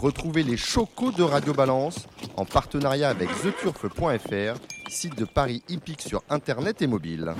Retrouvez 0.00 0.44
les 0.44 0.56
chocos 0.56 1.10
de 1.10 1.24
Radio 1.24 1.52
Balance 1.52 2.06
en 2.36 2.44
partenariat 2.44 3.08
avec 3.08 3.28
theturf.fr, 3.42 4.60
site 4.88 5.18
de 5.18 5.24
Paris 5.24 5.64
hippique 5.68 6.02
sur 6.02 6.22
internet 6.30 6.80
et 6.82 6.86
mobile. 6.86 7.34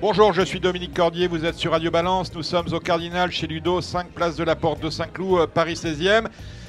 Bonjour, 0.00 0.32
je 0.32 0.40
suis 0.40 0.58
Dominique 0.58 0.94
Cordier, 0.94 1.26
vous 1.28 1.44
êtes 1.44 1.56
sur 1.56 1.72
Radio 1.72 1.90
Balance, 1.90 2.34
nous 2.34 2.42
sommes 2.42 2.72
au 2.72 2.80
Cardinal 2.80 3.30
chez 3.30 3.46
Ludo, 3.46 3.82
5 3.82 4.08
places 4.12 4.36
de 4.36 4.44
la 4.44 4.56
Porte 4.56 4.80
de 4.80 4.88
Saint-Cloud, 4.88 5.40
euh, 5.40 5.46
Paris 5.46 5.74
16e. 5.74 6.28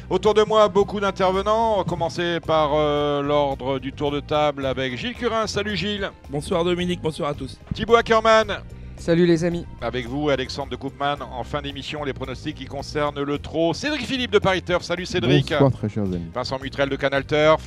Autour 0.09 0.33
de 0.33 0.43
moi, 0.43 0.67
beaucoup 0.67 0.99
d'intervenants. 0.99 1.75
On 1.75 1.77
va 1.77 1.83
commencer 1.83 2.39
par 2.39 2.71
euh, 2.73 3.21
l'ordre 3.21 3.79
du 3.79 3.93
tour 3.93 4.11
de 4.11 4.19
table 4.19 4.65
avec 4.65 4.97
Gilles 4.97 5.13
Curin. 5.13 5.47
Salut 5.47 5.77
Gilles. 5.77 6.09
Bonsoir 6.29 6.63
Dominique, 6.65 7.01
bonsoir 7.01 7.29
à 7.29 7.33
tous. 7.33 7.57
Thibaut 7.73 7.95
Ackerman. 7.95 8.59
Salut 8.97 9.25
les 9.25 9.43
amis. 9.45 9.65
Avec 9.81 10.07
vous, 10.07 10.29
Alexandre 10.29 10.69
de 10.69 10.75
Koopman. 10.75 11.17
En 11.21 11.43
fin 11.43 11.61
d'émission, 11.61 12.03
les 12.03 12.13
pronostics 12.13 12.55
qui 12.55 12.65
concernent 12.65 13.21
le 13.21 13.39
trot. 13.39 13.73
Cédric 13.73 14.05
Philippe 14.05 14.31
de 14.31 14.39
Paris 14.39 14.61
Turf. 14.61 14.83
Salut 14.83 15.05
Cédric. 15.05 15.49
Bonsoir 15.49 15.71
très 15.71 15.89
chers 15.89 16.03
amis. 16.03 16.29
Vincent 16.33 16.59
Mutrel 16.59 16.89
de 16.89 16.95
Canal 16.95 17.25
Turf. 17.25 17.63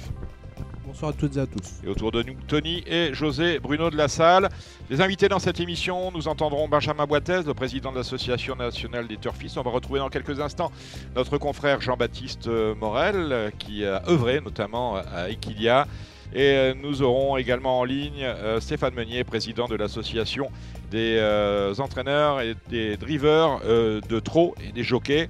Bonsoir 0.87 1.13
à 1.13 1.15
toutes 1.15 1.37
et 1.37 1.41
à 1.41 1.47
tous. 1.47 1.81
Et 1.83 1.89
autour 1.89 2.13
de 2.13 2.23
nous, 2.23 2.35
Tony 2.47 2.85
et 2.87 3.15
José 3.15 3.59
Bruno 3.59 3.89
de 3.89 3.97
la 3.97 4.09
Salle. 4.09 4.51
Les 4.91 5.01
invités 5.01 5.29
dans 5.29 5.39
cette 5.39 5.59
émission, 5.59 6.13
nous 6.13 6.29
entendrons 6.29 6.69
Benjamin 6.69 7.07
Boitez, 7.07 7.41
le 7.47 7.55
président 7.55 7.91
de 7.91 7.97
l'Association 7.97 8.55
nationale 8.55 9.09
des 9.09 9.17
turfistes. 9.17 9.57
On 9.57 9.63
va 9.63 9.71
retrouver 9.71 10.01
dans 10.01 10.11
quelques 10.11 10.41
instants 10.41 10.71
notre 11.17 11.39
confrère 11.39 11.81
Jean-Baptiste 11.81 12.49
Morel, 12.79 13.53
qui 13.59 13.87
a 13.87 14.03
œuvré 14.09 14.43
notamment 14.43 14.97
à 14.97 15.31
Equilia. 15.31 15.87
Et 16.35 16.75
nous 16.83 17.01
aurons 17.03 17.37
également 17.37 17.81
en 17.81 17.85
ligne 17.85 18.25
euh, 18.25 18.61
Stéphane 18.61 18.95
Meunier, 18.95 19.25
président 19.25 19.69
de 19.69 19.77
l'association 19.77 20.51
des 20.91 21.17
euh, 21.19 21.75
entraîneurs 21.79 22.41
et 22.41 22.57
des 22.69 22.97
drivers 22.97 23.61
euh, 23.65 24.01
de 24.09 24.19
trot 24.19 24.55
et 24.67 24.73
des 24.73 24.83
jockeys. 24.83 25.29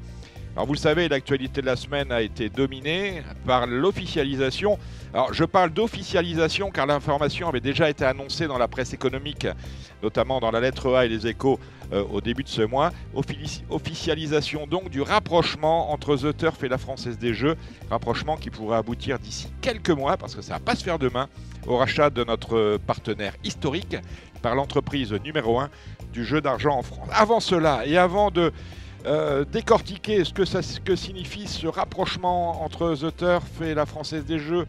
Alors 0.57 0.67
vous 0.67 0.75
le 0.75 0.79
savez, 0.79 1.09
l'actualité 1.09 1.63
de 1.63 1.67
la 1.67 1.75
semaine 1.75 2.13
a 2.13 2.23
été 2.23 2.49
dominée 2.49 3.25
par 3.45 3.67
l'officialisation. 3.67 4.79
Alors 5.13 5.35
je 5.35 5.43
parle 5.43 5.71
d'officialisation 5.71 6.71
car 6.71 6.87
l'information 6.87 7.49
avait 7.49 7.61
déjà 7.61 7.91
été 7.91 8.05
annoncée 8.05 8.47
dans 8.47 8.57
la 8.57 8.69
presse 8.69 8.93
économique, 8.93 9.49
notamment 10.01 10.39
dans 10.39 10.53
la 10.53 10.61
lettre 10.61 10.95
A 10.95 11.07
et 11.07 11.09
les 11.09 11.27
échos 11.27 11.59
euh, 11.93 12.05
au 12.05 12.21
début 12.21 12.45
de 12.45 12.49
ce 12.49 12.63
mois. 12.63 12.93
officialisation 13.69 14.69
donc 14.69 14.91
du 14.91 15.03
rapprochement 15.03 15.91
entre 15.91 16.17
The 16.17 16.37
Turf 16.37 16.63
et 16.63 16.69
la 16.69 16.79
Française 16.79 17.19
des 17.19 17.35
Jeux. 17.35 17.57
Rapprochement 17.91 18.37
qui 18.37 18.51
pourrait 18.51 18.79
aboutir 18.79 19.19
d'ici 19.19 19.49
quelques 19.61 19.91
mois, 19.91 20.17
parce 20.17 20.37
que 20.37 20.43
ça 20.43 20.55
ne 20.55 20.59
va 20.61 20.65
pas 20.65 20.77
se 20.77 20.85
faire 20.85 21.01
demain, 21.01 21.29
au 21.67 21.79
rachat 21.79 22.11
de 22.11 22.23
notre 22.23 22.79
partenaire 22.87 23.35
historique 23.43 23.97
par 24.41 24.55
l'entreprise 24.55 25.13
numéro 25.15 25.59
1 25.59 25.69
du 26.13 26.25
jeu 26.25 26.41
d'argent 26.41 26.79
en 26.79 26.83
France. 26.83 27.09
Avant 27.13 27.41
cela 27.41 27.85
et 27.87 27.97
avant 27.97 28.31
de 28.31 28.53
euh, 29.07 29.45
décortiquer 29.45 30.25
ce 30.25 30.33
que, 30.33 30.45
ça, 30.45 30.63
ce 30.63 30.81
que 30.81 30.97
signifie 30.97 31.47
ce 31.47 31.67
rapprochement 31.67 32.65
entre 32.65 32.95
The 32.95 33.17
Turf 33.17 33.61
et 33.61 33.75
la 33.75 33.87
Française 33.87 34.25
des 34.25 34.39
Jeux, 34.39 34.67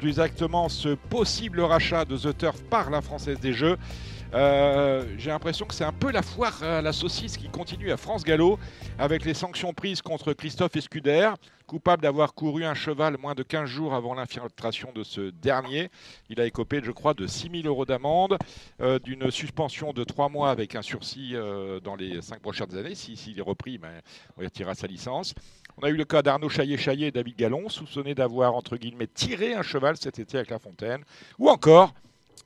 plus 0.00 0.10
exactement 0.10 0.68
ce 0.68 0.90
possible 0.90 1.60
rachat 1.60 2.04
de 2.04 2.16
The 2.16 2.36
Turf 2.36 2.62
par 2.64 2.90
la 2.90 3.00
Française 3.00 3.38
des 3.40 3.52
Jeux. 3.52 3.76
Euh, 4.34 5.04
j'ai 5.18 5.30
l'impression 5.30 5.66
que 5.66 5.74
c'est 5.74 5.84
un 5.84 5.92
peu 5.92 6.10
la 6.10 6.22
foire 6.22 6.62
à 6.62 6.82
la 6.82 6.92
saucisse 6.92 7.36
qui 7.36 7.48
continue 7.48 7.92
à 7.92 7.96
France 7.96 8.24
Gallo 8.24 8.58
avec 8.98 9.24
les 9.24 9.34
sanctions 9.34 9.72
prises 9.72 10.02
contre 10.02 10.32
Christophe 10.32 10.76
Escuder, 10.76 11.30
coupable 11.66 12.02
d'avoir 12.02 12.34
couru 12.34 12.64
un 12.64 12.74
cheval 12.74 13.16
moins 13.18 13.34
de 13.34 13.42
15 13.42 13.68
jours 13.68 13.94
avant 13.94 14.14
l'infiltration 14.14 14.90
de 14.94 15.04
ce 15.04 15.30
dernier. 15.30 15.90
Il 16.28 16.40
a 16.40 16.46
écopé, 16.46 16.80
je 16.82 16.90
crois, 16.90 17.14
de 17.14 17.26
6 17.26 17.50
000 17.62 17.66
euros 17.66 17.86
d'amende, 17.86 18.36
euh, 18.80 18.98
d'une 18.98 19.30
suspension 19.30 19.92
de 19.92 20.04
3 20.04 20.28
mois 20.28 20.50
avec 20.50 20.74
un 20.74 20.82
sursis 20.82 21.32
euh, 21.34 21.80
dans 21.80 21.96
les 21.96 22.20
5 22.20 22.40
prochaines 22.40 22.76
années. 22.76 22.94
S'il 22.94 23.38
est 23.38 23.42
repris, 23.42 23.78
ben, 23.78 24.02
on 24.36 24.42
retirera 24.42 24.74
sa 24.74 24.86
licence. 24.86 25.34
On 25.78 25.84
a 25.84 25.90
eu 25.90 25.96
le 25.96 26.04
cas 26.04 26.22
d'Arnaud 26.22 26.48
Chaillet-Chaillet 26.48 27.08
et 27.08 27.12
David 27.12 27.36
Gallon, 27.36 27.68
soupçonnés 27.68 28.14
d'avoir, 28.14 28.54
entre 28.54 28.76
guillemets, 28.76 29.06
tiré 29.06 29.54
un 29.54 29.62
cheval 29.62 29.96
cet 29.96 30.18
été 30.18 30.38
avec 30.38 30.50
La 30.50 30.58
Fontaine. 30.58 31.04
Ou 31.38 31.50
encore 31.50 31.92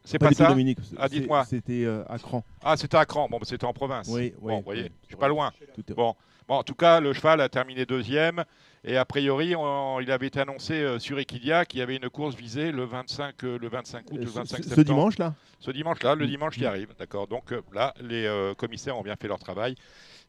c'est 0.04 0.18
pas, 0.18 0.32
ça 0.32 0.48
Dominique. 0.48 0.78
Ah, 0.96 1.08
dites-moi. 1.08 1.44
C'était 1.44 1.84
euh, 1.84 2.04
à 2.08 2.18
Cran. 2.18 2.44
Ah, 2.62 2.76
c'était 2.76 2.96
à 2.96 3.04
Cran. 3.04 3.28
Bon, 3.28 3.38
bah, 3.38 3.46
c'était 3.48 3.64
en 3.64 3.72
province. 3.72 4.08
Oui, 4.08 4.32
bon, 4.40 4.58
vous 4.58 4.64
voyez, 4.64 4.90
je 5.02 5.08
suis 5.08 5.16
pas 5.16 5.28
loin. 5.28 5.52
Bon. 5.94 6.14
bon, 6.48 6.54
en 6.54 6.62
tout 6.62 6.74
cas, 6.74 7.00
le 7.00 7.12
cheval 7.12 7.40
a 7.40 7.48
terminé 7.48 7.86
deuxième. 7.86 8.44
Et 8.82 8.96
a 8.96 9.04
priori, 9.04 9.54
il 10.02 10.10
avait 10.10 10.28
été 10.28 10.40
annoncé 10.40 10.72
euh, 10.72 10.98
sur 10.98 11.18
Equidia 11.18 11.66
qu'il 11.66 11.80
y 11.80 11.82
avait 11.82 11.96
une 11.96 12.08
course 12.08 12.34
visée 12.34 12.72
le 12.72 12.84
25, 12.84 13.44
euh, 13.44 13.58
le 13.58 13.68
25 13.68 14.10
août, 14.10 14.18
le 14.18 14.24
25 14.24 14.56
septembre. 14.56 14.74
Ce 14.74 14.80
dimanche 14.80 15.18
là 15.18 15.34
Ce 15.58 15.70
dimanche 15.70 16.02
là, 16.02 16.14
le 16.14 16.26
dimanche 16.26 16.56
qui 16.56 16.64
arrive, 16.64 16.88
d'accord. 16.98 17.26
Donc 17.26 17.54
là, 17.72 17.92
les 18.00 18.52
commissaires 18.56 18.96
ont 18.96 19.02
bien 19.02 19.16
fait 19.16 19.28
leur 19.28 19.38
travail. 19.38 19.74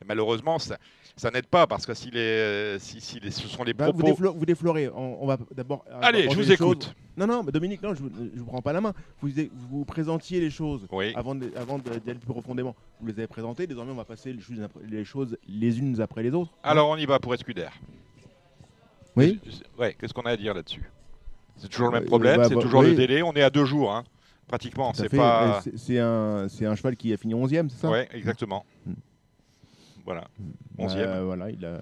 malheureusement, 0.05 0.59
ça, 0.59 0.77
ça 1.21 1.29
n'aide 1.29 1.45
pas 1.45 1.67
parce 1.67 1.85
que 1.85 1.93
si, 1.93 2.09
les, 2.09 2.77
si, 2.79 2.99
si 2.99 3.19
les, 3.19 3.29
ce 3.29 3.47
sont 3.47 3.63
les 3.63 3.75
bah, 3.75 3.93
propos. 3.93 4.33
vous, 4.33 4.45
déflorez. 4.45 4.89
On, 4.89 5.27
va 5.27 5.37
d'abord. 5.55 5.85
Allez, 6.01 6.27
je 6.27 6.35
vous 6.35 6.51
écoute. 6.51 6.95
Non, 7.15 7.27
non, 7.27 7.43
mais 7.43 7.51
Dominique, 7.51 7.83
non, 7.83 7.93
je 7.93 8.01
ne 8.01 8.39
vous 8.39 8.45
prends 8.45 8.63
pas 8.63 8.73
la 8.73 8.81
main. 8.81 8.91
Vous, 9.21 9.29
vous 9.69 9.85
présentiez 9.85 10.39
les 10.39 10.49
choses 10.49 10.87
avant, 11.15 11.39
avant 11.55 11.77
d'aller 11.77 12.15
plus 12.15 12.25
profondément. 12.25 12.75
Vous 12.99 13.05
les 13.05 13.13
avez 13.13 13.27
présentées. 13.27 13.67
Désormais, 13.67 13.91
on 13.91 13.95
va 13.95 14.03
passer 14.03 14.33
les 14.33 15.05
choses, 15.05 15.37
les, 15.47 15.77
unes 15.77 16.01
après 16.01 16.23
les 16.23 16.31
autres. 16.31 16.51
Alors, 16.63 16.89
on 16.89 16.97
y 16.97 17.05
va 17.05 17.19
pour 17.19 17.35
Escuder. 17.35 17.69
Oui. 19.15 19.39
Ouais, 19.77 19.95
qu'est-ce 19.99 20.15
qu'on 20.15 20.23
a 20.23 20.31
à 20.31 20.37
dire 20.37 20.55
là-dessus? 20.55 20.89
C'est 21.57 21.69
toujours 21.69 21.89
le 21.89 21.93
même 21.93 22.03
euh, 22.03 22.07
problème. 22.07 22.37
Bah, 22.37 22.45
c'est 22.49 22.55
bah, 22.55 22.61
toujours 22.61 22.81
le 22.81 22.95
délai. 22.95 23.21
On 23.21 23.33
est 23.33 23.43
à 23.43 23.51
deux 23.51 23.65
jours, 23.65 23.93
hein, 23.93 24.05
pratiquement. 24.47 24.91
C'est 24.95 25.09
pas. 25.09 25.61
Un, 25.61 26.45
un 26.45 26.75
cheval 26.75 26.95
qui 26.95 27.13
a 27.13 27.17
fini 27.17 27.35
11e, 27.35 27.69
c'est 27.69 27.81
ça? 27.81 27.91
Oui, 27.91 27.99
exactement. 28.11 28.65
Mm. 28.87 28.93
Voilà. 30.05 30.27
11 30.77 30.95
euh, 30.97 31.23
voilà, 31.23 31.49
il 31.49 31.65
a, 31.65 31.79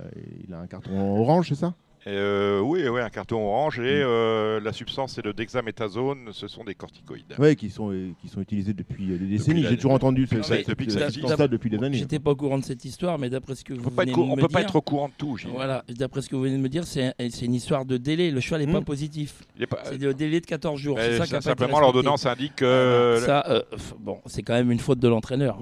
il 0.48 0.54
a 0.54 0.60
un 0.60 0.68
carton 0.68 1.20
orange, 1.20 1.50
c'est 1.50 1.56
ça? 1.56 1.74
Euh, 2.08 2.62
oui, 2.62 2.88
oui, 2.88 3.02
un 3.02 3.10
carton 3.10 3.46
orange 3.46 3.80
et 3.80 4.00
mm. 4.00 4.08
euh, 4.08 4.60
la 4.62 4.72
substance 4.72 5.14
c'est 5.14 5.26
le 5.26 5.34
dexaméthasone, 5.34 6.30
ce 6.32 6.48
sont 6.48 6.64
des 6.64 6.76
corticoïdes. 6.76 7.36
Oui, 7.38 7.56
qui 7.56 7.70
sont, 7.70 7.94
qui 8.22 8.30
sont 8.30 8.42
utilisés 8.42 8.74
depuis 8.74 9.06
des 9.06 9.18
décennies. 9.18 9.66
J'ai 9.68 9.76
toujours 9.76 9.92
entendu 9.92 10.26
ce, 10.26 10.36
depuis 10.68 10.90
ça 10.92 11.48
depuis 11.48 11.70
des 11.70 11.84
années. 11.84 11.98
J'étais 11.98 12.20
pas 12.20 12.32
au 12.32 12.36
courant 12.36 12.58
de 12.58 12.64
cette 12.64 12.86
histoire, 12.86 13.20
mais 13.20 13.30
d'après 13.30 13.56
ce 13.56 13.64
que 13.64 13.74
vous 13.74 13.90
venez 13.90 14.12
de 14.12 14.18
me 14.18 14.24
dire, 14.24 14.34
on 14.34 14.36
peut 14.38 14.48
pas 14.48 14.62
être 14.62 14.76
au 14.78 14.82
courant 14.82 15.10
de 15.10 15.14
tout. 15.18 15.38
Voilà, 15.52 15.84
d'après 15.90 16.22
ce 16.22 16.30
que 16.30 16.36
vous 16.36 16.44
venez 16.44 16.58
de 16.58 16.62
me 16.62 16.70
dire, 16.70 16.86
c'est 16.86 17.14
une 17.42 17.54
histoire 17.54 17.86
de 17.86 17.98
délai. 17.98 18.32
Le 18.32 18.40
choix 18.40 18.58
n'est 18.58 18.68
pas 18.68 18.82
mm. 18.82 18.86
positif. 18.86 19.44
C'est 19.84 20.02
le 20.02 20.14
délai 20.14 20.40
de 20.40 20.46
14 20.46 20.80
jours. 20.80 20.98
C'est 21.00 21.26
ça, 21.26 21.42
simplement 21.42 21.80
l'ordonnance 21.80 22.26
indique 22.26 22.58
que. 22.58 23.22
Ça, 23.26 23.64
bon, 24.00 24.20
c'est 24.26 24.44
quand 24.44 24.54
même 24.54 24.72
une 24.72 24.80
faute 24.80 25.00
de 25.00 25.08
l'entraîneur. 25.08 25.60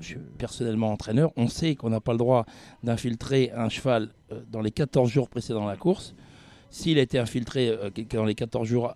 je 0.00 0.06
suis 0.06 0.18
personnellement 0.38 0.92
entraîneur. 0.92 1.30
On 1.36 1.48
sait 1.48 1.74
qu'on 1.74 1.90
n'a 1.90 2.00
pas 2.00 2.12
le 2.12 2.18
droit 2.18 2.46
d'infiltrer 2.82 3.50
un 3.54 3.68
cheval 3.68 4.04
euh, 4.04 4.08
dans 4.50 4.60
les 4.60 4.70
14 4.70 5.10
jours 5.10 5.28
précédant 5.28 5.66
la 5.66 5.76
course. 5.76 6.14
S'il 6.70 6.98
a 6.98 7.02
été 7.02 7.18
infiltré 7.18 7.68
euh, 7.68 7.90
dans 8.10 8.24
les 8.24 8.34
14 8.34 8.66
jours, 8.66 8.94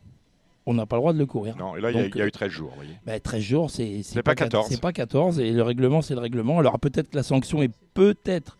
on 0.66 0.74
n'a 0.74 0.84
pas 0.84 0.96
le 0.96 1.00
droit 1.00 1.12
de 1.12 1.18
le 1.18 1.26
courir. 1.26 1.56
Non, 1.56 1.76
et 1.76 1.80
là, 1.80 1.90
il 1.90 1.96
y, 2.14 2.20
a 2.20 2.26
eu 2.26 2.32
13 2.32 2.50
jours. 2.50 2.72
Voyez. 2.76 3.20
13 3.20 3.40
bah, 3.40 3.40
jours, 3.40 3.70
c'est 3.70 4.02
pas, 4.16 4.22
pas 4.22 4.34
14. 4.34 4.66
C'est 4.68 4.80
pas 4.80 4.92
14, 4.92 5.40
et 5.40 5.52
le 5.52 5.62
règlement, 5.62 6.02
c'est 6.02 6.14
le 6.14 6.20
règlement. 6.20 6.58
Alors 6.58 6.78
peut-être 6.78 7.10
que 7.10 7.16
la 7.16 7.22
sanction 7.22 7.62
est 7.62 7.70
peut-être 7.94 8.58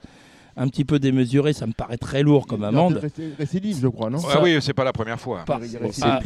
un 0.57 0.69
petit 0.69 0.85
peu 0.85 0.99
démesurée, 0.99 1.53
ça 1.53 1.67
me 1.67 1.73
paraît 1.73 1.99
très 1.99 2.23
lourd 2.23 2.47
comme 2.47 2.65
amende. 2.65 3.01
Récidive, 3.39 3.79
je 3.81 3.89
crois, 3.89 4.11
non 4.11 4.19
ah 4.29 4.41
Oui, 4.43 4.57
c'est 4.61 4.73
pas 4.73 4.85
la 4.85 4.93
première 4.93 5.21
fois. 5.21 5.45
ah, 5.49 5.61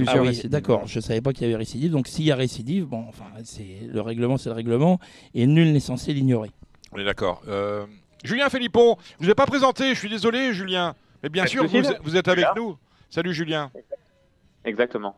ah 0.06 0.22
oui, 0.22 0.42
D'accord, 0.44 0.86
je 0.86 1.00
savais 1.00 1.20
pas 1.20 1.32
qu'il 1.32 1.46
y 1.46 1.50
avait 1.50 1.56
récidive. 1.56 1.92
Donc 1.92 2.08
s'il 2.08 2.24
y 2.24 2.32
a 2.32 2.36
récidive, 2.36 2.86
bon, 2.86 3.04
enfin, 3.08 3.24
c'est 3.44 3.88
le 3.88 4.00
règlement, 4.00 4.38
c'est 4.38 4.48
le 4.48 4.54
règlement, 4.54 4.98
et 5.34 5.46
nul 5.46 5.72
n'est 5.72 5.80
censé 5.80 6.14
l'ignorer. 6.14 6.50
On 6.92 6.98
est 6.98 7.04
d'accord. 7.04 7.42
Euh, 7.48 7.86
Julien 8.22 8.48
Philippon, 8.48 8.96
je 9.00 9.22
ne 9.22 9.26
vous 9.26 9.30
ai 9.30 9.34
pas 9.34 9.46
présenté, 9.46 9.94
je 9.94 9.98
suis 9.98 10.08
désolé, 10.08 10.52
Julien. 10.52 10.94
Mais 11.22 11.28
bien 11.28 11.46
sûr, 11.46 11.66
vous, 11.66 12.16
êtes 12.16 12.28
avec 12.28 12.46
nous. 12.56 12.78
Salut, 13.10 13.34
Julien. 13.34 13.70
Exactement. 14.64 15.16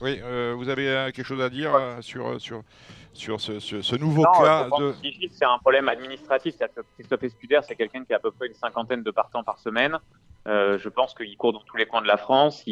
Oui, 0.00 0.18
euh, 0.22 0.54
vous 0.56 0.68
avez 0.68 0.88
euh, 0.88 1.10
quelque 1.10 1.26
chose 1.26 1.42
à 1.42 1.50
dire 1.50 1.74
euh, 1.74 2.00
sur, 2.00 2.40
sur, 2.40 2.62
sur 3.12 3.40
ce, 3.40 3.96
nouveau 3.96 4.22
cas 4.22 4.68
de... 4.78 4.94
C'est 5.30 5.44
un 5.44 5.58
problème 5.58 5.88
administratif. 5.88 6.56
Que 6.56 6.80
Christophe 6.94 7.24
Escuder, 7.24 7.60
c'est 7.62 7.74
quelqu'un 7.74 8.04
qui 8.04 8.14
a 8.14 8.16
à 8.16 8.18
peu 8.18 8.30
près 8.30 8.46
une 8.46 8.54
cinquantaine 8.54 9.02
de 9.02 9.10
partants 9.10 9.44
par 9.44 9.58
semaine. 9.58 9.98
je 10.46 10.88
pense 10.88 11.12
qu'il 11.12 11.36
court 11.36 11.52
dans 11.52 11.60
tous 11.60 11.76
les 11.76 11.86
coins 11.86 12.00
de 12.02 12.06
la 12.06 12.16
France. 12.16 12.64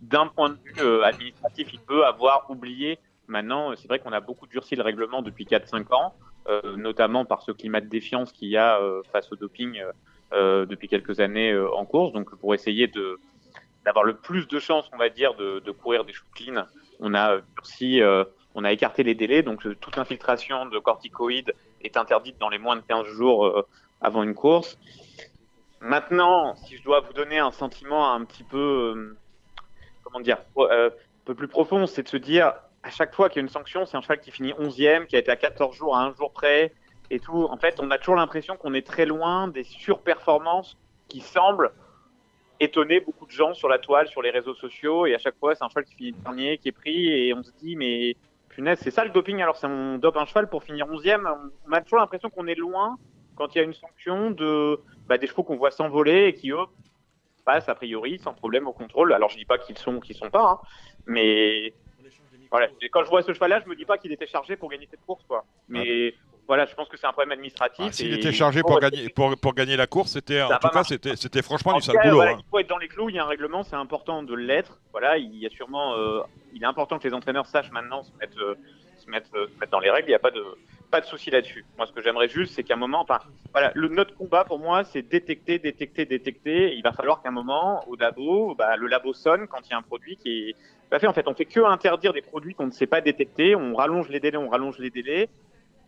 D'un 0.00 0.28
point 0.28 0.50
de 0.50 0.58
vue 0.64 1.02
administratif, 1.02 1.72
il 1.72 1.80
peut 1.80 2.04
avoir 2.06 2.48
oublié. 2.50 2.98
Maintenant, 3.26 3.74
c'est 3.74 3.88
vrai 3.88 3.98
qu'on 3.98 4.12
a 4.12 4.20
beaucoup 4.20 4.46
durci 4.46 4.76
le 4.76 4.82
règlement 4.82 5.22
depuis 5.22 5.44
4-5 5.44 5.92
ans. 5.92 6.14
Euh, 6.48 6.76
notamment 6.76 7.24
par 7.24 7.42
ce 7.42 7.52
climat 7.52 7.80
de 7.80 7.86
défiance 7.86 8.32
qu'il 8.32 8.48
y 8.48 8.56
a 8.56 8.80
euh, 8.80 9.02
face 9.12 9.30
au 9.30 9.36
doping 9.36 9.80
euh, 10.32 10.66
depuis 10.66 10.88
quelques 10.88 11.20
années 11.20 11.56
en 11.56 11.84
course. 11.84 12.12
Donc 12.12 12.34
pour 12.34 12.52
essayer 12.52 12.90
d'avoir 13.84 14.04
le 14.04 14.16
plus 14.16 14.48
de 14.48 14.58
chances, 14.58 14.90
on 14.92 14.96
va 14.96 15.08
dire, 15.08 15.34
de, 15.34 15.70
courir 15.70 16.04
des 16.04 16.12
chutes 16.12 16.26
clean, 16.34 16.66
on 16.98 17.14
a 17.14 17.38
on 18.54 18.64
a 18.64 18.72
écarté 18.72 19.02
les 19.02 19.14
délais, 19.14 19.42
donc 19.42 19.62
toute 19.80 19.98
infiltration 19.98 20.66
de 20.66 20.78
corticoïdes 20.78 21.54
est 21.80 21.96
interdite 21.96 22.38
dans 22.38 22.48
les 22.48 22.58
moins 22.58 22.76
de 22.76 22.82
15 22.82 23.06
jours 23.06 23.64
avant 24.00 24.24
une 24.24 24.34
course. 24.34 24.78
Maintenant, 25.80 26.56
si 26.56 26.76
je 26.76 26.82
dois 26.82 27.00
vous 27.00 27.12
donner 27.12 27.38
un 27.38 27.50
sentiment 27.52 28.12
un 28.12 28.24
petit 28.24 28.44
peu, 28.44 29.16
comment 30.02 30.20
dire, 30.20 30.38
un 30.58 30.90
peu 31.24 31.34
plus 31.34 31.48
profond, 31.48 31.86
c'est 31.86 32.02
de 32.02 32.08
se 32.08 32.16
dire, 32.16 32.52
à 32.82 32.90
chaque 32.90 33.14
fois 33.14 33.28
qu'il 33.28 33.36
y 33.36 33.40
a 33.40 33.42
une 33.42 33.48
sanction, 33.48 33.86
c'est 33.86 33.96
un 33.96 34.02
cheval 34.02 34.20
qui 34.20 34.30
finit 34.30 34.52
11e, 34.52 35.06
qui 35.06 35.16
a 35.16 35.18
été 35.18 35.30
à 35.30 35.36
14 35.36 35.76
jours, 35.76 35.96
à 35.96 36.02
un 36.02 36.14
jour 36.14 36.32
près 36.32 36.72
et 37.10 37.20
tout. 37.20 37.46
En 37.50 37.56
fait, 37.56 37.78
on 37.80 37.90
a 37.90 37.98
toujours 37.98 38.16
l'impression 38.16 38.56
qu'on 38.56 38.74
est 38.74 38.86
très 38.86 39.06
loin 39.06 39.48
des 39.48 39.64
surperformances 39.64 40.76
qui 41.08 41.20
semblent 41.20 41.72
étonner 42.58 43.00
beaucoup 43.00 43.26
de 43.26 43.30
gens 43.30 43.54
sur 43.54 43.68
la 43.68 43.78
toile, 43.78 44.08
sur 44.08 44.22
les 44.22 44.30
réseaux 44.30 44.54
sociaux. 44.54 45.06
Et 45.06 45.14
à 45.14 45.18
chaque 45.18 45.36
fois, 45.38 45.54
c'est 45.54 45.64
un 45.64 45.68
cheval 45.68 45.84
qui 45.84 45.94
finit 45.94 46.12
dernier, 46.12 46.58
qui 46.58 46.68
est 46.68 46.72
pris. 46.72 47.08
Et 47.08 47.34
on 47.34 47.42
se 47.42 47.52
dit, 47.52 47.76
mais 47.76 48.16
punaise, 48.48 48.78
c'est 48.80 48.90
ça 48.90 49.04
le 49.04 49.10
doping. 49.10 49.40
Alors, 49.42 49.58
on 49.64 49.98
dope 49.98 50.16
un 50.16 50.26
cheval 50.26 50.48
pour 50.48 50.64
finir 50.64 50.86
11e. 50.86 51.50
On 51.68 51.72
a 51.72 51.80
toujours 51.80 51.98
l'impression 51.98 52.30
qu'on 52.30 52.46
est 52.46 52.54
loin 52.54 52.98
quand 53.36 53.54
il 53.54 53.58
y 53.58 53.60
a 53.60 53.64
une 53.64 53.72
sanction 53.72 54.30
de 54.30 54.80
bah, 55.06 55.18
des 55.18 55.26
chevaux 55.26 55.42
qu'on 55.42 55.56
voit 55.56 55.70
s'envoler 55.70 56.26
et 56.26 56.34
qui, 56.34 56.50
eux, 56.50 56.66
passent 57.44 57.68
a 57.68 57.74
priori 57.74 58.18
sans 58.18 58.34
problème 58.34 58.66
au 58.68 58.72
contrôle. 58.72 59.12
Alors, 59.12 59.28
je 59.28 59.36
dis 59.36 59.44
pas 59.44 59.58
qu'ils 59.58 59.78
sont, 59.78 60.00
qu'ils 60.00 60.16
sont 60.16 60.30
pas, 60.30 60.50
hein, 60.50 60.58
mais 61.06 61.74
voilà. 62.52 62.68
quand 62.92 63.02
je 63.02 63.08
vois 63.08 63.22
ce 63.22 63.32
cheval-là, 63.32 63.62
je 63.64 63.68
me 63.68 63.74
dis 63.74 63.86
pas 63.86 63.98
qu'il 63.98 64.12
était 64.12 64.26
chargé 64.26 64.56
pour 64.56 64.70
gagner 64.70 64.86
cette 64.88 65.04
course, 65.04 65.24
quoi. 65.26 65.44
Mais 65.68 66.14
voilà, 66.46 66.66
je 66.66 66.74
pense 66.74 66.88
que 66.88 66.98
c'est 66.98 67.06
un 67.06 67.12
problème 67.12 67.32
administratif. 67.32 67.84
Ah, 67.88 67.92
s'il 67.92 68.12
était 68.12 68.30
chargé 68.30 68.60
pour, 68.60 68.78
gagner, 68.78 69.08
pour, 69.08 69.34
pour, 69.38 69.54
gagner 69.54 69.76
la 69.76 69.86
course, 69.86 70.12
c'était 70.12 70.42
en 70.42 70.58
tout 70.58 70.68
cas 70.68 70.84
c'était, 70.84 71.16
c'était 71.16 71.40
franchement 71.40 71.74
du 71.74 71.80
sale 71.80 71.96
boulot. 72.02 72.20
Hein. 72.20 72.36
Il 72.38 72.44
faut 72.50 72.58
être 72.58 72.68
dans 72.68 72.78
les 72.78 72.88
clous. 72.88 73.08
Il 73.08 73.16
y 73.16 73.18
a 73.18 73.24
un 73.24 73.28
règlement, 73.28 73.62
c'est 73.62 73.76
important 73.76 74.22
de 74.22 74.34
l'être. 74.34 74.80
Voilà, 74.90 75.16
il 75.16 75.34
y 75.36 75.46
a 75.46 75.48
sûrement, 75.48 75.94
euh, 75.94 76.20
il 76.52 76.62
est 76.62 76.66
important 76.66 76.98
que 76.98 77.08
les 77.08 77.14
entraîneurs 77.14 77.46
sachent 77.46 77.70
maintenant 77.70 78.02
se 78.02 78.10
mettre, 78.20 78.38
euh, 78.38 78.54
se 78.98 79.08
mettre, 79.08 79.30
euh, 79.34 79.46
se 79.46 79.58
mettre 79.58 79.72
dans 79.72 79.80
les 79.80 79.90
règles. 79.90 80.08
Il 80.08 80.10
n'y 80.10 80.16
a 80.16 80.18
pas 80.18 80.30
de 80.30 80.44
pas 80.92 81.00
de 81.00 81.06
souci 81.06 81.30
là-dessus. 81.30 81.64
Moi, 81.78 81.86
ce 81.86 81.92
que 81.92 82.02
j'aimerais 82.02 82.28
juste, 82.28 82.54
c'est 82.54 82.62
qu'à 82.62 82.74
un 82.74 82.76
moment, 82.76 83.00
enfin, 83.00 83.18
voilà, 83.52 83.72
le, 83.74 83.88
notre 83.88 84.14
combat 84.14 84.44
pour 84.44 84.58
moi, 84.58 84.84
c'est 84.84 85.02
détecter, 85.02 85.58
détecter, 85.58 86.04
détecter. 86.04 86.74
Il 86.74 86.82
va 86.82 86.92
falloir 86.92 87.22
qu'à 87.22 87.30
un 87.30 87.32
moment, 87.32 87.82
au 87.88 87.96
labo, 87.96 88.54
bah, 88.54 88.76
le 88.76 88.86
labo 88.86 89.14
sonne 89.14 89.48
quand 89.48 89.66
il 89.66 89.70
y 89.70 89.72
a 89.72 89.78
un 89.78 89.82
produit 89.82 90.16
qui 90.18 90.50
est. 90.50 90.56
En 90.94 91.14
fait, 91.14 91.26
on 91.26 91.34
fait 91.34 91.46
que 91.46 91.60
interdire 91.60 92.12
des 92.12 92.20
produits 92.20 92.54
qu'on 92.54 92.66
ne 92.66 92.70
sait 92.70 92.86
pas 92.86 93.00
détecter. 93.00 93.56
On 93.56 93.74
rallonge 93.74 94.10
les 94.10 94.20
délais, 94.20 94.36
on 94.36 94.50
rallonge 94.50 94.78
les 94.78 94.90
délais. 94.90 95.30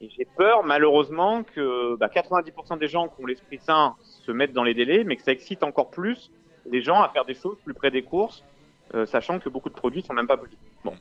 Et 0.00 0.08
j'ai 0.08 0.24
peur, 0.24 0.64
malheureusement, 0.64 1.42
que 1.44 1.96
bah, 1.96 2.08
90% 2.08 2.78
des 2.78 2.88
gens 2.88 3.08
qui 3.08 3.22
ont 3.22 3.26
l'esprit 3.26 3.58
sain 3.58 3.94
se 4.00 4.32
mettent 4.32 4.54
dans 4.54 4.64
les 4.64 4.74
délais, 4.74 5.04
mais 5.04 5.16
que 5.16 5.22
ça 5.22 5.32
excite 5.32 5.62
encore 5.62 5.90
plus 5.90 6.30
les 6.64 6.80
gens 6.80 7.02
à 7.02 7.10
faire 7.10 7.26
des 7.26 7.34
choses 7.34 7.58
plus 7.62 7.74
près 7.74 7.90
des 7.90 8.02
courses, 8.02 8.42
euh, 8.94 9.04
sachant 9.04 9.38
que 9.38 9.50
beaucoup 9.50 9.68
de 9.68 9.74
produits 9.74 10.00
sont 10.00 10.14
même 10.14 10.26
pas 10.26 10.38
possibles. 10.38 10.62
Bon, 10.82 10.94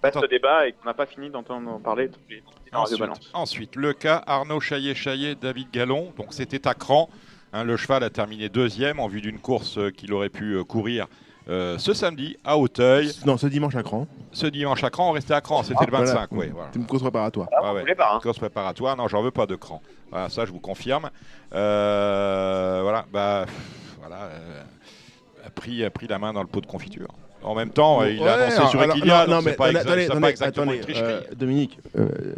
pas 0.00 0.12
ce 0.12 0.26
débat 0.26 0.66
et 0.68 0.72
qu'on 0.72 0.84
n'a 0.84 0.94
pas 0.94 1.06
fini 1.06 1.30
d'entendre 1.30 1.78
parler 1.80 2.10
les 2.28 2.42
ensuite, 2.72 3.02
ensuite, 3.32 3.76
le 3.76 3.92
cas 3.92 4.22
Arnaud 4.26 4.60
Chaillet-Chaillet, 4.60 5.34
David 5.34 5.70
Gallon. 5.70 6.12
Donc 6.16 6.28
c'était 6.30 6.66
à 6.66 6.74
cran. 6.74 7.08
Hein, 7.52 7.64
le 7.64 7.76
cheval 7.76 8.04
a 8.04 8.10
terminé 8.10 8.48
deuxième 8.48 9.00
en 9.00 9.08
vue 9.08 9.20
d'une 9.20 9.40
course 9.40 9.76
euh, 9.76 9.90
qu'il 9.90 10.12
aurait 10.12 10.28
pu 10.28 10.54
euh, 10.54 10.62
courir 10.62 11.08
euh, 11.48 11.78
ce 11.78 11.94
samedi 11.94 12.36
à 12.44 12.56
Hauteuil. 12.56 13.10
Non, 13.26 13.36
ce 13.36 13.48
dimanche 13.48 13.74
à 13.74 13.82
Cran. 13.82 14.06
Ce 14.32 14.46
dimanche 14.46 14.84
à 14.84 14.90
Cran, 14.90 15.10
on 15.10 15.12
restait 15.12 15.34
à 15.34 15.40
Cran, 15.40 15.64
c'était 15.64 15.84
le 15.84 15.90
25. 15.90 16.16
Ah, 16.16 16.26
voilà. 16.30 16.68
C'est 16.72 16.78
une 16.78 16.86
course 16.86 17.02
préparatoire. 17.02 17.48
Ah, 17.52 17.74
ouais. 17.74 17.94
pas, 17.94 18.14
hein. 18.14 18.20
Course 18.22 18.38
préparatoire, 18.38 18.96
non, 18.96 19.08
j'en 19.08 19.22
veux 19.22 19.32
pas 19.32 19.46
de 19.46 19.56
Cran. 19.56 19.82
Voilà, 20.10 20.28
ça, 20.28 20.44
je 20.44 20.52
vous 20.52 20.60
confirme. 20.60 21.10
Euh, 21.52 22.80
voilà, 22.82 23.04
bah, 23.12 23.46
voilà, 23.98 24.24
euh, 24.24 24.62
a, 25.44 25.50
pris, 25.50 25.84
a 25.84 25.90
pris 25.90 26.06
la 26.06 26.18
main 26.18 26.32
dans 26.32 26.42
le 26.42 26.48
pot 26.48 26.60
de 26.60 26.66
confiture. 26.66 27.08
En 27.42 27.54
même 27.54 27.70
temps, 27.70 28.04
il 28.04 28.22
a 28.22 28.34
annoncé 28.34 28.70
sur 28.70 28.82
Equidia, 28.82 29.26
non, 29.26 29.40
c'est 29.42 29.56
pas, 29.56 29.70
exactement 30.30 30.72
Dominique, 31.36 31.78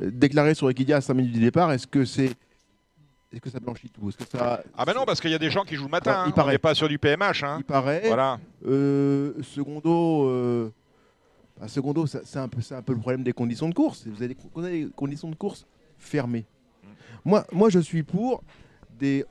déclaré 0.02 0.54
sur 0.54 0.70
Equidia 0.70 0.96
à 0.96 1.00
5 1.00 1.14
minutes 1.14 1.32
du 1.32 1.40
départ, 1.40 1.72
est-ce 1.72 1.87
que 1.87 2.04
c'est 2.04 2.32
est-ce 3.32 3.40
que 3.40 3.50
ça 3.50 3.60
blanchit 3.60 3.88
tout? 3.88 4.10
Est-ce 4.10 4.19
que 4.19 4.25
ça 4.31 4.62
Ah 4.76 4.84
ben 4.84 4.93
non, 4.93 5.04
parce 5.06 5.20
qu'il 5.20 5.31
y 5.31 5.34
a 5.34 5.38
des 5.38 5.50
gens 5.50 5.64
qui 5.64 5.75
jouent 5.75 5.87
le 5.87 5.90
matin. 5.90 6.25
il 6.26 6.28
hein. 6.28 6.32
paraît. 6.32 6.58
pas 6.58 6.75
sur 6.75 6.87
du 6.87 6.99
PMH. 6.99 7.43
Hein. 7.43 7.56
Il 7.60 7.64
paraît. 7.64 8.02
Voilà. 8.06 8.38
Euh, 8.66 9.32
secondo, 9.43 10.28
euh, 10.28 10.70
bah, 11.58 11.66
secondo, 11.66 12.06
c'est 12.06 12.37
un 12.37 12.48
peu, 12.48 12.60
c'est 12.60 12.75
un 12.75 12.82
peu 12.82 12.93
le 12.93 12.98
problème 12.98 13.22
des 13.22 13.32
conditions 13.32 13.69
de 13.69 13.75
course. 13.75 14.06
Vous 14.06 14.22
avez 14.22 14.34
des, 14.34 14.90
conditions 14.94 15.31
de 15.31 15.34
course 15.34 15.66
fermées. 15.98 16.44
Moi, 17.25 17.46
moi, 17.52 17.70
je 17.70 17.78
suis 17.78 18.02
pour 18.02 18.43
des 18.98 19.25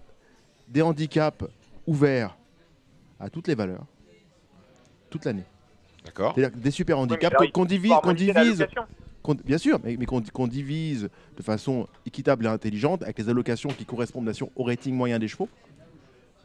des 0.67 0.81
handicaps 0.81 1.45
ouverts 1.85 2.35
à 3.19 3.29
toutes 3.29 3.47
les 3.47 3.55
valeurs, 3.55 3.85
toute 5.09 5.25
l'année. 5.25 5.43
D'accord. 6.11 6.33
C'est-à-dire 6.35 6.57
des 6.57 6.71
super 6.71 6.99
handicaps 6.99 7.35
qu'on 7.53 7.65
divise, 7.65 7.93
qu'on 8.03 8.13
divise, 8.13 8.67
bien 9.45 9.57
sûr, 9.57 9.79
mais, 9.83 9.97
qu'on 10.05 10.47
divise 10.47 11.09
de 11.37 11.43
façon 11.43 11.87
équitable 12.05 12.45
et 12.45 12.49
intelligente 12.49 13.01
avec 13.03 13.17
les 13.17 13.29
allocations 13.29 13.69
qui 13.69 13.85
correspondent 13.85 14.25
bien 14.25 14.33
sûr 14.33 14.49
au 14.55 14.63
rating 14.63 14.93
moyen 14.93 15.19
des 15.19 15.29
chevaux 15.29 15.47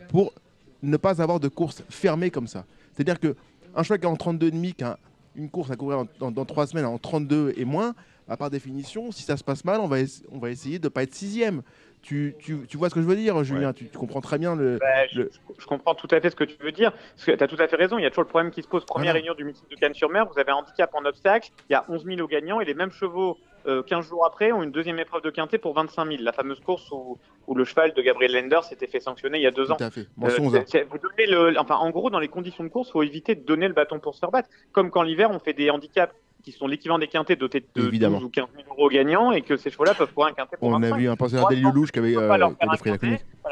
pour 0.09 0.33
ne 0.83 0.97
pas 0.97 1.21
avoir 1.21 1.41
de 1.41 1.49
course 1.49 1.83
fermée 1.89 2.31
comme 2.31 2.47
ça. 2.47 2.65
C'est-à-dire 2.95 3.19
qu'un 3.19 3.83
cheval 3.83 3.99
qui 3.99 4.07
est 4.07 4.09
en 4.09 4.15
32,5, 4.15 4.75
qui 4.75 4.85
a 4.85 4.99
une 5.35 5.51
course 5.51 5.71
à 5.71 5.77
courir 5.77 6.05
dans, 6.21 6.31
dans, 6.31 6.45
3 6.45 6.69
semaines 6.69 6.85
en 6.85 6.99
32 6.99 7.55
et 7.57 7.65
moins, 7.65 7.95
bah, 8.29 8.37
par 8.37 8.51
définition, 8.51 9.11
si 9.11 9.25
ça 9.25 9.37
se 9.37 9.43
passe 9.43 9.65
mal, 9.65 9.81
on 9.81 9.89
va, 9.89 9.97
on 10.31 10.39
va 10.39 10.51
essayer 10.51 10.79
de 10.79 10.87
ne 10.87 10.91
pas 10.91 11.03
être 11.03 11.15
sixième. 11.15 11.63
Tu, 12.07 12.37
tu, 12.39 12.65
tu, 12.69 12.77
vois 12.77 12.89
ce 12.89 12.95
que 12.95 13.03
je 13.03 13.07
veux 13.07 13.17
dire, 13.17 13.43
Julien 13.43 13.73
tu, 13.73 13.87
comprends 13.87 14.21
très 14.21 14.39
bien 14.39 14.55
le, 14.55 14.79
bah, 14.79 15.09
je, 15.11 15.23
comprends 15.67 15.97
tout 15.97 16.07
à 16.13 16.21
fait 16.21 16.31
ce 16.31 16.37
que 16.37 16.45
tu 16.45 16.57
veux 16.63 16.71
dire. 16.71 16.93
Tu 17.17 17.33
as 17.33 17.49
tout 17.49 17.57
à 17.59 17.67
fait 17.67 17.75
raison. 17.75 17.99
Il 17.99 18.05
y 18.05 18.07
a 18.07 18.11
toujours 18.11 18.23
le 18.23 18.29
problème 18.29 18.53
qui 18.53 18.63
se 18.63 18.69
pose. 18.69 18.85
Première 18.85 19.15
réunion 19.15 19.35
du 19.35 19.43
meeting 19.43 19.67
de 19.69 19.75
Cannes-sur-Mer, 19.75 20.29
vous 20.33 20.39
avez 20.39 20.53
un 20.53 20.55
handicap 20.55 20.95
en 20.95 21.05
obstacle. 21.05 21.51
Il 21.69 21.73
y 21.73 21.75
a 21.75 21.85
11 21.89 22.05
000 22.05 22.21
au 22.21 22.29
gagnant 22.29 22.61
et 22.61 22.65
les 22.65 22.75
mêmes 22.75 22.93
chevaux, 22.93 23.39
15 23.65 23.67
euh, 23.67 24.03
jours 24.03 24.25
après, 24.25 24.53
ont 24.53 24.63
une 24.63 24.71
deuxième 24.71 25.01
épreuve 25.01 25.23
de 25.23 25.31
quintet 25.31 25.59
pour 25.59 25.75
25 25.75 26.07
000. 26.07 26.23
La 26.23 26.33
fameuse 26.33 26.61
course 26.61 26.89
où, 26.93 27.19
où 27.49 27.55
le 27.57 27.65
cheval 27.65 27.93
de 27.93 28.03
Gabriel 28.03 28.35
Lender 28.35 28.61
s'était 28.63 28.87
fait 28.87 29.01
sanctionner 29.01 29.39
il 29.39 29.43
y 29.43 29.49
a 29.49 29.51
deux 29.51 29.73
ans. 29.73 29.77
Tout 29.77 29.83
à 29.83 29.91
fait. 29.91 30.07
Euh, 30.23 30.85
vous 30.89 30.99
donnez 30.99 31.27
le, 31.27 31.59
enfin, 31.59 31.75
en 31.75 31.91
gros, 31.91 32.09
dans 32.11 32.21
les 32.21 32.29
conditions 32.29 32.63
de 32.63 32.69
course, 32.69 32.91
il 32.91 32.93
faut 32.93 33.03
éviter 33.03 33.35
de 33.35 33.45
donner 33.45 33.67
le 33.67 33.75
bâton 33.75 33.99
pour 33.99 34.15
se 34.15 34.21
faire 34.21 34.31
battre. 34.31 34.49
Comme 34.71 34.93
quand 34.93 35.03
l'hiver, 35.03 35.33
on 35.33 35.41
fait 35.41 35.55
des 35.55 35.71
handicaps 35.71 36.15
qui 36.47 36.53
sont 36.53 36.69
l'équivalent 36.69 37.01
des 37.01 37.09
quintés 37.09 37.35
dotés 37.35 37.65
de 37.75 37.89
Évidemment. 37.89 38.19
12 38.19 38.27
ou 38.27 38.31
15 38.31 38.47
000 38.55 38.69
euros 38.71 38.89
gagnants 38.89 39.33
et 39.33 39.43
que 39.43 39.57
ces 39.57 39.69
chevaux-là 39.69 39.95
peuvent 39.95 40.13
courir 40.13 40.31
un 40.31 40.33
quintet 40.33 40.57
pour 40.57 40.69
On 40.69 40.81
a 40.81 40.97
vu 40.97 41.09
un 41.09 41.17
pensionnaire 41.17 41.49
des 41.49 41.57
Loulouche 41.57 41.91
qui 41.91 41.99
avait 41.99 42.17
euh, 42.17 42.29
voilà, 42.29 42.53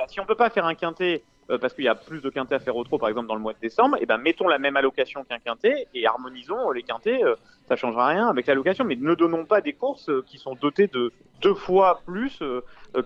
Si 0.07 0.21
on 0.21 0.25
peut 0.25 0.37
pas 0.37 0.49
faire 0.49 0.65
un 0.65 0.77
quintet 0.77 1.25
euh, 1.51 1.59
parce 1.59 1.75
qu'il 1.75 1.83
y 1.83 1.89
a 1.89 1.97
plus 1.97 2.21
de 2.21 2.31
quintés 2.31 2.55
à 2.55 2.61
faire 2.61 2.77
au 2.77 2.85
trot, 2.85 2.99
par 2.99 3.09
exemple 3.09 3.27
dans 3.27 3.35
le 3.35 3.41
mois 3.41 3.53
de 3.53 3.59
décembre, 3.59 3.97
et 3.97 4.03
eh 4.03 4.07
ben 4.07 4.19
mettons 4.19 4.47
la 4.47 4.61
même 4.61 4.77
allocation 4.77 5.25
qu'un 5.25 5.41
quintet 5.41 5.89
et 5.93 6.07
harmonisons 6.07 6.71
les 6.71 6.85
quintés. 6.85 7.19
Ça 7.19 7.27
euh, 7.27 7.35
ça 7.69 7.75
changera 7.75 8.07
rien 8.07 8.29
avec 8.29 8.47
l'allocation, 8.47 8.85
mais 8.85 8.95
ne 8.95 9.15
donnons 9.17 9.45
pas 9.45 9.61
des 9.61 9.73
courses 9.73 10.11
qui 10.27 10.39
sont 10.39 10.55
dotées 10.55 10.87
de 10.87 11.13
deux 11.43 11.55
fois 11.55 12.01
plus 12.07 12.43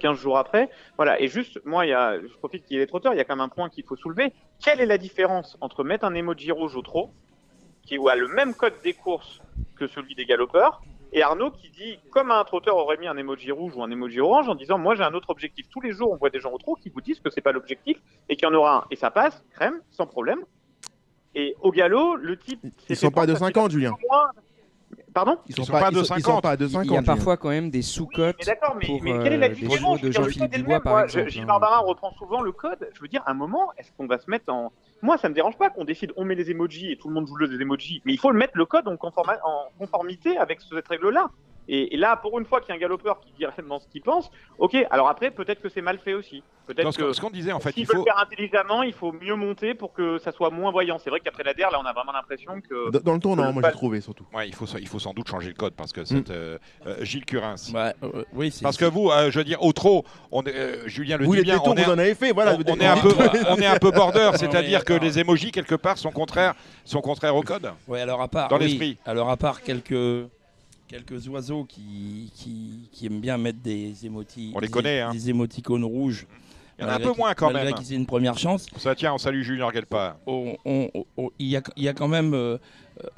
15 0.01 0.19
jours 0.19 0.37
après. 0.37 0.69
Voilà. 0.97 1.19
Et 1.21 1.29
juste, 1.29 1.61
moi, 1.65 1.87
il 1.87 1.91
y 1.91 1.93
a, 1.93 2.21
je 2.21 2.37
profite 2.39 2.67
qu'il 2.67 2.75
y 2.75 2.77
ait 2.77 2.83
les 2.83 2.89
trotteurs, 2.89 3.15
il 3.15 3.19
y 3.19 3.21
a 3.21 3.25
quand 3.25 3.37
même 3.37 3.45
un 3.45 3.49
point 3.49 3.71
qu'il 3.71 3.85
faut 3.85 3.97
soulever. 3.97 4.33
Quelle 4.63 4.81
est 4.81 4.87
la 4.87 4.99
différence 4.99 5.57
entre 5.61 5.85
mettre 5.85 6.05
un 6.05 6.15
emoji 6.15 6.51
rouge 6.51 6.77
au 6.77 6.83
trot 6.83 7.13
qui 7.89 7.97
a 7.97 8.15
le 8.15 8.29
même 8.29 8.55
code 8.55 8.75
des 8.85 8.93
courses 8.93 9.41
que 9.77 9.87
celui 9.87 10.15
des 10.15 10.27
galopeurs. 10.27 10.83
Et 11.11 11.23
Arnaud 11.23 11.51
qui 11.51 11.71
dit, 11.71 11.99
comme 12.11 12.31
un 12.31 12.45
trotteur 12.45 12.77
aurait 12.77 12.99
mis 12.99 13.07
un 13.07 13.17
emoji 13.17 13.51
rouge 13.51 13.73
ou 13.75 13.83
un 13.83 13.91
emoji 13.91 14.21
orange 14.21 14.47
en 14.47 14.55
disant, 14.55 14.77
moi 14.77 14.95
j'ai 14.95 15.05
un 15.05 15.15
autre 15.15 15.31
objectif. 15.31 15.67
Tous 15.71 15.81
les 15.81 15.93
jours, 15.93 16.13
on 16.13 16.17
voit 16.17 16.29
des 16.29 16.39
gens 16.39 16.53
au 16.53 16.59
trot 16.59 16.77
qui 16.77 16.91
vous 16.91 17.01
disent 17.01 17.21
que 17.21 17.31
c'est 17.31 17.41
pas 17.41 17.53
l'objectif 17.53 17.97
et 18.29 18.37
qu'il 18.37 18.47
y 18.47 18.51
en 18.51 18.55
aura 18.55 18.77
un. 18.77 18.85
Et 18.91 18.97
ça 18.97 19.11
passe, 19.11 19.43
crème, 19.53 19.81
sans 19.91 20.07
problème. 20.07 20.41
Et 21.35 21.57
au 21.63 21.71
galop, 21.73 22.17
le 22.17 22.37
type. 22.37 22.61
Ils 22.91 22.97
sont 22.97 23.11
pas 23.11 23.27
de 23.27 23.35
50, 23.35 23.71
Julien. 23.71 23.95
Pardon 25.15 25.39
ils 25.49 25.55
sont, 25.55 25.65
sont 25.65 25.73
pas, 25.73 25.91
de 25.91 26.03
50. 26.03 26.19
Ils 26.19 26.23
sont 26.23 26.41
pas 26.41 26.57
de 26.57 26.67
50. 26.69 26.87
Il 26.87 26.93
y 26.93 26.97
a 26.97 27.03
parfois 27.03 27.37
quand 27.39 27.49
même 27.49 27.71
des 27.71 27.83
sous-cotes. 27.83 28.37
Mais 28.39 28.45
d'accord, 28.45 28.77
mais, 28.77 29.01
mais, 29.03 29.19
quelle 29.23 29.33
est 29.33 29.39
la 29.39 29.47
euh, 29.47 29.55
différence 29.55 30.01
de 30.03 30.11
Jean-Philippe 30.11 30.53
Dubois, 30.53 30.81
par 30.81 31.05
exemple 31.05 31.31
Gilles 31.31 31.47
Barbara 31.47 31.79
reprend 31.79 32.13
souvent 32.13 32.43
le 32.43 32.53
code. 32.53 32.89
Je 32.93 33.01
veux 33.01 33.09
dire, 33.09 33.23
à 33.25 33.31
un 33.31 33.35
moment, 33.35 33.73
est-ce 33.79 33.91
qu'on 33.97 34.07
va 34.07 34.19
se 34.19 34.31
mettre 34.31 34.53
en, 34.53 34.73
moi, 35.03 35.17
ça 35.19 35.29
me 35.29 35.35
dérange 35.35 35.57
pas 35.57 35.71
qu'on 35.71 35.85
décide, 35.85 36.13
on 36.17 36.25
met 36.25 36.35
les 36.35 36.51
emojis 36.51 36.91
et 36.91 36.97
tout 36.97 37.09
le 37.09 37.15
monde 37.15 37.27
joue 37.27 37.37
le 37.37 37.49
des 37.49 37.61
emojis, 37.61 38.03
mais 38.05 38.13
il 38.13 38.19
faut 38.19 38.31
le 38.31 38.39
mettre 38.39 38.57
le 38.57 38.67
code 38.67 38.89
en, 38.89 38.95
en 38.95 39.69
conformité 39.79 40.37
avec 40.37 40.61
cette 40.61 40.89
règle-là. 40.89 41.31
Et, 41.69 41.97
là, 41.97 42.17
pour 42.17 42.39
une 42.39 42.47
fois 42.47 42.61
qu'il 42.61 42.71
y 42.71 42.73
a 42.73 42.77
un 42.77 42.81
galopeur 42.81 43.21
qui 43.21 43.31
dit 43.39 43.45
réellement 43.45 43.79
ce 43.79 43.87
qu'il 43.89 44.01
pense, 44.01 44.31
ok, 44.59 44.75
alors 44.91 45.09
après, 45.09 45.31
peut-être 45.31 45.61
que 45.61 45.69
c'est 45.69 45.83
mal 45.83 45.99
fait 45.99 46.15
aussi. 46.15 46.43
Peut-être 46.67 46.97
que 46.97 47.13
ce 47.13 47.21
qu'on 47.21 47.31
disait, 47.31 47.53
en 47.53 47.61
fait, 47.61 47.73
il 47.77 47.87
faut 47.87 47.97
le 47.97 48.05
faire 48.05 48.19
intelligemment, 48.19 48.83
il 48.83 48.93
faut 48.93 49.13
mieux 49.13 49.35
monter 49.35 49.75
pour 49.75 49.93
que 49.93 50.19
ça 50.19 50.33
soit 50.33 50.51
moins 50.51 50.71
voyant. 50.71 50.99
C'est 50.99 51.09
vrai 51.11 51.21
qu'après 51.21 51.43
la 51.43 51.55
DER, 51.55 51.67
là, 51.71 51.81
on 51.83 51.87
a 51.87 51.93
vraiment 51.93 52.13
l'impression 52.13 52.61
que. 52.61 52.91
Dans 52.99 53.15
le 53.15 53.21
tournant, 53.21 53.53
moi, 53.53 53.63
j'ai 53.65 53.73
trouvé 53.73 54.01
surtout. 54.01 54.25
Ouais, 54.35 54.49
il 54.49 54.55
faut, 54.55 54.67
il 54.79 54.89
faut 54.89 54.99
sans 54.99 55.13
doute 55.13 55.29
changer 55.29 55.49
le 55.49 55.55
code 55.55 55.75
parce 55.75 55.93
que 55.93 56.05
c'est 56.05 56.29
mm. 56.29 56.33
euh, 56.33 56.59
euh, 56.87 57.05
Gilles 57.05 57.25
Curins. 57.25 57.57
Ouais, 57.75 57.95
euh, 58.03 58.25
oui, 58.35 58.53
parce 58.63 58.77
que 58.77 58.85
vous, 58.85 59.11
je 59.11 59.39
veux 59.39 59.45
dire, 59.45 59.63
au 59.63 59.73
trop, 59.73 60.05
on 60.31 60.43
Julien 60.87 61.17
le 61.17 61.27
dit 61.27 61.43
bien, 61.43 61.59
on, 61.65 61.75
est, 61.75 61.85
vous 61.85 61.91
en 61.91 61.99
avez 61.99 62.15
fait, 62.15 62.33
voilà. 62.33 62.55
On, 62.55 62.75
est 62.79 62.87
un 62.87 62.97
peu, 62.97 63.15
on 63.49 63.57
est 63.57 63.67
un 63.67 63.79
peu 63.79 63.91
border, 63.91 64.31
c'est-à-dire 64.37 64.85
que 64.85 64.95
les 64.95 65.19
émojis 65.19 65.53
quelque 65.53 65.75
part 65.75 65.99
sont 65.99 66.11
contraires, 66.11 66.55
sont 66.85 67.01
contraires 67.01 67.37
au 67.37 67.43
code. 67.43 67.73
Ouais, 67.87 68.01
alors 68.01 68.21
à 68.21 68.29
part. 68.29 68.49
Dans 68.49 68.59
l'esprit. 68.59 68.99
Alors 69.07 69.31
à 69.31 69.37
part 69.37 69.63
quelques 69.63 70.29
quelques 70.89 71.29
oiseaux 71.29 71.65
qui, 71.65 72.33
qui, 72.91 73.07
aiment 73.07 73.21
bien 73.21 73.39
mettre 73.39 73.61
des 73.61 74.07
émoticônes. 74.07 74.57
On 74.57 74.61
les 74.61 74.69
connaît, 74.69 75.01
hein. 75.01 75.13
Des 75.13 75.31
émoticônes 75.31 75.85
rouges. 75.85 76.27
Il 76.79 76.83
y 76.83 76.85
en 76.85 76.91
a 76.91 76.95
un 76.95 77.01
peu 77.01 77.13
moins 77.13 77.35
quand 77.35 77.51
même. 77.53 77.73
qu'ils 77.75 77.93
aient 77.93 77.97
une 77.97 78.07
première 78.07 78.39
chance. 78.39 78.67
Ça 78.77 78.95
tient, 78.95 79.13
on 79.13 79.19
salue 79.19 79.43
Julien 79.43 79.71
Gelpa. 79.73 80.19
On, 80.27 80.57
il, 81.39 81.47
y 81.47 81.57
a, 81.57 81.63
il 81.77 81.83
y 81.83 81.89
a 81.89 81.93
quand 81.93 82.09
même, 82.09 82.35
euh, 82.35 82.57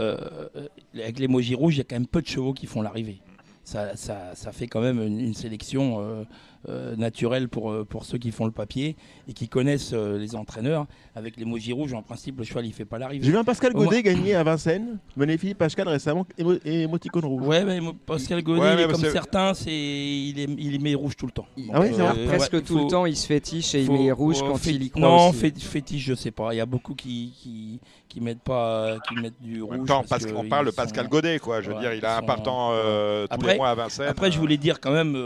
euh, 0.01 0.49
avec 0.95 1.19
l'émoji 1.19 1.55
rouge, 1.55 1.77
il 1.77 1.79
y 1.79 1.81
a 1.83 1.85
quand 1.85 1.97
même 1.97 2.07
peu 2.07 2.23
de 2.23 2.27
chevaux 2.27 2.55
qui 2.55 2.67
font 2.67 2.83
l'arrivée. 2.83 3.21
ça, 3.65 3.97
ça, 3.97 4.35
ça, 4.35 4.53
fait 4.53 4.67
quand 4.67 4.81
même 4.81 5.01
une, 5.03 5.35
sélection 5.35 6.27
euh, 6.69 6.81
euh, 6.81 6.97
naturelle 6.97 7.49
pour, 7.49 7.71
euh, 7.71 7.85
pour 7.85 8.05
ceux 8.05 8.19
qui 8.19 8.31
font 8.31 8.47
le 8.47 8.53
papier 8.53 8.97
et 9.29 9.33
qui 9.33 9.49
connaissent 9.49 9.93
les 9.93 10.35
entraîneurs. 10.35 10.87
Avec 11.15 11.37
les 11.37 11.45
l'émoji 11.45 11.73
rouge, 11.73 11.93
en 11.95 12.03
principe, 12.03 12.39
le 12.39 12.45
cheval, 12.45 12.67
il 12.67 12.73
fait 12.73 12.85
pas 12.85 12.99
l'arrivée. 12.99 13.25
J'ai 13.25 13.33
vu 13.33 13.37
un 13.37 13.45
Pascal 13.45 13.73
Godet 13.73 14.03
gagner 14.03 14.35
à 14.35 14.45
Vincennes. 14.45 14.99
Magnifique, 15.17 15.59
Pascal 15.59 15.89
récemment, 15.89 16.27
émoticône 16.65 17.25
rouge. 17.25 17.47
Ouais, 17.47 17.65
mais 17.65 17.81
Pascal 18.07 18.43
Godet, 18.43 18.87
comme 18.87 19.01
certains, 19.01 19.55
c'est 19.55 19.71
il, 19.71 20.39
est, 20.39 20.49
il 20.59 20.81
met 20.81 20.95
rouge 20.95 21.17
tout 21.17 21.27
le 21.27 21.33
temps. 21.33 21.47
Ah 21.73 21.81
oui, 21.81 21.91
presque 22.27 22.63
tout 22.63 22.79
le 22.79 22.87
temps, 22.87 23.07
il 23.07 23.17
se 23.17 23.27
fétiche 23.27 23.75
et 23.75 23.83
il 23.83 23.91
met 23.91 24.13
rouge 24.13 24.41
quand 24.41 24.65
il 24.67 24.83
y 24.83 24.91
croit. 24.91 25.03
Non, 25.03 25.33
fétiche, 25.33 26.05
je 26.05 26.15
sais 26.15 26.31
pas. 26.31 26.55
Il 26.55 26.59
y 26.59 26.61
a 26.61 26.67
beaucoup 26.67 26.95
qui, 26.95 27.33
qui, 27.37 27.81
qui 28.09 28.21
mettent 28.21 28.43
pas, 28.43 28.97
qui 29.09 29.15
mettent 29.17 29.41
du 29.41 29.63
rouge. 29.63 29.75
En 29.75 29.79
même 29.79 29.87
temps, 29.87 30.05
parce 30.09 30.27
qu'on 30.27 30.49
parle 30.49 30.67
de 30.67 30.71
Pascal 30.71 31.09
Godet, 31.09 31.39
quoi. 31.39 31.61
Je 31.61 31.71
veux 31.71 31.81
dire, 31.81 31.93
il 31.93 32.05
a 32.05 32.19
un 32.19 32.23
partant 32.23 32.73
tous 33.31 33.47
les 33.47 33.57
mois 33.57 33.71
à 33.71 33.75
Vincennes. 33.75 34.09
Après, 34.09 34.31
je 34.31 34.39
voulais 34.39 34.57
dire 34.57 34.81
quand 34.81 34.93
même, 34.93 35.19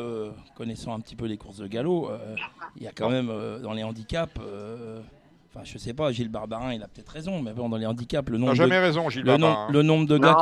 connaissant 0.57 0.95
un 0.95 1.01
petit 1.01 1.17
peu 1.17 1.24
les 1.27 1.37
courses 1.37 1.59
de 1.59 1.67
galop, 1.67 2.11
il 2.77 2.83
y 2.83 2.87
a 2.87 2.93
quand 2.93 3.11
même 3.11 3.33
dans 3.63 3.73
les 3.73 3.83
handicaps 3.83 4.39
Enfin, 5.55 5.65
je 5.65 5.79
sais 5.79 5.93
pas, 5.95 6.11
Gilles 6.11 6.31
Barbarin, 6.31 6.75
il 6.75 6.83
a 6.83 6.89
peut-être 6.89 7.11
raison, 7.11 7.41
mais 7.41 7.53
bon, 7.53 7.69
dans 7.69 7.77
les 7.77 7.87
handicaps, 7.87 8.29
le 8.29 8.39
nombre. 8.39 8.55
jamais 8.55 8.81
raison, 8.81 9.09
Gilles 9.09 9.23
le, 9.23 9.39
Barbarin. 9.39 9.69
le 9.71 9.83
nombre 9.83 10.07
de 10.09 10.19
gars, 10.19 10.37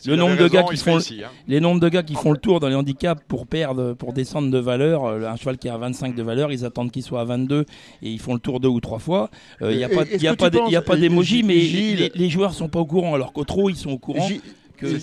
qui, 0.00 0.08
le 0.08 0.16
nombre 0.16 0.38
de 0.38 0.48
gars 0.48 0.62
qui 0.62 0.78
font, 0.78 0.96
hein. 0.96 1.28
les 1.46 1.60
nombres 1.60 1.80
de 1.80 1.88
gars 1.90 2.02
qui 2.02 2.14
font 2.14 2.32
le 2.32 2.38
tour 2.38 2.60
dans 2.60 2.68
les 2.68 2.74
handicaps 2.74 3.22
pour 3.28 3.46
perdre, 3.46 3.92
pour 3.92 4.14
descendre 4.14 4.50
de 4.50 4.58
valeur. 4.58 5.04
Euh, 5.04 5.28
un 5.28 5.36
cheval 5.36 5.58
qui 5.58 5.68
a 5.68 5.76
25 5.76 6.14
de 6.14 6.22
valeur, 6.22 6.50
ils 6.50 6.64
attendent 6.64 6.90
qu'il 6.90 7.02
soit 7.02 7.20
à 7.20 7.24
22 7.24 7.66
et 8.00 8.10
ils 8.10 8.18
font 8.18 8.32
le 8.32 8.40
tour 8.40 8.58
deux 8.58 8.68
ou 8.68 8.80
trois 8.80 9.00
fois. 9.00 9.28
Euh, 9.60 9.70
il 9.70 9.76
n'y 9.76 9.84
a 9.84 9.90
pas, 9.90 10.04
il 10.10 10.22
y 10.22 10.28
a 10.28 10.34
pas, 10.34 10.48
il 10.66 10.76
a 10.76 10.80
pas 10.80 10.96
d'émoji, 10.96 11.42
mais 11.42 11.56
les, 11.56 12.10
les, 12.14 12.30
joueurs 12.30 12.54
sont 12.54 12.68
pas 12.68 12.80
au 12.80 12.86
courant, 12.86 13.12
alors 13.14 13.34
qu'au 13.34 13.44
trop, 13.44 13.68
ils 13.68 13.76
sont 13.76 13.90
au 13.90 13.98
courant. 13.98 14.28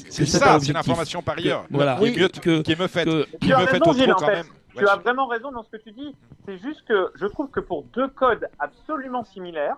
C'est 0.09 0.25
ça, 0.25 0.57
c'est 0.59 0.73
l'information 0.73 1.21
par 1.21 1.37
ailleurs. 1.37 1.65
Voilà, 1.69 1.99
qui, 2.01 2.19
me 2.19 2.87
fait, 2.87 3.05
qui 3.39 3.49
me 3.49 3.67
fait 3.67 3.77
au 3.77 3.93
trop 3.93 3.93
quand 3.93 4.27
même. 4.27 4.45
Tu 4.75 4.87
as 4.87 4.95
vraiment 4.95 5.27
raison 5.27 5.51
dans 5.51 5.63
ce 5.63 5.69
que 5.69 5.77
tu 5.77 5.91
dis. 5.91 6.15
C'est 6.45 6.57
juste 6.57 6.85
que 6.85 7.11
je 7.15 7.27
trouve 7.27 7.49
que 7.49 7.59
pour 7.59 7.83
deux 7.83 8.07
codes 8.07 8.47
absolument 8.59 9.23
similaires, 9.23 9.77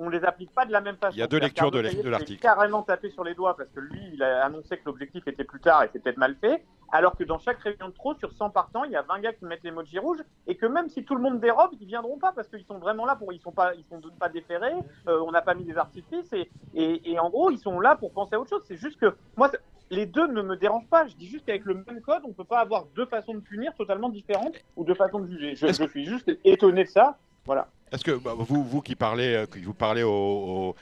on 0.00 0.08
les 0.08 0.24
applique 0.24 0.52
pas 0.52 0.64
de 0.64 0.72
la 0.72 0.80
même 0.80 0.96
façon. 0.96 1.14
Il 1.14 1.20
y 1.20 1.22
a 1.22 1.26
deux 1.26 1.38
lectures 1.38 1.70
de 1.70 1.80
l'article. 2.08 2.40
carrément 2.40 2.82
tapé 2.82 3.10
sur 3.10 3.22
les 3.22 3.34
doigts 3.34 3.54
parce 3.56 3.68
que 3.70 3.80
lui, 3.80 4.00
il 4.14 4.22
a 4.22 4.46
annoncé 4.46 4.78
que 4.78 4.82
l'objectif 4.86 5.28
était 5.28 5.44
plus 5.44 5.60
tard 5.60 5.82
et 5.82 5.90
c'est 5.92 6.02
peut-être 6.02 6.16
mal 6.16 6.36
fait. 6.40 6.64
Alors 6.92 7.16
que 7.16 7.22
dans 7.22 7.38
chaque 7.38 7.60
réunion 7.60 7.88
de 7.88 7.94
trop, 7.94 8.14
sur 8.14 8.32
100 8.32 8.50
partants, 8.50 8.84
il 8.84 8.92
y 8.92 8.96
a 8.96 9.02
20 9.02 9.20
gars 9.20 9.32
qui 9.32 9.44
mettent 9.44 9.62
l'emoji 9.62 9.98
rouge 9.98 10.18
et 10.46 10.56
que 10.56 10.66
même 10.66 10.88
si 10.88 11.04
tout 11.04 11.14
le 11.14 11.20
monde 11.20 11.38
dérobe, 11.38 11.70
ils 11.78 11.86
viendront 11.86 12.18
pas 12.18 12.32
parce 12.32 12.48
qu'ils 12.48 12.64
sont 12.64 12.78
vraiment 12.78 13.04
là 13.06 13.14
pour, 13.14 13.32
ils 13.32 13.40
sont 13.40 13.52
pas, 13.52 13.74
ils 13.74 13.84
sont 13.84 14.00
pas 14.18 14.28
déférés. 14.28 14.74
Euh, 15.06 15.20
on 15.20 15.30
n'a 15.30 15.42
pas 15.42 15.54
mis 15.54 15.64
des 15.64 15.76
artifices 15.76 16.32
et, 16.32 16.48
et, 16.74 17.18
en 17.18 17.28
gros, 17.28 17.50
ils 17.50 17.58
sont 17.58 17.78
là 17.78 17.94
pour 17.94 18.12
penser 18.12 18.34
à 18.34 18.40
autre 18.40 18.50
chose. 18.50 18.62
C'est 18.66 18.76
juste 18.76 18.98
que 18.98 19.14
moi, 19.36 19.50
les 19.90 20.06
deux 20.06 20.26
ne 20.28 20.42
me 20.42 20.56
dérangent 20.56 20.88
pas. 20.88 21.06
Je 21.06 21.14
dis 21.16 21.28
juste 21.28 21.44
qu'avec 21.44 21.64
le 21.64 21.74
même 21.74 22.00
code, 22.00 22.22
on 22.24 22.32
peut 22.32 22.44
pas 22.44 22.60
avoir 22.60 22.86
deux 22.94 23.06
façons 23.06 23.34
de 23.34 23.40
punir 23.40 23.74
totalement 23.74 24.08
différentes 24.08 24.56
ou 24.76 24.84
deux 24.84 24.94
façons 24.94 25.20
de 25.20 25.26
juger. 25.26 25.54
Je, 25.56 25.66
je 25.66 25.88
suis 25.88 26.04
juste 26.04 26.30
étonné 26.44 26.84
de 26.84 26.88
ça. 26.88 27.18
Voilà. 27.44 27.68
Est-ce 27.92 28.04
que 28.04 28.12
bah, 28.12 28.34
vous, 28.36 28.64
vous 28.64 28.82
qui 28.82 28.94
parlez, 28.94 29.34
euh, 29.34 29.46
vous 29.64 29.74
parlez 29.74 30.02
aux, 30.02 30.74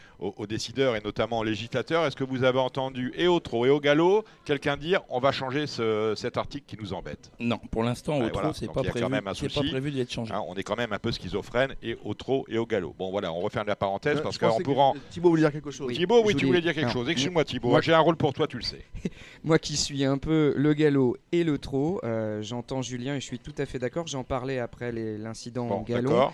décideurs 0.49 0.97
et 0.97 1.01
notamment 1.01 1.39
aux 1.39 1.45
législateurs, 1.45 2.07
est-ce 2.07 2.17
que 2.17 2.25
vous 2.25 2.45
avez 2.45 2.59
entendu 2.59 3.13
et 3.17 3.29
au 3.29 3.41
trot 3.41 3.67
et 3.67 3.71
au 3.71 3.81
galop 3.81 4.25
quelqu'un 4.45 4.77
dire 4.77 5.03
on 5.09 5.21
va 5.21 5.33
changer 5.33 5.67
cet 5.67 6.37
article 6.37 6.65
qui 6.67 6.77
nous 6.83 6.93
embête? 6.93 7.31
Non, 7.39 7.59
pour 7.71 7.83
l'instant 7.83 8.19
au 8.19 8.29
trot 8.29 8.53
c'est 8.53 8.67
pas, 8.67 8.83
prévu, 8.83 9.09
pas 9.09 9.63
prévu 9.63 9.91
d'être 9.91 10.13
changé. 10.13 10.35
Hein, 10.35 10.43
on 10.49 10.55
est 10.55 10.63
quand 10.63 10.77
même 10.77 10.93
un 10.93 10.99
peu 10.99 11.13
schizophrène 11.13 11.75
et 11.83 11.97
au 12.05 12.15
trot 12.15 12.45
et 12.49 12.59
au 12.59 12.67
galop. 12.67 12.95
Bon 12.99 13.11
voilà, 13.11 13.33
on 13.33 13.41
referme 13.41 13.69
la 13.69 13.77
parenthèse 13.77 14.19
euh, 14.19 14.23
parce 14.23 14.39
qu'en 14.39 14.59
pourra. 14.59 14.93
Thibaut 15.11 15.31
voulait 15.31 15.43
dire 15.43 15.53
quelque 15.53 15.71
chose. 15.71 15.93
Thibaut, 15.93 16.23
oui, 16.25 16.35
tu 16.35 16.47
voulais 16.47 16.61
dire 16.61 16.75
quelque 16.75 16.93
chose. 16.93 17.09
Excuse-moi 17.09 17.45
Thibaut, 17.45 17.81
j'ai 17.81 17.95
un 17.95 18.01
rôle 18.01 18.17
pour 18.17 18.33
toi, 18.33 18.47
tu 18.47 18.57
le 18.57 18.63
sais. 18.63 18.85
moi 19.45 19.59
qui 19.59 19.77
suis 19.77 20.05
un 20.05 20.19
peu 20.19 20.53
le 20.57 20.73
galop 20.75 21.17
et 21.33 21.45
le 21.45 21.59
trot, 21.59 22.01
euh, 22.05 22.43
j'entends 22.43 22.83
Julien 22.83 23.15
et 23.17 23.21
je 23.21 23.27
suis 23.27 23.39
tout 23.39 23.55
à 23.59 23.67
fait 23.67 23.79
d'accord. 23.79 24.07
J'en 24.07 24.25
parlais 24.25 24.59
après 24.59 24.93
l'incident 24.93 25.69
au 25.69 25.83
galop 25.83 26.33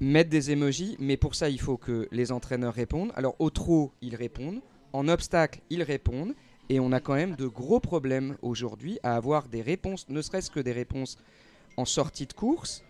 mettre 0.00 0.30
des 0.30 0.50
emojis, 0.50 0.96
mais 0.98 1.16
pour 1.16 1.34
ça, 1.34 1.48
il 1.48 1.60
faut 1.60 1.76
que 1.76 2.08
les 2.10 2.32
entraîneurs 2.32 2.74
répondent. 2.74 3.12
Alors, 3.14 3.36
au 3.38 3.50
trot, 3.50 3.92
ils 4.00 4.16
répondent. 4.16 4.60
En 4.92 5.08
obstacle, 5.08 5.60
ils 5.70 5.82
répondent. 5.82 6.34
Et 6.70 6.80
on 6.80 6.92
a 6.92 7.00
quand 7.00 7.14
même 7.14 7.36
de 7.36 7.46
gros 7.46 7.80
problèmes 7.80 8.36
aujourd'hui 8.40 8.98
à 9.02 9.16
avoir 9.16 9.48
des 9.48 9.60
réponses, 9.60 10.08
ne 10.08 10.22
serait-ce 10.22 10.50
que 10.50 10.60
des 10.60 10.72
réponses 10.72 11.18
en 11.76 11.84
sortie 11.84 12.26
de 12.26 12.32
course 12.32 12.82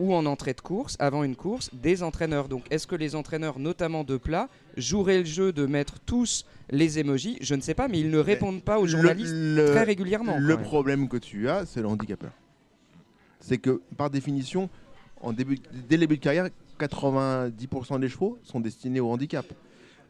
ou 0.00 0.14
en 0.14 0.26
entrée 0.26 0.54
de 0.54 0.60
course, 0.60 0.96
avant 0.98 1.22
une 1.22 1.36
course, 1.36 1.70
des 1.72 2.02
entraîneurs. 2.02 2.48
Donc, 2.48 2.64
est-ce 2.70 2.88
que 2.88 2.96
les 2.96 3.14
entraîneurs, 3.14 3.60
notamment 3.60 4.02
de 4.02 4.16
plat, 4.16 4.48
joueraient 4.76 5.20
le 5.20 5.24
jeu 5.24 5.52
de 5.52 5.66
mettre 5.66 6.00
tous 6.00 6.44
les 6.70 6.98
emojis 6.98 7.38
Je 7.40 7.54
ne 7.54 7.60
sais 7.60 7.74
pas, 7.74 7.86
mais 7.86 8.00
ils 8.00 8.10
ne 8.10 8.18
répondent 8.18 8.62
pas 8.62 8.80
aux 8.80 8.86
journalistes 8.86 9.32
très 9.66 9.84
régulièrement. 9.84 10.36
Le 10.38 10.56
problème 10.56 11.08
que 11.08 11.18
tu 11.18 11.48
as, 11.48 11.66
c'est 11.66 11.82
le 11.82 11.86
handicapeur. 11.86 12.32
C'est 13.38 13.58
que, 13.58 13.82
par 13.96 14.10
définition, 14.10 14.70
début, 15.30 15.58
dès 15.88 15.96
le 15.96 16.00
début 16.00 16.16
de 16.16 16.22
carrière, 16.22 16.48
90% 16.80 18.00
des 18.00 18.08
chevaux 18.08 18.38
sont 18.42 18.58
destinés 18.58 19.00
au 19.00 19.10
handicap. 19.10 19.46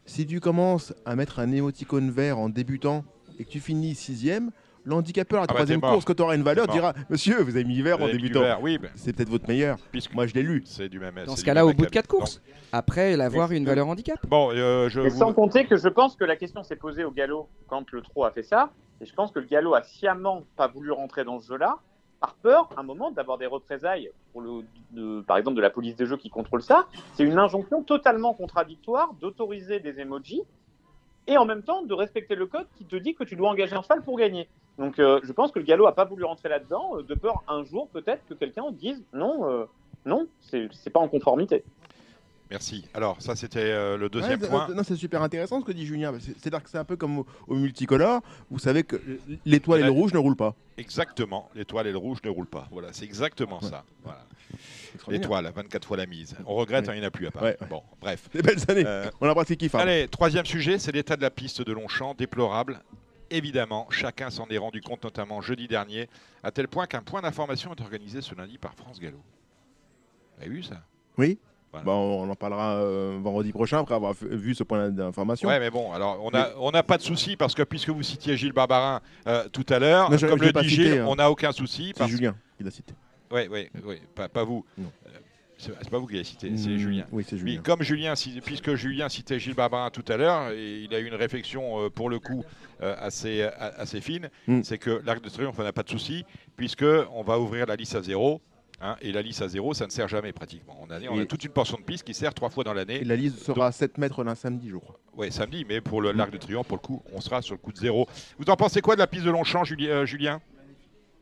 Si 0.07 0.27
tu 0.27 0.41
commences 0.41 0.95
à 1.05 1.15
mettre 1.15 1.39
un 1.39 1.53
émoticône 1.53 2.11
vert 2.11 2.39
en 2.39 2.49
débutant 2.49 3.05
et 3.39 3.45
que 3.45 3.51
tu 3.51 3.61
finis 3.61 3.95
sixième, 3.95 4.51
l'handicapeur 4.85 5.41
à 5.41 5.43
la 5.43 5.47
ah 5.49 5.53
bah, 5.53 5.55
troisième 5.55 5.81
course, 5.81 6.05
quand 6.05 6.15
tu 6.15 6.23
auras 6.23 6.35
une 6.35 6.43
valeur, 6.43 6.67
dira 6.67 6.93
Monsieur, 7.09 7.43
vous 7.43 7.55
avez 7.55 7.65
mis 7.65 7.81
vert 7.83 8.01
en 8.03 8.07
débutant. 8.07 8.43
oui, 8.61 8.79
C'est 8.95 9.13
peut-être 9.13 9.29
votre 9.29 9.49
meilleur. 9.49 9.79
Moi, 10.13 10.27
je 10.27 10.35
l'ai 10.35 10.43
lu. 10.43 10.63
C'est 10.65 10.89
du 10.89 10.99
même. 10.99 11.15
Dans 11.27 11.37
ce 11.37 11.45
cas-là, 11.45 11.67
au 11.67 11.73
bout 11.73 11.85
de 11.85 11.91
quatre 11.91 12.09
courses, 12.09 12.41
après 12.73 13.17
l'avoir 13.17 13.53
une 13.53 13.65
valeur 13.65 13.87
handicap. 13.89 14.19
Bon, 14.27 14.51
euh, 14.53 14.89
je 14.89 15.09
sans 15.11 15.33
compter 15.33 15.67
que 15.67 15.77
je 15.77 15.89
pense 15.89 16.17
que 16.17 16.25
la 16.25 16.37
question 16.37 16.63
s'est 16.63 16.77
posée 16.77 17.05
au 17.05 17.11
galop 17.11 17.49
quand 17.69 17.91
le 17.93 18.03
trot 18.03 18.25
a 18.25 18.31
fait 18.31 18.43
ça. 18.43 18.71
Et 19.01 19.05
je 19.05 19.15
pense 19.15 19.33
que 19.33 19.41
le 19.41 19.47
galop 19.47 19.75
a 19.75 19.83
sciemment 19.83 20.45
pas 20.57 20.69
voulu 20.69 20.93
rentrer 20.93 21.25
dans 21.25 21.41
ce 21.41 21.49
jeu-là 21.49 21.79
par 22.23 22.35
peur, 22.35 22.69
un 22.77 22.85
moment, 22.85 23.11
d'avoir 23.11 23.37
des 23.37 23.47
représailles, 23.47 24.13
par 25.27 25.37
exemple 25.39 25.57
de 25.57 25.61
la 25.61 25.71
police 25.71 25.97
des 25.97 26.07
jeux 26.07 26.17
qui 26.17 26.31
contrôle 26.31 26.63
ça. 26.63 26.87
C'est 27.15 27.25
une 27.25 27.37
injonction 27.37 27.83
totalement 27.83 28.33
contradictoire 28.33 29.13
d'autoriser 29.21 29.81
des 29.81 29.99
emojis 29.99 30.45
et 31.27 31.37
en 31.37 31.45
même 31.45 31.65
temps 31.65 31.83
de 31.83 31.95
respecter 31.95 32.37
le 32.37 32.47
code 32.47 32.67
qui 32.79 32.85
te 32.85 32.95
dit 32.95 33.15
que 33.15 33.25
tu 33.25 33.35
dois 33.35 33.51
engager 33.51 33.75
un 33.75 33.83
cheval 33.83 34.03
pour 34.03 34.17
gagner. 34.17 34.49
Donc 34.79 35.01
euh, 35.01 35.19
je 35.25 35.33
pense 35.33 35.51
que 35.51 35.59
le 35.59 35.65
galop 35.65 35.87
a 35.87 35.93
pas 35.93 36.05
voulu 36.05 36.23
rentrer 36.23 36.49
là-dedans, 36.49 36.99
euh, 36.99 37.03
de 37.03 37.15
peur 37.15 37.43
un 37.49 37.65
jour 37.65 37.89
peut-être 37.89 38.25
que 38.29 38.35
quelqu'un 38.35 38.71
dise 38.71 39.05
non, 39.13 39.49
euh, 39.49 39.65
non, 40.07 40.29
c'est 40.41 40.91
pas 40.93 41.01
en 41.01 41.09
conformité. 41.09 41.65
Merci. 42.53 42.85
Alors, 42.95 43.21
ça, 43.21 43.35
c'était 43.35 43.97
le 43.97 44.09
deuxième 44.09 44.39
point. 44.39 44.69
Non, 44.75 44.83
c'est 44.85 44.97
super 44.97 45.23
intéressant 45.23 45.61
ce 45.61 45.65
que 45.65 45.73
dit 45.73 45.87
Julien. 45.87 46.13
C'est-à-dire 46.21 46.63
que 46.63 46.71
c'est 46.71 46.79
un 46.79 46.85
peu 46.85 46.97
comme 46.97 47.25
au, 47.47 47.55
multicolore. 47.55 48.21
Vous 48.51 48.59
savez 48.59 48.85
que 48.85 49.01
l'étoile 49.45 49.81
et 49.81 49.85
le 49.85 49.91
rouge 49.91 50.13
ne 50.13 50.19
roulent 50.19 50.37
pas. 50.37 50.55
Exactement. 50.79 51.51
L'étoile 51.55 51.87
et 51.87 51.93
le 51.93 51.99
rouge 51.99 52.19
ne 52.25 52.31
roulent 52.31 52.47
pas. 52.47 52.69
Voilà, 52.71 52.89
c'est 52.93 53.05
exactement 53.05 53.61
ça. 53.61 53.85
Voilà. 54.05 54.25
L'étoile, 55.09 55.51
24 55.55 55.87
fois 55.87 55.97
la 55.97 56.07
mise. 56.07 56.37
On 56.47 56.55
regrette, 56.55 56.89
hein, 56.89 56.93
il 56.95 57.01
n'y 57.01 57.05
en 57.05 57.09
a 57.09 57.11
plus 57.11 57.27
à 57.27 57.31
part. 57.31 57.45
Bon, 57.69 57.83
bref. 58.01 58.29
Des 58.33 58.43
belles 58.43 58.59
années. 58.69 58.85
Euh, 58.87 59.11
On 59.21 59.29
a 59.29 59.35
pratiqué 59.35 59.69
qui 59.69 59.77
Allez, 59.77 60.09
troisième 60.09 60.45
sujet, 60.45 60.79
c'est 60.79 60.93
l'état 60.93 61.17
de 61.17 61.23
la 61.23 61.31
piste 61.31 61.63
de 61.63 61.73
Longchamp, 61.73 62.15
déplorable. 62.15 62.81
Évidemment, 63.31 63.87
chacun 63.91 64.29
s'en 64.29 64.47
est 64.49 64.59
rendu 64.59 64.83
compte, 64.83 65.03
notamment 65.05 65.41
jeudi 65.41 65.67
dernier, 65.67 66.09
à 66.43 66.51
tel 66.51 66.69
point 66.69 66.87
qu'un 66.87 67.03
point 67.03 67.23
d'information 67.23 67.73
est 67.73 67.81
organisé 67.81 68.21
ce 68.21 68.35
lundi 68.35 68.59
par 68.59 68.75
France 68.75 69.01
Gallo. 69.01 69.23
Vous 70.37 70.43
avez 70.43 70.51
vu 70.51 70.63
ça? 70.63 70.83
Oui. 71.17 71.39
Bon, 71.81 72.23
on 72.23 72.31
en 72.31 72.35
parlera 72.35 72.77
euh, 72.77 73.19
vendredi 73.23 73.51
prochain 73.51 73.81
après 73.81 73.95
avoir 73.95 74.13
vu 74.13 74.55
ce 74.55 74.63
point 74.63 74.91
d'information. 74.91 75.49
Ouais, 75.49 75.59
mais 75.59 75.71
bon, 75.71 75.91
alors 75.93 76.19
on 76.23 76.31
n'a 76.31 76.51
on 76.59 76.71
a 76.71 76.83
pas 76.83 76.99
de 76.99 77.03
souci 77.03 77.37
parce 77.37 77.55
que 77.55 77.63
puisque 77.63 77.89
vous 77.89 78.03
citiez 78.03 78.37
Gilles 78.37 78.53
Barbarin 78.53 79.01
euh, 79.27 79.49
tout 79.51 79.65
à 79.71 79.79
l'heure, 79.79 80.09
comme 80.09 80.43
le 80.43 80.53
dit 80.53 80.69
Gilles, 80.69 80.99
hein. 80.99 81.07
on 81.09 81.17
n'a 81.17 81.31
aucun 81.31 81.53
souci. 81.53 81.93
C'est 81.97 82.09
Julien 82.09 82.37
qui 82.59 82.65
l'a 82.65 82.71
cité. 82.71 82.93
Oui, 83.31 83.49
oui, 83.51 83.71
oui, 83.85 83.97
pas, 84.15 84.29
pas 84.29 84.45
vous. 84.45 84.65
Euh, 84.79 84.83
c'est 85.57 85.91
pas 85.91 85.99
vous 85.99 86.07
qui 86.07 86.15
l'avez 86.15 86.25
cité, 86.25 86.53
c'est 86.57 86.71
mmh, 86.71 86.77
Julien. 86.77 87.07
Oui, 87.13 87.25
c'est 87.27 87.39
Julien. 87.39 87.61
comme 87.63 87.83
Julien, 87.83 88.15
puisque 88.45 88.75
Julien 88.75 89.09
citait 89.09 89.39
Gilles 89.39 89.55
Barbarin 89.55 89.91
tout 89.91 90.05
à 90.09 90.17
l'heure, 90.17 90.51
et 90.51 90.81
il 90.81 90.95
a 90.95 90.99
eu 90.99 91.07
une 91.07 91.15
réflexion 91.15 91.89
pour 91.91 92.11
le 92.11 92.19
coup 92.19 92.45
assez, 92.81 93.43
assez 93.43 94.01
fine, 94.01 94.29
mmh. 94.49 94.63
c'est 94.65 94.79
que 94.79 95.01
l'Arc 95.07 95.23
de 95.23 95.29
Triomphe 95.31 95.59
n'a 95.59 95.73
pas 95.73 95.85
de 95.85 95.89
souci, 95.89 96.25
puisque 96.57 96.85
on 97.15 97.23
va 97.23 97.39
ouvrir 97.39 97.67
la 97.67 97.77
liste 97.77 97.95
à 97.95 98.03
zéro 98.03 98.43
Hein, 98.85 98.97
et 99.01 99.13
la 99.13 99.23
lisse 99.23 99.41
à 99.41 99.47
zéro, 99.47 99.75
ça 99.75 99.87
ne 99.87 99.93
sert 99.93 100.09
jamais 100.09 100.33
pratiquement. 100.33 100.77
On 100.83 100.91
a, 100.91 100.99
on 101.09 101.21
a 101.21 101.25
toute 101.25 101.45
une 101.45 101.53
portion 101.53 101.79
de 101.79 101.85
piste 101.85 102.03
qui 102.03 102.15
sert 102.15 102.35
trois 102.35 102.51
fois 102.51 102.65
dans 102.65 102.75
l'année. 102.75 102.97
Et 102.97 103.05
la 103.05 103.15
liste 103.15 103.39
sera 103.39 103.69
à 103.69 103.73
7 103.73 103.97
mètres 103.97 104.25
l'un 104.25 104.35
samedi, 104.35 104.71
je 104.71 104.77
crois. 104.77 104.99
Oui, 105.17 105.31
samedi, 105.31 105.65
mais 105.69 105.81
pour 105.81 106.03
l'Arc 106.03 106.33
de 106.33 106.39
Triomphe, 106.39 106.67
pour 106.67 106.79
le 106.79 106.83
coup, 106.83 107.01
on 107.15 107.21
sera 107.21 107.43
sur 107.43 107.55
le 107.55 107.61
coup 107.61 107.71
de 107.71 107.77
zéro. 107.77 108.09
Vous 108.39 108.51
en 108.51 108.57
pensez 108.57 108.81
quoi 108.81 108.97
de 108.97 109.01
la 109.01 109.07
piste 109.07 109.25
de 109.25 109.31
Longchamp, 109.31 109.63
euh, 109.81 110.05
Julien? 110.05 110.41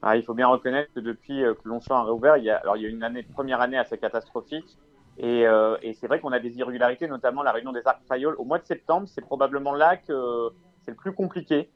Ah, 0.00 0.17
Il 0.17 0.23
faut 0.23 0.33
bien 0.33 0.47
reconnaître 0.47 0.90
que 0.95 1.00
depuis 1.00 1.45
euh, 1.45 1.52
que 1.52 1.69
Longchamp 1.69 1.97
a 1.97 2.05
réouvert, 2.05 2.38
il 2.38 2.45
y 2.45 2.50
a, 2.50 2.57
alors, 2.57 2.79
il 2.79 2.83
y 2.83 2.87
a 2.87 2.88
une 2.88 3.02
année, 3.02 3.25
première 3.25 3.61
année 3.61 3.76
assez 3.76 3.99
catastrophique. 3.99 4.79
Et, 5.19 5.47
euh, 5.47 5.76
et 5.83 5.93
c'est 5.93 6.07
vrai 6.07 6.19
qu'on 6.19 6.33
a 6.33 6.38
des 6.40 6.57
irrégularités, 6.57 7.09
notamment 7.09 7.43
la 7.43 7.52
réunion 7.52 7.73
des 7.73 7.83
arcs 7.85 8.00
fayoles 8.09 8.37
au 8.38 8.45
mois 8.45 8.59
de 8.59 8.64
septembre. 8.64 9.07
C'est 9.07 9.21
probablement 9.21 9.75
là 9.75 9.99
que 9.99 10.49
c'est 10.83 10.93
le 10.93 10.97
plus 10.97 11.12
compliqué. 11.12 11.69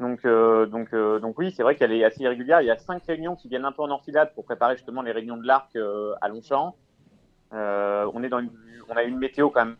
Donc, 0.00 0.24
euh, 0.24 0.66
donc, 0.66 0.92
euh, 0.92 1.18
donc 1.18 1.38
oui, 1.38 1.50
c'est 1.50 1.62
vrai 1.62 1.74
qu'elle 1.74 1.92
est 1.92 2.04
assez 2.04 2.22
irrégulière. 2.22 2.60
Il 2.60 2.66
y 2.66 2.70
a 2.70 2.78
cinq 2.78 3.04
réunions 3.04 3.34
qui 3.34 3.48
viennent 3.48 3.64
un 3.64 3.72
peu 3.72 3.82
en 3.82 3.90
enfilade 3.90 4.32
pour 4.34 4.44
préparer 4.44 4.76
justement 4.76 5.02
les 5.02 5.10
réunions 5.10 5.36
de 5.36 5.46
l'arc 5.46 5.74
euh, 5.74 6.14
à 6.20 6.28
Longchamp. 6.28 6.76
on 7.52 8.22
est 8.22 8.28
dans 8.28 8.38
une, 8.38 8.50
on 8.88 8.96
a 8.96 9.02
une 9.02 9.18
météo 9.18 9.50
quand 9.50 9.64
même 9.64 9.76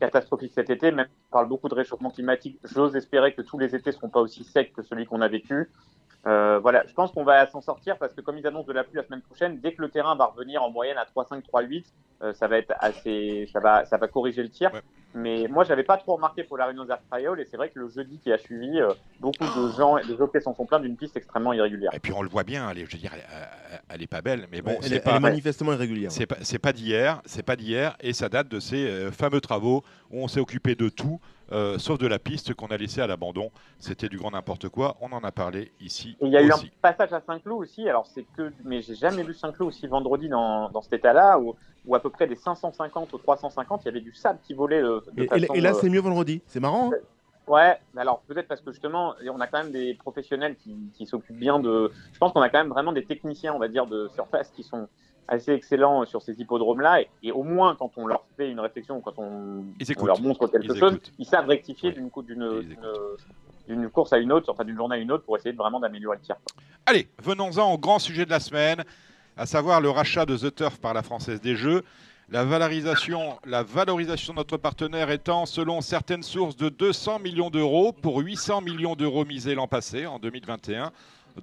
catastrophique 0.00 0.52
cet 0.54 0.70
été. 0.70 0.92
Même 0.92 1.08
on 1.28 1.32
parle 1.32 1.48
beaucoup 1.48 1.68
de 1.68 1.74
réchauffement 1.74 2.10
climatique. 2.10 2.58
J'ose 2.64 2.96
espérer 2.96 3.34
que 3.34 3.42
tous 3.42 3.58
les 3.58 3.74
étés 3.74 3.92
seront 3.92 4.08
pas 4.08 4.20
aussi 4.20 4.44
secs 4.44 4.72
que 4.72 4.82
celui 4.82 5.04
qu'on 5.04 5.20
a 5.20 5.28
vécu. 5.28 5.70
Voilà, 6.24 6.84
je 6.86 6.94
pense 6.94 7.12
qu'on 7.12 7.24
va 7.24 7.46
s'en 7.46 7.60
sortir 7.60 7.98
parce 7.98 8.14
que 8.14 8.22
comme 8.22 8.38
ils 8.38 8.46
annoncent 8.46 8.66
de 8.66 8.72
la 8.72 8.84
pluie 8.84 8.96
la 8.96 9.04
semaine 9.04 9.22
prochaine, 9.22 9.60
dès 9.60 9.74
que 9.74 9.82
le 9.82 9.90
terrain 9.90 10.16
va 10.16 10.26
revenir 10.26 10.62
en 10.62 10.70
moyenne 10.70 10.96
à 10.96 11.04
3-5, 11.04 11.42
3-8, 11.42 11.84
euh, 12.22 12.34
ça 12.34 12.48
va 12.48 12.58
être 12.58 12.74
assez, 12.78 13.48
ça 13.52 13.60
va, 13.60 13.84
ça 13.84 13.96
va 13.96 14.08
corriger 14.08 14.42
le 14.42 14.50
tir. 14.50 14.70
Mais 15.14 15.48
moi, 15.48 15.64
j'avais 15.64 15.82
pas 15.82 15.96
trop 15.96 16.14
remarqué 16.14 16.44
pour 16.44 16.56
la 16.56 16.66
Rhino 16.66 16.84
et 16.84 17.44
c'est 17.44 17.56
vrai 17.56 17.70
que 17.70 17.80
le 17.80 17.88
jeudi 17.88 18.18
qui 18.18 18.30
a 18.30 18.38
suivi, 18.38 18.80
euh, 18.80 18.92
beaucoup 19.18 19.44
de 19.44 19.72
gens 19.76 19.96
et 19.98 20.06
de 20.06 20.16
jockeys 20.16 20.40
s'en 20.40 20.54
sont 20.54 20.66
pleins 20.66 20.78
d'une 20.78 20.96
piste 20.96 21.16
extrêmement 21.16 21.52
irrégulière. 21.52 21.90
Et 21.94 21.98
puis 21.98 22.12
on 22.12 22.22
le 22.22 22.28
voit 22.28 22.44
bien, 22.44 22.70
elle 22.70 22.78
est, 22.78 22.86
je 22.86 22.92
veux 22.92 23.00
dire, 23.00 23.12
elle, 23.88 24.02
est 24.02 24.06
pas 24.06 24.22
belle, 24.22 24.46
mais 24.52 24.62
bon, 24.62 24.76
c'est 24.82 25.00
pas, 25.00 25.18
manifestement 25.18 25.72
irrégulière. 25.72 26.12
C'est 26.12 26.26
pas, 26.26 26.36
pas 26.62 26.72
d'hier, 26.72 27.22
c'est 27.24 27.42
pas 27.42 27.56
d'hier, 27.56 27.96
et 28.00 28.12
ça 28.12 28.28
date 28.28 28.48
de 28.48 28.60
ces 28.60 29.10
fameux 29.10 29.40
travaux 29.40 29.82
où 30.12 30.22
on 30.22 30.28
s'est 30.28 30.40
occupé 30.40 30.76
de 30.76 30.88
tout. 30.88 31.20
Euh, 31.52 31.78
sauf 31.78 31.98
de 31.98 32.06
la 32.06 32.20
piste 32.20 32.54
qu'on 32.54 32.68
a 32.68 32.76
laissée 32.76 33.00
à 33.00 33.06
l'abandon. 33.06 33.50
C'était 33.78 34.08
du 34.08 34.18
grand 34.18 34.30
n'importe 34.30 34.68
quoi. 34.68 34.96
On 35.00 35.12
en 35.12 35.24
a 35.24 35.32
parlé 35.32 35.72
ici. 35.80 36.16
il 36.20 36.28
y 36.28 36.36
a 36.36 36.42
eu 36.42 36.52
un 36.52 36.58
passage 36.80 37.12
à 37.12 37.20
Saint-Cloud 37.20 37.62
aussi. 37.62 37.88
Alors 37.88 38.06
c'est 38.06 38.24
que, 38.36 38.52
mais 38.64 38.82
j'ai 38.82 38.94
jamais 38.94 39.24
vu 39.24 39.34
Saint-Cloud 39.34 39.68
aussi 39.68 39.86
vendredi 39.88 40.28
dans, 40.28 40.70
dans 40.70 40.82
cet 40.82 40.92
état-là 40.92 41.40
où, 41.40 41.56
où, 41.90 41.94
à 41.96 42.00
peu 42.00 42.10
près 42.10 42.28
des 42.28 42.36
550 42.36 43.12
aux 43.12 43.18
350, 43.18 43.82
il 43.82 43.86
y 43.86 43.88
avait 43.88 44.00
du 44.00 44.14
sable 44.14 44.38
qui 44.44 44.54
volait. 44.54 44.80
De, 44.80 45.02
et, 45.16 45.60
là, 45.60 45.70
euh, 45.70 45.74
c'est 45.74 45.90
mieux 45.90 46.00
vendredi. 46.00 46.40
C'est 46.46 46.60
marrant. 46.60 46.92
Hein 46.92 46.96
ouais, 47.48 47.76
alors 47.96 48.20
peut-être 48.28 48.46
parce 48.46 48.60
que 48.60 48.70
justement, 48.70 49.14
on 49.26 49.40
a 49.40 49.48
quand 49.48 49.62
même 49.62 49.72
des 49.72 49.94
professionnels 49.94 50.54
qui, 50.56 50.76
qui 50.94 51.06
s'occupent 51.06 51.38
bien 51.38 51.58
de. 51.58 51.90
Je 52.12 52.18
pense 52.18 52.32
qu'on 52.32 52.42
a 52.42 52.48
quand 52.48 52.58
même 52.58 52.70
vraiment 52.70 52.92
des 52.92 53.04
techniciens, 53.04 53.54
on 53.54 53.58
va 53.58 53.66
dire, 53.66 53.86
de 53.86 54.08
surface 54.14 54.50
qui 54.50 54.62
sont 54.62 54.88
assez 55.26 55.52
excellent 55.52 56.04
sur 56.06 56.22
ces 56.22 56.40
hippodromes-là. 56.40 57.02
Et, 57.24 57.32
au 57.32 57.42
moins, 57.42 57.74
quand 57.74 57.90
on 57.96 58.06
leur 58.06 58.24
fait 58.36 58.48
une 58.48 58.60
réflexion, 58.60 59.00
quand 59.00 59.18
on, 59.18 59.64
leur 60.04 60.20
montre 60.20 60.46
quelque 60.46 60.74
chose, 60.74 60.98
ils 61.18 61.26
savent 61.26 61.48
rectifier 61.48 61.92
d'une 61.92 62.10
d'une 63.68 63.88
course 63.88 64.12
à 64.12 64.18
une 64.18 64.32
autre, 64.32 64.50
enfin 64.50 64.64
d'une 64.64 64.76
journée 64.76 64.96
à 64.96 64.98
une 64.98 65.12
autre, 65.12 65.24
pour 65.24 65.36
essayer 65.36 65.54
vraiment 65.54 65.78
d'améliorer 65.78 66.16
le 66.16 66.22
tir. 66.22 66.36
Allez, 66.86 67.08
venons-en 67.22 67.72
au 67.72 67.78
grand 67.78 68.00
sujet 68.00 68.24
de 68.24 68.30
la 68.30 68.40
semaine, 68.40 68.82
à 69.40 69.46
savoir 69.46 69.80
le 69.80 69.88
rachat 69.88 70.26
de 70.26 70.36
The 70.36 70.54
Turf 70.54 70.76
par 70.80 70.92
la 70.92 71.02
Française 71.02 71.40
des 71.40 71.56
Jeux. 71.56 71.82
La 72.28 72.44
valorisation, 72.44 73.38
la 73.46 73.62
valorisation 73.62 74.34
de 74.34 74.38
notre 74.38 74.58
partenaire 74.58 75.10
étant, 75.10 75.46
selon 75.46 75.80
certaines 75.80 76.22
sources, 76.22 76.58
de 76.58 76.68
200 76.68 77.20
millions 77.20 77.48
d'euros 77.48 77.94
pour 77.94 78.18
800 78.18 78.60
millions 78.60 78.96
d'euros 78.96 79.24
misés 79.24 79.54
l'an 79.54 79.66
passé, 79.66 80.04
en 80.04 80.18
2021 80.18 80.92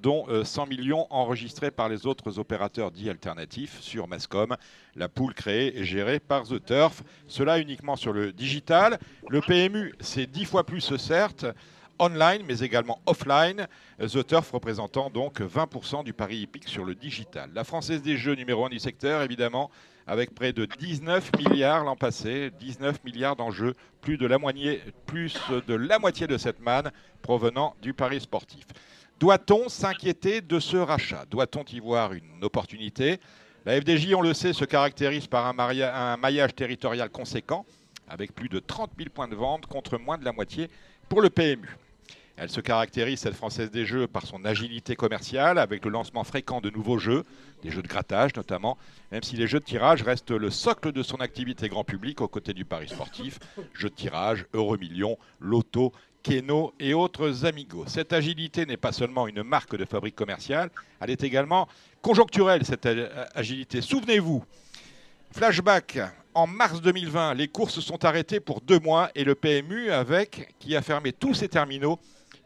dont 0.04 0.28
100 0.44 0.64
euh, 0.64 0.66
millions 0.68 1.08
enregistrés 1.10 1.72
par 1.72 1.90
les 1.90 2.06
autres 2.06 2.38
opérateurs 2.38 2.92
dits 2.92 3.10
alternatifs 3.10 3.80
sur 3.80 4.08
Mascom, 4.08 4.56
la 4.96 5.10
poule 5.10 5.34
créée 5.34 5.80
et 5.80 5.86
gérée 5.86 6.20
par 6.20 6.44
The 6.44 6.64
Turf. 6.64 7.02
Cela 7.28 7.58
uniquement 7.58 7.96
sur 7.96 8.14
le 8.14 8.32
digital. 8.32 9.00
Le 9.30 9.42
PMU, 9.42 9.96
c'est 10.02 10.30
10 10.30 10.46
fois 10.46 10.66
plus 10.66 10.96
certes 10.98 11.48
online, 12.00 12.44
mais 12.48 12.60
également 12.60 13.00
offline. 13.06 13.68
The 14.00 14.26
Turf 14.26 14.52
représentant 14.52 15.10
donc 15.10 15.42
20% 15.42 16.04
du 16.04 16.14
pari 16.14 16.38
hippique 16.38 16.68
sur 16.68 16.86
le 16.86 16.96
digital. 16.96 17.50
La 17.54 17.64
Française 17.64 18.02
des 18.02 18.18
Jeux 18.18 18.36
numéro 18.36 18.66
1 18.66 18.70
du 18.70 18.80
secteur, 18.80 19.22
évidemment, 19.22 19.70
avec 20.08 20.34
près 20.34 20.54
de 20.54 20.66
19 20.66 21.32
milliards 21.38 21.84
l'an 21.84 21.96
passé, 21.96 22.52
19 22.60 23.04
milliards 23.04 23.36
d'enjeux, 23.36 23.74
plus 24.02 24.18
de 24.18 24.26
la 24.26 24.38
moitié, 24.38 24.82
plus 25.06 25.38
de 25.68 25.74
la 25.74 26.00
moitié 26.00 26.28
de 26.28 26.38
cette 26.38 26.62
manne 26.62 26.92
provenant 27.22 27.76
du 27.82 27.94
pari 27.94 28.22
sportif. 28.22 28.66
Doit-on 29.20 29.68
s'inquiéter 29.68 30.42
de 30.42 30.60
ce 30.60 30.78
rachat? 30.78 31.26
Doit-on 31.30 31.64
y 31.64 31.80
voir 31.80 32.14
une 32.14 32.44
opportunité? 32.44 33.20
La 33.66 33.82
FDJ, 33.82 34.14
on 34.14 34.22
le 34.22 34.34
sait, 34.34 34.54
se 34.54 34.64
caractérise 34.64 35.28
par 35.28 35.46
un, 35.46 36.18
maillage 36.18 36.56
territorial 36.56 37.10
conséquent, 37.10 37.66
avec 38.08 38.34
plus 38.34 38.48
de 38.48 38.60
30 38.60 38.92
000 38.98 39.10
points 39.10 39.28
de 39.28 39.36
vente 39.36 39.66
contre 39.66 39.98
moins 39.98 40.18
de 40.18 40.24
la 40.24 40.32
moitié 40.32 40.70
pour 41.10 41.22
le 41.22 41.30
PMU. 41.30 41.68
Elle 42.40 42.52
se 42.52 42.62
caractérise, 42.62 43.22
cette 43.22 43.34
Française 43.34 43.72
des 43.72 43.84
Jeux, 43.84 44.06
par 44.06 44.28
son 44.28 44.46
agilité 44.46 44.96
commerciale, 44.96 45.58
avec 45.58 45.84
le 45.84 45.90
lancement 45.90 46.24
fréquent 46.24 46.62
de 46.62 46.70
nouveaux 46.70 47.00
jeux, 47.00 47.24
des 47.64 47.72
jeux 47.72 47.82
de 47.82 47.88
grattage 47.88 48.36
notamment, 48.36 48.78
même 49.12 49.24
si 49.24 49.36
les 49.36 49.48
jeux 49.48 49.60
de 49.60 49.66
tirage 49.66 50.04
restent 50.04 50.30
le 50.30 50.52
socle 50.52 50.92
de 50.92 51.02
son 51.02 51.18
activité 51.18 51.68
grand 51.68 51.84
public 51.84 52.22
aux 52.22 52.28
côtés 52.28 52.54
du 52.54 52.64
Paris 52.64 52.90
sportif, 52.90 53.40
jeux 53.74 53.90
de 53.90 53.96
tirage, 53.96 54.46
euro 54.54 54.78
millions, 54.78 55.18
loto, 55.40 55.92
Keno 56.22 56.76
et 56.80 56.94
autres 56.94 57.46
amigos. 57.46 57.86
Cette 57.88 58.14
agilité 58.14 58.68
n'est 58.68 58.78
pas 58.78 58.92
seulement 58.92 59.28
une 59.28 59.42
marque 59.42 59.76
de 59.76 59.86
fabrique 59.86 60.16
commerciale, 60.16 60.70
elle 61.00 61.10
est 61.10 61.24
également 61.24 61.68
conjoncturelle, 62.04 62.64
cette 62.66 62.88
agilité. 63.34 63.82
Souvenez-vous, 63.82 64.46
flashback, 65.32 65.98
en 66.36 66.46
mars 66.46 66.82
2020, 66.82 67.34
les 67.34 67.48
courses 67.48 67.80
sont 67.80 68.06
arrêtées 68.06 68.40
pour 68.40 68.62
deux 68.62 68.80
mois 68.80 69.10
et 69.16 69.24
le 69.24 69.34
PMU, 69.34 69.90
avec, 69.90 70.54
qui 70.60 70.76
a 70.76 70.84
fermé 70.84 71.14
tous 71.14 71.34
ses 71.34 71.50
terminaux 71.50 72.00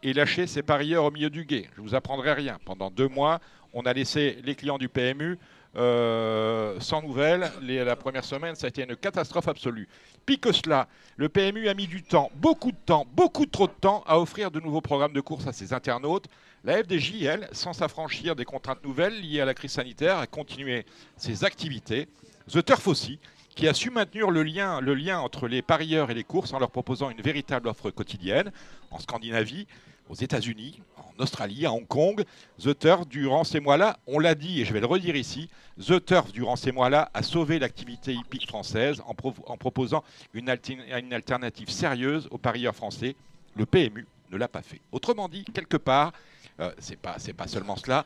et 0.03 0.13
lâché 0.13 0.47
ses 0.47 0.63
parieurs 0.63 1.05
au 1.05 1.11
milieu 1.11 1.29
du 1.29 1.45
guet. 1.45 1.69
Je 1.75 1.81
ne 1.81 1.87
vous 1.87 1.95
apprendrai 1.95 2.33
rien. 2.33 2.59
Pendant 2.65 2.89
deux 2.89 3.07
mois, 3.07 3.39
on 3.73 3.83
a 3.83 3.93
laissé 3.93 4.37
les 4.43 4.55
clients 4.55 4.77
du 4.77 4.89
PMU 4.89 5.37
euh, 5.77 6.77
sans 6.79 7.01
nouvelles. 7.01 7.51
la 7.61 7.95
première 7.95 8.25
semaine, 8.25 8.55
ça 8.55 8.67
a 8.67 8.69
été 8.69 8.83
une 8.83 8.95
catastrophe 8.95 9.47
absolue. 9.47 9.87
Pis 10.25 10.39
que 10.39 10.51
cela, 10.51 10.87
le 11.15 11.29
PMU 11.29 11.69
a 11.69 11.73
mis 11.73 11.87
du 11.87 12.03
temps, 12.03 12.29
beaucoup 12.35 12.71
de 12.71 12.77
temps, 12.85 13.07
beaucoup 13.13 13.45
trop 13.45 13.67
de 13.67 13.73
temps 13.73 14.03
à 14.05 14.19
offrir 14.19 14.51
de 14.51 14.59
nouveaux 14.59 14.81
programmes 14.81 15.13
de 15.13 15.21
course 15.21 15.47
à 15.47 15.53
ses 15.53 15.73
internautes. 15.73 16.25
La 16.63 16.83
FDJ, 16.83 17.23
elle, 17.23 17.49
sans 17.53 17.73
s'affranchir 17.73 18.35
des 18.35 18.45
contraintes 18.45 18.83
nouvelles 18.83 19.19
liées 19.19 19.41
à 19.41 19.45
la 19.45 19.53
crise 19.53 19.71
sanitaire, 19.71 20.17
a 20.17 20.27
continué 20.27 20.85
ses 21.15 21.43
activités. 21.43 22.07
The 22.51 22.63
Turf 22.63 22.87
aussi, 22.87 23.19
qui 23.55 23.67
a 23.67 23.73
su 23.73 23.89
maintenir 23.89 24.29
le 24.29 24.43
lien, 24.43 24.81
le 24.81 24.93
lien 24.93 25.19
entre 25.19 25.47
les 25.47 25.61
parieurs 25.61 26.11
et 26.11 26.13
les 26.13 26.23
courses 26.23 26.53
en 26.53 26.59
leur 26.59 26.71
proposant 26.71 27.09
une 27.09 27.21
véritable 27.21 27.67
offre 27.67 27.91
quotidienne. 27.91 28.51
En 28.91 28.99
Scandinavie, 28.99 29.67
aux 30.11 30.15
États-Unis, 30.15 30.81
en 30.97 31.23
Australie, 31.23 31.65
à 31.65 31.71
Hong 31.71 31.87
Kong. 31.87 32.25
The 32.61 32.77
Turf, 32.77 33.07
durant 33.07 33.45
ces 33.45 33.61
mois-là, 33.61 33.97
on 34.07 34.19
l'a 34.19 34.35
dit 34.35 34.61
et 34.61 34.65
je 34.65 34.73
vais 34.73 34.81
le 34.81 34.85
redire 34.85 35.15
ici, 35.15 35.49
The 35.79 36.03
Turf, 36.05 36.33
durant 36.33 36.57
ces 36.57 36.73
mois-là, 36.73 37.09
a 37.13 37.23
sauvé 37.23 37.59
l'activité 37.59 38.13
hippique 38.13 38.47
française 38.47 39.01
en, 39.07 39.15
proposant 39.15 40.03
une, 40.33 40.49
alternative 40.49 41.69
sérieuse 41.69 42.27
aux 42.29 42.37
parieurs 42.37 42.75
français. 42.75 43.15
Le 43.55 43.65
PMU 43.65 44.05
ne 44.31 44.37
l'a 44.37 44.49
pas 44.49 44.61
fait. 44.61 44.81
Autrement 44.91 45.29
dit, 45.29 45.45
quelque 45.45 45.77
part, 45.77 46.11
euh, 46.59 46.71
c'est 46.77 46.97
pas, 46.97 47.47
seulement 47.47 47.77
cela. 47.77 48.05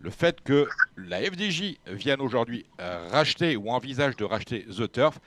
Le 0.00 0.10
fait 0.10 0.42
que 0.42 0.68
la 0.98 1.22
FDJ 1.22 1.78
vienne 1.86 2.20
aujourd'hui 2.20 2.66
euh, 2.80 3.08
racheter 3.10 3.56
ou 3.56 3.70
envisage 3.70 4.14
de 4.16 4.24
racheter 4.24 4.66
The 4.66 4.92
Turf, 4.92 5.18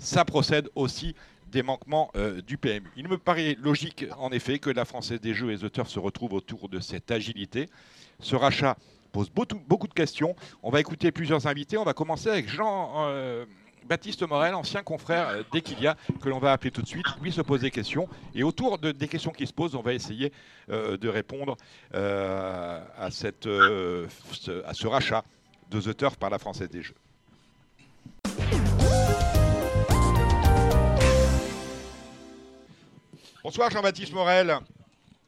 ça 0.00 0.24
procède 0.24 0.68
aussi 0.74 1.14
des 1.56 1.62
manquements 1.62 2.10
euh, 2.16 2.42
du 2.42 2.58
PMU. 2.58 2.90
Il 2.98 3.08
me 3.08 3.16
paraît 3.16 3.56
logique, 3.58 4.04
en 4.18 4.30
effet, 4.30 4.58
que 4.58 4.68
la 4.68 4.84
Française 4.84 5.22
des 5.22 5.32
Jeux 5.32 5.52
et 5.52 5.56
The 5.56 5.72
Turf 5.72 5.88
se 5.88 5.98
retrouvent 5.98 6.34
autour 6.34 6.68
de 6.68 6.80
cette 6.80 7.10
agilité. 7.10 7.70
Ce 8.20 8.36
rachat 8.36 8.76
pose 9.10 9.30
beaucoup, 9.30 9.88
de 9.88 9.94
questions. 9.94 10.36
On 10.62 10.68
va 10.68 10.80
écouter 10.80 11.10
plusieurs 11.12 11.46
invités. 11.46 11.78
On 11.78 11.84
va 11.84 11.94
commencer 11.94 12.28
avec 12.28 12.46
Jean. 12.50 13.08
Euh, 13.08 13.46
Morel, 14.28 14.54
ancien 14.54 14.82
confrère 14.82 15.28
euh, 15.28 15.42
d'Equilia, 15.50 15.96
que 16.20 16.28
l'on 16.28 16.40
va 16.40 16.52
appeler 16.52 16.72
tout 16.72 16.82
de 16.82 16.88
suite, 16.88 17.06
lui 17.22 17.32
se 17.32 17.40
pose 17.40 17.62
des 17.62 17.70
questions. 17.70 18.06
Et 18.34 18.42
autour 18.42 18.76
de, 18.76 18.92
des 18.92 19.08
questions 19.08 19.30
qui 19.30 19.46
se 19.46 19.54
posent, 19.54 19.76
on 19.76 19.82
va 19.82 19.94
essayer 19.94 20.32
de 20.68 21.08
répondre 21.08 21.56
à, 21.94 23.10
ce 23.10 24.86
rachat 24.86 25.24
de 25.70 25.80
The 25.80 26.16
par 26.16 26.28
la 26.28 26.38
Française 26.38 26.68
des 26.68 26.82
Jeux. 26.82 26.96
Bonsoir 33.46 33.70
Jean-Baptiste 33.70 34.12
Morel. 34.12 34.54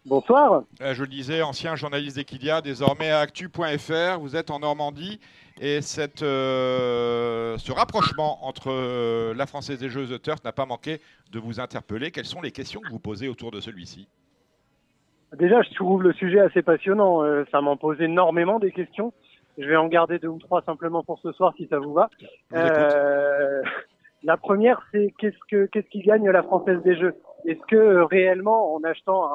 Bonsoir. 0.05 0.65
Euh, 0.81 0.93
je 0.93 1.03
le 1.03 1.07
disais, 1.07 1.41
ancien 1.41 1.77
journaliste 1.77 2.17
d'Equidia, 2.17 2.61
désormais 2.61 3.13
à 3.13 3.21
actu.fr. 3.21 4.19
Vous 4.19 4.35
êtes 4.35 4.51
en 4.51 4.59
Normandie 4.59 5.21
et 5.61 5.81
cette, 5.83 6.25
euh, 6.25 7.57
ce 7.59 7.71
rapprochement 7.71 8.45
entre 8.45 8.73
euh, 8.73 9.35
la 9.35 9.47
Française 9.47 9.79
des 9.79 9.89
Jeux 9.89 10.09
de 10.09 10.17
Turf 10.17 10.43
n'a 10.43 10.51
pas 10.51 10.67
manqué 10.67 11.01
de 11.31 11.39
vous 11.39 11.61
interpeller. 11.61 12.11
Quelles 12.11 12.25
sont 12.25 12.41
les 12.41 12.51
questions 12.51 12.81
que 12.81 12.91
vous 12.91 12.99
posez 12.99 13.29
autour 13.29 13.53
de 13.53 13.61
celui-ci? 13.61 14.09
Déjà, 15.39 15.63
je 15.63 15.73
trouve 15.77 16.03
le 16.03 16.13
sujet 16.13 16.41
assez 16.41 16.63
passionnant. 16.63 17.23
ça 17.53 17.61
m'en 17.61 17.77
pose 17.77 18.01
énormément 18.01 18.59
des 18.59 18.73
questions. 18.73 19.13
Je 19.59 19.65
vais 19.65 19.77
en 19.77 19.87
garder 19.87 20.19
deux 20.19 20.27
ou 20.27 20.41
trois 20.41 20.63
simplement 20.63 21.05
pour 21.05 21.21
ce 21.21 21.31
soir 21.31 21.55
si 21.57 21.69
ça 21.69 21.79
vous 21.79 21.93
va. 21.93 22.11
la 24.25 24.37
première, 24.37 24.83
c'est 24.91 25.15
qu'est-ce, 25.21 25.39
que, 25.49 25.67
qu'est-ce 25.67 25.89
qui 25.89 26.01
gagne 26.01 26.29
la 26.29 26.43
Française 26.43 26.83
des 26.83 26.99
Jeux? 26.99 27.15
Est-ce 27.45 27.61
que 27.69 27.77
euh, 27.77 28.05
réellement, 28.05 28.75
en 28.75 28.83
achetant 28.85 29.31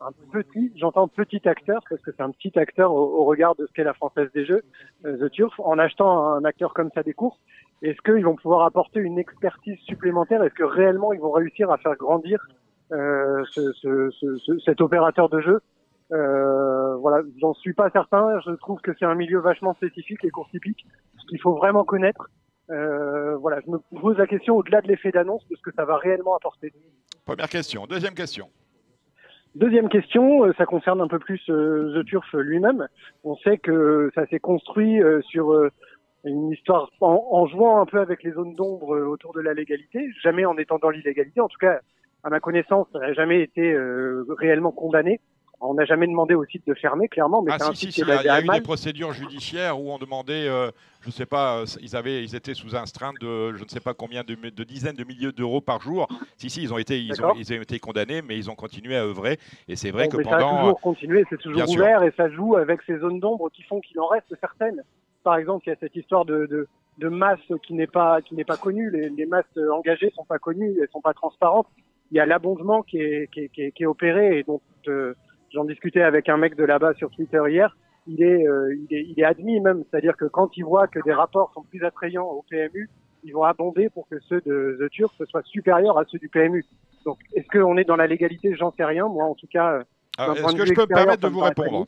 un, 0.00 0.12
petit, 0.32 0.72
j'entends 0.76 1.08
petit 1.08 1.46
acteur, 1.48 1.82
parce 1.88 2.00
que 2.02 2.10
c'est 2.12 2.22
un 2.22 2.30
petit 2.30 2.56
acteur 2.58 2.92
au, 2.92 3.24
regard 3.24 3.54
de 3.56 3.66
ce 3.66 3.72
qu'est 3.72 3.84
la 3.84 3.94
Française 3.94 4.30
des 4.34 4.44
Jeux, 4.44 4.62
euh, 5.04 5.16
The 5.18 5.30
Turf, 5.30 5.58
en 5.60 5.78
achetant 5.78 6.34
un 6.34 6.44
acteur 6.44 6.74
comme 6.74 6.90
ça 6.94 7.02
des 7.02 7.14
courses, 7.14 7.38
est-ce 7.82 8.00
qu'ils 8.02 8.24
vont 8.24 8.36
pouvoir 8.36 8.62
apporter 8.62 9.00
une 9.00 9.18
expertise 9.18 9.78
supplémentaire? 9.80 10.42
Est-ce 10.42 10.54
que 10.54 10.64
réellement 10.64 11.12
ils 11.12 11.20
vont 11.20 11.30
réussir 11.30 11.70
à 11.70 11.78
faire 11.78 11.94
grandir 11.94 12.44
euh, 12.92 13.44
ce, 13.52 13.72
ce, 13.72 14.10
ce, 14.10 14.58
cet 14.64 14.80
opérateur 14.80 15.28
de 15.28 15.40
jeu? 15.40 15.60
Euh, 16.12 16.96
Voilà, 16.96 17.22
j'en 17.40 17.54
suis 17.54 17.74
pas 17.74 17.90
certain. 17.90 18.40
Je 18.40 18.52
trouve 18.52 18.80
que 18.80 18.92
c'est 18.98 19.04
un 19.04 19.14
milieu 19.14 19.38
vachement 19.38 19.74
spécifique, 19.74 20.22
les 20.22 20.30
courses 20.30 20.50
typiques, 20.50 20.86
ce 21.18 21.26
qu'il 21.26 21.40
faut 21.40 21.54
vraiment 21.54 21.84
connaître. 21.84 22.30
Euh, 22.70 23.36
voilà, 23.36 23.60
je 23.64 23.70
me 23.70 23.78
pose 24.00 24.18
la 24.18 24.26
question 24.26 24.56
au-delà 24.56 24.80
de 24.80 24.88
l'effet 24.88 25.10
d'annonce 25.10 25.46
de 25.48 25.56
ce 25.56 25.62
que 25.62 25.72
ça 25.74 25.84
va 25.84 25.96
réellement 25.96 26.36
apporter. 26.36 26.72
Première 27.28 27.50
question. 27.50 27.84
Deuxième 27.84 28.14
question. 28.14 28.48
Deuxième 29.54 29.90
question, 29.90 30.50
ça 30.54 30.64
concerne 30.64 31.02
un 31.02 31.08
peu 31.08 31.18
plus 31.18 31.38
The 31.44 32.02
Turf 32.06 32.32
lui-même. 32.32 32.88
On 33.22 33.36
sait 33.36 33.58
que 33.58 34.10
ça 34.14 34.26
s'est 34.28 34.38
construit 34.38 34.98
sur 35.28 35.68
une 36.24 36.50
histoire 36.52 36.88
en, 37.02 37.46
jouant 37.46 37.82
un 37.82 37.84
peu 37.84 38.00
avec 38.00 38.22
les 38.22 38.32
zones 38.32 38.54
d'ombre 38.54 38.96
autour 39.06 39.34
de 39.34 39.42
la 39.42 39.52
légalité, 39.52 40.10
jamais 40.22 40.46
en 40.46 40.56
étant 40.56 40.78
dans 40.78 40.88
l'illégalité. 40.88 41.38
En 41.42 41.48
tout 41.48 41.58
cas, 41.60 41.80
à 42.24 42.30
ma 42.30 42.40
connaissance, 42.40 42.86
ça 42.94 42.98
n'a 42.98 43.12
jamais 43.12 43.42
été 43.42 43.76
réellement 44.38 44.72
condamné. 44.72 45.20
On 45.60 45.74
n'a 45.74 45.84
jamais 45.84 46.06
demandé 46.06 46.34
au 46.34 46.44
site 46.44 46.64
de 46.68 46.74
fermer, 46.74 47.08
clairement, 47.08 47.42
mais 47.42 47.50
ah, 47.52 47.58
c'est 47.58 47.64
un 47.64 47.74
si, 47.74 47.86
site 47.86 47.90
si, 47.90 48.02
qui 48.02 48.10
est 48.10 48.16
Il 48.22 48.26
y 48.26 48.28
a, 48.28 48.40
eu 48.40 48.46
des 48.46 48.60
procédures 48.60 49.12
judiciaires 49.12 49.80
où 49.80 49.90
on 49.90 49.98
demandait, 49.98 50.48
euh, 50.48 50.70
je 51.00 51.08
ne 51.08 51.12
sais 51.12 51.26
pas, 51.26 51.58
euh, 51.58 51.64
ils, 51.80 51.96
avaient, 51.96 52.22
ils 52.22 52.36
étaient 52.36 52.54
sous 52.54 52.76
un 52.76 52.86
strain 52.86 53.12
de 53.20 53.52
je 53.54 53.64
ne 53.64 53.68
sais 53.68 53.80
pas 53.80 53.92
combien 53.92 54.22
de, 54.22 54.34
de 54.34 54.64
dizaines 54.64 54.94
de 54.94 55.02
milliers 55.02 55.32
d'euros 55.32 55.60
par 55.60 55.80
jour. 55.80 56.06
Si, 56.36 56.48
si, 56.48 56.62
ils 56.62 56.72
ont, 56.72 56.78
été, 56.78 57.00
ils, 57.00 57.24
ont, 57.24 57.34
ils 57.34 57.52
ont 57.52 57.60
été 57.60 57.80
condamnés, 57.80 58.22
mais 58.22 58.36
ils 58.36 58.48
ont 58.48 58.54
continué 58.54 58.96
à 58.96 59.04
œuvrer. 59.04 59.38
Et 59.66 59.74
c'est 59.74 59.90
vrai 59.90 60.08
que 60.08 60.16
pendant. 60.18 60.38
Ça 60.38 60.46
a 60.46 60.60
toujours 60.60 60.80
continué, 60.80 61.24
c'est 61.28 61.40
toujours 61.40 61.68
ouvert 61.68 62.04
et 62.04 62.12
ça 62.16 62.30
joue 62.30 62.54
avec 62.54 62.80
ces 62.82 62.98
zones 62.98 63.18
d'ombre 63.18 63.50
qui 63.50 63.64
font 63.64 63.80
qu'il 63.80 63.98
en 63.98 64.06
reste 64.06 64.32
certaines. 64.40 64.84
Par 65.24 65.36
exemple, 65.36 65.64
il 65.66 65.70
y 65.70 65.72
a 65.72 65.76
cette 65.80 65.96
histoire 65.96 66.24
de, 66.24 66.46
de, 66.46 66.68
de 66.98 67.08
masse 67.08 67.40
qui 67.66 67.74
n'est 67.74 67.88
pas, 67.88 68.22
qui 68.22 68.36
n'est 68.36 68.44
pas 68.44 68.56
connue. 68.56 68.90
Les, 68.92 69.08
les 69.08 69.26
masses 69.26 69.58
engagées 69.72 70.12
sont 70.14 70.24
pas 70.24 70.38
connues, 70.38 70.78
elles 70.80 70.88
sont 70.92 71.00
pas 71.00 71.14
transparentes. 71.14 71.66
Il 72.12 72.16
y 72.16 72.20
a 72.20 72.26
l'abondement 72.26 72.82
qui 72.82 72.98
est, 73.00 73.28
qui, 73.32 73.40
est, 73.40 73.48
qui, 73.48 73.62
est, 73.62 73.72
qui 73.72 73.82
est 73.82 73.86
opéré 73.86 74.38
et. 74.38 74.44
Euh, 74.86 75.14
J'en 75.52 75.64
discutais 75.64 76.02
avec 76.02 76.28
un 76.28 76.36
mec 76.36 76.56
de 76.56 76.64
là-bas 76.64 76.94
sur 76.94 77.10
Twitter 77.10 77.40
hier. 77.48 77.76
Il 78.06 78.22
est, 78.22 78.46
euh, 78.46 78.74
il 78.74 78.96
est, 78.96 79.04
il 79.08 79.20
est 79.20 79.24
admis 79.24 79.60
même, 79.60 79.84
c'est-à-dire 79.90 80.16
que 80.16 80.24
quand 80.24 80.56
il 80.56 80.64
voit 80.64 80.86
que 80.86 80.98
des 81.04 81.12
rapports 81.12 81.52
sont 81.54 81.62
plus 81.62 81.84
attrayants 81.84 82.26
au 82.26 82.44
PMU, 82.48 82.88
ils 83.24 83.32
vont 83.32 83.42
abonder 83.42 83.90
pour 83.90 84.08
que 84.08 84.18
ceux 84.20 84.40
de 84.40 84.78
The 84.80 84.90
Turf 84.90 85.12
soient 85.28 85.42
supérieurs 85.42 85.98
à 85.98 86.04
ceux 86.06 86.18
du 86.18 86.28
PMU. 86.28 86.64
Donc, 87.04 87.18
est-ce 87.34 87.46
qu'on 87.48 87.76
est 87.76 87.84
dans 87.84 87.96
la 87.96 88.06
légalité? 88.06 88.54
J'en 88.54 88.72
sais 88.72 88.84
rien. 88.84 89.06
Moi, 89.08 89.24
en 89.24 89.34
tout 89.34 89.46
cas, 89.46 89.84
euh, 90.18 90.34
est-ce 90.34 90.56
que 90.56 90.66
je 90.66 90.74
peux 90.74 90.82
me 90.82 90.86
permettre 90.86 91.22
de 91.22 91.32
vous 91.32 91.40
répondre? 91.40 91.86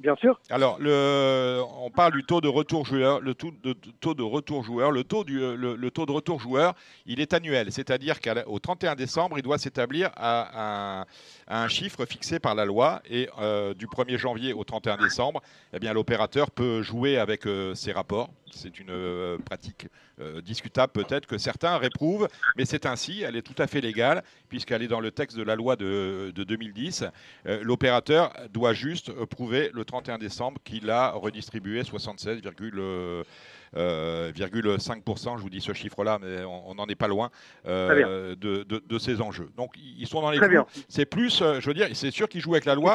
Bien 0.00 0.16
sûr. 0.16 0.40
Alors, 0.48 0.78
on 0.80 1.90
parle 1.90 2.12
du 2.12 2.24
taux 2.24 2.40
de 2.40 2.48
retour 2.48 2.86
joueur, 2.86 3.20
le 3.20 3.34
taux 3.34 3.52
de, 3.52 4.22
retour 4.22 4.64
joueur, 4.64 4.92
le 4.92 5.04
taux, 5.04 5.24
de 5.24 6.12
retour 6.12 6.40
joueur, 6.40 6.74
il 7.04 7.20
est 7.20 7.34
annuel, 7.34 7.70
c'est-à-dire 7.70 8.20
qu'au 8.20 8.58
31 8.58 8.94
décembre, 8.94 9.36
il 9.38 9.42
doit 9.42 9.58
s'établir 9.58 10.10
à 10.16 11.00
un, 11.00 11.06
un, 11.48 11.68
chiffre 11.68 12.06
fixé 12.06 12.38
par 12.38 12.54
la 12.54 12.64
loi, 12.64 13.02
et 13.10 13.28
euh, 13.40 13.74
du 13.74 13.86
1er 13.86 14.16
janvier 14.16 14.54
au 14.54 14.64
31 14.64 14.96
décembre, 14.96 15.42
eh 15.74 15.78
bien 15.78 15.92
l'opérateur 15.92 16.50
peut 16.50 16.80
jouer 16.80 17.18
avec 17.18 17.46
euh, 17.46 17.74
ses 17.74 17.92
rapports 17.92 18.30
c'est 18.54 18.78
une 18.78 18.90
euh, 18.90 19.38
pratique 19.38 19.86
euh, 20.20 20.40
discutable 20.40 20.92
peut-être 20.92 21.26
que 21.26 21.38
certains 21.38 21.76
réprouvent, 21.78 22.28
mais 22.56 22.64
c'est 22.64 22.86
ainsi, 22.86 23.22
elle 23.22 23.36
est 23.36 23.42
tout 23.42 23.60
à 23.60 23.66
fait 23.66 23.80
légale, 23.80 24.22
puisqu'elle 24.48 24.82
est 24.82 24.88
dans 24.88 25.00
le 25.00 25.10
texte 25.10 25.36
de 25.36 25.42
la 25.42 25.56
loi 25.56 25.76
de, 25.76 26.32
2010. 26.36 27.04
Euh, 27.46 27.60
l'opérateur 27.62 28.32
doit 28.52 28.72
juste 28.72 29.12
prouver 29.26 29.70
le 29.72 29.84
31 29.84 30.18
décembre 30.18 30.60
qu'il 30.64 30.90
a 30.90 31.10
redistribué 31.10 31.84
76, 31.84 32.42
euh, 33.76 34.32
5%, 34.32 35.36
je 35.36 35.42
vous 35.42 35.50
dis 35.50 35.60
ce 35.60 35.72
chiffre-là, 35.72 36.18
mais 36.20 36.44
on 36.44 36.74
n'en 36.74 36.86
est 36.86 36.96
pas 36.96 37.08
loin 37.08 37.30
euh, 37.66 38.34
de, 38.36 38.98
ces 38.98 39.20
enjeux. 39.20 39.48
Donc 39.56 39.74
ils 39.76 40.06
sont 40.06 40.20
dans 40.20 40.30
les 40.30 40.38
coups. 40.38 40.84
C'est 40.88 41.06
plus, 41.06 41.42
euh, 41.42 41.60
je 41.60 41.66
veux 41.66 41.74
dire, 41.74 41.86
c'est 41.94 42.10
sûr 42.10 42.28
qu'ils 42.28 42.40
jouent 42.40 42.54
avec 42.54 42.64
la 42.64 42.74
loi. 42.74 42.92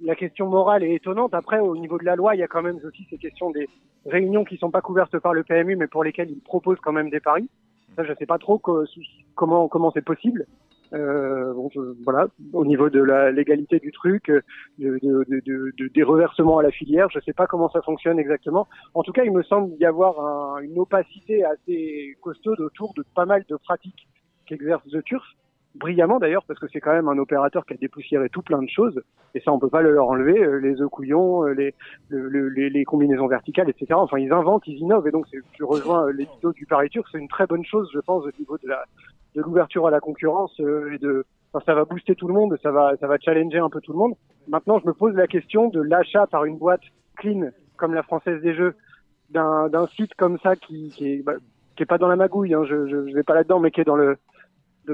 La 0.00 0.14
question, 0.14 0.48
morale, 0.48 0.84
est 0.84 0.94
étonnante. 0.94 1.34
Après, 1.34 1.58
au 1.58 1.76
niveau 1.76 1.98
de 1.98 2.04
la 2.04 2.16
loi, 2.16 2.34
il 2.34 2.38
y 2.38 2.42
a 2.42 2.48
quand 2.48 2.62
même 2.62 2.78
aussi 2.84 3.06
ces 3.10 3.18
questions 3.18 3.50
des 3.50 3.68
réunions 4.06 4.44
qui 4.44 4.54
ne 4.54 4.58
sont 4.60 4.70
pas 4.70 4.80
couvertes 4.80 5.18
par 5.18 5.34
le 5.34 5.42
PMU, 5.42 5.76
mais 5.76 5.86
pour 5.86 6.04
lesquelles 6.04 6.30
ils 6.30 6.40
proposent 6.40 6.80
quand 6.82 6.92
même 6.92 7.10
des 7.10 7.20
paris. 7.20 7.48
Ça, 7.96 8.04
je 8.04 8.10
ne 8.10 8.16
sais 8.16 8.26
pas 8.26 8.38
trop 8.38 8.58
comment 8.58 9.90
c'est 9.92 10.04
possible. 10.04 10.46
Euh, 10.92 11.52
bon, 11.52 11.70
voilà, 12.04 12.28
au 12.52 12.64
niveau 12.64 12.90
de 12.90 13.00
la 13.00 13.30
légalité 13.30 13.78
du 13.78 13.92
truc, 13.92 14.30
de, 14.78 14.98
de, 15.02 15.26
de, 15.28 15.88
des 15.88 16.02
reversements 16.02 16.58
à 16.58 16.62
la 16.62 16.70
filière, 16.70 17.08
je 17.10 17.18
ne 17.18 17.22
sais 17.22 17.32
pas 17.32 17.46
comment 17.46 17.68
ça 17.70 17.82
fonctionne 17.82 18.18
exactement. 18.18 18.68
En 18.94 19.02
tout 19.02 19.12
cas, 19.12 19.24
il 19.24 19.32
me 19.32 19.42
semble 19.42 19.74
y 19.80 19.84
avoir 19.84 20.20
un, 20.20 20.60
une 20.60 20.78
opacité 20.78 21.44
assez 21.44 22.16
costaude 22.20 22.60
autour 22.60 22.94
de 22.94 23.04
pas 23.14 23.26
mal 23.26 23.44
de 23.48 23.56
pratiques 23.56 24.08
qu'exerce 24.46 24.84
The 24.90 25.02
Turf, 25.04 25.24
brillamment 25.78 26.18
d'ailleurs, 26.18 26.44
parce 26.46 26.58
que 26.58 26.66
c'est 26.72 26.80
quand 26.80 26.92
même 26.92 27.08
un 27.08 27.18
opérateur 27.18 27.64
qui 27.66 27.74
a 27.74 27.76
dépoussiéré 27.76 28.28
tout 28.28 28.42
plein 28.42 28.62
de 28.62 28.68
choses, 28.68 29.00
et 29.34 29.40
ça 29.40 29.52
on 29.52 29.58
peut 29.58 29.68
pas 29.68 29.82
le 29.82 29.92
leur 29.92 30.08
enlever, 30.08 30.42
euh, 30.42 30.58
les 30.58 30.80
œufs 30.80 30.88
couillons, 30.88 31.46
euh, 31.46 31.52
les, 31.52 31.74
les, 32.10 32.70
les, 32.70 32.84
combinaisons 32.84 33.26
verticales, 33.26 33.68
etc. 33.68 33.94
Enfin, 33.94 34.18
ils 34.18 34.32
inventent, 34.32 34.66
ils 34.66 34.78
innovent, 34.78 35.06
et 35.06 35.10
donc 35.10 35.26
je 35.32 35.64
rejoins 35.64 36.10
l'édito 36.12 36.52
du 36.52 36.66
Paris 36.66 36.88
Turf, 36.90 37.06
c'est 37.12 37.18
une 37.18 37.28
très 37.28 37.46
bonne 37.46 37.64
chose, 37.64 37.90
je 37.92 38.00
pense, 38.00 38.24
au 38.24 38.30
niveau 38.38 38.58
de 38.58 38.68
la 38.68 38.84
de 39.34 39.42
l'ouverture 39.42 39.86
à 39.86 39.90
la 39.90 40.00
concurrence 40.00 40.58
euh, 40.60 40.94
et 40.94 40.98
de 40.98 41.24
enfin, 41.52 41.62
ça 41.66 41.74
va 41.74 41.84
booster 41.84 42.14
tout 42.14 42.26
le 42.26 42.34
monde, 42.34 42.56
ça 42.62 42.70
va 42.70 42.96
ça 42.96 43.06
va 43.06 43.18
challenger 43.18 43.58
un 43.58 43.70
peu 43.70 43.80
tout 43.80 43.92
le 43.92 43.98
monde. 43.98 44.14
Maintenant, 44.48 44.78
je 44.78 44.86
me 44.86 44.94
pose 44.94 45.14
la 45.14 45.26
question 45.26 45.68
de 45.68 45.80
l'achat 45.80 46.26
par 46.26 46.44
une 46.44 46.56
boîte 46.56 46.82
clean 47.16 47.50
comme 47.76 47.94
la 47.94 48.02
Française 48.02 48.40
des 48.40 48.54
Jeux 48.54 48.74
d'un 49.30 49.68
d'un 49.68 49.86
site 49.88 50.14
comme 50.14 50.38
ça 50.38 50.56
qui 50.56 50.90
qui 50.90 51.12
est 51.12 51.22
bah, 51.22 51.34
qui 51.76 51.82
est 51.82 51.86
pas 51.86 51.98
dans 51.98 52.08
la 52.08 52.16
magouille, 52.16 52.54
hein, 52.54 52.64
je, 52.64 52.88
je 52.88 53.14
vais 53.14 53.22
pas 53.22 53.34
là-dedans, 53.34 53.60
mais 53.60 53.70
qui 53.70 53.82
est 53.82 53.84
dans 53.84 53.96
le 53.96 54.16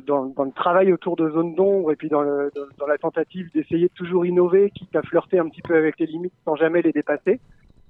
dans, 0.00 0.26
dans, 0.26 0.44
le 0.44 0.52
travail 0.52 0.92
autour 0.92 1.16
de 1.16 1.30
zones 1.30 1.54
d'ombre 1.54 1.92
et 1.92 1.96
puis 1.96 2.08
dans, 2.08 2.22
le, 2.22 2.50
dans, 2.78 2.86
la 2.86 2.98
tentative 2.98 3.50
d'essayer 3.52 3.88
de 3.88 3.92
toujours 3.94 4.26
innover, 4.26 4.70
quitte 4.70 4.94
à 4.96 5.02
flirter 5.02 5.38
un 5.38 5.48
petit 5.48 5.62
peu 5.62 5.76
avec 5.76 5.98
les 5.98 6.06
limites 6.06 6.34
sans 6.44 6.56
jamais 6.56 6.82
les 6.82 6.92
dépasser. 6.92 7.40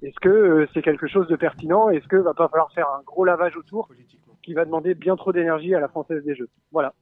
Est-ce 0.01 0.19
que 0.19 0.29
euh, 0.29 0.67
c'est 0.73 0.81
quelque 0.81 1.07
chose 1.07 1.27
de 1.27 1.35
pertinent? 1.35 1.89
Est-ce 1.89 2.07
que 2.07 2.17
va 2.17 2.33
pas 2.33 2.49
falloir 2.49 2.71
faire 2.73 2.87
un 2.89 3.01
gros 3.05 3.23
lavage 3.23 3.55
autour 3.55 3.89
qui 4.41 4.53
va 4.53 4.65
demander 4.65 4.95
bien 4.95 5.15
trop 5.15 5.31
d'énergie 5.31 5.73
à 5.73 5.79
la 5.79 5.87
Française 5.87 6.23
des 6.23 6.35
Jeux? 6.35 6.49
Voilà. 6.71 6.93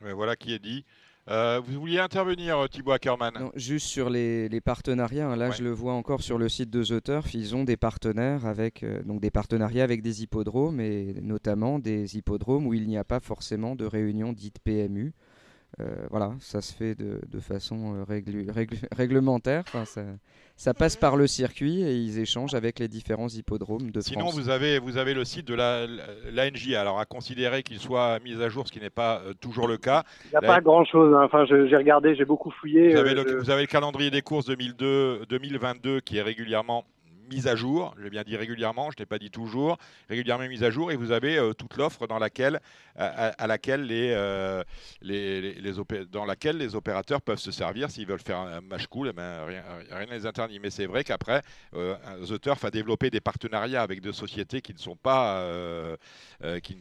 voilà 0.00 0.36
qui 0.36 0.54
est 0.54 0.62
dit. 0.62 0.84
Euh, 1.30 1.60
vous 1.64 1.78
vouliez 1.78 2.00
intervenir, 2.00 2.58
euh, 2.58 2.66
Thibaut 2.66 2.90
Ackerman 2.90 3.32
Juste 3.54 3.86
sur 3.86 4.10
les, 4.10 4.60
partenariats. 4.60 5.30
Hein. 5.30 5.36
Là, 5.36 5.52
je 5.52 5.62
le 5.62 5.70
vois 5.70 5.92
encore 5.92 6.20
sur 6.20 6.36
le 6.36 6.48
site 6.48 6.68
de 6.70 6.82
The 6.82 7.02
Turf. 7.02 7.32
Ils 7.34 7.54
ont 7.54 7.62
des 7.62 7.76
partenaires 7.76 8.44
avec 8.44 8.82
euh, 8.82 9.02
donc 9.04 9.20
des 9.20 9.30
partenariats 9.30 9.84
avec 9.84 10.02
des 10.02 10.22
hippodromes 10.22 10.80
et 10.80 11.14
notamment 11.22 11.78
des 11.78 12.16
hippodromes 12.16 12.66
où 12.66 12.74
il 12.74 12.88
n'y 12.88 12.98
a 12.98 13.04
pas 13.04 13.20
forcément 13.20 13.76
de 13.76 13.84
réunion 13.84 14.32
dite 14.32 14.58
PMU. 14.64 15.14
Voilà, 16.10 16.32
ça 16.38 16.60
se 16.60 16.72
fait 16.74 16.94
de, 16.94 17.40
façon 17.40 18.04
réglementaire. 18.96 19.64
Enfin, 19.66 19.84
ça, 19.84 20.02
ça 20.56 20.74
passe 20.74 20.96
par 20.96 21.16
le 21.16 21.26
circuit 21.26 21.82
et 21.82 21.94
ils 21.96 22.20
échangent 22.20 22.54
avec 22.54 22.78
les 22.78 22.88
différents 22.88 23.28
hippodromes 23.28 23.90
de 23.90 24.00
Sinon, 24.00 24.26
France. 24.26 24.38
vous 24.38 24.48
avez, 24.48 24.78
vous 24.78 24.96
avez 24.96 25.14
le 25.14 25.24
site 25.24 25.46
de 25.48 25.54
l'ANJ, 25.54 26.68
la, 26.70 26.80
alors 26.80 27.00
à 27.00 27.04
considérer 27.04 27.62
qu'il 27.62 27.78
soit 27.78 28.20
mis 28.20 28.40
à 28.40 28.48
jour, 28.48 28.66
ce 28.66 28.72
qui 28.72 28.80
n'est 28.80 28.90
pas 28.90 29.20
euh, 29.20 29.34
toujours 29.34 29.66
le 29.66 29.76
cas. 29.76 30.04
Il 30.26 30.30
n'y 30.30 30.36
a 30.36 30.40
pas 30.40 30.60
grand-chose, 30.60 31.14
hein. 31.14 31.22
enfin 31.24 31.44
j'ai 31.46 31.76
regardé, 31.76 32.14
j'ai 32.14 32.24
beaucoup 32.24 32.50
fouillé. 32.50 32.92
Vous 32.92 32.98
avez, 32.98 33.14
le, 33.14 33.38
vous 33.40 33.50
avez, 33.50 33.62
le, 33.62 33.66
calendrier 33.66 34.10
des 34.10 34.22
courses 34.22 34.46
2002, 34.46 35.26
2022 35.28 36.00
qui 36.00 36.18
est 36.18 36.22
régulièrement 36.22 36.84
mise 37.32 37.46
à 37.46 37.56
jour, 37.56 37.94
j'ai 38.02 38.10
bien 38.10 38.22
dit 38.22 38.36
régulièrement, 38.36 38.90
je 38.90 39.02
n'ai 39.02 39.06
pas 39.06 39.18
dit 39.18 39.30
toujours, 39.30 39.78
régulièrement 40.08 40.46
mise 40.48 40.62
à 40.62 40.70
jour, 40.70 40.92
et 40.92 40.96
vous 40.96 41.12
avez 41.12 41.38
euh, 41.38 41.52
toute 41.54 41.76
l'offre 41.76 42.06
dans 42.06 42.18
laquelle, 42.18 42.60
à, 42.96 43.46
laquelle 43.46 43.84
les, 43.84 44.12
euh, 44.14 44.62
les, 45.00 45.54
les, 45.54 45.72
dans 46.10 46.24
laquelle 46.24 46.58
les 46.58 46.74
opérateurs 46.74 47.22
peuvent 47.22 47.38
se 47.38 47.50
servir 47.50 47.90
s'ils 47.90 48.06
veulent 48.06 48.20
faire 48.20 48.38
un 48.38 48.60
match 48.60 48.86
cool, 48.86 49.08
eh 49.10 49.12
ben, 49.12 49.44
rien, 49.44 50.06
ne 50.06 50.12
les 50.12 50.26
interdit. 50.26 50.60
Mais 50.60 50.70
c'est 50.70 50.86
vrai 50.86 51.04
qu'après, 51.04 51.42
euh, 51.74 51.96
The 52.26 52.40
Turf 52.40 52.64
a 52.64 52.70
développé 52.70 53.10
des 53.10 53.20
partenariats 53.20 53.82
avec 53.82 54.00
deux 54.00 54.12
sociétés 54.12 54.60
qui 54.60 54.74
ne 54.74 54.78
sont 54.78 54.96
pas, 54.96 55.40
euh, 55.40 55.96
qui, 56.62 56.76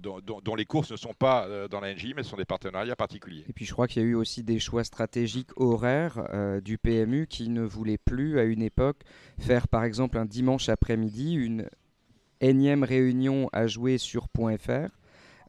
dont, 0.00 0.20
dont, 0.20 0.54
les 0.54 0.64
courses 0.64 0.90
ne 0.90 0.96
sont 0.96 1.14
pas 1.14 1.46
dans 1.68 1.80
la 1.80 1.94
NJ, 1.94 2.14
mais 2.16 2.22
sont 2.22 2.36
des 2.36 2.44
partenariats 2.44 2.96
particuliers. 2.96 3.44
Et 3.48 3.52
puis 3.52 3.64
je 3.64 3.72
crois 3.72 3.86
qu'il 3.86 4.02
y 4.02 4.04
a 4.04 4.08
eu 4.08 4.14
aussi 4.14 4.42
des 4.42 4.58
choix 4.58 4.84
stratégiques 4.84 5.50
horaires 5.56 6.22
du 6.62 6.78
PMU 6.78 7.26
qui 7.26 7.48
ne 7.48 7.62
voulaient 7.62 7.98
plus 7.98 8.38
à 8.38 8.44
une 8.44 8.62
époque 8.62 9.00
faire 9.38 9.68
par 9.68 9.81
exemple 9.84 10.18
un 10.18 10.24
dimanche 10.24 10.68
après-midi 10.68 11.34
une 11.34 11.68
énième 12.40 12.84
réunion 12.84 13.48
à 13.52 13.66
jouer 13.66 13.98
sur 13.98 14.26
.fr 14.34 14.70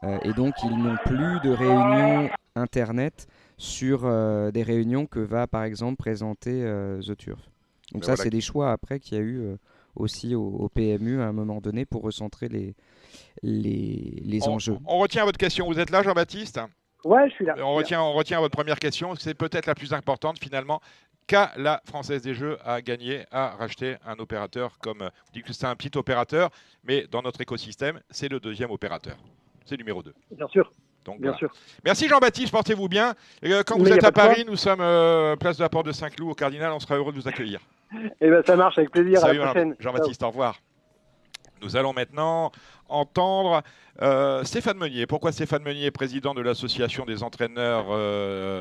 euh, 0.04 0.20
et 0.24 0.34
donc 0.34 0.54
ils 0.64 0.78
n'ont 0.78 0.98
plus 1.06 1.40
de 1.44 1.50
réunions 1.50 2.30
internet 2.56 3.28
sur 3.58 4.02
euh, 4.04 4.52
des 4.52 4.64
réunions 4.64 5.06
que 5.06 5.20
va 5.20 5.48
par 5.48 5.64
exemple 5.64 5.98
présenter 5.98 6.64
euh, 6.64 7.02
The 7.02 7.18
Turf. 7.18 7.40
Donc 7.92 8.02
ben 8.04 8.08
ça 8.08 8.16
c'est 8.16 8.30
des 8.30 8.42
choix 8.42 8.72
après 8.72 9.00
qu'il 9.00 9.18
y 9.18 9.22
a 9.22 9.24
eu 9.24 9.58
aussi 9.96 10.36
au, 10.36 10.70
PMU 10.74 11.22
à 11.22 11.26
un 11.26 11.34
moment 11.34 11.62
donné 11.62 11.86
pour 11.86 12.02
recentrer 12.02 12.48
les, 12.48 12.76
les, 13.44 14.22
les 14.24 14.48
enjeux. 14.48 14.78
On 14.86 14.98
retient 14.98 15.26
votre 15.26 15.38
question, 15.38 15.68
vous 15.68 15.80
êtes 15.80 15.92
là 15.92 16.02
Jean-Baptiste? 16.02 16.60
Ouais, 17.06 17.30
je 17.30 17.36
suis 17.36 17.46
là. 17.46 17.56
On 17.60 17.74
retient, 17.74 18.02
on 18.02 18.14
retient 18.14 18.40
votre 18.40 18.56
première 18.56 18.80
question, 18.80 19.14
c'est 19.16 19.34
peut-être 19.34 19.66
la 19.66 19.76
plus 19.76 19.94
importante 19.94 20.40
finalement 20.40 20.82
qu'a 21.28 21.52
la 21.58 21.82
Française 21.86 22.22
des 22.22 22.34
Jeux 22.34 22.58
à 22.66 22.82
gagner 22.82 23.26
à 23.32 23.50
racheter 23.50 23.96
un 24.06 24.18
opérateur 24.20 24.78
comme. 24.80 25.00
Vous 25.00 25.32
dites 25.34 25.46
que 25.46 25.54
c'est 25.54 25.66
un 25.66 25.76
petit 25.76 25.98
opérateur, 25.98 26.50
mais 26.84 27.08
dans 27.10 27.22
notre 27.22 27.42
écosystème, 27.42 28.00
c'est 28.10 28.30
le 28.30 28.40
deuxième 28.40 28.72
opérateur. 28.72 29.18
C'est 29.66 29.78
numéro 29.78 30.04
2. 30.04 30.14
Bien 30.32 30.48
sûr. 30.48 30.72
Donc, 31.04 31.20
Bien 31.20 31.34
sûr. 31.36 31.52
Merci 31.84 32.08
Jean-Baptiste, 32.08 32.52
portez-vous 32.52 32.88
bien. 32.88 33.14
Euh, 33.44 33.64
quand 33.66 33.78
vous 33.78 33.92
êtes 33.92 34.04
à 34.04 34.12
Paris, 34.12 34.46
nous 34.48 34.56
sommes 34.56 34.82
euh, 34.82 35.36
place 35.36 35.58
de 35.58 35.64
la 35.64 35.70
Porte 35.70 35.86
de 35.86 35.92
Saint-Cloud 35.92 36.32
au 36.32 36.34
Cardinal, 36.34 36.72
on 36.72 36.80
sera 36.80 36.96
heureux 36.96 37.12
de 37.12 37.20
vous 37.20 37.28
accueillir. 37.28 37.60
Eh 38.22 38.30
ben, 38.30 38.42
ça 38.46 38.56
marche 38.56 38.78
avec 38.78 38.92
plaisir. 38.92 39.20
Salut 39.20 39.42
Jean-Baptiste, 39.80 40.24
au 40.24 40.28
revoir. 40.28 40.60
Nous 41.62 41.78
allons 41.78 41.94
maintenant 41.94 42.52
entendre 42.90 43.62
euh, 44.02 44.44
Stéphane 44.44 44.78
Meunier. 44.78 45.06
Pourquoi 45.06 45.32
Stéphane 45.32 45.64
Meunier, 45.64 45.92
président 45.92 46.34
de 46.34 46.42
l'association 46.42 47.06
des 47.06 47.24
entraîneurs, 47.24 47.86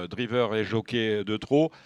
drivers 0.08 0.54
et 0.54 0.64
jockeys 0.64 1.24
de 1.24 1.36
trop, 1.36 1.70
bah, 1.70 1.76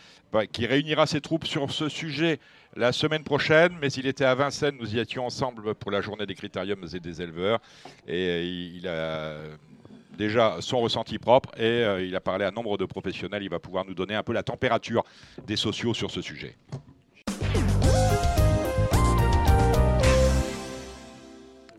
qui 0.45 0.67
réunira 0.67 1.07
ses 1.07 1.21
troupes 1.21 1.47
sur 1.47 1.71
ce 1.71 1.89
sujet 1.89 2.39
la 2.77 2.93
semaine 2.93 3.25
prochaine, 3.25 3.77
mais 3.81 3.89
il 3.89 4.07
était 4.07 4.25
à 4.25 4.35
Vincennes, 4.35 4.77
nous 4.79 4.95
y 4.95 4.99
étions 4.99 5.25
ensemble 5.25 5.75
pour 5.75 5.91
la 5.91 6.03
journée 6.03 6.27
des 6.27 6.35
critériums 6.35 6.85
et 6.93 7.01
des 7.01 7.23
éleveurs, 7.23 7.61
et 8.07 8.45
il 8.45 8.87
a 8.87 9.37
déjà 10.17 10.57
son 10.61 10.81
ressenti 10.81 11.19
propre 11.19 11.51
et 11.57 11.85
euh, 11.85 12.03
il 12.03 12.15
a 12.17 12.21
parlé 12.21 12.45
à 12.45 12.51
nombre 12.51 12.77
de 12.79 12.85
professionnels, 12.85 13.43
il 13.43 13.51
va 13.51 13.59
pouvoir 13.59 13.85
nous 13.85 13.95
donner 13.95 14.15
un 14.15 14.23
peu 14.23 14.33
la 14.33 14.43
température 14.43 15.05
des 15.47 15.57
sociaux 15.57 15.95
sur 15.95 16.11
ce 16.11 16.23
sujet. 16.23 16.57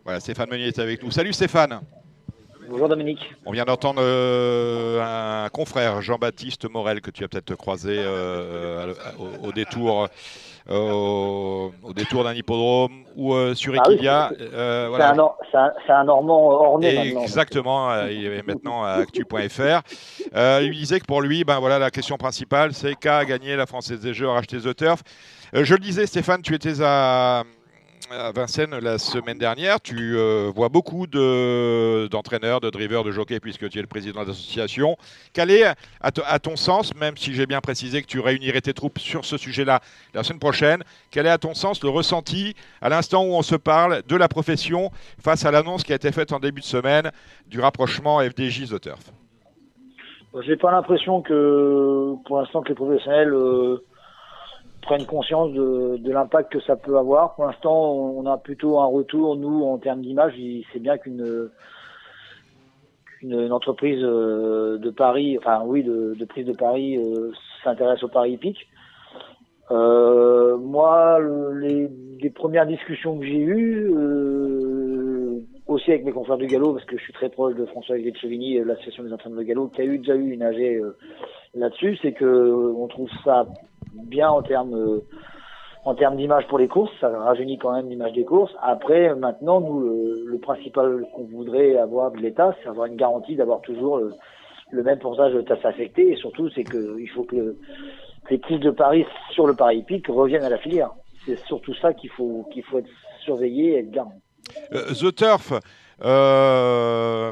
Voilà, 0.04 0.20
Stéphane 0.22 0.50
Meunier 0.50 0.68
est 0.68 0.80
avec 0.80 1.04
nous. 1.04 1.12
Salut 1.12 1.34
Stéphane. 1.34 1.82
Bonjour 2.70 2.90
Dominique. 2.90 3.34
On 3.46 3.52
vient 3.52 3.64
d'entendre 3.64 4.02
euh, 4.04 5.46
un 5.46 5.48
confrère, 5.50 6.02
Jean-Baptiste 6.02 6.70
Morel, 6.70 7.00
que 7.00 7.12
tu 7.12 7.24
as 7.24 7.28
peut-être 7.30 7.56
croisé 7.56 7.96
euh, 7.98 8.94
au, 9.42 9.52
détour. 9.52 10.10
Au, 10.70 11.72
détour 11.96 12.26
d'un 12.26 12.34
hippodrome 12.34 13.06
ou 13.16 13.34
sur 13.54 13.74
ah 13.78 13.90
Equilia. 13.90 14.32
c'est 14.36 15.92
un, 15.92 16.04
Normand 16.04 16.50
orné. 16.50 17.16
exactement, 17.24 18.06
il 18.08 18.26
est 18.26 18.46
maintenant 18.46 18.84
à 18.84 18.96
actu.fr. 18.96 19.82
il 20.36 20.72
disait 20.72 21.00
que 21.00 21.06
pour 21.06 21.22
lui, 21.22 21.46
ben 21.46 21.60
voilà, 21.60 21.80
la 21.80 21.90
question 21.90 22.18
principale, 22.18 22.74
c'est 22.74 22.96
qu'a 22.96 23.24
gagné 23.24 23.56
la 23.56 23.66
Française 23.66 24.02
des 24.02 24.14
Jeux 24.14 24.28
à 24.28 24.34
racheter 24.34 24.58
The 24.58 24.76
Turf. 24.76 25.04
je 25.54 25.74
le 25.74 25.80
disais, 25.80 26.06
Stéphane, 26.06 26.42
tu 26.42 26.54
étais 26.54 26.82
à, 26.82 27.44
Vincennes 28.10 28.78
la 28.80 28.98
semaine 28.98 29.38
dernière. 29.38 29.82
Tu 29.82 30.16
euh, 30.16 30.52
vois 30.54 30.70
beaucoup 30.70 31.08
d'entraîneurs, 31.08 32.62
de, 32.62 32.70
drivers, 32.70 33.04
de 33.04 33.12
jockeys, 33.12 33.40
puisque 33.40 33.70
tu 33.70 33.80
es 33.80 33.82
le 33.82 33.88
président 33.88 34.24
de 34.24 34.28
l'association. 34.28 34.98
Quel 35.34 35.52
est, 35.52 35.66
à, 36.02 36.40
ton 36.40 36.56
sens, 36.56 36.96
même 36.96 37.18
si 37.18 37.34
j'ai 37.34 37.46
bien 37.46 37.62
précisé 37.62 38.02
que 38.02 38.08
tu 38.08 38.20
réunirais 38.20 38.62
tes 38.62 38.74
troupes 38.74 39.00
sur 39.00 39.26
ce 39.26 39.38
sujet-là 39.38 39.82
la 40.14 40.24
semaine 40.24 40.40
prochaine, 40.40 40.84
quel 41.12 41.26
est, 41.26 41.30
à 41.30 41.38
ton 41.38 41.54
sens, 41.54 41.84
le 41.84 41.90
ressenti 41.90 42.56
à 42.82 42.90
l'instant 42.90 43.24
où 43.24 43.34
on 43.34 43.42
se 43.42 43.56
parle 43.56 44.04
de 44.08 44.16
la 44.16 44.28
profession 44.28 44.92
face 45.20 45.46
à 45.46 45.52
l'annonce 45.52 45.84
qui 45.84 45.92
a 45.92 45.96
été 45.96 46.12
faite 46.12 46.32
en 46.32 46.40
début 46.40 46.62
de 46.62 46.66
semaine 46.66 47.12
du 47.48 47.60
rapprochement 47.60 48.20
FDJ-The 48.20 48.80
Turf? 48.80 49.12
J'ai 50.46 50.56
pas 50.56 50.72
l'impression 50.72 51.22
que, 51.22 52.14
pour 52.26 52.40
l'instant, 52.40 52.62
que 52.62 52.70
les 52.70 52.76
professionnels. 52.76 53.34
Euh, 53.34 53.84
prennent 54.82 55.06
conscience 55.06 55.52
de, 55.54 55.98
de 55.98 56.12
l'impact 56.12 56.52
que 56.52 56.60
ça 56.62 56.76
peut 56.76 56.98
avoir. 56.98 57.36
Pour 57.36 57.46
l'instant, 57.46 57.94
on 57.94 58.26
a 58.26 58.38
plutôt 58.38 58.80
un 58.80 58.86
retour, 58.86 59.36
nous, 59.36 59.64
en 59.64 59.78
termes 59.78 60.02
d'image. 60.02 60.34
C'est 60.72 60.80
bien 60.80 60.98
qu'une 60.98 61.50
une, 63.22 63.52
entreprise 63.52 64.04
euh, 64.04 64.78
de 64.78 64.90
Paris, 64.90 65.38
enfin 65.38 65.62
oui, 65.66 65.84
de, 65.84 66.16
de 66.18 66.26
prise 66.26 66.46
de 66.46 66.54
Paris 66.54 66.98
euh, 66.98 67.32
s'intéresse 67.64 68.04
au 68.04 68.08
Paris 68.08 68.34
hippique. 68.34 68.68
Euh, 69.70 70.58
moi, 70.58 71.20
les, 71.56 71.90
les, 72.22 72.30
premières 72.30 72.66
discussions 72.66 73.18
que 73.20 73.26
j'ai 73.26 73.40
eues, 73.40 73.92
euh, 73.92 75.42
aussi 75.68 75.92
avec 75.92 76.06
mes 76.06 76.14
confrères 76.14 76.38
du 76.38 76.48
galop, 76.48 76.74
parce 76.74 76.86
que 76.86 76.98
je 76.98 77.04
suis 77.04 77.14
très 77.14 77.30
proche 77.30 77.56
de 77.56 77.66
François-Xavier 77.66 78.12
de 78.12 78.18
Chevigny, 78.18 78.60
l'association 78.64 79.04
des 79.04 79.12
entraîneurs 79.12 79.40
de 79.40 79.44
galop, 79.44 79.68
qui 79.68 79.82
a 79.82 79.86
eu 79.86 79.98
déjà 79.98 80.16
eu 80.16 80.32
une 80.32 80.44
AG 80.44 80.82
là-dessus, 81.54 81.98
c'est 82.02 82.14
que 82.14 82.74
on 82.78 82.88
trouve 82.88 83.10
ça 83.26 83.46
bien 83.94 84.30
en 84.30 84.42
termes 84.42 84.76
euh, 84.76 85.02
en 85.86 85.96
termes 85.96 86.18
d'image 86.18 86.46
pour 86.48 86.58
les 86.58 86.68
courses, 86.68 86.92
ça 87.00 87.08
rajeunit 87.08 87.58
quand 87.58 87.72
même 87.72 87.88
l'image 87.88 88.12
des 88.12 88.26
courses. 88.26 88.52
Après, 88.62 89.16
maintenant, 89.16 89.62
nous, 89.62 89.80
le, 89.80 90.38
principal 90.40 91.06
qu'on 91.16 91.24
voudrait 91.24 91.78
avoir 91.78 92.12
de 92.12 92.18
l'État, 92.18 92.54
c'est 92.62 92.68
avoir 92.68 92.88
une 92.88 92.98
garantie 92.98 93.38
d'avoir 93.38 93.62
toujours 93.62 94.02
le, 94.72 94.84
même 94.84 95.00
pourcentage 95.00 95.34
de 95.34 95.42
taxes 95.42 95.64
affectées. 95.64 96.12
Et 96.12 96.18
surtout, 96.18 96.50
c'est 96.50 96.66
qu'il 96.66 97.10
faut 97.16 97.24
que, 97.24 97.56
les 98.30 98.38
prises 98.38 98.60
de 98.60 98.72
paris 98.72 99.06
sur 99.32 99.48
le 99.48 99.56
pari 99.56 99.78
hippique 99.78 100.08
reviennent 100.08 100.44
à 100.44 100.50
la 100.50 100.58
filière. 100.58 100.92
C'est 101.26 101.40
surtout 101.46 101.74
ça 101.76 101.94
qu'il 101.94 102.10
faut, 102.10 102.46
qu'il 102.52 102.64
faut 102.64 102.80
être 102.80 102.90
surveillé 103.24 103.76
et 103.76 103.80
être 103.80 103.92
garant. 103.92 104.20
Euh, 104.74 104.94
The 104.94 105.16
Turf, 105.16 105.54
euh, 106.04 107.32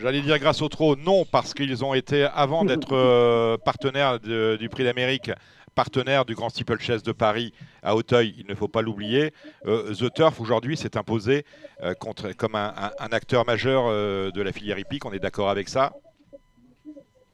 j'allais 0.00 0.20
dire 0.20 0.38
grâce 0.38 0.62
au 0.62 0.68
trot, 0.68 0.94
non, 0.94 1.24
parce 1.24 1.54
qu'ils 1.54 1.84
ont 1.84 1.94
été, 1.94 2.28
avant 2.32 2.64
d'être 2.64 3.56
partenaires 3.64 4.20
du 4.20 4.68
Prix 4.68 4.84
d'Amérique, 4.84 5.32
partenaire 5.80 6.26
du 6.26 6.34
Grand 6.34 6.50
Steeplechase 6.50 7.02
de 7.02 7.10
Paris 7.10 7.54
à 7.82 7.96
Auteuil, 7.96 8.34
il 8.36 8.46
ne 8.46 8.54
faut 8.54 8.68
pas 8.68 8.82
l'oublier. 8.82 9.32
Euh, 9.64 9.94
The 9.94 10.12
Turf 10.12 10.38
aujourd'hui 10.38 10.76
s'est 10.76 10.98
imposé 10.98 11.44
euh, 11.82 11.94
contre, 11.94 12.36
comme 12.36 12.54
un, 12.54 13.12
acteur 13.12 13.46
majeur 13.46 13.84
euh, 13.86 14.30
de 14.30 14.42
la 14.42 14.52
filière 14.52 14.78
hippique. 14.78 15.06
On 15.06 15.12
est 15.14 15.18
d'accord 15.18 15.48
avec 15.48 15.70
ça? 15.70 15.92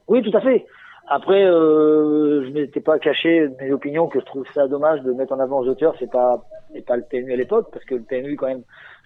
Oui, 0.06 0.22
tout 0.22 0.36
à 0.36 0.40
fait. 0.40 0.64
Après, 1.08 1.42
je 1.42 2.50
n'étais 2.50 2.80
pas 2.80 3.00
caché 3.00 3.48
mes 3.60 3.72
opinions 3.72 4.06
que 4.06 4.20
je 4.20 4.24
trouve 4.24 4.46
ça 4.54 4.68
dommage 4.68 5.00
de 5.02 5.10
mettre 5.10 5.32
en 5.32 5.40
avant 5.40 5.64
The 5.64 5.76
Turf 5.76 6.00
et 6.00 6.06
pas, 6.06 6.44
et 6.72 6.82
pas 6.82 6.96
le 6.96 7.02
PMU 7.02 7.32
à 7.32 7.36
l'époque, 7.36 7.70
parce 7.72 7.84
que 7.84 7.96
le 7.96 8.02
PMU, 8.02 8.36
quand 8.36 8.46
même, 8.46 8.62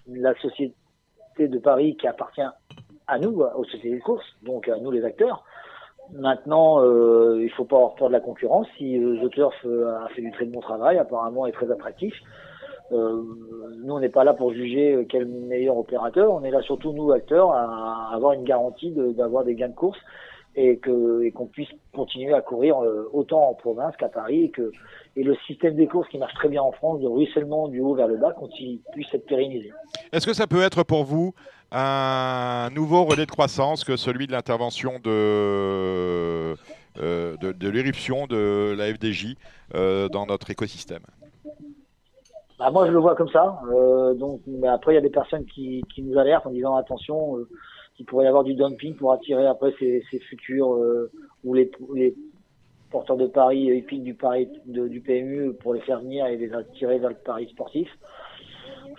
la 0.06 0.34
société 0.34 0.74
de 1.38 1.58
Paris 1.58 1.96
qui 1.98 2.06
appartient 2.06 2.50
à 3.06 3.18
nous, 3.18 3.40
aux 3.40 3.64
sociétés 3.64 3.96
de 3.96 4.02
course, 4.02 4.26
donc 4.42 4.68
à 4.68 4.76
nous 4.76 4.90
les 4.90 5.02
acteurs. 5.02 5.44
Maintenant, 6.14 6.82
euh, 6.82 7.38
il 7.42 7.50
faut 7.50 7.64
pas 7.64 7.76
avoir 7.76 7.94
peur 7.94 8.08
de 8.08 8.12
la 8.12 8.20
concurrence. 8.20 8.66
Si 8.76 8.98
euh, 8.98 9.16
euh, 9.64 10.04
a 10.04 10.08
fait 10.08 10.22
du 10.22 10.30
très 10.32 10.44
bon 10.44 10.60
travail, 10.60 10.98
apparemment 10.98 11.46
est 11.46 11.52
très 11.52 11.70
attractif. 11.70 12.14
Euh, 12.92 13.22
nous, 13.82 13.94
on 13.94 14.00
n'est 14.00 14.08
pas 14.08 14.24
là 14.24 14.34
pour 14.34 14.52
juger 14.52 15.06
quel 15.08 15.26
meilleur 15.26 15.76
opérateur. 15.76 16.32
On 16.32 16.42
est 16.42 16.50
là 16.50 16.60
surtout 16.62 16.92
nous 16.92 17.12
acteurs 17.12 17.52
à 17.52 18.12
avoir 18.12 18.32
une 18.32 18.44
garantie 18.44 18.90
d'avoir 18.90 19.44
des 19.44 19.54
gains 19.54 19.68
de 19.68 19.74
course 19.74 19.98
et 20.56 20.78
que 20.78 21.22
et 21.22 21.30
qu'on 21.30 21.46
puisse 21.46 21.68
continuer 21.94 22.34
à 22.34 22.40
courir 22.40 22.78
autant 23.12 23.50
en 23.50 23.54
province 23.54 23.96
qu'à 23.96 24.08
Paris 24.08 24.44
et 24.44 24.50
que 24.50 24.72
et 25.16 25.22
le 25.22 25.36
système 25.46 25.76
des 25.76 25.86
courses 25.86 26.08
qui 26.08 26.18
marche 26.18 26.34
très 26.34 26.48
bien 26.48 26.62
en 26.62 26.72
France 26.72 27.00
de 27.00 27.06
ruissellement 27.06 27.68
du 27.68 27.80
haut 27.80 27.94
vers 27.94 28.08
le 28.08 28.16
bas 28.16 28.32
continue 28.32 28.80
puisse 28.92 29.12
être 29.14 29.26
pérennisé. 29.26 29.70
Est-ce 30.12 30.26
que 30.26 30.34
ça 30.34 30.46
peut 30.46 30.62
être 30.62 30.82
pour 30.82 31.04
vous 31.04 31.34
un 31.72 32.68
nouveau 32.70 33.04
relais 33.04 33.26
de 33.26 33.30
croissance 33.30 33.84
que 33.84 33.96
celui 33.96 34.26
de 34.26 34.32
l'intervention 34.32 34.98
de, 35.02 36.56
euh, 36.98 37.36
de, 37.36 37.68
l'éruption 37.68 38.26
de 38.26 38.74
la 38.76 38.92
FDJ 38.92 39.36
euh, 39.74 40.08
dans 40.08 40.26
notre 40.26 40.50
écosystème? 40.50 41.02
Bah, 42.58 42.70
Moi, 42.70 42.86
je 42.86 42.92
le 42.92 42.98
vois 42.98 43.14
comme 43.14 43.28
ça. 43.28 43.60
Euh, 43.72 44.14
donc, 44.14 44.40
mais 44.46 44.68
après, 44.68 44.92
il 44.92 44.94
y 44.96 44.98
a 44.98 45.02
des 45.02 45.10
personnes 45.10 45.44
qui, 45.44 45.82
qui 45.94 46.02
nous 46.02 46.18
alertent 46.18 46.46
en 46.46 46.50
disant 46.50 46.74
attention, 46.74 47.36
qu'il 48.00 48.06
pourrait 48.06 48.24
y 48.24 48.28
avoir 48.28 48.44
du 48.44 48.54
dumping 48.54 48.96
pour 48.96 49.12
attirer 49.12 49.46
après 49.46 49.74
ces, 49.78 50.00
futurs 50.30 50.74
ou 51.44 51.52
les, 51.52 51.70
porteurs 52.90 53.18
de 53.18 53.26
paris 53.26 53.70
épiques 53.70 54.02
du, 54.02 54.14
Paris, 54.14 54.48
du 54.64 55.02
PMU 55.02 55.52
pour 55.60 55.74
les 55.74 55.80
faire 55.80 56.00
venir 56.00 56.24
et 56.24 56.38
les 56.38 56.50
attirer 56.54 56.98
vers 56.98 57.10
le 57.10 57.16
pari 57.16 57.46
sportif. 57.50 57.90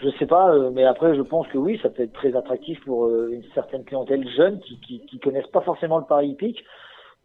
Je 0.04 0.10
sais 0.20 0.28
pas, 0.28 0.54
euh, 0.54 0.70
mais 0.72 0.84
après, 0.86 1.16
je 1.16 1.22
pense 1.22 1.48
que 1.48 1.58
oui, 1.58 1.80
ça 1.82 1.90
peut 1.90 2.04
être 2.04 2.14
très 2.14 2.36
attractif 2.36 2.80
pour 2.86 3.06
euh, 3.06 3.32
une 3.32 3.44
certaine 3.56 3.84
clientèle 3.84 4.28
jeune 4.30 4.60
qui, 4.60 4.80
qui, 4.80 5.00
qui 5.08 5.20
connaissent 5.20 5.48
pas 5.48 5.62
forcément 5.62 5.98
le 5.98 6.06
pari 6.06 6.30
hippique. 6.30 6.64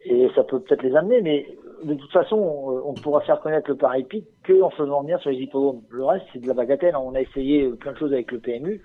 Et 0.03 0.29
ça 0.35 0.43
peut 0.43 0.59
peut-être 0.59 0.83
les 0.83 0.95
amener, 0.95 1.21
mais 1.21 1.47
de 1.83 1.93
toute 1.93 2.11
façon, 2.11 2.37
on, 2.37 2.93
ne 2.93 2.99
pourra 2.99 3.21
faire 3.21 3.39
connaître 3.39 3.69
le 3.69 3.77
pari 3.77 4.01
hippique 4.01 4.27
qu'en 4.45 4.69
faisant 4.71 5.01
venir 5.01 5.19
sur 5.19 5.29
les 5.29 5.37
hippodromes. 5.37 5.81
Le 5.89 6.05
reste, 6.05 6.25
c'est 6.33 6.39
de 6.39 6.47
la 6.47 6.53
bagatelle. 6.53 6.95
On 6.95 7.13
a 7.13 7.21
essayé 7.21 7.69
plein 7.69 7.93
de 7.93 7.97
choses 7.97 8.13
avec 8.13 8.31
le 8.31 8.39
PMU. 8.39 8.81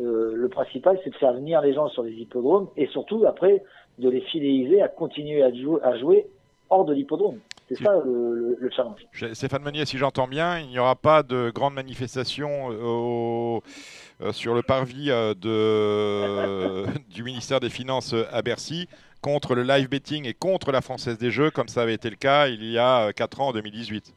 Euh, 0.00 0.32
le 0.34 0.48
principal, 0.48 0.98
c'est 1.04 1.10
de 1.10 1.16
faire 1.16 1.34
venir 1.34 1.60
les 1.60 1.74
gens 1.74 1.88
sur 1.88 2.02
les 2.02 2.12
hippodromes 2.12 2.68
et 2.76 2.86
surtout, 2.88 3.24
après, 3.26 3.62
de 3.98 4.08
les 4.08 4.22
fidéliser 4.22 4.82
à 4.82 4.88
continuer 4.88 5.42
à 5.42 5.52
jouer, 5.52 5.80
à 5.82 5.98
jouer 5.98 6.26
hors 6.70 6.84
de 6.84 6.94
l'hippodrome. 6.94 7.38
C'est 7.68 7.82
ça 7.82 7.94
le, 8.04 8.70
challenge. 8.74 9.06
Stéphane 9.32 9.62
Meunier, 9.62 9.86
si 9.86 9.96
j'entends 9.96 10.28
bien, 10.28 10.58
il 10.58 10.68
n'y 10.68 10.78
aura 10.78 10.96
pas 10.96 11.22
de 11.22 11.50
grande 11.54 11.74
manifestation 11.74 12.70
euh, 12.70 13.60
euh, 14.20 14.32
sur 14.32 14.54
le 14.54 14.62
parvis 14.62 15.06
du 17.10 17.22
ministère 17.22 17.60
des 17.60 17.70
Finances 17.70 18.14
à 18.30 18.42
Bercy 18.42 18.88
contre 19.22 19.54
le 19.54 19.62
live 19.62 19.88
betting 19.88 20.26
et 20.26 20.34
contre 20.34 20.72
la 20.72 20.80
Française 20.80 21.16
des 21.16 21.30
Jeux, 21.30 21.50
comme 21.50 21.68
ça 21.68 21.82
avait 21.82 21.94
été 21.94 22.10
le 22.10 22.16
cas 22.16 22.48
il 22.48 22.64
y 22.64 22.78
a 22.78 23.12
4 23.12 23.40
ans 23.40 23.48
en 23.48 23.52
2018. 23.52 24.12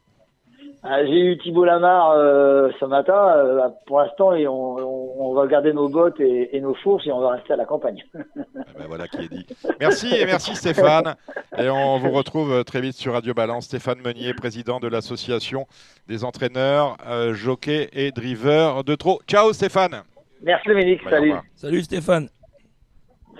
Ah, 0.88 1.04
j'ai 1.04 1.18
eu 1.18 1.38
Thibault 1.38 1.64
Lamar 1.64 2.12
euh, 2.12 2.70
ce 2.78 2.84
matin. 2.84 3.28
Euh, 3.36 3.68
pour 3.86 4.00
l'instant, 4.00 4.34
et 4.34 4.46
on, 4.46 5.34
va 5.34 5.46
garder 5.46 5.72
nos 5.72 5.88
bottes 5.88 6.20
et, 6.20 6.60
nos 6.60 6.74
fourches 6.74 7.06
et 7.06 7.12
on 7.12 7.20
va 7.20 7.30
rester 7.30 7.52
à 7.52 7.56
la 7.56 7.64
campagne. 7.64 8.02
Ah 8.58 8.78
ben 8.78 8.86
voilà 8.88 9.06
qui 9.06 9.24
est 9.24 9.28
dit. 9.28 9.46
Merci 9.80 10.14
et 10.14 10.26
merci 10.26 10.54
Stéphane. 10.54 11.14
Et 11.56 11.68
on 11.68 11.98
vous 11.98 12.10
retrouve 12.10 12.64
très 12.64 12.80
vite 12.80 12.94
sur 12.94 13.12
Radio 13.12 13.32
Balance. 13.32 13.66
Stéphane 13.66 14.00
Meunier, 14.02 14.34
président 14.34 14.80
de 14.80 14.88
l'association 14.88 15.66
des 16.08 16.24
entraîneurs, 16.24 16.96
euh, 17.06 17.32
jockeys 17.32 17.88
et 17.92 18.10
drivers 18.10 18.84
de 18.84 18.94
trop. 18.94 19.20
Ciao 19.26 19.52
Stéphane. 19.52 20.02
Merci 20.42 20.68
Dominique. 20.68 21.00
salut. 21.08 21.34
Salut 21.54 21.82
Stéphane. 21.82 22.28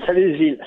Salut 0.07 0.37
Gilles. 0.37 0.61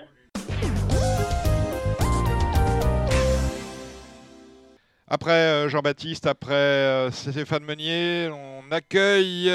Après 5.10 5.67
Jean-Baptiste, 5.69 6.28
après 6.28 7.10
Stéphane 7.12 7.63
Meunier, 7.63 8.30
on 8.30 8.72
accueille 8.72 9.50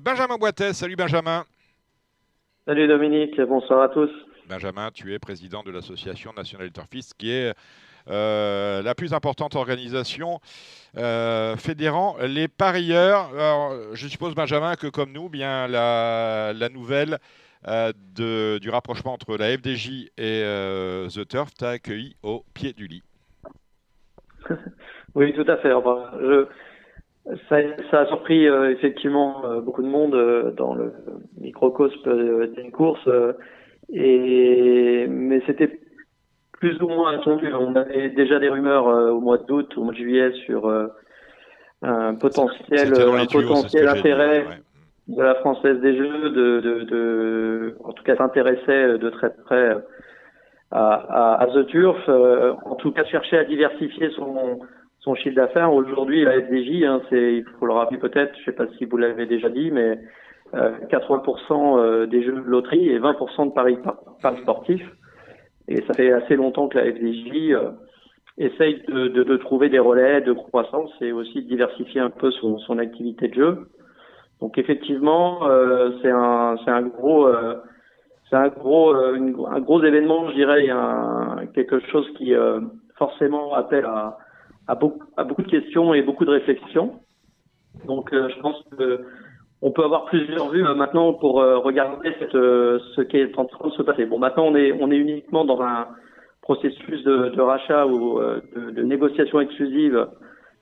Benjamin 0.00 0.36
Boitet. 0.36 0.72
Salut 0.72 0.96
Benjamin. 0.96 1.44
Salut 2.66 2.88
Dominique, 2.88 3.40
bonsoir 3.40 3.82
à 3.82 3.88
tous. 3.88 4.10
Benjamin, 4.48 4.90
tu 4.92 5.14
es 5.14 5.18
président 5.20 5.62
de 5.62 5.70
l'Association 5.70 6.32
nationale 6.36 6.72
turfistes, 6.72 7.14
qui 7.16 7.30
est 7.30 7.54
euh, 8.08 8.82
la 8.82 8.94
plus 8.94 9.14
importante 9.14 9.54
organisation 9.54 10.40
euh, 10.96 11.56
fédérant 11.56 12.16
les 12.20 12.48
parieurs. 12.48 13.30
je 13.92 14.08
suppose, 14.08 14.34
Benjamin, 14.34 14.74
que 14.74 14.88
comme 14.88 15.12
nous, 15.12 15.28
bien 15.28 15.68
la, 15.68 16.52
nouvelle 16.72 17.18
euh, 17.68 17.92
de, 18.14 18.58
du 18.58 18.70
rapprochement 18.70 19.12
entre 19.12 19.36
la 19.36 19.56
FDJ 19.56 20.10
et 20.18 20.42
The 21.08 21.28
Turf 21.28 21.54
t'a 21.54 21.70
accueilli 21.70 22.16
au 22.22 22.44
pied 22.54 22.72
du 22.72 22.86
lit. 22.88 23.02
oui, 25.14 25.32
tout 25.32 25.44
à 25.48 25.56
fait. 25.58 25.72
ça, 27.48 28.00
a 28.00 28.06
surpris 28.06 28.46
effectivement 28.46 29.60
beaucoup 29.62 29.82
de 29.82 29.88
monde 29.88 30.54
dans 30.56 30.74
le 30.74 30.92
microcosme 31.40 32.48
d'une 32.54 32.72
course. 32.72 33.08
et, 33.92 35.06
mais 35.08 35.42
c'était 35.46 35.80
plus 36.60 36.80
ou 36.82 36.88
moins 36.88 37.18
attendu. 37.18 37.52
On 37.52 37.74
avait 37.74 38.10
déjà 38.10 38.38
des 38.38 38.50
rumeurs 38.50 38.86
euh, 38.86 39.10
au 39.10 39.20
mois 39.20 39.38
d'août, 39.38 39.72
au 39.76 39.84
mois 39.84 39.92
de 39.92 39.98
juillet 39.98 40.30
sur 40.44 40.66
euh, 40.66 40.86
un 41.82 42.14
potentiel, 42.14 42.92
un 42.94 43.26
potentiel 43.26 43.88
intérêt 43.88 44.44
de 45.08 45.22
la 45.22 45.34
Française 45.36 45.80
des 45.80 45.96
Jeux, 45.96 46.30
de, 46.30 46.60
de, 46.60 46.84
de 46.84 47.74
en 47.82 47.92
tout 47.92 48.04
cas 48.04 48.14
s'intéressait 48.16 48.98
de 48.98 49.10
très 49.10 49.34
près 49.44 49.74
à, 50.70 51.42
à, 51.42 51.46
The 51.48 51.66
Turf, 51.66 51.98
euh, 52.08 52.54
en 52.64 52.76
tout 52.76 52.92
cas 52.92 53.04
chercher 53.04 53.38
à 53.38 53.44
diversifier 53.44 54.10
son, 54.10 54.60
son 55.00 55.14
chiffre 55.14 55.36
d'affaires. 55.36 55.72
Aujourd'hui, 55.72 56.24
la 56.24 56.40
FDJ, 56.40 56.84
hein, 56.84 57.00
il 57.12 57.44
faut 57.58 57.66
le 57.66 57.72
rappeler 57.72 57.98
peut-être, 57.98 58.34
je 58.36 58.40
ne 58.40 58.44
sais 58.44 58.52
pas 58.52 58.66
si 58.78 58.84
vous 58.84 58.96
l'avez 58.96 59.26
déjà 59.26 59.48
dit, 59.48 59.70
mais 59.70 59.98
euh, 60.54 60.72
80% 60.90 62.06
des 62.06 62.22
jeux 62.22 62.32
de 62.32 62.40
loterie 62.40 62.88
et 62.88 62.98
20% 62.98 63.48
de 63.48 63.52
paris, 63.52 63.78
paris 64.22 64.40
sportifs. 64.42 64.88
Et 65.70 65.82
ça 65.86 65.94
fait 65.94 66.12
assez 66.12 66.34
longtemps 66.34 66.68
que 66.68 66.78
la 66.78 66.92
FDJ 66.92 67.52
euh, 67.52 67.70
essaye 68.38 68.82
de, 68.88 69.06
de, 69.06 69.22
de, 69.22 69.36
trouver 69.36 69.68
des 69.68 69.78
relais 69.78 70.20
de 70.20 70.32
croissance 70.32 70.90
et 71.00 71.12
aussi 71.12 71.42
de 71.42 71.48
diversifier 71.48 72.00
un 72.00 72.10
peu 72.10 72.32
son, 72.32 72.58
son 72.58 72.78
activité 72.78 73.28
de 73.28 73.34
jeu. 73.34 73.68
Donc 74.40 74.58
effectivement, 74.58 75.46
euh, 75.46 75.90
c'est 76.02 76.10
un, 76.10 76.56
un 76.66 76.82
gros, 76.82 77.26
euh, 77.26 77.54
c'est 78.30 78.36
un 78.36 78.48
gros, 78.48 78.94
euh, 78.94 79.18
un 79.50 79.60
gros 79.60 79.82
événement, 79.82 80.30
je 80.30 80.34
dirais, 80.34 80.70
un, 80.70 81.46
quelque 81.54 81.80
chose 81.90 82.08
qui 82.16 82.32
euh, 82.32 82.60
forcément 82.96 83.52
appelle 83.54 83.84
à, 83.84 84.16
à, 84.68 84.74
beaucoup, 84.76 85.04
à 85.16 85.24
beaucoup 85.24 85.42
de 85.42 85.50
questions 85.50 85.92
et 85.92 86.02
beaucoup 86.02 86.24
de 86.24 86.30
réflexions. 86.30 87.00
Donc 87.86 88.10
je 88.12 88.40
pense 88.40 88.62
que 88.76 89.04
on 89.62 89.70
peut 89.72 89.84
avoir 89.84 90.06
plusieurs 90.06 90.48
vues 90.50 90.66
euh, 90.66 90.74
maintenant 90.74 91.12
pour 91.12 91.40
euh, 91.40 91.58
regarder 91.58 92.14
euh, 92.34 92.78
ce 92.96 93.02
qui 93.02 93.18
est 93.18 93.38
en 93.38 93.44
train 93.44 93.68
de 93.68 93.74
se 93.74 93.82
passer. 93.82 94.06
Bon, 94.06 94.18
maintenant 94.18 94.44
on 94.46 94.56
est, 94.56 94.72
on 94.72 94.90
est 94.90 94.96
uniquement 94.96 95.44
dans 95.44 95.60
un 95.60 95.88
processus 96.42 97.04
de, 97.04 97.28
de 97.28 97.40
rachat 97.40 97.86
ou 97.86 98.18
de, 98.18 98.70
de, 98.70 98.82
négociation 98.82 99.40
exclusive 99.40 100.06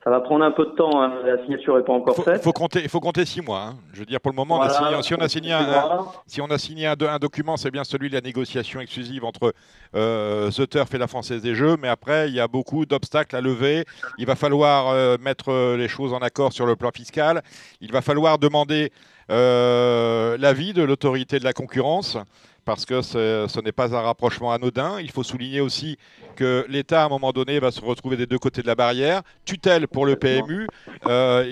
ça 0.09 0.15
va 0.15 0.21
prendre 0.21 0.43
un 0.43 0.49
peu 0.49 0.65
de 0.65 0.71
temps, 0.71 1.03
hein. 1.03 1.13
la 1.23 1.37
signature 1.43 1.77
n'est 1.77 1.83
pas 1.83 1.93
encore 1.93 2.15
faite. 2.23 2.41
Faut 2.41 2.51
compter, 2.51 2.81
il 2.81 2.89
faut 2.89 2.99
compter 2.99 3.25
six 3.25 3.41
mois. 3.41 3.61
Hein. 3.61 3.75
Je 3.93 3.99
veux 3.99 4.07
dire, 4.07 4.19
pour 4.19 4.31
le 4.31 4.35
moment, 4.35 4.59
si 5.03 5.13
on 5.13 5.21
a 5.21 5.29
signé, 5.29 5.53
un, 5.53 6.07
si 6.25 6.41
on 6.41 6.47
a 6.47 6.57
signé 6.57 6.87
un, 6.87 6.95
document, 6.95 7.57
c'est 7.57 7.69
bien 7.69 7.83
celui 7.83 8.09
de 8.09 8.15
la 8.15 8.21
négociation 8.21 8.79
exclusive 8.79 9.23
entre 9.23 9.53
euh, 9.95 10.49
The 10.49 10.67
Turf 10.67 10.91
et 10.95 10.97
la 10.97 11.05
Française 11.05 11.43
des 11.43 11.53
Jeux, 11.53 11.77
mais 11.79 11.89
après, 11.89 12.27
il 12.27 12.33
y 12.33 12.39
a 12.39 12.47
beaucoup 12.47 12.87
d'obstacles 12.87 13.35
à 13.35 13.41
lever. 13.41 13.85
Il 14.17 14.25
va 14.25 14.35
falloir 14.35 15.19
mettre 15.19 15.75
les 15.77 15.87
choses 15.87 16.11
en 16.11 16.19
accord 16.19 16.53
sur 16.53 16.65
le 16.65 16.75
plan 16.75 16.89
fiscal. 16.91 17.43
Il 17.79 17.91
va 17.91 18.01
falloir 18.01 18.39
demander 18.39 18.91
l'avis 19.29 20.73
de 20.73 20.81
l'autorité 20.81 21.37
de 21.37 21.43
la 21.43 21.53
concurrence 21.53 22.17
parce 22.65 22.85
que 22.85 23.01
ce 23.01 23.61
n'est 23.61 23.71
pas 23.71 23.95
un 23.95 24.01
rapprochement 24.01 24.51
anodin. 24.51 24.99
Il 24.99 25.11
faut 25.11 25.23
souligner 25.23 25.61
aussi 25.61 25.97
que 26.35 26.65
l'État, 26.69 27.03
à 27.03 27.05
un 27.05 27.09
moment 27.09 27.31
donné, 27.31 27.59
va 27.59 27.71
se 27.71 27.81
retrouver 27.81 28.17
des 28.17 28.25
deux 28.25 28.39
côtés 28.39 28.61
de 28.61 28.67
la 28.67 28.75
barrière. 28.75 29.21
Tutelle 29.45 29.87
pour 29.87 30.05
le 30.05 30.15
PMU, 30.15 30.67
euh, 31.07 31.43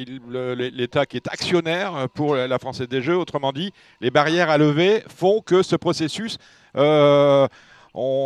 l'État 0.74 1.06
qui 1.06 1.18
est 1.18 1.28
actionnaire 1.28 2.08
pour 2.14 2.36
la 2.36 2.60
Française 2.60 2.88
des 2.88 3.02
Jeux. 3.02 3.18
Autrement 3.18 3.52
dit, 3.52 3.72
les 4.02 4.12
barrières 4.12 4.50
à 4.50 4.58
lever 4.58 5.02
font 5.08 5.42
que 5.42 5.62
ce 5.64 5.76
processus, 5.76 6.38
euh, 6.76 7.48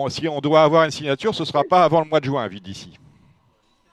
si 0.10 0.28
on 0.28 0.40
doit 0.40 0.64
avoir 0.64 0.86
une 0.86 0.92
signature, 0.92 1.34
ce 1.34 1.44
ne 1.44 1.48
sera 1.48 1.64
pas 1.64 1.84
avant 1.84 2.02
le 2.02 2.08
mois 2.08 2.20
de 2.20 2.26
juin, 2.26 2.48
vite 2.48 2.64
d'ici. 2.64 2.98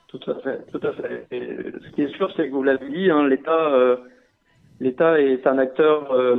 Tout 0.09 0.19
à 0.27 0.35
fait, 0.41 0.65
tout 0.71 0.81
à 0.85 0.91
fait. 0.93 1.27
ce 1.31 1.89
qui 1.91 2.01
est 2.01 2.15
sûr, 2.15 2.31
c'est 2.35 2.49
que 2.49 2.53
vous 2.53 2.63
l'avez 2.63 2.89
dit, 2.89 3.11
hein, 3.11 3.27
l'État, 3.27 3.71
euh, 3.71 3.97
l'État 4.79 5.21
est 5.21 5.45
un 5.45 5.59
acteur 5.59 6.11
euh, 6.11 6.35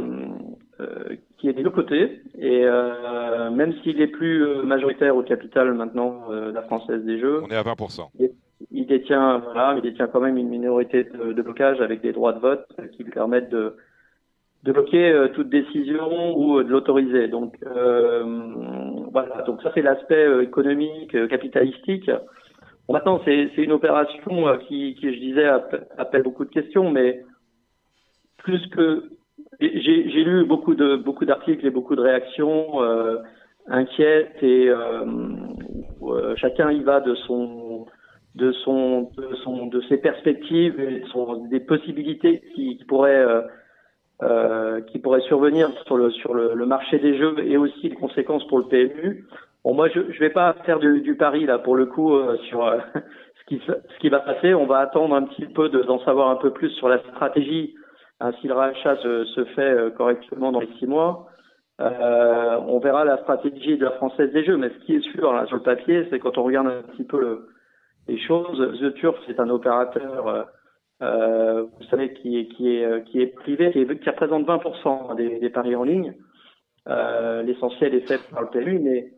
qui 1.40 1.48
est 1.48 1.54
des 1.54 1.62
deux 1.62 1.70
côtés. 1.70 2.20
Et 2.38 2.64
euh, 2.64 3.50
même 3.50 3.72
s'il 3.82 4.00
est 4.00 4.08
plus 4.08 4.44
euh, 4.44 4.62
majoritaire 4.62 5.16
au 5.16 5.22
capital 5.22 5.72
maintenant, 5.72 6.28
la 6.30 6.62
Française 6.62 7.02
des 7.04 7.18
Jeux. 7.18 7.42
On 7.42 7.48
est 7.48 7.56
à 7.56 7.62
20%. 7.62 8.08
Il, 8.70 8.86
détient, 8.86 9.38
voilà, 9.38 9.74
il 9.76 9.82
détient 9.82 10.06
quand 10.06 10.20
même 10.20 10.36
une 10.36 10.48
minorité 10.48 11.04
de, 11.04 11.42
blocage 11.42 11.80
avec 11.80 12.02
des 12.02 12.12
droits 12.12 12.34
de 12.34 12.40
vote 12.40 12.66
qui 12.92 13.04
lui 13.04 13.10
permettent 13.10 13.48
de, 13.48 13.76
de 14.64 14.72
bloquer 14.72 15.28
toute 15.34 15.48
décision 15.48 16.36
ou 16.38 16.62
de 16.62 16.68
l'autoriser. 16.68 17.28
Donc 17.28 17.56
voilà, 19.12 19.42
donc 19.46 19.62
ça 19.62 19.72
c'est 19.74 19.82
l'aspect 19.82 20.42
économique, 20.42 21.16
capitalistique. 21.28 22.10
Bon, 22.86 22.94
maintenant 22.94 23.22
c'est 23.24 23.56
une 23.56 23.72
opération 23.72 24.58
qui, 24.68 24.94
qui, 24.96 25.14
je 25.14 25.18
disais, 25.18 25.48
appelle 25.96 26.22
beaucoup 26.22 26.44
de 26.44 26.50
questions, 26.50 26.90
mais 26.90 27.24
plus 28.36 28.66
que 28.68 29.10
j'ai 29.60 30.24
lu 30.24 30.44
beaucoup 30.44 30.74
de 30.74 30.96
beaucoup 30.96 31.24
d'articles 31.24 31.66
et 31.66 31.70
beaucoup 31.70 31.96
de 31.96 32.00
réactions 32.00 32.82
euh, 32.82 33.18
inquiètes 33.68 34.42
et 34.42 34.68
euh, 34.68 35.04
euh, 36.02 36.34
chacun 36.36 36.70
y 36.70 36.82
va 36.82 37.00
de 37.00 37.14
son 37.14 37.86
de 38.34 38.52
son 38.52 39.10
de 39.16 39.34
son 39.44 39.66
de 39.66 39.80
ses 39.82 39.98
perspectives 39.98 40.78
et 40.80 41.02
son, 41.12 41.46
des 41.46 41.60
possibilités 41.60 42.42
qui, 42.54 42.76
qui 42.76 42.84
pourraient 42.84 43.26
euh, 44.22 44.80
qui 44.82 44.98
pourraient 44.98 45.20
survenir 45.22 45.70
sur 45.86 45.96
le 45.96 46.10
sur 46.10 46.34
le, 46.34 46.54
le, 46.54 46.66
marché 46.66 46.98
des 46.98 47.16
jeux 47.16 47.36
et 47.40 47.56
aussi 47.56 47.88
les 47.88 47.96
conséquences 47.96 48.46
pour 48.48 48.58
le 48.58 48.64
PMU. 48.64 49.24
Bon, 49.64 49.74
moi, 49.74 49.88
je 49.88 50.00
je 50.10 50.20
vais 50.20 50.30
pas 50.30 50.54
faire 50.64 50.78
du, 50.78 51.00
du 51.00 51.16
pari 51.16 51.44
là 51.44 51.58
pour 51.58 51.76
le 51.76 51.86
coup 51.86 52.18
sur 52.48 52.60
ce 52.94 53.44
qui 53.46 53.60
ce 53.66 53.98
qui 54.00 54.08
va 54.08 54.20
passer. 54.20 54.54
On 54.54 54.66
va 54.66 54.78
attendre 54.78 55.14
un 55.14 55.22
petit 55.22 55.46
peu 55.46 55.68
d'en 55.68 55.98
savoir 56.04 56.30
un 56.30 56.36
peu 56.36 56.50
plus 56.50 56.70
sur 56.70 56.88
la 56.88 56.98
stratégie 56.98 57.74
si 58.40 58.48
le 58.48 58.54
rachat 58.54 58.96
se, 58.96 59.44
fait 59.56 59.62
euh, 59.62 59.90
correctement 59.90 60.52
dans 60.52 60.60
les 60.60 60.72
six 60.78 60.86
mois, 60.86 61.26
euh, 61.80 62.60
on 62.66 62.78
verra 62.78 63.04
la 63.04 63.16
stratégie 63.18 63.78
de 63.78 63.84
la 63.84 63.92
Française 63.92 64.30
des 64.32 64.44
Jeux. 64.44 64.58
Mais 64.58 64.68
ce 64.68 64.84
qui 64.84 64.96
est 64.96 65.12
sûr 65.12 65.32
là, 65.32 65.46
sur 65.46 65.56
le 65.56 65.62
papier, 65.62 66.06
c'est 66.10 66.18
quand 66.18 66.36
on 66.36 66.42
regarde 66.42 66.66
un 66.66 66.82
petit 66.82 67.04
peu 67.04 67.18
le, 67.18 67.48
les 68.08 68.18
choses, 68.18 68.58
The 68.80 68.94
Turf, 68.94 69.16
c'est 69.26 69.40
un 69.40 69.48
opérateur, 69.48 70.48
euh, 71.02 71.62
vous 71.62 71.86
savez, 71.86 72.12
qui 72.12 72.38
est, 72.38 73.04
qui 73.04 73.26
privé, 73.26 73.72
qui, 73.72 74.10
représente 74.10 74.46
20% 74.46 75.16
des, 75.16 75.38
des, 75.38 75.50
paris 75.50 75.74
en 75.74 75.84
ligne. 75.84 76.14
L'essentiel 76.86 77.94
est 77.94 78.06
fait 78.06 78.20
par 78.30 78.42
le 78.42 78.48
PMU, 78.48 78.80
mais 78.80 79.12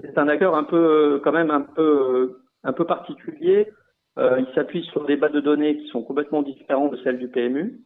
c'est 0.00 0.16
un 0.16 0.28
acteur 0.28 0.54
un 0.54 0.64
peu, 0.64 1.20
quand 1.22 1.32
même 1.32 1.50
un 1.50 1.62
peu, 1.62 2.38
un 2.64 2.72
peu 2.72 2.86
particulier. 2.86 3.68
il 4.16 4.46
s'appuie 4.54 4.84
sur 4.84 5.04
des 5.04 5.16
bases 5.16 5.32
de 5.32 5.40
données 5.40 5.76
qui 5.76 5.88
sont 5.88 6.02
complètement 6.02 6.42
différentes 6.42 6.92
de 6.92 6.96
celles 6.98 7.18
du 7.18 7.28
PMU. 7.28 7.80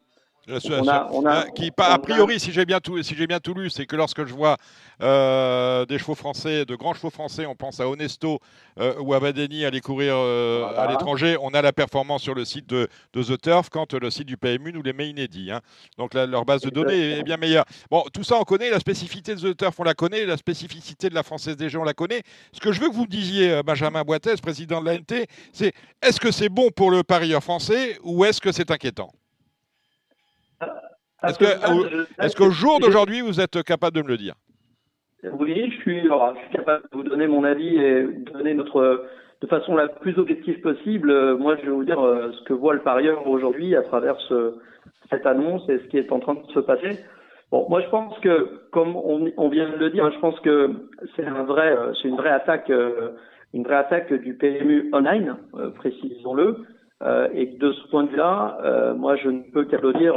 Euh, 0.49 1.43
qui, 1.57 1.73
a 1.77 1.99
priori, 1.99 2.39
si 2.39 2.53
j'ai 2.53 2.65
bien 2.65 2.79
tout, 2.79 3.03
si 3.03 3.17
j'ai 3.17 3.27
bien 3.27 3.41
tout 3.41 3.53
lu, 3.53 3.69
c'est 3.69 3.85
que 3.85 3.97
lorsque 3.97 4.25
je 4.25 4.33
vois 4.33 4.57
euh, 5.03 5.85
des 5.87 5.99
chevaux 5.99 6.15
français, 6.15 6.65
de 6.65 6.77
grands 6.77 6.95
chevaux 6.95 7.11
français, 7.11 7.47
on 7.47 7.57
pense 7.57 7.81
à 7.81 7.89
Onesto 7.89 8.39
euh, 8.79 8.95
ou 9.01 9.13
à 9.15 9.19
Badeni 9.19 9.65
aller 9.65 9.81
courir 9.81 10.15
à 10.17 10.87
l'étranger, 10.89 11.37
on 11.41 11.51
a 11.51 11.63
la 11.63 11.73
performance 11.73 12.23
sur 12.23 12.35
le 12.35 12.45
site 12.45 12.69
de, 12.69 12.89
The 13.13 13.41
Turf 13.41 13.71
quand 13.71 13.95
le 13.95 14.09
site 14.11 14.27
du 14.27 14.37
PMU 14.37 14.73
nous 14.73 14.83
les 14.83 14.93
met 14.93 15.09
inédits. 15.09 15.51
Hein. 15.51 15.61
Donc 15.99 16.15
leur 16.15 16.45
base 16.45 16.61
de 16.61 16.71
données 16.71 17.19
est 17.19 17.23
bien 17.25 17.39
meilleure. 17.39 17.65
Bon, 17.91 18.05
tout 18.13 18.23
ça 18.23 18.37
on 18.39 18.45
connaît, 18.45 18.71
la 18.71 18.79
spécificité 18.79 19.35
de 19.35 19.53
The 19.53 19.57
Turf 19.57 19.81
on 19.81 19.85
la 19.85 19.95
connaît, 19.95 20.27
la 20.27 20.37
spécificité 20.37 21.09
de 21.09 21.15
la 21.15 21.25
Française 21.25 21.57
des 21.57 21.69
Jeux 21.69 21.81
on 21.81 21.85
la 21.85 21.95
connaît. 21.95 22.23
Ce 22.53 22.61
que 22.61 22.71
je 22.71 22.81
veux 22.81 22.89
que 22.89 22.95
vous 22.95 23.03
me 23.03 23.09
disiez, 23.09 23.63
Benjamin 23.65 24.05
Boitez, 24.05 24.37
président 24.41 24.81
de 24.81 24.91
l'ANT, 24.91 25.25
c'est 25.53 25.73
est-ce 26.03 26.21
que 26.21 26.31
c'est 26.31 26.49
bon 26.49 26.71
pour 26.71 26.93
le 26.93 27.03
parieur 27.03 27.43
français 27.43 27.99
ou 28.05 28.25
est-ce 28.25 28.41
que 28.41 28.53
c'est 28.53 28.71
inquiétant? 28.71 29.11
Est-ce 31.23 32.37
qu'au 32.37 32.51
jour 32.51 32.81
d'aujourd'hui, 32.81 33.21
vous 33.21 33.41
êtes 33.41 33.63
capable 33.63 33.97
de 33.97 34.03
me 34.03 34.09
le 34.09 34.17
dire? 34.17 34.35
Oui, 35.39 35.71
je 35.71 35.81
suis, 35.81 36.09
capable 36.53 36.85
de 36.85 36.97
vous 36.97 37.03
donner 37.03 37.27
mon 37.27 37.45
avis 37.45 37.77
et 37.77 38.03
de 38.03 38.31
donner 38.33 38.55
notre 38.55 39.07
de 39.41 39.47
façon 39.47 39.75
la 39.75 39.89
plus 39.89 40.19
objective 40.19 40.61
possible. 40.61 41.37
Moi, 41.37 41.57
je 41.57 41.67
vais 41.67 41.73
vous 41.73 41.85
dire 41.85 42.01
euh, 42.01 42.33
ce 42.33 42.45
que 42.45 42.53
voit 42.53 42.75
le 42.75 42.81
parieur 42.81 43.27
aujourd'hui 43.27 43.77
à 43.77 43.83
travers 43.83 44.17
cette 45.11 45.27
annonce 45.27 45.69
et 45.69 45.79
ce 45.79 45.85
qui 45.89 45.99
est 45.99 46.11
en 46.11 46.21
train 46.21 46.35
de 46.35 46.53
se 46.53 46.61
passer. 46.61 47.05
Bon, 47.51 47.67
moi, 47.69 47.81
je 47.81 47.89
pense 47.89 48.19
que, 48.21 48.61
comme 48.73 48.97
on, 48.97 49.49
vient 49.49 49.69
de 49.71 49.77
le 49.77 49.91
dire, 49.91 50.11
je 50.11 50.19
pense 50.19 50.39
que 50.41 50.71
c'est 51.15 51.25
un 51.25 51.45
vrai, 51.45 51.77
euh, 51.77 51.93
c'est 52.01 52.09
une 52.09 52.17
vraie 52.17 52.31
attaque 52.31 52.71
euh, 52.71 53.11
une 53.55 53.63
vraie 53.63 53.77
attaque 53.77 54.13
du 54.13 54.35
PMU 54.35 54.91
online, 54.93 55.37
précisons-le. 55.77 56.67
Et 57.03 57.47
de 57.47 57.73
ce 57.73 57.89
point 57.89 58.05
de 58.05 58.11
vue-là, 58.11 58.95
moi, 58.97 59.17
je 59.17 59.29
ne 59.29 59.43
peux 59.43 59.65
qu'applaudir 59.65 60.15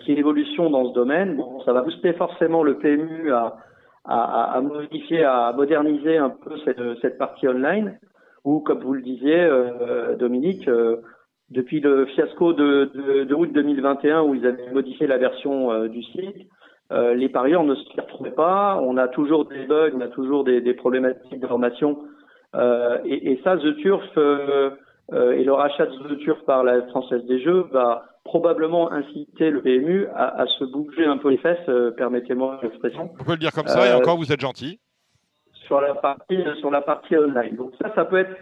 qu'il 0.00 0.08
y 0.08 0.10
ait 0.10 0.14
une 0.14 0.18
évolution 0.20 0.70
dans 0.70 0.88
ce 0.88 0.94
domaine. 0.94 1.36
Bon, 1.36 1.60
ça 1.64 1.72
va 1.72 1.82
booster 1.82 2.12
forcément 2.12 2.62
le 2.62 2.78
PMU 2.78 3.32
à, 3.32 3.56
à, 4.04 4.56
à 4.56 4.60
modifier, 4.60 5.24
à 5.24 5.52
moderniser 5.52 6.16
un 6.16 6.30
peu 6.30 6.56
cette, 6.64 6.80
cette 7.02 7.18
partie 7.18 7.48
online. 7.48 7.98
Ou, 8.44 8.60
comme 8.60 8.80
vous 8.80 8.92
le 8.94 9.02
disiez, 9.02 9.48
Dominique, 10.18 10.68
depuis 11.50 11.80
le 11.80 12.06
fiasco 12.06 12.52
de, 12.52 12.90
de, 12.94 13.24
de, 13.24 13.34
août 13.34 13.50
2021 13.52 14.22
où 14.22 14.34
ils 14.34 14.46
avaient 14.46 14.70
modifié 14.72 15.06
la 15.06 15.18
version 15.18 15.70
euh, 15.70 15.88
du 15.88 16.02
site, 16.02 16.48
euh, 16.92 17.14
les 17.14 17.28
parieurs 17.28 17.64
ne 17.64 17.74
s'y 17.74 18.00
retrouvaient 18.00 18.30
pas. 18.30 18.78
On 18.82 18.96
a 18.96 19.08
toujours 19.08 19.46
des 19.46 19.64
bugs, 19.66 19.92
on 19.94 20.00
a 20.00 20.08
toujours 20.08 20.44
des, 20.44 20.60
des 20.60 20.74
problématiques 20.74 21.40
d'information. 21.40 21.98
Euh, 22.54 22.98
et, 23.04 23.32
et, 23.32 23.40
ça, 23.42 23.56
The 23.56 23.76
Turf 23.76 24.04
euh, 24.16 24.20
euh, 24.48 24.70
et 25.12 25.44
le 25.44 25.52
rachat 25.52 25.86
de 25.86 26.14
The 26.14 26.18
Turf 26.18 26.40
par 26.46 26.64
la 26.64 26.82
Française 26.88 27.24
des 27.26 27.40
Jeux 27.42 27.66
va 27.72 28.04
probablement 28.24 28.90
inciter 28.90 29.50
le 29.50 29.60
PMU 29.60 30.06
à, 30.14 30.40
à 30.40 30.46
se 30.46 30.64
bouger 30.64 31.04
un 31.04 31.18
peu 31.18 31.30
les 31.30 31.36
fesses, 31.36 31.70
permettez-moi 31.96 32.58
l'expression. 32.62 33.10
On 33.20 33.24
peut 33.24 33.32
le 33.32 33.38
dire 33.38 33.52
comme 33.52 33.68
ça, 33.68 33.86
et 33.86 33.92
encore, 33.92 34.16
vous 34.16 34.32
êtes 34.32 34.40
gentil. 34.40 34.80
Sur 35.66 35.80
la 35.80 35.94
partie, 35.94 36.38
sur 36.58 36.70
la 36.70 36.80
partie 36.80 37.16
online. 37.16 37.56
Donc 37.56 37.72
ça, 37.80 37.92
ça 37.94 38.04
peut 38.04 38.18
être 38.18 38.34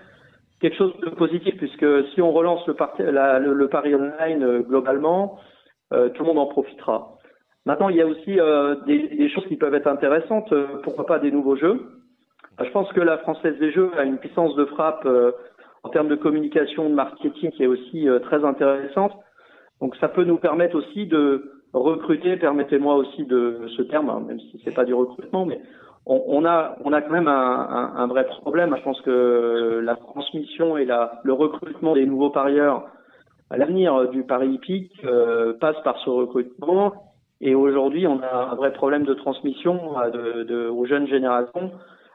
quelque 0.62 0.76
chose 0.76 0.96
de 1.00 1.10
positif 1.10 1.56
puisque 1.58 1.86
si 2.14 2.22
on 2.22 2.32
relance 2.32 2.66
le, 2.66 3.52
le, 3.52 3.68
pari 3.68 3.94
online 3.94 4.42
euh, 4.42 4.60
globalement, 4.60 5.38
euh, 5.92 6.08
tout 6.10 6.22
le 6.22 6.28
monde 6.28 6.38
en 6.38 6.46
profitera. 6.46 7.18
Maintenant, 7.66 7.88
il 7.90 7.96
y 7.96 8.00
a 8.00 8.06
aussi 8.06 8.40
euh, 8.40 8.76
des, 8.86 9.08
des, 9.08 9.28
choses 9.28 9.46
qui 9.48 9.56
peuvent 9.56 9.74
être 9.74 9.88
intéressantes. 9.88 10.54
pourquoi 10.84 11.04
pas 11.04 11.18
des 11.18 11.30
nouveaux 11.30 11.56
jeux 11.56 11.80
Je 12.60 12.70
pense 12.70 12.90
que 12.92 13.00
la 13.00 13.18
Française 13.18 13.58
des 13.58 13.72
Jeux 13.72 13.90
a 13.98 14.04
une 14.04 14.18
puissance 14.18 14.54
de 14.54 14.64
frappe 14.64 15.06
en 15.82 15.88
termes 15.88 16.08
de 16.08 16.14
communication, 16.16 16.88
de 16.88 16.94
marketing 16.94 17.50
qui 17.50 17.64
est 17.64 17.66
aussi 17.66 18.06
très 18.22 18.44
intéressante. 18.44 19.12
Donc, 19.80 19.96
ça 19.96 20.08
peut 20.08 20.24
nous 20.24 20.38
permettre 20.38 20.76
aussi 20.76 21.06
de 21.06 21.52
recruter. 21.72 22.36
Permettez-moi 22.36 22.94
aussi 22.94 23.24
de 23.24 23.66
ce 23.76 23.82
terme, 23.82 24.10
hein, 24.10 24.22
même 24.26 24.38
si 24.38 24.60
c'est 24.64 24.74
pas 24.74 24.84
du 24.84 24.94
recrutement, 24.94 25.44
mais 25.44 25.60
on, 26.06 26.44
a, 26.44 26.76
on 26.84 26.92
a 26.92 27.00
quand 27.00 27.12
même 27.12 27.28
un, 27.28 27.92
un, 27.96 28.06
vrai 28.06 28.26
problème. 28.26 28.74
Je 28.76 28.82
pense 28.82 29.00
que 29.02 29.80
la 29.84 29.96
transmission 29.96 30.76
et 30.76 30.84
la, 30.84 31.20
le 31.22 31.32
recrutement 31.32 31.94
des 31.94 32.06
nouveaux 32.06 32.30
parieurs, 32.30 32.86
l'avenir 33.50 34.08
du 34.08 34.24
pari 34.24 34.50
hippique 34.50 34.92
euh, 35.04 35.52
passe 35.60 35.76
par 35.84 35.98
ce 35.98 36.10
recrutement. 36.10 36.92
Et 37.40 37.54
aujourd'hui, 37.54 38.06
on 38.06 38.20
a 38.20 38.50
un 38.52 38.54
vrai 38.54 38.72
problème 38.72 39.04
de 39.04 39.14
transmission 39.14 39.98
euh, 40.00 40.10
de, 40.10 40.42
de, 40.44 40.68
aux 40.68 40.86
jeunes 40.86 41.06
générations, 41.06 41.70
euh, 41.70 41.70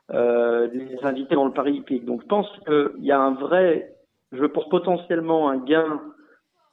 les 0.09 0.99
invités 1.03 1.35
dans 1.35 1.45
le 1.45 1.53
pari 1.53 1.75
hippique. 1.75 2.05
Donc, 2.05 2.21
je 2.21 2.27
pense 2.27 2.47
qu'il 2.65 3.03
y 3.03 3.11
a 3.11 3.19
un 3.19 3.33
vrai, 3.33 3.93
je 4.31 4.45
pense 4.45 4.67
potentiellement 4.69 5.49
un 5.49 5.57
gain 5.57 6.01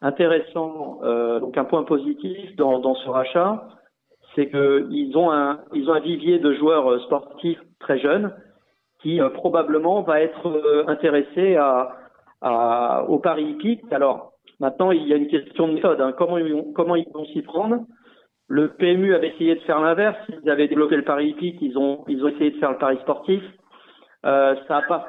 intéressant, 0.01 1.01
euh, 1.03 1.41
donc 1.41 1.57
un 1.57 1.65
point 1.65 1.85
positif 1.85 2.55
dans, 2.57 2.79
dans 2.79 2.95
ce 2.95 3.09
rachat 3.09 3.67
c'est 4.35 4.51
qu'ils 4.51 5.17
ont 5.17 5.31
un 5.31 5.61
ils 5.73 5.89
ont 5.89 5.95
un 5.95 6.01
vivier 6.01 6.39
de 6.39 6.53
joueurs 6.55 6.91
euh, 6.91 6.99
sportifs 7.01 7.61
très 7.81 7.99
jeunes 7.99 8.35
qui 9.01 9.21
euh, 9.21 9.29
probablement 9.31 10.03
va 10.03 10.21
être 10.21 10.47
euh, 10.49 10.85
intéressé 10.89 11.57
à, 11.57 11.97
à, 12.41 13.05
au 13.09 13.19
Paris 13.19 13.45
hippique. 13.45 13.93
Alors 13.93 14.33
maintenant 14.61 14.91
il 14.91 15.07
y 15.07 15.13
a 15.13 15.17
une 15.17 15.29
question 15.29 15.69
de 15.69 15.75
méthode. 15.75 16.01
Hein. 16.01 16.13
Comment 16.17 16.37
comment 16.75 16.97
ils 16.97 17.09
vont 17.13 17.25
s'y 17.27 17.43
prendre? 17.43 17.85
Le 18.55 18.69
PMU 18.69 19.17
avait 19.17 19.31
essayé 19.31 19.57
de 19.57 19.61
faire 19.63 19.81
l'inverse. 19.81 20.17
Ils 20.29 20.49
avaient 20.49 20.69
développé 20.69 20.95
le 20.95 21.03
Paris 21.03 21.31
hippique. 21.31 21.59
Ils 21.61 21.77
ont 21.77 22.05
ils 22.07 22.23
ont 22.25 22.29
essayé 22.29 22.53
de 22.53 22.59
faire 22.59 22.71
le 22.71 22.79
Paris 22.79 22.99
sportif. 23.03 23.43
Euh, 24.25 24.55
ça 24.69 24.75
n'a 24.75 24.83
pas 24.83 25.09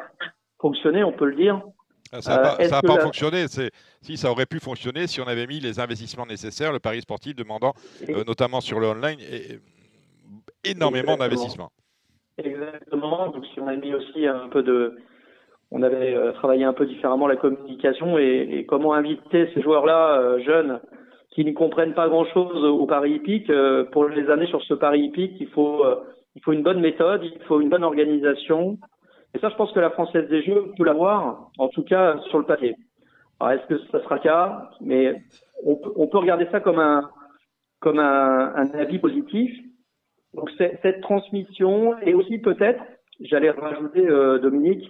fonctionné, 0.59 1.03
on 1.03 1.11
peut 1.11 1.27
le 1.27 1.35
dire. 1.35 1.61
Ah, 2.11 2.21
ça 2.21 2.41
n'a 2.41 2.81
pas, 2.81 2.95
pas 2.95 2.99
fonctionné. 3.01 3.45
Si 4.01 4.17
ça 4.17 4.31
aurait 4.31 4.47
pu 4.47 4.59
fonctionner 4.59 5.05
si 5.05 5.21
on 5.21 5.27
avait 5.27 5.45
mis 5.45 5.59
les 5.59 5.79
investissements 5.79 6.25
nécessaires, 6.25 6.73
le 6.73 6.79
pari 6.79 7.01
sportif 7.01 7.35
demandant, 7.35 7.73
euh, 8.09 8.23
notamment 8.25 8.61
sur 8.61 8.79
le 8.79 8.87
online, 8.87 9.19
et, 9.19 9.59
énormément 10.63 11.15
d'investissements. 11.15 11.69
Exactement. 12.39 13.29
Donc 13.29 13.45
si 13.53 13.59
on 13.59 13.67
a 13.67 13.75
mis 13.75 13.93
aussi 13.93 14.25
un 14.25 14.49
peu 14.49 14.63
de, 14.63 14.97
on 15.69 15.83
avait 15.83 16.15
euh, 16.15 16.31
travaillé 16.31 16.63
un 16.63 16.73
peu 16.73 16.87
différemment 16.87 17.27
la 17.27 17.35
communication 17.35 18.17
et, 18.17 18.65
comment 18.67 18.93
inviter 18.95 19.51
ces 19.53 19.61
joueurs-là 19.61 20.19
euh, 20.19 20.43
jeunes 20.43 20.79
qui 21.35 21.45
ne 21.45 21.51
comprennent 21.51 21.93
pas 21.93 22.07
grand-chose 22.07 22.63
au 22.63 22.85
pari 22.87 23.13
hippique 23.13 23.51
pour 23.91 24.07
les 24.07 24.29
années 24.29 24.47
sur 24.47 24.63
ce 24.63 24.73
pari 24.73 25.01
hippique, 25.01 25.35
il 25.39 25.49
faut 25.49 25.85
il 26.35 26.41
faut 26.41 26.53
une 26.53 26.63
bonne 26.63 26.81
méthode, 26.81 27.23
il 27.23 27.41
faut 27.43 27.61
une 27.61 27.69
bonne 27.69 27.83
organisation, 27.83 28.77
et 29.35 29.39
ça, 29.39 29.49
je 29.49 29.55
pense 29.55 29.73
que 29.73 29.81
la 29.81 29.89
Française 29.89 30.29
des 30.29 30.43
Jeux 30.43 30.71
peut 30.77 30.85
l'avoir, 30.85 31.49
en 31.57 31.67
tout 31.67 31.83
cas 31.83 32.17
sur 32.29 32.39
le 32.39 32.45
papier. 32.45 32.75
Alors, 33.39 33.51
est-ce 33.51 33.67
que 33.67 33.77
ça 33.91 34.01
sera 34.01 34.15
le 34.15 34.21
cas? 34.21 34.69
Mais 34.79 35.21
on 35.65 35.75
peut, 35.75 36.17
regarder 36.17 36.47
ça 36.51 36.61
comme 36.61 36.79
un, 36.79 37.09
comme 37.81 37.99
un, 37.99 38.69
avis 38.73 38.97
positif. 38.97 39.51
Donc, 40.33 40.49
cette 40.57 41.01
transmission 41.01 41.97
et 41.99 42.13
aussi 42.13 42.37
peut-être, 42.37 42.81
j'allais 43.19 43.49
rajouter, 43.49 44.07
euh, 44.07 44.39
Dominique, 44.39 44.89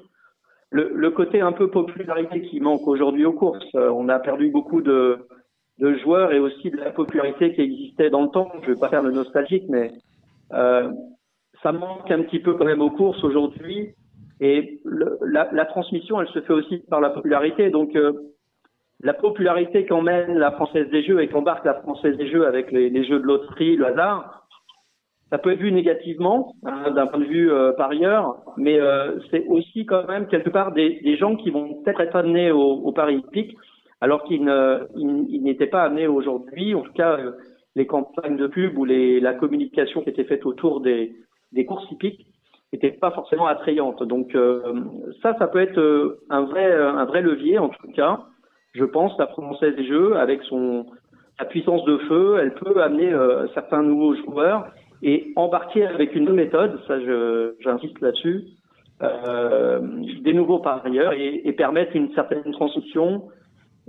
le, 0.70 1.10
côté 1.10 1.42
un 1.42 1.52
peu 1.52 1.72
popularité 1.72 2.42
qui 2.42 2.60
manque 2.60 2.88
aujourd'hui 2.88 3.26
aux 3.26 3.34
courses. 3.34 3.74
Euh, 3.74 3.90
on 3.90 4.10
a 4.10 4.20
perdu 4.20 4.50
beaucoup 4.50 4.82
de, 4.82 5.28
de, 5.80 5.96
joueurs 6.00 6.32
et 6.34 6.40
aussi 6.40 6.72
de 6.72 6.78
la 6.78 6.92
popularité 6.92 7.54
qui 7.54 7.62
existait 7.62 8.10
dans 8.10 8.24
le 8.24 8.30
temps. 8.30 8.52
Je 8.64 8.72
vais 8.72 8.80
pas 8.80 8.90
faire 8.90 9.04
le 9.04 9.12
nostalgique, 9.12 9.66
mais 9.70 9.92
euh, 10.54 10.90
ça 11.64 11.72
manque 11.72 12.10
un 12.12 12.24
petit 12.24 12.40
peu 12.40 12.54
quand 12.54 12.66
même 12.66 12.82
aux 12.82 12.92
courses 12.92 13.24
aujourd'hui. 13.24 13.94
Et 14.42 14.82
la, 15.22 15.66
transmission, 15.66 16.22
elle 16.22 16.28
se 16.28 16.42
fait 16.42 16.54
aussi 16.54 16.80
par 16.90 17.00
la 17.00 17.10
popularité. 17.10 17.70
Donc, 17.70 17.96
euh, 17.96 18.14
la 19.02 19.14
popularité 19.14 19.86
qu'emmène 19.86 20.38
la 20.38 20.52
Française 20.52 20.90
des 20.90 21.04
Jeux 21.04 21.22
et 21.22 21.28
qu'embarque 21.28 21.66
la 21.66 21.76
Française 21.76 22.18
des 22.18 22.28
Jeux 22.28 22.46
avec 22.46 22.72
les, 22.72 23.06
jeux 23.06 23.20
de 23.20 23.26
loterie, 23.26 23.76
le 23.76 23.88
hasard, 23.88 24.46
ça 25.30 25.38
peut 25.38 25.52
être 25.52 25.60
vu 25.60 25.72
négativement 25.72 26.54
hein, 26.66 26.92
d'un 26.92 27.08
point 27.08 27.20
de 27.20 27.26
vue 27.26 27.52
euh, 27.52 27.74
parieur, 27.74 28.38
mais 28.58 28.80
euh, 28.80 29.20
c'est 29.32 29.46
aussi 29.48 29.86
quand 29.86 30.08
même 30.08 30.28
quelque 30.28 30.50
part 30.50 30.72
des, 30.72 31.00
des 31.04 31.18
gens 31.18 31.36
qui 31.36 31.50
vont 31.50 31.82
peut-être 31.82 32.02
être 32.02 32.16
amenés 32.16 32.52
au, 32.52 32.62
au 32.62 32.92
Paris 32.92 33.18
hippique 33.18 33.56
alors 34.06 34.24
qu'ils 34.24 34.46
n'étaient 35.42 35.66
pas 35.66 35.82
amenés 35.82 36.06
aujourd'hui. 36.06 36.76
En 36.76 36.82
tout 36.82 36.94
cas, 36.94 37.18
euh, 37.18 37.32
les 37.76 37.88
campagnes 37.88 38.38
de 38.38 38.46
pub 38.46 38.78
ou 38.78 38.86
la 38.86 39.34
communication 39.34 40.04
qui 40.04 40.12
était 40.12 40.26
faite 40.26 40.46
autour 40.46 40.80
des, 40.80 41.16
courses 41.68 41.90
hippiques 41.92 42.28
n'était 42.72 42.92
pas 42.92 43.10
forcément 43.10 43.48
attrayante. 43.48 44.04
Donc 44.04 44.36
euh, 44.36 44.62
ça, 45.24 45.36
ça 45.40 45.48
peut 45.48 45.60
être 45.60 45.80
euh, 45.80 46.20
un 46.30 46.44
vrai, 46.44 47.22
levier 47.24 47.58
en 47.58 47.70
tout 47.70 47.92
cas. 47.94 48.20
Je 48.76 48.84
pense 48.84 49.18
la 49.18 49.26
Française 49.26 49.76
des 49.76 49.88
Jeux 49.88 50.16
avec 50.18 50.42
sa 51.40 51.46
puissance 51.46 51.84
de 51.86 51.98
feu, 52.08 52.38
elle 52.40 52.54
peut 52.54 52.84
amener 52.84 53.12
certains 53.56 53.82
nouveaux 53.82 54.16
joueurs 54.16 54.68
et 55.02 55.34
embarquer 55.36 55.86
avec 55.86 56.14
une 56.16 56.32
méthode, 56.32 56.80
ça 56.88 57.00
j'insiste 57.60 58.00
là-dessus, 58.02 58.44
des 59.02 60.34
nouveaux 60.34 60.60
parieurs 60.60 61.14
et, 61.14 61.42
et, 61.46 61.54
permettre 61.54 61.96
une 61.96 62.14
certaine 62.14 62.52
transmission, 62.52 63.30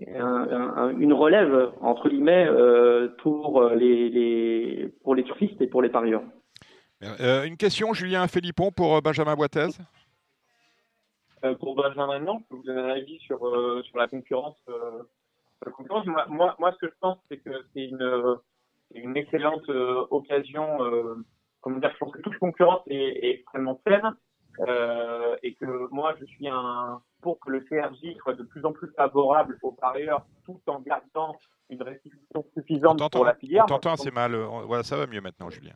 un, 0.07 0.73
un, 0.77 0.99
une 0.99 1.13
relève 1.13 1.73
entre 1.81 2.09
guillemets 2.09 2.47
euh, 2.47 3.09
pour 3.19 3.63
les, 3.71 4.09
les 4.11 4.89
pour 5.03 5.15
les 5.15 5.25
turfistes 5.25 5.61
et 5.61 5.67
pour 5.67 5.83
les 5.83 5.89
parieurs. 5.89 6.23
Euh, 7.03 7.45
une 7.45 7.57
question, 7.57 7.93
Julien 7.93 8.27
Philippon, 8.27 8.71
pour 8.73 8.97
euh, 8.97 9.01
Benjamin 9.01 9.35
Boitez 9.35 9.69
euh, 11.45 11.55
Pour 11.57 11.75
Benjamin, 11.75 12.21
non, 12.21 12.39
je 12.41 12.45
peux 12.49 12.57
vous 12.57 12.63
donner 12.63 12.81
un 12.81 12.89
avis 12.89 13.19
sur, 13.19 13.39
sur 13.85 13.99
la 13.99 14.09
concurrence. 14.09 14.57
La 15.65 15.73
concurrence. 15.73 16.07
Moi, 16.07 16.25
moi, 16.29 16.57
moi, 16.59 16.73
ce 16.73 16.87
que 16.87 16.89
je 16.89 16.97
pense, 17.01 17.19
c'est 17.31 17.39
que 17.39 17.51
c'est 17.73 17.85
une, 17.85 18.39
une 18.95 19.17
excellente 19.17 19.69
occasion. 20.11 20.79
comment 21.61 21.79
dire, 21.79 21.91
je 21.93 21.99
pense 21.99 22.13
que 22.13 22.23
toute 22.23 22.39
concurrence 22.39 22.83
est, 22.87 22.97
est 22.97 23.31
extrêmement 23.31 23.81
saine. 23.87 24.15
Euh, 24.61 25.37
et 25.43 25.55
que 25.55 25.89
moi 25.91 26.15
je 26.21 26.25
suis 26.25 26.49
un 26.49 27.01
pour 27.21 27.39
que 27.41 27.51
le 27.51 27.61
CRJ 27.61 28.17
soit 28.19 28.35
de 28.35 28.43
plus 28.43 28.65
en 28.65 28.73
plus 28.73 28.89
favorable 28.97 29.59
aux 29.63 29.73
parieurs 29.73 30.25
tout 30.45 30.61
en 30.67 30.81
gardant 30.81 31.37
une 31.69 31.83
restitution 31.83 32.45
suffisante 32.55 33.11
pour 33.13 33.25
la 33.25 33.35
filière. 33.35 33.65
On 33.65 33.69
t'entend 33.69 33.93
assez 33.93 34.11
mal. 34.11 34.35
Voilà, 34.35 34.83
ça 34.83 34.97
va 34.97 35.07
mieux 35.07 35.21
maintenant, 35.21 35.51
Julien. 35.51 35.75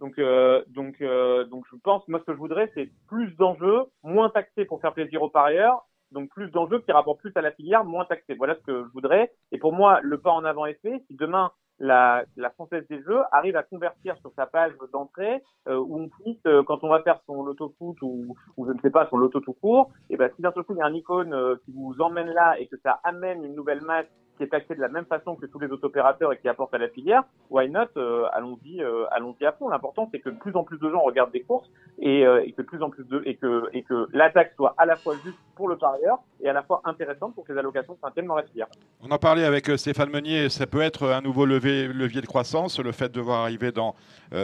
Donc, 0.00 0.18
euh, 0.18 0.62
donc, 0.68 1.00
euh, 1.00 1.44
donc, 1.44 1.64
je 1.70 1.76
pense, 1.76 2.06
moi, 2.08 2.20
ce 2.20 2.24
que 2.24 2.32
je 2.32 2.38
voudrais, 2.38 2.70
c'est 2.74 2.90
plus 3.08 3.34
d'enjeux, 3.36 3.84
moins 4.02 4.28
taxés 4.30 4.64
pour 4.64 4.80
faire 4.80 4.92
plaisir 4.92 5.22
aux 5.22 5.30
parieurs, 5.30 5.86
donc 6.12 6.28
plus 6.30 6.50
d'enjeux 6.50 6.80
qui 6.80 6.92
rapportent 6.92 7.20
plus 7.20 7.32
à 7.34 7.40
la 7.40 7.52
filière, 7.52 7.84
moins 7.84 8.04
taxés. 8.04 8.34
Voilà 8.34 8.56
ce 8.56 8.60
que 8.60 8.84
je 8.84 8.92
voudrais. 8.92 9.32
Et 9.52 9.58
pour 9.58 9.72
moi, 9.72 10.00
le 10.02 10.18
pas 10.18 10.32
en 10.32 10.44
avant 10.44 10.66
est 10.66 10.80
fait. 10.82 11.02
Si 11.08 11.16
demain 11.16 11.50
la, 11.78 12.24
la 12.36 12.50
Française 12.50 12.84
des 12.88 13.02
Jeux 13.02 13.20
arrive 13.32 13.56
à 13.56 13.62
convertir 13.62 14.16
sur 14.18 14.32
sa 14.34 14.46
page 14.46 14.72
d'entrée 14.92 15.42
euh, 15.68 15.76
où 15.76 16.00
on 16.00 16.08
puisse, 16.08 16.38
euh, 16.46 16.62
quand 16.62 16.82
on 16.82 16.88
va 16.88 17.02
faire 17.02 17.20
son 17.26 17.44
loto 17.44 17.74
foot 17.78 17.96
ou, 18.02 18.34
ou 18.56 18.66
je 18.66 18.72
ne 18.72 18.80
sais 18.80 18.90
pas, 18.90 19.06
son 19.10 19.18
loto 19.18 19.40
tout 19.40 19.52
court, 19.52 19.90
et 20.10 20.16
ben 20.16 20.30
si 20.36 20.42
d'un 20.42 20.52
seul 20.52 20.64
coup 20.64 20.74
il 20.74 20.78
y 20.78 20.82
a 20.82 20.86
un 20.86 20.94
icône 20.94 21.34
euh, 21.34 21.56
qui 21.64 21.72
vous 21.72 21.94
emmène 22.00 22.30
là 22.30 22.58
et 22.58 22.66
que 22.66 22.76
ça 22.82 23.00
amène 23.04 23.44
une 23.44 23.54
nouvelle 23.54 23.82
match 23.82 24.08
qui 24.36 24.44
est 24.44 24.48
taxé 24.48 24.74
de 24.74 24.80
la 24.80 24.88
même 24.88 25.06
façon 25.06 25.34
que 25.36 25.46
tous 25.46 25.58
les 25.58 25.68
autres 25.68 25.84
opérateurs 25.86 26.32
et 26.32 26.38
qui 26.38 26.48
apporte 26.48 26.74
à 26.74 26.78
la 26.78 26.88
filière, 26.88 27.22
why 27.50 27.68
not 27.68 27.86
euh, 27.96 28.26
Allons-y, 28.32 28.82
euh, 28.82 29.04
allons-y 29.10 29.44
à 29.44 29.52
fond. 29.52 29.68
L'important 29.68 30.08
c'est 30.12 30.20
que 30.20 30.30
de 30.30 30.36
plus 30.36 30.54
en 30.56 30.64
plus 30.64 30.78
de 30.78 30.90
gens 30.90 31.00
regardent 31.00 31.32
des 31.32 31.42
courses 31.42 31.70
et, 31.98 32.22
et 32.22 32.52
que 32.52 32.62
plus 32.62 32.82
en 32.82 32.90
plus 32.90 33.04
de 33.04 33.22
et 33.24 33.36
que 33.36 33.64
et 33.72 33.82
que 33.82 34.08
la 34.12 34.30
taxe 34.30 34.54
soit 34.56 34.74
à 34.78 34.86
la 34.86 34.96
fois 34.96 35.14
juste 35.24 35.38
pour 35.54 35.68
le 35.68 35.76
parieur 35.76 36.18
et 36.40 36.48
à 36.48 36.52
la 36.52 36.62
fois 36.62 36.82
intéressante 36.84 37.34
pour 37.34 37.44
que 37.44 37.52
les 37.52 37.58
allocations 37.58 37.96
s'intègrent 38.02 38.28
dans 38.28 38.36
la 38.36 38.42
filière. 38.42 38.66
On 39.02 39.10
en 39.10 39.18
parlait 39.18 39.44
avec 39.44 39.66
Stéphane 39.76 40.10
Meunier. 40.10 40.48
Ça 40.48 40.66
peut 40.66 40.82
être 40.82 41.08
un 41.08 41.22
nouveau 41.22 41.46
levier, 41.46 41.88
levier 41.88 42.20
de 42.20 42.26
croissance, 42.26 42.78
le 42.78 42.92
fait 42.92 43.10
de 43.10 43.20
voir 43.20 43.40
arriver 43.40 43.72
dans 43.72 43.94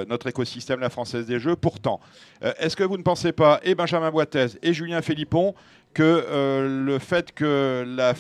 notre 0.09 0.29
écosystème 0.29 0.81
la 0.81 0.91
Française 0.91 1.27
des 1.27 1.39
Jeux. 1.39 1.57
Pourtant, 1.57 2.01
est-ce 2.41 2.77
que 2.77 2.85
vous 2.85 2.97
ne 2.97 3.03
pensez 3.03 3.33
pas, 3.33 3.61
et 3.63 3.75
Benjamin 3.75 4.11
Boitez 4.11 4.47
et 4.63 4.73
Julien 4.73 5.03
Philippon, 5.03 5.55
que 5.93 6.67
le 6.85 6.99
fait 6.99 7.33
que 7.33 7.85
la 7.87 8.15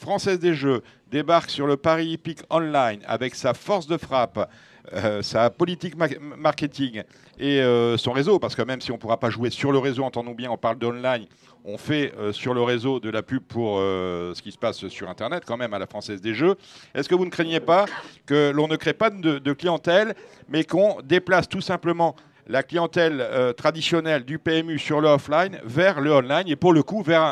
Française 0.00 0.38
des 0.38 0.54
Jeux 0.54 0.82
débarque 1.10 1.50
sur 1.50 1.66
le 1.66 1.76
Paris 1.76 2.12
Hippique 2.12 2.40
Online 2.48 3.00
avec 3.06 3.34
sa 3.34 3.52
force 3.52 3.86
de 3.86 3.98
frappe, 3.98 4.50
euh, 4.94 5.20
sa 5.20 5.50
politique 5.50 5.94
marketing 6.38 7.02
et 7.38 7.60
euh, 7.60 7.98
son 7.98 8.12
réseau, 8.12 8.38
parce 8.38 8.54
que 8.54 8.62
même 8.62 8.80
si 8.80 8.90
on 8.92 8.94
ne 8.94 8.98
pourra 8.98 9.20
pas 9.20 9.28
jouer 9.28 9.50
sur 9.50 9.72
le 9.72 9.78
réseau, 9.78 10.02
entendons 10.02 10.32
bien, 10.32 10.50
on 10.50 10.56
parle 10.56 10.78
d'online, 10.78 11.26
on 11.66 11.76
fait 11.76 12.14
euh, 12.16 12.32
sur 12.32 12.54
le 12.54 12.62
réseau 12.62 12.98
de 12.98 13.10
la 13.10 13.22
pub 13.22 13.42
pour 13.42 13.76
ce 13.76 14.40
qui 14.40 14.52
se 14.52 14.58
passe 14.58 14.88
sur 14.88 15.10
Internet, 15.10 15.44
quand 15.46 15.58
même, 15.58 15.74
à 15.74 15.78
la 15.78 15.86
Française 15.86 16.22
des 16.22 16.32
Jeux. 16.32 16.54
Est-ce 16.94 17.06
que 17.06 17.14
vous 17.14 17.26
ne 17.26 17.30
craignez 17.30 17.60
pas 17.60 17.84
que 18.24 18.52
l'on 18.54 18.68
ne 18.68 18.76
crée 18.76 18.94
pas 18.94 19.10
de 19.10 19.52
clientèle, 19.52 20.14
mais 20.48 20.64
qu'on 20.64 20.96
déplace 21.02 21.46
tout 21.46 21.60
simplement 21.60 22.16
la 22.50 22.62
clientèle 22.62 23.20
euh, 23.20 23.52
traditionnelle 23.52 24.24
du 24.24 24.38
PMU 24.38 24.78
sur 24.78 25.00
le 25.00 25.08
offline 25.08 25.58
vers 25.64 26.00
le 26.00 26.12
online 26.12 26.48
et 26.48 26.56
pour 26.56 26.72
le 26.72 26.82
coup 26.82 27.02
vers 27.02 27.22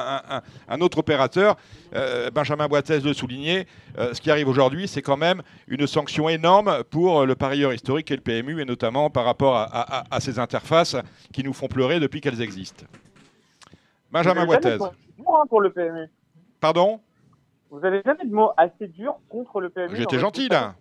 un, 0.68 0.80
autre 0.80 0.98
opérateur. 0.98 1.56
Euh, 1.94 2.30
Benjamin 2.30 2.68
Boitez 2.68 3.00
le 3.00 3.12
soulignait, 3.12 3.66
euh, 3.98 4.14
ce 4.14 4.20
qui 4.20 4.30
arrive 4.30 4.48
aujourd'hui, 4.48 4.86
c'est 4.86 5.02
quand 5.02 5.16
même 5.16 5.42
une 5.66 5.86
sanction 5.86 6.28
énorme 6.28 6.84
pour 6.90 7.26
le 7.26 7.34
parieur 7.34 7.72
historique 7.72 8.10
et 8.10 8.16
le 8.16 8.22
PMU 8.22 8.60
et 8.60 8.64
notamment 8.64 9.10
par 9.10 9.24
rapport 9.24 9.56
à, 9.56 10.20
ces 10.20 10.38
interfaces 10.38 10.96
qui 11.32 11.42
nous 11.42 11.52
font 11.52 11.68
pleurer 11.68 12.00
depuis 12.00 12.20
qu'elles 12.20 12.40
existent. 12.40 12.84
Benjamin 14.10 14.46
Boitez. 14.46 14.78
Hein, 14.80 15.44
pour 15.48 15.60
le 15.60 15.70
PMU. 15.70 16.08
Pardon? 16.60 17.00
Vous 17.70 17.80
n'avez 17.80 18.02
jamais 18.04 18.24
de 18.24 18.32
mots 18.32 18.52
assez 18.56 18.86
durs 18.88 19.16
contre 19.28 19.60
le 19.60 19.68
PMU 19.68 19.96
J'étais 19.96 20.18
gentil 20.18 20.48
là. 20.48 20.74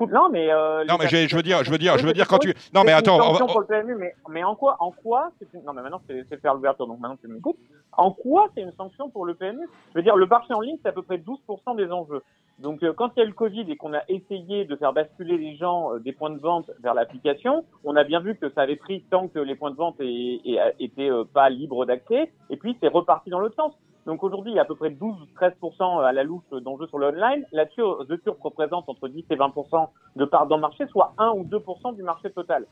Non, 0.00 0.28
mais 0.30 0.50
euh, 0.50 0.84
non, 0.84 0.96
mais 0.98 1.08
je 1.08 1.36
veux 1.36 1.42
dire, 1.42 1.62
je 1.64 1.70
veux 1.70 1.78
dire, 1.78 1.98
je 1.98 2.06
veux 2.06 2.12
dire 2.12 2.26
quand 2.26 2.38
tu. 2.38 2.54
Non, 2.74 2.82
mais 2.84 2.92
attends. 2.92 3.18
Pour 3.46 3.60
le 3.60 3.66
PMU, 3.66 3.94
mais, 3.94 4.14
mais 4.28 4.42
en 4.42 4.54
quoi, 4.54 4.76
en 4.80 4.90
quoi 4.90 5.30
une... 5.54 5.62
Non, 5.62 5.72
mais 5.72 5.82
maintenant 5.82 6.02
c'est 6.06 6.40
faire 6.40 6.54
l'ouverture, 6.54 6.86
donc 6.86 7.00
maintenant 7.00 7.18
tu 7.20 7.28
m'écoutes. 7.28 7.58
En 7.92 8.10
quoi 8.10 8.48
c'est 8.54 8.62
une 8.62 8.72
sanction 8.72 9.10
pour 9.10 9.26
le 9.26 9.34
PMU 9.34 9.68
Je 9.92 9.98
veux 9.98 10.02
dire, 10.02 10.16
le 10.16 10.26
marché 10.26 10.54
en 10.54 10.60
ligne, 10.60 10.78
c'est 10.82 10.88
à 10.88 10.92
peu 10.92 11.02
près 11.02 11.18
12% 11.18 11.76
des 11.76 11.90
enjeux. 11.90 12.22
Donc, 12.58 12.82
euh, 12.82 12.92
quand 12.92 13.10
il 13.16 13.20
y 13.20 13.22
a 13.22 13.24
eu 13.24 13.28
le 13.28 13.34
Covid 13.34 13.64
et 13.68 13.76
qu'on 13.76 13.92
a 13.92 14.02
essayé 14.08 14.64
de 14.64 14.76
faire 14.76 14.92
basculer 14.92 15.36
les 15.36 15.56
gens 15.56 15.94
euh, 15.94 15.98
des 15.98 16.12
points 16.12 16.30
de 16.30 16.38
vente 16.38 16.70
vers 16.82 16.94
l'application, 16.94 17.64
on 17.84 17.96
a 17.96 18.04
bien 18.04 18.20
vu 18.20 18.36
que 18.36 18.50
ça 18.50 18.62
avait 18.62 18.76
pris 18.76 19.02
tant 19.10 19.28
que 19.28 19.38
les 19.38 19.54
points 19.54 19.70
de 19.70 19.76
vente 19.76 19.96
étaient 20.00 21.10
pas 21.34 21.48
libres 21.50 21.86
d'accès, 21.86 22.30
et 22.50 22.56
puis 22.56 22.76
c'est 22.80 22.88
reparti 22.88 23.30
dans 23.30 23.40
l'autre 23.40 23.56
sens. 23.56 23.72
Donc 24.06 24.24
aujourd'hui, 24.24 24.52
il 24.52 24.56
y 24.56 24.58
a 24.58 24.62
à 24.62 24.64
peu 24.64 24.74
près 24.74 24.90
12-13% 24.90 26.04
à 26.04 26.12
la 26.12 26.24
louche 26.24 26.42
d'enjeux 26.50 26.86
sur 26.88 26.98
le 26.98 27.08
online. 27.08 27.44
Là-dessus, 27.52 27.82
The 28.08 28.22
Turf 28.22 28.38
représente 28.40 28.88
entre 28.88 29.08
10 29.08 29.24
et 29.30 29.36
20% 29.36 29.88
de 30.16 30.24
part 30.24 30.46
dans 30.46 30.56
le 30.56 30.62
marché, 30.62 30.86
soit 30.88 31.14
1 31.18 31.30
ou 31.30 31.44
2% 31.44 31.94
du 31.94 32.02
marché 32.02 32.30
total. 32.30 32.66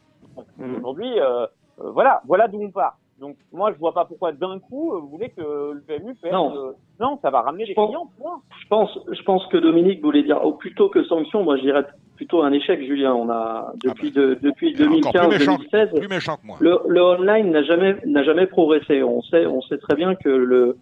Mmh. 0.59 0.77
Aujourd'hui, 0.77 1.21
euh, 1.21 1.47
euh, 1.81 1.91
voilà, 1.93 2.23
voilà 2.27 2.49
d'où 2.49 2.61
on 2.61 2.71
part. 2.71 2.99
Donc 3.21 3.37
moi, 3.53 3.71
je 3.73 3.79
vois 3.79 3.93
pas 3.93 4.07
pourquoi 4.07 4.33
d'un 4.33 4.59
coup, 4.59 4.93
vous 4.99 5.09
voulez 5.09 5.29
que 5.29 5.73
le 5.73 5.81
PMU 5.87 6.15
fasse... 6.23 6.33
Non. 6.33 6.57
Euh, 6.57 6.73
non, 6.99 7.19
ça 7.21 7.31
va 7.31 7.43
ramener 7.43 7.67
des 7.67 7.75
clients, 7.75 8.11
point. 8.19 8.41
Je 8.63 8.67
pense, 8.69 8.99
je 9.11 9.23
pense 9.23 9.47
que 9.49 9.59
Dominique 9.59 10.03
voulait 10.03 10.23
dire, 10.23 10.41
oh, 10.43 10.53
plutôt 10.53 10.89
que 10.89 11.05
sanction, 11.05 11.45
moi 11.45 11.57
je 11.59 11.63
dirais 11.63 11.85
plutôt 12.17 12.43
un 12.43 12.53
échec, 12.53 12.81
Julien. 12.81 13.15
On 13.15 13.29
a 13.31 13.73
depuis 13.83 14.13
ah 14.17 14.21
bah, 14.21 14.21
de, 14.21 14.39
depuis 14.43 14.75
2015-2016, 14.75 16.61
le, 16.61 16.81
le, 16.87 17.03
online 17.03 17.51
n'a 17.51 17.63
jamais 17.63 17.97
n'a 18.05 18.23
jamais 18.23 18.47
progressé. 18.47 19.03
On 19.03 19.23
sait 19.23 19.47
on 19.47 19.63
sait 19.63 19.79
très 19.79 19.95
bien 19.95 20.15
que 20.15 20.29
le 20.29 20.77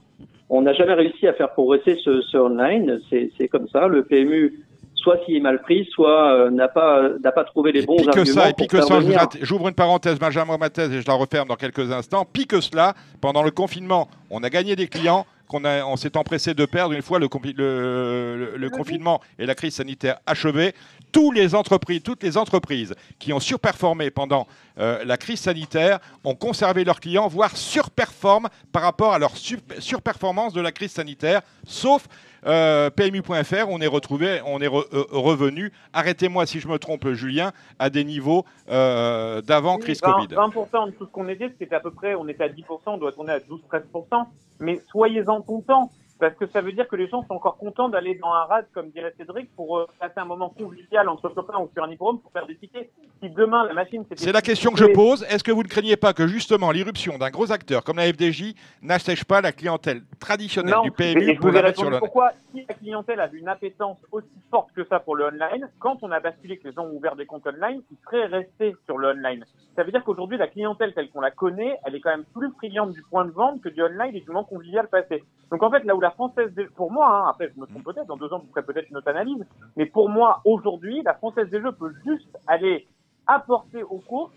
on 0.51 0.63
n'a 0.63 0.73
jamais 0.73 0.95
réussi 0.95 1.27
à 1.27 1.35
faire 1.35 1.51
progresser 1.53 1.99
ce, 2.03 2.23
ce 2.23 2.37
online. 2.37 3.01
C'est 3.11 3.49
comme 3.49 3.69
ça. 3.69 3.87
Le 3.87 4.05
PMU, 4.05 4.65
soit 4.95 5.19
s'il 5.25 5.37
est 5.37 5.41
mal 5.41 5.61
pris, 5.61 5.87
soit 5.93 6.33
euh, 6.33 6.51
n'a 6.51 6.69
pas 6.69 7.09
n'a 7.23 7.33
pas 7.33 7.45
trouvé 7.45 7.73
les 7.73 7.83
bons 7.83 8.07
arguments. 8.07 8.25
Ça, 8.25 8.51
et 8.51 8.53
puis 8.55 8.67
que 8.67 8.81
ça, 8.81 8.99
j'ouvre 9.43 9.69
une 9.69 9.75
parenthèse, 9.75 10.19
Benjamin 10.19 10.57
Matez, 10.57 10.85
et 10.85 11.01
je 11.01 11.07
la 11.07 11.15
referme 11.15 11.49
dans 11.49 11.57
quelques 11.57 11.93
instants. 11.93 12.27
Puis 12.31 12.47
que 12.47 12.61
cela, 12.61 12.95
pendant 13.21 13.43
le 13.43 13.51
confinement, 13.51 14.09
on 14.31 14.43
a 14.43 14.51
gagné 14.51 14.77
des 14.77 14.89
clients 14.89 15.27
qu'on 15.49 15.65
on 15.65 15.97
s'est 15.97 16.17
empressé 16.17 16.55
de 16.55 16.65
perdre 16.67 16.95
une 16.95 17.03
fois 17.03 17.19
le, 17.19 17.29
le, 17.57 18.55
le, 18.57 18.71
confinement 18.71 19.21
et 19.39 19.47
la 19.47 19.55
crise 19.55 19.75
sanitaire 19.75 20.19
achevée. 20.27 20.75
Tous 21.11 21.33
les 21.33 21.55
entreprises, 21.55 22.03
toutes 22.03 22.23
les 22.23 22.37
entreprises 22.37 22.95
qui 23.19 23.33
ont 23.33 23.41
surperformé 23.41 24.11
pendant 24.11 24.47
euh, 24.79 25.05
la 25.05 25.17
crise 25.17 25.41
sanitaire 25.41 25.99
ont 26.23 26.35
conservé 26.35 26.85
leurs 26.85 27.01
clients, 27.01 27.29
voire 27.29 27.57
surperforment 27.57 28.49
par 28.73 28.83
rapport 28.83 29.15
à 29.15 29.19
leur 29.19 29.33
surperformance 29.37 30.53
de 30.53 30.61
la 30.61 30.71
crise 30.71 30.93
sanitaire, 30.93 31.41
sauf 31.67 32.07
euh, 32.47 32.91
PMU.fr, 32.91 33.69
on 33.69 33.81
est 33.81 33.87
retrouvé, 33.87 34.41
on 34.47 34.61
est 34.61 34.67
euh, 34.67 35.05
revenu, 35.11 35.73
arrêtez-moi 35.93 36.47
si 36.47 36.61
je 36.61 36.69
me 36.69 36.79
trompe 36.79 37.09
Julien, 37.13 37.53
à 37.79 37.91
des 37.91 38.05
niveaux 38.05 38.45
d'avant 38.69 39.79
crise 39.79 40.01
Covid. 40.01 40.29
20% 40.29 40.87
de 40.87 40.91
tout 40.93 41.07
ce 41.07 41.11
qu'on 41.11 41.29
était, 41.29 41.53
c'était 41.59 41.75
à 41.75 41.81
peu 41.81 41.91
près, 41.91 42.15
on 42.15 42.29
était 42.29 42.45
à 42.45 42.49
10%, 42.49 42.63
on 42.87 42.99
doit 42.99 43.13
tourner 43.13 43.33
à 43.33 43.39
12-13%, 43.39 44.27
mais 44.61 44.81
soyez-en 44.91 45.43
contents 45.43 45.91
parce 46.19 46.35
que 46.35 46.47
ça 46.49 46.61
veut 46.61 46.73
dire 46.73 46.89
que 46.89 46.97
les 46.97 47.09
gens 47.09 47.25
sont 47.27 47.35
encore 47.35 47.57
contents 47.57 47.89
d'aller 47.89 48.17
dans 48.17 48.33
un 48.33 48.45
rad, 48.45 48.67
comme 48.73 48.91
dirait 48.91 49.15
Cédric, 49.17 49.55
pour 49.55 49.79
euh, 49.79 49.87
passer 50.01 50.15
un 50.17 50.25
moment 50.25 50.49
convivial 50.51 51.09
entre 51.09 51.29
copains 51.29 51.59
ou 51.59 51.71
sur 51.73 51.85
un 51.85 51.91
hippodrome 51.91 52.21
pour 52.21 52.33
faire 52.33 52.47
des 52.47 52.57
tickets. 52.57 52.91
Si 53.23 53.31
demain 53.31 53.67
la 53.67 53.73
machine 53.73 54.05
C'est 54.17 54.33
la 54.33 54.43
question 54.43 54.73
que 54.73 54.79
je 54.79 54.87
pose. 54.87 55.25
Est-ce 55.29 55.45
que 55.45 55.53
vous 55.53 55.63
ne 55.63 55.69
craignez 55.69 55.97
pas 55.97 56.13
que 56.13 56.27
justement 56.27 56.71
l'irruption 56.71 57.19
d'un 57.19 57.31
gros 57.31 57.53
acteur 57.53 57.85
comme 57.85 57.97
la 57.97 58.13
FDJ 58.13 58.55
n'assèche 58.83 59.25
pas 59.25 59.41
la 59.41 59.53
clientèle 59.53 60.03
traditionnelle 60.21 60.77
du 60.83 60.91
PMU 60.91 61.37
pour 61.37 61.51
la 61.51 61.73
sur 61.73 61.91
le 61.91 61.99
Pourquoi, 61.99 62.33
si 62.53 62.65
la 62.69 62.75
clientèle 62.75 63.21
a 63.21 63.29
une 63.33 63.49
appétence 63.49 63.99
aussi 64.11 64.29
forte 64.51 64.73
que 64.73 64.85
ça 64.85 65.01
pour 65.01 65.17
le 65.17 65.27
online, 65.27 65.69
quand 65.79 65.99
on 66.03 66.11
a 66.11 66.21
basculé 66.21 66.59
que 66.59 66.69
les 66.69 66.75
gens 66.75 66.85
ont 66.85 66.95
ouvert 66.95 67.17
des 67.17 67.27
comptes 67.27 67.47
online, 67.47 67.83
ils 67.91 67.97
seraient 68.05 68.27
restés 68.27 68.75
sur 68.87 68.99
le 68.99 69.09
online. 69.09 69.45
Ça 69.77 69.85
veut 69.85 69.93
dire 69.93 70.03
qu'aujourd'hui, 70.03 70.39
la 70.39 70.49
clientèle 70.49 70.93
telle 70.95 71.11
qu'on 71.11 71.21
la 71.21 71.31
connaît, 71.31 71.79
elle 71.85 71.95
est 71.95 72.01
quand 72.01 72.11
même 72.11 72.25
plus 72.35 72.51
friande 72.53 72.93
du 72.93 73.03
point 73.03 73.25
de 73.25 73.31
vente 73.31 73.61
que 73.61 73.69
du 73.69 73.83
online 73.83 74.15
et 74.15 74.21
du 74.21 74.27
moment 74.27 74.45
convivial 74.45 74.89
passé. 74.89 75.23
Donc 75.51 75.63
en 75.63 75.71
fait, 75.71 75.85
là 75.85 75.95
où 75.95 76.01
la 76.01 76.08
Française 76.11 76.53
des... 76.55 76.67
pour 76.67 76.91
moi, 76.91 77.09
hein, 77.09 77.31
après 77.31 77.51
je 77.55 77.61
me 77.61 77.67
trompe 77.67 77.85
peut-être, 77.85 78.07
dans 78.07 78.17
deux 78.17 78.33
ans 78.33 78.39
vous 78.39 78.51
ferez 78.53 78.65
peut-être 78.65 78.91
une 78.91 78.97
autre 78.97 79.09
analyse, 79.09 79.45
mais 79.77 79.87
pour 79.87 80.09
moi, 80.09 80.41
aujourd'hui, 80.45 81.03
la 81.03 81.15
Française 81.15 81.49
des 81.51 81.61
Jeux 81.61 81.73
peut 81.73 81.93
juste 82.05 82.39
aller 82.47 82.87
apporter 83.27 83.83
au 83.83 83.99
cours 83.99 84.31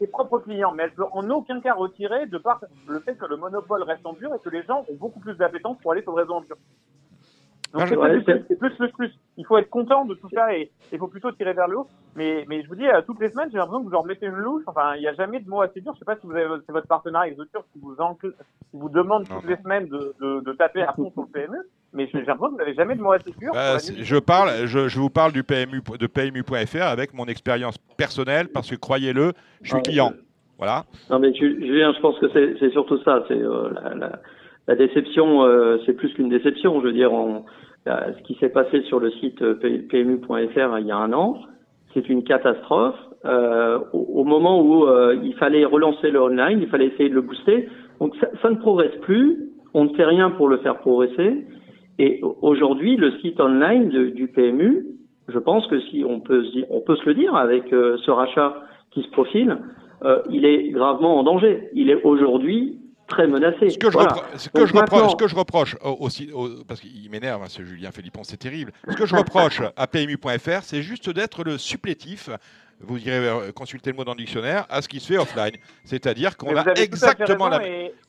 ses 0.00 0.06
propres 0.08 0.40
clients, 0.40 0.72
mais 0.72 0.84
elle 0.84 0.94
peut 0.94 1.06
en 1.12 1.28
aucun 1.30 1.60
cas 1.60 1.74
retirer 1.74 2.26
de 2.26 2.38
par 2.38 2.60
le 2.88 2.98
fait 3.00 3.14
que 3.14 3.26
le 3.26 3.36
monopole 3.36 3.82
reste 3.82 4.04
en 4.04 4.12
dur 4.12 4.34
et 4.34 4.38
que 4.40 4.50
les 4.50 4.62
gens 4.64 4.84
ont 4.90 4.94
beaucoup 4.94 5.20
plus 5.20 5.34
d'appétence 5.36 5.78
pour 5.78 5.92
aller 5.92 6.02
sur 6.02 6.12
le 6.12 6.22
réseau 6.22 6.34
en 6.34 6.40
dur. 6.40 6.56
Donc 7.72 7.82
c'est 7.86 8.58
plus, 8.58 8.70
plus, 8.70 8.88
plus, 8.92 9.10
Il 9.36 9.44
faut 9.44 9.58
être 9.58 9.68
content 9.68 10.06
de 10.06 10.14
tout 10.14 10.28
ça 10.32 10.54
et 10.56 10.70
il 10.90 10.98
faut 10.98 11.06
plutôt 11.06 11.30
tirer 11.32 11.52
vers 11.52 11.68
le 11.68 11.78
haut. 11.78 11.86
Mais, 12.16 12.46
mais 12.48 12.62
je 12.62 12.68
vous 12.68 12.74
dis, 12.74 12.86
euh, 12.86 13.02
toutes 13.06 13.20
les 13.20 13.28
semaines, 13.28 13.48
j'ai 13.52 13.58
l'impression 13.58 13.80
que 13.80 13.84
vous 13.84 13.92
leur 13.92 14.06
mettez 14.06 14.26
une 14.26 14.36
louche. 14.36 14.62
Enfin, 14.66 14.94
il 14.96 15.00
n'y 15.00 15.06
a 15.06 15.12
jamais 15.14 15.40
de 15.40 15.48
mots 15.48 15.60
assez 15.60 15.80
durs. 15.80 15.92
Je 15.94 15.98
sais 15.98 16.04
pas 16.04 16.16
si 16.16 16.26
vous 16.26 16.32
avez, 16.32 16.46
c'est 16.66 16.72
votre 16.72 16.86
partenaire 16.86 17.22
avec 17.22 17.36
The 17.36 17.42
qui 17.72 17.78
vous, 17.80 17.94
qui 18.20 18.28
vous 18.72 18.88
demande 18.88 19.28
toutes 19.28 19.46
les 19.46 19.56
semaines 19.56 19.86
de, 19.86 20.14
de, 20.20 20.40
de, 20.40 20.52
taper 20.52 20.82
à 20.82 20.94
fond 20.94 21.10
sur 21.12 21.22
le 21.22 21.28
PME. 21.28 21.58
Mais 21.92 22.06
j'ai 22.06 22.18
l'impression 22.20 22.46
que 22.46 22.52
vous 22.52 22.58
n'avez 22.58 22.74
jamais 22.74 22.96
de 22.96 23.02
mots 23.02 23.12
assez 23.12 23.30
durs. 23.38 23.52
Bah, 23.52 23.76
je 23.78 24.16
parle, 24.16 24.66
je, 24.66 24.88
je, 24.88 24.98
vous 24.98 25.10
parle 25.10 25.32
du 25.32 25.42
PMU, 25.42 25.82
de 25.98 26.06
PMU.fr 26.06 26.82
avec 26.82 27.12
mon 27.12 27.26
expérience 27.26 27.76
personnelle 27.98 28.48
parce 28.48 28.70
que 28.70 28.76
croyez-le, 28.76 29.32
je 29.62 29.74
suis 29.74 29.82
client. 29.82 30.12
Voilà. 30.56 30.84
Non 31.08 31.20
mais 31.20 31.32
Julien, 31.34 31.92
je 31.94 32.00
pense 32.00 32.18
que 32.18 32.26
c'est 32.58 32.70
surtout 32.72 33.00
ça. 33.04 33.24
C'est 33.28 33.40
euh, 33.40 33.70
la, 33.74 33.94
la 33.94 34.12
la 34.68 34.76
déception, 34.76 35.44
euh, 35.44 35.78
c'est 35.86 35.94
plus 35.94 36.12
qu'une 36.12 36.28
déception. 36.28 36.80
Je 36.80 36.86
veux 36.86 36.92
dire, 36.92 37.12
on, 37.12 37.44
ce 37.86 38.22
qui 38.24 38.34
s'est 38.34 38.50
passé 38.50 38.82
sur 38.82 39.00
le 39.00 39.10
site 39.12 39.40
euh, 39.40 39.54
PMU.fr 39.88 40.78
il 40.78 40.86
y 40.86 40.90
a 40.90 40.96
un 40.96 41.12
an, 41.14 41.38
c'est 41.94 42.08
une 42.08 42.22
catastrophe. 42.22 42.94
Euh, 43.24 43.78
au, 43.94 44.22
moment 44.24 44.62
où 44.62 44.86
il 45.24 45.34
fallait 45.34 45.64
relancer 45.64 46.10
le 46.10 46.22
online, 46.22 46.60
il 46.60 46.68
fallait 46.68 46.86
essayer 46.86 47.08
de 47.08 47.14
le 47.14 47.22
booster. 47.22 47.68
Donc 47.98 48.14
ça, 48.20 48.28
ça, 48.42 48.50
ne 48.50 48.56
progresse 48.56 48.94
plus. 49.00 49.50
On 49.74 49.84
ne 49.84 49.94
fait 49.94 50.04
rien 50.04 50.30
pour 50.30 50.48
le 50.48 50.58
faire 50.58 50.78
progresser. 50.78 51.46
Et 51.98 52.20
aujourd'hui, 52.42 52.96
le 52.96 53.10
site 53.18 53.40
online 53.40 53.88
du 53.88 54.28
PMU, 54.28 54.86
je 55.26 55.38
pense 55.38 55.66
que 55.66 55.80
si 55.80 56.04
on 56.06 56.20
peut, 56.20 56.44
on 56.70 56.80
peut 56.80 56.94
se 56.96 57.06
le 57.06 57.14
dire 57.14 57.34
avec 57.34 57.64
ce 57.70 58.10
rachat 58.10 58.54
qui 58.92 59.02
se 59.02 59.10
profile, 59.10 59.58
il 60.30 60.44
est 60.44 60.68
gravement 60.68 61.18
en 61.18 61.24
danger. 61.24 61.70
Il 61.72 61.90
est 61.90 62.00
aujourd'hui 62.04 62.77
très 63.08 63.26
menacé. 63.26 63.70
Ce 63.70 63.78
que 63.78 63.90
je, 63.90 63.98
ce 64.36 64.48
que 64.48 64.66
je 64.66 64.74
reproche, 64.74 65.10
ce 65.10 65.16
que 65.16 65.28
je 65.28 65.34
reproche 65.34 65.76
aussi, 65.82 66.30
parce 66.66 66.80
qu'il 66.80 67.10
m'énerve, 67.10 67.42
hein, 67.42 67.48
ce 67.48 67.64
Julien 67.64 67.90
Philippon, 67.90 68.22
c'est 68.22 68.36
terrible. 68.36 68.72
Ce 68.88 68.94
que 68.94 69.06
je 69.06 69.16
reproche 69.16 69.62
à 69.76 69.86
PMU.fr, 69.86 70.62
c'est 70.62 70.82
juste 70.82 71.10
d'être 71.10 71.42
le 71.44 71.58
supplétif 71.58 72.30
vous 72.80 72.98
irez 72.98 73.28
euh, 73.28 73.52
consulter 73.52 73.90
le 73.90 73.96
mot 73.96 74.04
dans 74.04 74.12
le 74.12 74.18
dictionnaire, 74.18 74.66
à 74.68 74.82
ce 74.82 74.88
qui 74.88 75.00
se 75.00 75.12
fait 75.12 75.18
offline. 75.18 75.56
C'est-à-dire 75.84 76.36
qu'on 76.36 76.56
a 76.56 76.72
exactement 76.74 77.48
la, 77.48 77.60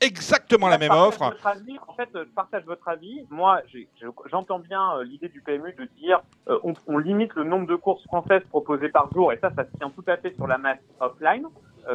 exactement 0.01 0.67
la 0.67 0.77
même 0.77 0.91
offre. 0.91 1.21
en 1.23 1.93
fait, 1.93 2.09
je 2.13 2.23
partage 2.35 2.63
votre 2.65 2.87
avis. 2.87 3.25
Moi, 3.29 3.61
j'entends 4.29 4.59
bien 4.59 4.97
euh, 4.97 5.03
l'idée 5.03 5.29
du 5.29 5.41
PMU 5.41 5.73
de 5.73 5.85
dire 5.99 6.21
euh, 6.47 6.59
on, 6.87 6.97
limite 6.97 7.33
le 7.35 7.43
nombre 7.43 7.67
de 7.67 7.75
courses 7.75 8.03
françaises 8.03 8.43
proposées 8.49 8.89
par 8.89 9.11
jour, 9.13 9.33
et 9.33 9.39
ça, 9.39 9.51
ça 9.55 9.63
se 9.63 9.77
tient 9.77 9.89
tout 9.89 10.03
à 10.07 10.17
fait 10.17 10.35
sur 10.35 10.47
la 10.47 10.57
masse 10.57 10.79
offline, 10.99 11.45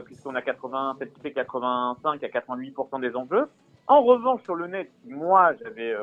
puisqu'on 0.05 0.35
a 0.35 0.43
80, 0.43 0.97
85 1.35 2.23
à 2.25 2.29
88% 2.29 3.01
des 3.01 3.17
enjeux. 3.17 3.49
En 3.87 4.03
revanche, 4.03 4.43
sur 4.43 4.55
le 4.55 4.67
net, 4.67 4.91
moi, 5.07 5.53
j'avais 5.63 5.95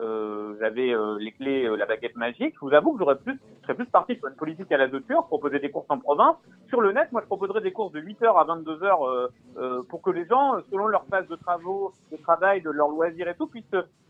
euh, 0.00 0.54
j'avais 0.60 0.92
euh, 0.92 1.16
les 1.18 1.32
clés, 1.32 1.64
euh, 1.64 1.76
la 1.76 1.86
baguette 1.86 2.16
magique, 2.16 2.54
je 2.54 2.60
vous 2.60 2.72
avoue 2.72 2.92
que 2.92 2.98
j'aurais 2.98 3.18
plus, 3.18 3.38
je 3.60 3.62
serais 3.62 3.74
plus 3.74 3.86
parti 3.86 4.16
sur 4.16 4.28
une 4.28 4.34
politique 4.34 4.70
à 4.72 4.76
la 4.76 4.88
doture, 4.88 5.26
proposer 5.26 5.58
des 5.58 5.70
courses 5.70 5.86
en 5.88 5.98
province. 5.98 6.36
Sur 6.68 6.80
le 6.80 6.92
net, 6.92 7.10
moi, 7.12 7.22
je 7.22 7.26
proposerais 7.26 7.60
des 7.60 7.72
courses 7.72 7.92
de 7.92 8.00
8h 8.00 8.26
à 8.26 8.44
22h 8.44 9.30
euh, 9.56 9.82
pour 9.88 10.02
que 10.02 10.10
les 10.10 10.26
gens, 10.26 10.54
selon 10.70 10.86
leur 10.86 11.06
phase 11.06 11.26
de 11.28 11.36
travaux, 11.36 11.92
de 12.12 12.16
travail, 12.16 12.60
de 12.62 12.70
leur 12.70 12.88
loisir 12.88 13.28
et 13.28 13.34
tout, 13.34 13.46
puissent 13.46 13.64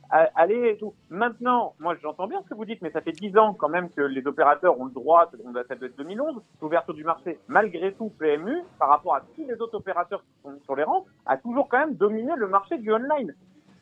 aller 0.09 0.71
et 0.71 0.77
tout. 0.77 0.95
Maintenant, 1.11 1.75
moi, 1.81 1.97
j'entends 2.01 2.29
bien 2.29 2.41
ce 2.45 2.49
que 2.49 2.55
vous 2.55 2.65
dites, 2.65 2.81
mais 2.81 2.91
ça 2.91 3.01
fait 3.01 3.13
10 3.13 3.37
ans 3.39 3.55
quand 3.55 3.69
même 3.69 3.91
que 3.91 4.03
les 4.03 4.25
opérateurs 4.27 4.79
ont 4.79 4.85
le 4.85 4.93
droit, 4.93 5.31
ça 5.31 5.75
doit 5.75 5.89
être 5.89 5.97
2011, 5.97 6.41
l'ouverture 6.63 6.95
du 6.95 7.03
marché. 7.03 7.39
Malgré 7.49 7.93
tout, 7.93 8.13
PMU, 8.19 8.63
par 8.79 8.89
rapport 8.89 9.17
à 9.17 9.23
tous 9.35 9.45
les 9.47 9.61
autres 9.61 9.77
opérateurs 9.77 10.23
qui 10.23 10.43
sont 10.43 10.61
sur 10.65 10.77
les 10.77 10.85
rangs, 10.85 11.07
a 11.27 11.37
toujours 11.37 11.69
quand 11.69 11.79
même 11.79 11.95
dominé 11.95 12.33
le 12.37 12.47
marché 12.47 12.79
du 12.79 12.93
online. 12.93 13.35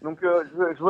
Donc, 0.03 0.23
euh, 0.23 0.45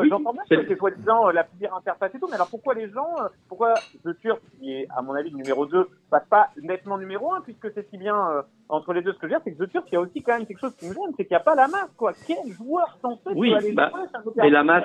j'entends 0.08 0.32
bien 0.32 0.42
que 0.48 0.66
c'est 0.66 0.76
soi-disant 0.76 1.28
euh, 1.28 1.32
la 1.32 1.44
pire 1.44 1.74
interface 1.74 2.14
et 2.14 2.18
tout, 2.18 2.26
mais 2.28 2.34
alors 2.34 2.48
pourquoi 2.48 2.74
les 2.74 2.90
gens, 2.90 3.14
euh, 3.20 3.28
pourquoi 3.48 3.74
The 4.04 4.18
Turf, 4.20 4.40
qui 4.58 4.72
est 4.72 4.88
à 4.90 5.02
mon 5.02 5.14
avis 5.14 5.30
le 5.30 5.36
numéro 5.36 5.66
2, 5.66 5.88
passe 6.10 6.26
pas 6.28 6.50
nettement 6.60 6.98
numéro 6.98 7.32
1, 7.32 7.42
puisque 7.42 7.72
c'est 7.74 7.88
si 7.90 7.96
bien 7.96 8.30
euh, 8.30 8.42
entre 8.68 8.92
les 8.92 9.02
deux 9.02 9.12
ce 9.12 9.18
que 9.18 9.28
je 9.28 9.32
veux 9.32 9.38
dire, 9.38 9.40
c'est 9.44 9.52
que 9.52 9.64
The 9.64 9.70
Turf, 9.70 9.84
il 9.88 9.94
y 9.94 9.96
a 9.96 10.00
aussi 10.00 10.22
quand 10.22 10.36
même 10.36 10.46
quelque 10.46 10.60
chose 10.60 10.74
qui 10.76 10.86
me 10.86 10.94
gêne, 10.94 11.12
c'est 11.16 11.24
qu'il 11.24 11.34
n'y 11.34 11.40
a 11.40 11.40
pas 11.40 11.54
la 11.54 11.68
masse, 11.68 11.90
quoi. 11.96 12.12
Quel 12.26 12.52
joueur 12.52 12.96
censé 13.02 13.20
oui, 13.34 13.54
aller 13.54 13.72
bah, 13.72 13.90
Mais 14.36 14.50
la 14.50 14.64
masse, 14.64 14.84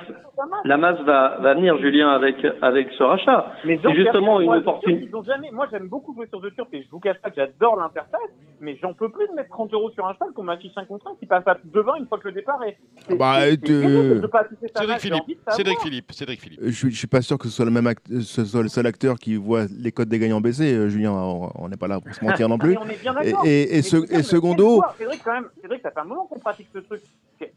la 0.66 0.78
masse 0.78 1.00
va, 1.02 1.38
va 1.40 1.54
venir, 1.54 1.78
Julien, 1.80 2.10
avec, 2.10 2.36
avec 2.62 2.90
ce 2.98 3.04
rachat. 3.04 3.54
Mais 3.66 3.80
c'est 3.82 3.96
justement 3.96 4.42
une 4.42 4.54
opportunité. 4.54 5.10
Jamais... 5.26 5.52
Moi, 5.52 5.68
j'aime 5.72 5.88
beaucoup 5.88 6.14
jouer 6.14 6.28
sur 6.28 6.42
The 6.42 6.54
Turf 6.56 6.68
et 6.74 6.84
je 6.84 6.90
vous 6.90 7.00
cache 7.00 7.20
pas 7.22 7.30
que 7.30 7.36
j'adore 7.38 7.78
l'interface, 7.78 8.20
mais 8.60 8.78
j'en 8.82 8.94
peux 8.94 9.10
plus 9.10 9.28
de 9.28 9.34
mettre 9.34 9.50
30 9.50 9.74
euros 9.74 9.90
sur 9.92 10.06
un 10.08 10.14
cheval 10.14 10.32
qu'on 10.34 10.44
m'affiche 10.44 10.74
5 10.74 10.88
contre 10.88 11.08
1 11.08 11.16
qui 11.16 11.26
passe 11.26 11.48
à 11.48 11.56
de 11.64 11.80
20 11.80 11.96
une 11.96 12.08
fois 12.08 12.20
que 12.20 12.28
le 12.28 12.34
départ 12.34 12.62
est. 12.64 12.78
Bah, 13.18 13.42
Cédric 14.76 15.00
Philippe, 15.00 15.40
Cédric 15.50 15.80
Philippe, 15.80 16.12
Cédric 16.12 16.42
Philippe. 16.42 16.60
Je, 16.64 16.90
je 16.90 16.98
suis 16.98 17.08
pas 17.08 17.22
sûr 17.22 17.38
que 17.38 17.48
ce 17.48 17.54
soit 17.54 17.66
le 17.66 17.72
même 17.72 17.94
ce 18.22 18.46
soit 18.46 18.64
le 18.64 18.70
seul 18.70 18.86
acteur 18.88 19.18
qui 19.18 19.36
voit 19.36 19.66
les 19.78 19.92
codes 19.92 20.10
des 20.10 20.20
gagnants 20.20 20.42
baisser, 20.42 20.74
euh, 20.74 20.90
Julien. 20.90 21.12
On 21.12 21.70
n'est 21.70 21.78
pas 21.78 21.88
là 21.88 22.00
pour 22.00 22.14
se 22.14 22.24
mentir 22.24 22.50
non 22.50 22.58
plus. 22.60 22.76
Et, 23.70 23.80
et, 23.80 24.24
secondo. 24.24 24.82
Cédric, 24.97 25.22
quand 25.24 25.34
même, 25.34 25.49
Cédric, 25.61 25.82
ça 25.82 25.91
fait 25.91 25.99
un 25.99 26.05
moment 26.05 26.26
qu'on 26.26 26.39
pratique 26.39 26.67
ce 26.74 26.80
truc. 26.80 27.01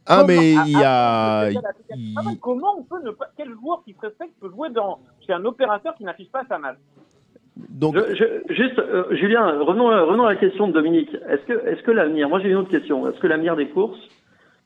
Ah, 0.07 0.25
mais 0.27 0.53
il 0.53 0.79
y 0.79 0.83
a. 0.85 1.49
Comment 2.41 2.79
on 2.79 2.83
peut 2.83 3.03
ne 3.03 3.11
pas. 3.11 3.27
Quel 3.37 3.51
joueur 3.51 3.83
qui 3.85 3.95
se 3.95 4.01
respecte 4.01 4.33
peut 4.41 4.51
jouer 4.51 4.71
dans... 4.71 5.01
chez 5.27 5.33
un 5.33 5.45
opérateur 5.45 5.95
qui 5.95 6.05
n'affiche 6.05 6.31
pas 6.31 6.45
sa 6.49 6.59
masse 6.59 6.79
donc, 7.55 7.97
juste, 8.49 8.79
euh, 8.79 9.15
Julien, 9.15 9.61
revenons, 9.61 9.89
revenons 9.89 10.25
à 10.25 10.33
la 10.33 10.37
question 10.37 10.69
de 10.69 10.73
Dominique. 10.73 11.15
Est-ce 11.29 11.43
que, 11.43 11.67
est-ce 11.69 11.83
que 11.83 11.91
l'avenir, 11.91 12.29
moi 12.29 12.41
j'ai 12.41 12.49
une 12.49 12.57
autre 12.57 12.71
question, 12.71 13.07
est-ce 13.09 13.21
que 13.21 13.27
l'avenir 13.27 13.57
des 13.57 13.69
courses, 13.69 14.01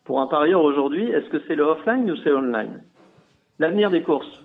pour 0.05 0.21
un 0.21 0.29
parieur 0.29 0.63
aujourd'hui, 0.63 1.11
est-ce 1.11 1.29
que 1.29 1.43
c'est 1.49 1.57
le 1.57 1.65
offline 1.65 2.09
ou 2.09 2.17
c'est 2.23 2.31
online? 2.31 2.85
L'avenir 3.59 3.91
des 3.91 4.03
courses 4.03 4.41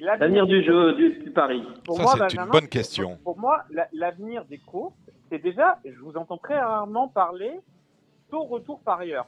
L'avenir 0.00 0.46
du 0.46 0.62
jeu, 0.64 0.92
du, 0.94 1.30
pari 1.30 1.62
Ça, 1.88 2.28
c'est 2.28 2.36
une 2.36 2.50
bonne 2.50 2.68
question. 2.68 3.16
Pour, 3.22 3.38
moi, 3.38 3.62
l'avenir 3.92 4.44
des 4.46 4.58
courses, 4.58 4.94
c'est 5.34 5.42
déjà, 5.42 5.78
je 5.84 5.98
vous 6.00 6.16
entends 6.16 6.36
très 6.36 6.60
rarement 6.60 7.08
parler, 7.08 7.60
taux 8.30 8.44
retour 8.44 8.78
parieur. 8.84 9.26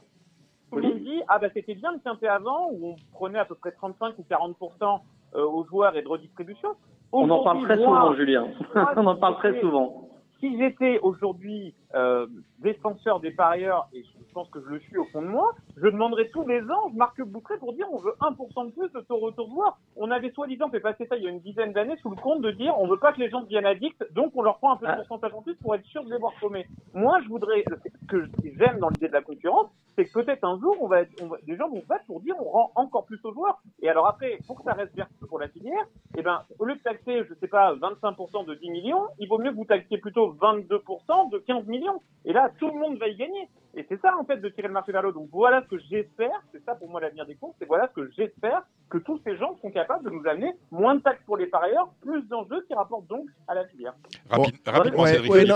Tout 0.70 0.78
le 0.78 0.82
monde 0.82 0.98
dit, 0.98 1.20
ah 1.26 1.38
bah 1.40 1.48
c'était 1.52 1.74
bien 1.74 1.92
le 1.92 1.98
quintet 1.98 2.28
avant, 2.28 2.68
où 2.70 2.90
on 2.90 2.96
prenait 3.12 3.40
à 3.40 3.44
peu 3.44 3.57
près 3.57 3.72
35 3.72 4.14
ou 4.18 4.24
40% 4.30 5.00
euh, 5.34 5.44
aux 5.44 5.64
joueurs 5.64 5.96
et 5.96 6.02
de 6.02 6.09
redistribution. 6.09 6.70
On 7.11 7.28
en 7.28 7.42
parle 7.42 7.62
très 7.62 7.76
souvent, 7.76 8.14
Julien. 8.14 8.46
on 8.96 9.07
en 9.07 9.16
parle 9.16 9.36
très 9.38 9.61
souvent. 9.61 10.09
Si 10.41 10.59
j'étais 10.59 10.99
aujourd'hui 11.01 11.74
euh, 11.95 12.26
défenseur 12.59 13.20
des 13.20 13.30
parieurs, 13.30 13.89
et 13.95 14.03
je 14.03 14.32
pense 14.34 14.51
que 14.51 14.61
je 14.61 14.66
le 14.66 14.80
suis 14.80 14.99
au 14.99 15.05
fond 15.07 15.22
de 15.22 15.28
moi, 15.28 15.55
je 15.76 15.87
demanderais 15.87 16.28
tous 16.28 16.47
les 16.47 16.61
ans, 16.62 16.91
je 16.91 16.97
marque 16.97 17.22
Boutré 17.22 17.57
pour 17.59 17.72
dire 17.72 17.87
on 17.91 17.99
veut 17.99 18.14
1% 18.20 18.66
de 18.66 18.70
plus 18.72 18.93
de 18.93 19.01
taux 19.01 19.16
retour 19.16 19.49
voir. 19.49 19.78
On 19.97 20.11
avait 20.11 20.30
soi-disant 20.30 20.68
fait 20.68 20.80
passer 20.80 21.07
ça 21.07 21.16
il 21.16 21.24
y 21.24 21.26
a 21.26 21.30
une 21.30 21.41
dizaine 21.41 21.72
d'années 21.72 21.97
sous 22.03 22.11
le 22.11 22.16
compte 22.16 22.43
de 22.43 22.51
dire 22.51 22.78
on 22.78 22.87
veut 22.87 22.99
pas 22.99 23.12
que 23.12 23.20
les 23.20 23.30
gens 23.30 23.41
deviennent 23.41 23.66
addicts, 23.66 24.05
donc 24.12 24.32
on 24.34 24.43
leur 24.43 24.59
prend 24.59 24.74
un 24.74 24.76
peu 24.76 24.87
de 24.87 24.93
ah. 24.93 24.97
pourcentage 24.97 25.32
en 25.32 25.43
plus 25.43 25.55
pour 25.57 25.74
être 25.74 25.87
sûr 25.87 26.05
de 26.05 26.11
les 26.11 26.18
voir 26.18 26.32
chômer. 26.39 26.66
Moi, 26.93 27.18
je 27.22 27.28
voudrais, 27.28 27.64
ce 28.03 28.07
que 28.07 28.28
j'aime 28.59 28.78
dans 28.78 28.91
l'idée 28.91 29.09
de 29.09 29.14
la 29.14 29.22
concurrence, 29.22 29.68
c'est 29.97 30.05
que 30.05 30.12
peut-être 30.12 30.45
un 30.45 30.59
jour, 30.61 30.76
on 30.80 30.87
va, 30.87 31.03
être, 31.03 31.22
on 31.22 31.28
va, 31.28 31.39
les 31.47 31.57
gens 31.57 31.68
vont 31.70 31.80
se 31.80 31.87
battre 31.87 32.05
pour 32.07 32.20
dire 32.20 32.34
on 32.39 32.51
rend 32.51 32.72
encore 32.74 33.07
plus 33.07 33.18
aux 33.24 33.32
joueurs. 33.32 33.59
Et 33.80 33.89
alors 33.89 34.07
après, 34.07 34.39
pour 34.47 34.57
que 34.59 34.64
ça 34.64 34.74
reste 34.74 34.95
vertueux 34.95 35.26
pour 35.26 35.39
la 35.39 35.49
filière, 35.49 35.87
eh 36.16 36.22
ben, 36.22 36.43
au 36.59 36.64
lieu 36.64 36.74
de 36.74 36.80
taxer, 36.80 37.24
je 37.28 37.34
sais 37.34 37.49
pas, 37.49 37.74
25% 37.74 38.45
de 38.45 38.55
10 38.55 38.70
millions, 38.70 39.07
il 39.18 39.28
vaut 39.28 39.39
mieux 39.39 39.51
que 39.51 39.57
vous 39.57 39.64
taxiez 39.64 39.99
plutôt 39.99 40.26
22% 40.35 41.31
de 41.31 41.39
15 41.39 41.66
millions. 41.66 42.01
Et 42.24 42.33
là, 42.33 42.51
tout 42.59 42.68
le 42.68 42.79
monde 42.79 42.99
va 42.99 43.09
y 43.09 43.16
gagner. 43.16 43.49
Et 43.77 43.85
c'est 43.91 44.01
ça, 44.01 44.16
en 44.18 44.24
fait, 44.24 44.39
de 44.39 44.49
tirer 44.49 44.68
le 44.68 44.72
marché 44.72 44.91
vers 44.91 45.03
l'eau. 45.03 45.12
Donc 45.12 45.29
voilà 45.31 45.62
ce 45.62 45.77
que 45.77 45.83
j'espère, 45.91 46.43
c'est 46.51 46.64
ça 46.64 46.74
pour 46.74 46.89
moi 46.89 46.99
l'avenir 46.99 47.27
des 47.27 47.35
courses, 47.35 47.55
c'est 47.59 47.68
voilà 47.68 47.89
ce 47.89 48.01
que 48.01 48.11
j'espère 48.16 48.62
que 48.89 48.97
tous 48.97 49.20
ces 49.22 49.37
gens 49.37 49.55
sont 49.61 49.70
capables 49.70 50.03
de 50.05 50.11
nous 50.11 50.27
amener 50.27 50.53
moins 50.70 50.95
de 50.95 51.01
taxes 51.01 51.22
pour 51.27 51.37
les 51.37 51.47
parieurs, 51.47 51.89
plus 52.01 52.22
d'enjeux 52.29 52.64
qui 52.66 52.74
rapportent 52.74 53.07
donc 53.07 53.27
à 53.47 53.55
la 53.55 53.66
filière. 53.66 53.93
rapidement, 54.31 55.05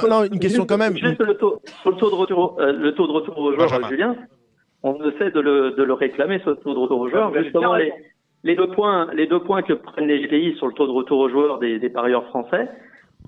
non, 0.09 0.25
une 0.25 0.39
question 0.39 0.67
quand 0.67 0.77
même. 0.77 0.97
Juste 0.97 1.21
le 1.21 1.35
taux, 1.35 1.63
sur 1.81 1.93
le 1.93 1.97
taux 1.97 2.11
de 2.11 2.15
retour, 2.15 2.57
euh, 2.61 2.73
le 2.73 2.95
taux 2.95 3.07
de 3.07 3.13
retour 3.13 3.39
aux 3.39 3.55
joueurs, 3.55 3.89
Julien, 3.89 4.17
on 4.83 4.97
essaie 5.11 5.31
de 5.31 5.41
le, 5.41 5.71
de 5.71 5.83
le 5.83 5.93
réclamer, 5.95 6.43
ce 6.45 6.51
taux 6.51 6.75
de 6.75 6.79
retour 6.79 7.01
aux 7.01 7.09
joueurs. 7.09 7.33
Justement, 7.35 7.75
les, 7.77 7.93
les, 8.43 8.55
deux 8.55 8.71
points, 8.71 9.09
les 9.15 9.29
deux 9.29 9.41
points 9.41 9.63
que 9.63 9.73
prennent 9.73 10.09
les 10.09 10.27
GPI 10.27 10.57
sur 10.57 10.67
le 10.67 10.75
taux 10.75 10.87
de 10.87 10.93
retour 10.93 11.21
aux 11.21 11.31
joueurs 11.31 11.59
des, 11.59 11.79
des 11.79 11.89
parieurs 11.89 12.27
français, 12.27 12.69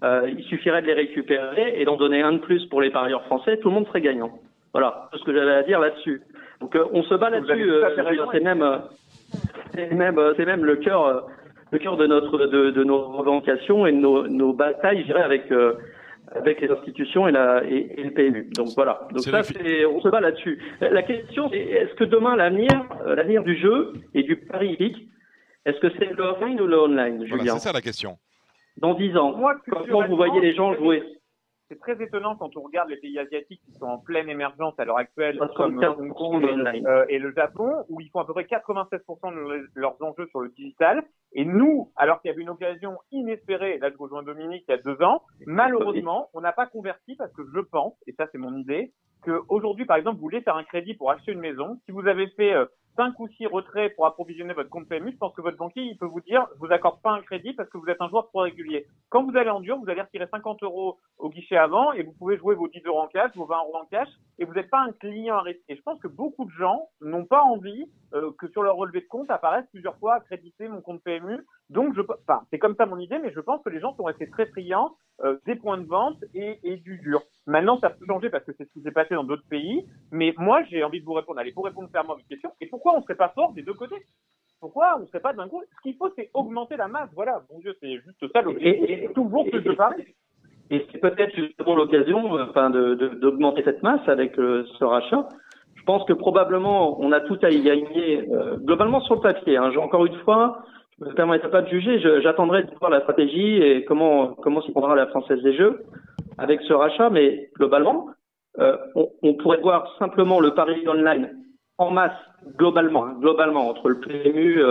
euh, 0.03 0.29
il 0.37 0.45
suffirait 0.45 0.83
de 0.83 0.87
les 0.87 0.95
récupérer 0.95 1.81
et 1.81 1.85
d'en 1.85 1.97
donner 1.97 2.23
un 2.23 2.33
de 2.33 2.39
plus 2.39 2.67
pour 2.67 2.81
les 2.81 2.91
parieurs 2.91 3.25
français, 3.25 3.59
tout 3.59 3.69
le 3.69 3.75
monde 3.75 3.87
serait 3.87 4.01
gagnant. 4.01 4.33
Voilà, 4.73 5.09
tout 5.13 5.19
ce 5.19 5.25
que 5.25 5.33
j'avais 5.33 5.53
à 5.53 5.63
dire 5.63 5.81
là-dessus. 5.81 6.23
Donc 6.61 6.75
euh, 6.77 6.85
on 6.93 7.03
se 7.03 7.15
bat 7.15 7.31
là-dessus. 7.31 7.71
Euh, 7.71 7.91
c'est 8.33 8.41
même, 8.41 8.63
euh, 8.63 8.79
c'est 9.75 9.93
même, 9.93 10.21
c'est 10.37 10.47
même 10.47 10.65
le 10.65 10.77
cœur, 10.77 11.29
le 11.71 11.79
cœur 11.79 11.97
de 11.97 12.07
notre, 12.07 12.39
de, 12.39 12.71
de, 12.71 12.85
nos 12.85 13.01
revendications 13.19 13.87
et 13.87 13.93
de 13.93 13.99
nos, 13.99 14.27
nos 14.29 14.53
batailles, 14.53 15.01
je 15.01 15.07
dirais, 15.07 15.23
avec 15.23 15.53
avec 16.35 16.63
les 16.63 16.71
institutions 16.71 17.29
et, 17.29 17.33
la, 17.33 17.63
et, 17.65 18.03
le 18.03 18.11
PMU. 18.11 18.49
Donc 18.57 18.69
voilà. 18.75 19.07
Donc 19.11 19.21
ça, 19.21 19.43
c'est, 19.43 19.85
on 19.85 20.01
se 20.01 20.09
bat 20.09 20.21
là-dessus. 20.21 20.59
La 20.81 21.03
question, 21.03 21.51
c'est 21.51 21.59
est-ce 21.59 21.95
que 21.95 22.05
demain 22.05 22.37
l'avenir, 22.37 22.71
l'avenir 23.05 23.43
du 23.43 23.55
jeu 23.57 23.93
et 24.15 24.23
du 24.23 24.37
pari 24.37 24.73
hippique, 24.73 25.09
est-ce 25.67 25.79
que 25.79 25.89
c'est 25.99 26.17
le 26.17 26.23
offline 26.23 26.59
ou 26.61 26.67
le 26.67 26.79
online, 26.79 27.27
Julien? 27.27 27.55
C'est 27.55 27.69
ça 27.69 27.73
la 27.73 27.83
question. 27.83 28.17
Dans 28.79 28.95
dix 28.95 29.17
ans, 29.17 29.37
Moi, 29.37 29.57
comment 29.69 30.07
vous 30.07 30.17
voyez 30.17 30.41
les 30.41 30.55
gens 30.55 30.75
jouer. 30.75 31.03
c'est 31.69 31.79
très 31.79 32.03
étonnant 32.03 32.37
quand 32.37 32.57
on 32.57 32.63
regarde 32.63 32.89
les 32.91 32.97
pays 32.97 33.19
asiatiques 33.19 33.61
qui 33.65 33.73
sont 33.73 33.87
en 33.87 33.99
pleine 33.99 34.29
émergence 34.29 34.75
à 34.79 34.85
l'heure 34.85 34.99
actuelle, 34.99 35.39
comme 35.57 35.83
Hong 35.83 36.13
Kong 36.13 36.45
euh, 36.45 37.05
et 37.09 37.19
le 37.19 37.33
Japon, 37.33 37.85
où 37.89 38.01
ils 38.01 38.11
font 38.11 38.21
à 38.21 38.27
peu 38.27 38.33
près 38.33 38.45
96% 38.45 39.35
de 39.35 39.69
leurs 39.75 40.03
enjeux 40.03 40.27
sur 40.27 40.41
le 40.41 40.51
digital. 40.51 41.03
Et 41.33 41.45
nous, 41.45 41.91
alors 41.97 42.21
qu'il 42.21 42.31
y 42.31 42.35
avait 42.35 42.43
une 42.43 42.51
occasion 42.51 42.99
inespérée, 43.11 43.79
là 43.79 43.91
je 43.91 43.97
rejoins 43.97 44.23
Dominique 44.23 44.65
il 44.69 44.73
y 44.73 44.75
a 44.75 44.83
deux 44.83 45.01
ans, 45.03 45.23
malheureusement, 45.47 46.29
on 46.35 46.41
n'a 46.41 46.53
pas 46.53 46.67
converti 46.67 47.15
parce 47.17 47.33
que 47.33 47.43
je 47.55 47.61
pense, 47.61 47.95
et 48.07 48.13
ça 48.13 48.27
c'est 48.33 48.39
mon 48.39 48.57
idée, 48.57 48.93
qu'aujourd'hui, 49.25 49.87
par 49.87 49.97
exemple, 49.97 50.17
vous 50.17 50.23
voulez 50.23 50.43
faire 50.43 50.57
un 50.57 50.65
crédit 50.65 50.95
pour 50.95 51.11
acheter 51.11 51.33
une 51.33 51.41
maison, 51.41 51.79
si 51.87 51.93
vous 51.93 52.07
avez 52.07 52.27
fait 52.29 52.53
euh, 52.53 52.67
5 52.97 53.19
ou 53.21 53.29
6 53.29 53.47
retraits 53.47 53.95
pour 53.95 54.07
approvisionner 54.07 54.53
votre 54.53 54.69
compte 54.69 54.89
PMU, 54.89 55.13
je 55.13 55.17
pense 55.17 55.35
que 55.35 55.41
votre 55.41 55.57
banquier, 55.57 55.83
il 55.83 55.97
peut 55.97 56.07
vous 56.07 56.21
dire, 56.21 56.47
vous 56.59 56.71
accorde 56.71 57.01
pas 57.01 57.13
un 57.13 57.23
crédit 57.23 57.53
parce 57.55 57.69
que 57.71 57.79
vous 57.79 57.87
êtes 57.87 58.01
un 58.01 58.09
joueur 58.09 58.29
trop 58.29 58.41
régulier. 58.41 58.87
Quand 59.09 59.25
vous 59.25 59.37
allez 59.37 59.51
en 59.51 59.61
dur, 59.61 59.79
vous 59.79 59.89
allez 59.89 60.03
retirer 60.03 60.27
50 60.31 60.63
euros 60.63 60.99
au 61.19 61.31
guichet 61.31 61.57
avant 61.57 61.93
et 61.93 62.03
vous 62.03 62.13
pouvez 62.13 62.37
jouer 62.37 62.55
vos 62.55 62.69
10 62.69 62.83
euros 62.85 63.01
en 63.01 63.09
cash, 63.09 63.31
vos 63.35 63.47
20 63.47 63.57
euros 63.59 63.77
en 63.77 63.87
cash 63.87 64.09
et 64.39 64.45
vous 64.45 64.55
n'êtes 64.55 64.71
pas 64.71 64.81
un 64.81 64.93
client 64.93 65.37
à 65.37 65.43
rester. 65.43 65.63
Et 65.69 65.77
je 65.77 65.83
pense 65.83 66.01
que 66.01 66.09
beaucoup 66.09 66.45
de 66.45 66.51
gens 66.51 66.89
n'ont 67.01 67.25
pas 67.25 67.43
envie 67.43 67.87
euh, 68.15 68.31
que 68.39 68.49
sur 68.49 68.63
leur 68.63 68.77
relevé 68.77 69.01
de 69.01 69.07
compte 69.07 69.31
apparaisse 69.31 69.67
plusieurs 69.71 69.97
fois 69.99 70.15
accréditer 70.15 70.69
mon 70.69 70.81
compte 70.81 71.03
PMU. 71.03 71.39
Donc, 71.71 71.95
je, 71.95 72.01
enfin, 72.01 72.43
c'est 72.51 72.59
comme 72.59 72.75
ça 72.77 72.87
mon 72.87 72.99
idée, 72.99 73.19
mais 73.19 73.33
je 73.33 73.41
pense 73.41 73.63
que 73.63 73.71
les 73.71 73.81
gens 73.81 73.95
sont 73.97 74.05
restés 74.05 74.29
très 74.31 74.47
friands 74.47 74.97
euh, 75.23 75.39
des 75.47 75.55
points 75.57 75.79
de 75.79 75.87
vente 75.87 76.23
et, 76.35 76.59
et, 76.63 76.77
du 76.77 76.99
dur. 76.99 77.23
Maintenant, 77.47 77.79
ça 77.79 77.91
peut 77.91 78.05
changer 78.07 78.31
parce 78.31 78.45
que 78.45 78.53
c'est 78.57 78.65
ce 78.65 78.73
qui 78.73 78.83
s'est 78.83 78.91
passé 78.91 79.15
dans 79.15 79.25
d'autres 79.25 79.47
pays. 79.49 79.87
Mais 80.11 80.35
moi, 80.39 80.63
j'ai 80.65 80.83
envie 80.83 81.01
de 81.01 81.05
vous 81.05 81.13
répondre. 81.13 81.39
Allez, 81.39 81.53
pour 81.53 81.65
répondre 81.65 81.89
fermement 81.91 82.15
à 82.15 82.17
votre 82.17 82.29
question, 82.29 82.53
et 82.61 82.67
pourquoi 82.67 82.95
on 82.95 82.99
ne 82.99 83.03
serait 83.03 83.15
pas 83.15 83.31
fort 83.31 83.53
des 83.53 83.63
deux 83.63 83.75
côtés? 83.75 84.07
Pourquoi 84.61 84.97
on 84.97 85.01
ne 85.01 85.07
serait 85.07 85.21
pas 85.21 85.33
d'un 85.33 85.49
coup? 85.49 85.63
Ce 85.77 85.81
qu'il 85.83 85.97
faut, 85.97 86.09
c'est 86.17 86.31
augmenter 86.35 86.77
la 86.77 86.87
masse. 86.87 87.11
Voilà, 87.15 87.43
bon 87.51 87.59
Dieu, 87.59 87.75
c'est 87.81 87.99
juste 88.01 88.33
ça 88.33 88.43
l'objectif. 88.43 89.13
Toujours 89.13 89.49
plus 89.51 89.61
de 89.61 89.73
parler. 89.73 90.15
Et 90.73 90.87
c'est 90.91 90.99
peut-être 90.99 91.37
justement 91.37 91.77
l'occasion, 91.77 92.35
euh, 92.37 92.47
enfin, 92.49 92.71
d'augmenter 92.71 93.61
de, 93.61 93.67
cette 93.67 93.83
masse 93.83 94.01
avec 94.09 94.39
euh, 94.39 94.65
ce 94.79 94.85
rachat 94.85 95.29
je 95.75 95.85
pense 95.85 96.05
que 96.05 96.13
probablement 96.13 97.01
on 97.01 97.11
a 97.11 97.19
tout 97.19 97.39
à 97.43 97.51
y 97.51 97.61
gagner 97.61 98.25
globalement 98.59 99.01
sur 99.01 99.17
le 99.17 99.21
papier. 99.21 99.57
Hein. 99.57 99.73
Encore 99.79 100.07
une 100.07 100.15
fois, 100.19 100.63
je 101.01 101.07
me 101.07 101.13
permettrai 101.13 101.51
pas 101.51 101.63
de 101.63 101.67
juger. 101.67 101.99
J'attendrai 102.23 102.63
de 102.63 102.71
voir 102.79 102.89
la 102.89 103.01
stratégie 103.01 103.57
et 103.57 103.85
comment 103.85 104.29
comment 104.29 104.63
s'y 104.63 104.71
prendra 104.71 104.95
la 104.95 105.09
Française 105.09 105.43
des 105.43 105.55
Jeux 105.57 105.83
avec 106.39 106.61
ce 106.69 106.73
rachat. 106.73 107.11
Mais 107.11 107.51
globalement, 107.57 108.11
on, 108.61 109.09
on, 109.25 109.35
pourrait 109.35 109.59
voir 109.61 109.93
simplement 109.99 110.39
le 110.39 110.55
pari 110.55 110.87
online 110.87 111.31
en 111.79 111.91
masse 111.91 112.13
globalement, 112.57 113.07
hein, 113.07 113.17
globalement 113.19 113.69
entre 113.69 113.89
le 113.89 113.99
PMU 113.99 114.63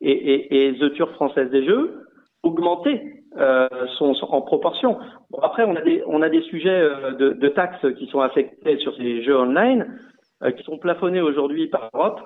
et, 0.00 0.12
et, 0.12 0.68
et 0.68 0.78
The 0.78 0.94
Tour 0.94 1.10
Française 1.14 1.50
des 1.50 1.64
Jeux 1.64 2.01
augmenter 2.42 3.22
euh, 3.38 3.68
sont, 3.98 4.14
en 4.28 4.42
proportion. 4.42 4.98
Bon, 5.30 5.38
après, 5.40 5.64
on 5.64 5.74
a 5.76 5.80
des, 5.80 6.02
on 6.06 6.22
a 6.22 6.28
des 6.28 6.42
sujets 6.42 6.68
euh, 6.68 7.12
de, 7.12 7.30
de, 7.30 7.48
taxes 7.48 7.86
qui 7.98 8.06
sont 8.08 8.20
affectés 8.20 8.76
sur 8.78 8.94
ces 8.96 9.22
jeux 9.22 9.36
online, 9.36 9.98
euh, 10.42 10.50
qui 10.50 10.62
sont 10.64 10.78
plafonnés 10.78 11.20
aujourd'hui 11.20 11.68
par 11.68 11.88
l'Europe. 11.94 12.20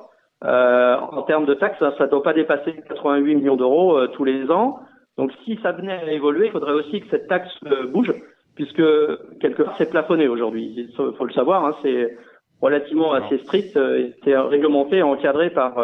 Euh, 0.44 0.96
en 0.96 1.22
termes 1.22 1.46
de 1.46 1.54
taxes, 1.54 1.78
ça 1.78 1.92
ne 2.04 2.10
doit 2.10 2.22
pas 2.22 2.32
dépasser 2.32 2.74
88 2.88 3.36
millions 3.36 3.56
d'euros 3.56 4.06
tous 4.08 4.24
les 4.24 4.50
ans. 4.50 4.80
Donc, 5.16 5.32
si 5.44 5.58
ça 5.62 5.72
venait 5.72 5.92
à 5.92 6.12
évoluer, 6.12 6.46
il 6.46 6.52
faudrait 6.52 6.74
aussi 6.74 7.00
que 7.00 7.08
cette 7.10 7.26
taxe 7.28 7.48
bouge, 7.92 8.12
puisque 8.54 8.82
quelque 9.40 9.62
part, 9.62 9.74
c'est 9.78 9.88
plafonné 9.88 10.28
aujourd'hui. 10.28 10.74
Il 10.76 10.92
faut, 10.94 11.24
le 11.24 11.32
savoir, 11.32 11.64
hein, 11.64 11.74
c'est 11.82 12.18
relativement 12.60 13.14
assez 13.14 13.38
strict, 13.38 13.78
c'est 14.24 14.36
réglementé, 14.36 15.02
encadré 15.02 15.48
par 15.50 15.78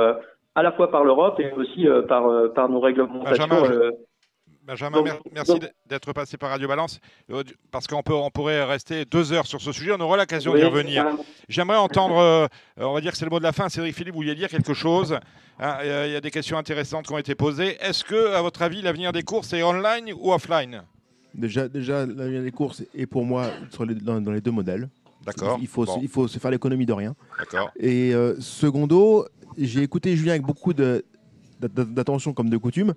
à 0.55 0.62
la 0.62 0.72
fois 0.72 0.91
par 0.91 1.05
l'Europe 1.05 1.41
et 1.41 1.51
aussi 1.53 1.87
par, 2.09 2.53
par 2.55 2.68
nos 2.68 2.80
réglementations. 2.80 3.47
Benjamin, 3.47 3.91
merci 5.33 5.59
d'être 5.89 6.13
passé 6.13 6.37
par 6.37 6.51
Radio 6.51 6.69
Balance, 6.69 7.01
euh, 7.31 7.43
parce 7.71 7.87
qu'on 7.87 8.03
peut, 8.03 8.15
on 8.15 8.31
pourrait 8.31 8.65
rester 8.65 9.05
deux 9.05 9.33
heures 9.33 9.47
sur 9.47 9.61
ce 9.61 9.73
sujet, 9.73 9.93
on 9.93 10.01
aura 10.01 10.17
l'occasion 10.17 10.55
d'y 10.55 10.63
revenir. 10.63 11.07
J'aimerais 11.49 11.79
entendre, 11.79 12.19
euh, 12.19 12.47
on 12.77 12.93
va 12.93 13.01
dire 13.01 13.13
que 13.13 13.19
c'est 13.19 13.25
le 13.25 13.31
mot 13.31 13.39
de 13.39 13.45
la 13.45 13.53
fin, 13.53 13.69
Cédric 13.69 13.95
Philippe, 13.95 14.15
vous 14.15 14.21
vouliez 14.21 14.35
dire 14.35 14.49
quelque 14.49 14.75
chose 14.75 15.19
hein, 15.59 15.79
Il 15.83 16.13
y 16.13 16.17
a 16.17 16.21
des 16.21 16.31
questions 16.31 16.57
intéressantes 16.57 17.07
qui 17.07 17.13
ont 17.13 17.19
été 17.19 17.35
posées. 17.35 17.77
Est-ce 17.81 18.05
que, 18.05 18.35
à 18.35 18.43
votre 18.43 18.63
avis, 18.63 18.83
l'avenir 18.83 19.13
des 19.13 19.23
courses 19.23 19.53
est 19.53 19.63
online 19.63 20.13
ou 20.19 20.33
offline? 20.33 20.83
Déjà, 21.35 21.69
déjà 21.69 22.07
l'avenir 22.07 22.43
des 22.43 22.53
courses 22.53 22.83
est 22.95 23.07
pour 23.07 23.25
moi 23.25 23.51
sur 23.71 23.87
dans, 23.87 24.33
les 24.33 24.41
deux 24.41 24.51
modèles. 24.51 24.89
D'accord. 25.25 25.59
Il 25.61 25.69
faut, 25.69 25.87
il 26.01 26.09
faut 26.09 26.29
se 26.29 26.39
faire 26.39 26.51
l'économie 26.51 26.87
de 26.87 26.93
rien. 26.93 27.15
D'accord. 27.39 27.71
Et 27.79 28.13
euh, 28.13 28.35
secondo, 28.41 29.27
j'ai 29.57 29.83
écouté 29.83 30.17
Julien 30.17 30.33
avec 30.33 30.43
beaucoup 30.43 30.73
d'attention 30.75 32.33
comme 32.33 32.51
de 32.51 32.57
coutume. 32.57 32.95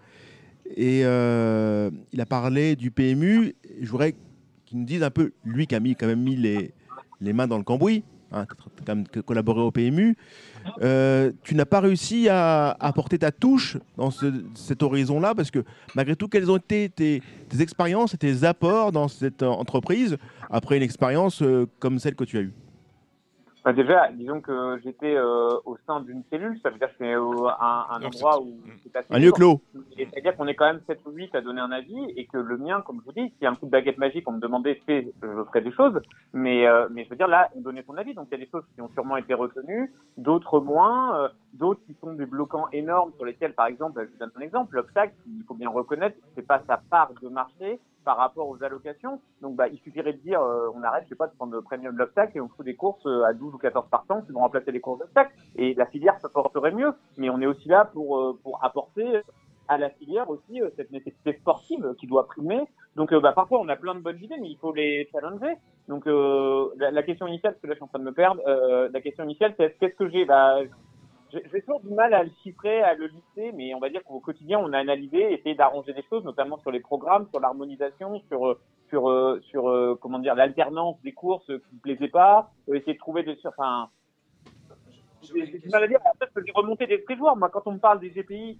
Et 0.75 1.01
euh, 1.03 1.91
il 2.11 2.21
a 2.21 2.25
parlé 2.25 2.75
du 2.75 2.91
PMU. 2.91 3.55
Je 3.81 3.89
voudrais 3.89 4.15
qu'il 4.65 4.79
nous 4.79 4.85
dise 4.85 5.03
un 5.03 5.11
peu, 5.11 5.31
lui 5.43 5.67
qui 5.67 5.75
a 5.75 5.79
mis, 5.79 5.95
quand 5.95 6.07
même 6.07 6.21
mis 6.21 6.35
les, 6.35 6.73
les 7.21 7.33
mains 7.33 7.47
dans 7.47 7.57
le 7.57 7.63
cambouis, 7.63 8.03
hein, 8.31 8.45
quand 8.85 8.95
même 8.95 9.07
collaboré 9.07 9.61
au 9.61 9.71
PMU, 9.71 10.15
euh, 10.81 11.31
tu 11.43 11.55
n'as 11.55 11.65
pas 11.65 11.79
réussi 11.79 12.27
à 12.29 12.71
apporter 12.79 13.19
ta 13.19 13.31
touche 13.31 13.77
dans 13.97 14.09
cet 14.55 14.83
horizon-là, 14.83 15.35
parce 15.35 15.51
que 15.51 15.63
malgré 15.95 16.15
tout, 16.15 16.27
quelles 16.27 16.49
ont 16.49 16.57
été 16.57 16.89
tes, 16.89 17.21
expériences 17.59 18.13
et 18.13 18.17
tes 18.17 18.43
apports 18.43 18.91
dans 18.91 19.07
cette 19.07 19.43
entreprise 19.43 20.17
après 20.49 20.77
une 20.77 20.83
expérience 20.83 21.41
euh, 21.41 21.67
comme 21.79 21.99
celle 21.99 22.15
que 22.15 22.23
tu 22.23 22.37
as 22.37 22.41
eue? 22.41 22.53
Bah, 23.65 23.73
déjà, 23.73 24.11
disons 24.11 24.41
que 24.41 24.79
j'étais 24.83 25.15
euh, 25.15 25.57
au 25.65 25.75
sein 25.87 25.99
d'une 26.01 26.21
cellule, 26.29 26.59
ça 26.61 26.69
veut 26.69 26.77
dire 26.77 26.87
que 26.89 26.93
c'est 26.99 27.15
euh, 27.15 27.47
un, 27.59 27.87
un 27.89 28.03
endroit 28.03 28.39
où 28.39 28.59
c'est 28.83 28.95
assez 28.95 29.07
Un 29.11 29.17
lieu 29.17 29.31
clos. 29.31 29.59
C'est-à-dire 29.97 30.37
qu'on 30.37 30.45
est 30.45 30.53
quand 30.53 30.67
même 30.67 30.81
7 30.85 30.99
ou 31.07 31.09
8 31.09 31.33
à 31.33 31.41
donner 31.41 31.61
un 31.61 31.71
avis 31.71 32.13
et 32.15 32.27
que 32.27 32.37
le 32.37 32.57
mien, 32.57 32.83
comme 32.85 33.01
je 33.01 33.05
vous 33.05 33.11
dis, 33.13 33.33
s'il 33.33 33.41
y 33.41 33.47
a 33.47 33.49
un 33.49 33.55
coup 33.55 33.65
de 33.65 33.71
baguette 33.71 33.97
magique, 33.97 34.29
on 34.29 34.33
me 34.33 34.39
demandait 34.39 34.79
je 34.87 35.09
ferais 35.47 35.61
des 35.61 35.71
choses. 35.71 35.99
Mais, 36.31 36.67
euh, 36.67 36.87
mais 36.91 37.05
je 37.05 37.09
veux 37.09 37.15
dire, 37.15 37.27
là, 37.27 37.49
on 37.55 37.61
donnait 37.61 37.83
son 37.87 37.97
avis. 37.97 38.13
Donc 38.13 38.27
il 38.31 38.37
y 38.37 38.41
a 38.41 38.45
des 38.45 38.51
choses 38.51 38.65
qui 38.75 38.81
ont 38.81 38.89
sûrement 38.89 39.17
été 39.17 39.33
retenues, 39.33 39.91
d'autres 40.15 40.59
moins, 40.59 41.31
d'autres 41.53 41.81
qui 41.87 41.95
sont 41.99 42.13
des 42.13 42.27
bloquants 42.27 42.67
énormes 42.71 43.13
sur 43.15 43.25
lesquels, 43.25 43.53
par 43.53 43.65
exemple, 43.65 43.99
je 44.05 44.11
vous 44.11 44.19
donne 44.19 44.31
un 44.35 44.41
exemple, 44.41 44.75
l'obstacle, 44.75 45.15
il 45.25 45.43
faut 45.47 45.55
bien 45.55 45.69
reconnaître, 45.69 46.17
c'est 46.35 46.45
pas 46.45 46.61
sa 46.67 46.77
part 46.77 47.13
de 47.19 47.29
marché 47.29 47.79
par 48.05 48.17
rapport 48.17 48.47
aux 48.47 48.63
allocations. 48.63 49.19
Donc, 49.41 49.55
bah, 49.55 49.67
il 49.67 49.79
suffirait 49.79 50.13
de 50.13 50.19
dire, 50.19 50.41
euh, 50.41 50.69
on 50.73 50.83
arrête, 50.83 51.03
je 51.05 51.09
sais 51.09 51.15
pas, 51.15 51.27
de 51.27 51.33
prendre 51.33 51.53
le 51.53 51.61
premium 51.61 51.93
de 51.93 51.99
l'obstacle 51.99 52.37
et 52.37 52.41
on 52.41 52.47
fout 52.47 52.63
des 52.63 52.75
courses 52.75 53.05
euh, 53.05 53.25
à 53.25 53.33
12 53.33 53.55
ou 53.55 53.57
14 53.57 53.89
partants 53.89 54.21
qui 54.21 54.31
vont 54.31 54.39
remplacer 54.39 54.71
les 54.71 54.79
courses 54.79 54.99
d'obstacle. 54.99 55.33
Et 55.57 55.73
la 55.73 55.87
filière 55.87 56.17
se 56.21 56.27
porterait 56.27 56.71
mieux. 56.71 56.93
Mais 57.17 57.29
on 57.29 57.41
est 57.41 57.47
aussi 57.47 57.67
là 57.67 57.85
pour, 57.85 58.17
euh, 58.17 58.39
pour 58.43 58.63
apporter 58.63 59.21
à 59.67 59.79
la 59.79 59.89
filière 59.89 60.29
aussi 60.29 60.61
cette 60.75 60.91
nécessité 60.91 61.33
sportive 61.33 61.95
qui 61.99 62.05
doit 62.05 62.27
primer. 62.27 62.61
Donc, 62.95 63.11
bah, 63.15 63.33
parfois, 63.33 63.59
on 63.59 63.67
a 63.67 63.75
plein 63.75 63.95
de 63.95 63.99
bonnes 63.99 64.21
idées, 64.21 64.37
mais 64.39 64.49
il 64.49 64.57
faut 64.57 64.71
les 64.71 65.09
challenger. 65.11 65.55
Donc, 65.87 66.05
la, 66.05 66.91
la, 66.91 67.01
question 67.01 67.25
initiale, 67.25 67.53
parce 67.53 67.61
que 67.63 67.67
là, 67.67 67.73
je 67.73 67.77
suis 67.77 67.83
en 67.83 67.87
train 67.87 67.97
de 67.97 68.03
me 68.03 68.11
perdre, 68.11 68.43
la 68.45 69.01
question 69.01 69.23
initiale, 69.23 69.55
c'est 69.57 69.75
qu'est-ce 69.79 69.95
que 69.95 70.07
j'ai? 70.07 70.25
Bah, 70.25 70.59
j'ai 71.31 71.61
toujours 71.61 71.81
du 71.81 71.93
mal 71.93 72.13
à 72.13 72.23
le 72.23 72.31
chiffrer, 72.43 72.81
à 72.81 72.93
le 72.93 73.07
lister, 73.07 73.51
mais 73.53 73.73
on 73.73 73.79
va 73.79 73.89
dire 73.89 74.03
qu'au 74.03 74.19
quotidien, 74.19 74.59
on 74.59 74.71
a 74.73 74.79
analysé, 74.79 75.33
essayé 75.33 75.55
d'arranger 75.55 75.93
des 75.93 76.03
choses, 76.03 76.23
notamment 76.23 76.57
sur 76.59 76.71
les 76.71 76.79
programmes, 76.79 77.27
sur 77.29 77.39
l'harmonisation, 77.39 78.21
sur 78.27 78.47
euh, 78.47 78.59
sur 78.89 79.09
euh, 79.09 79.41
sur 79.49 79.69
euh, 79.69 79.97
comment 79.99 80.19
dire 80.19 80.35
l'alternance 80.35 81.01
des 81.01 81.13
courses 81.13 81.45
qui 81.45 81.75
ne 81.75 81.79
plaisaient 81.81 82.07
pas, 82.07 82.51
essayer 82.73 82.93
de 82.93 82.99
trouver 82.99 83.23
des 83.23 83.37
enfin 83.45 83.89
j'ai 85.33 85.59
du 85.59 85.69
mal 85.69 85.83
à 85.83 85.87
dire. 85.87 85.99
Après, 86.05 86.27
je 86.35 86.53
remonter 86.53 86.87
des 86.87 86.97
prévoirs. 86.99 87.35
Moi, 87.35 87.49
quand 87.49 87.63
on 87.65 87.73
me 87.73 87.79
parle 87.79 87.99
des 87.99 88.09
GPI, 88.09 88.57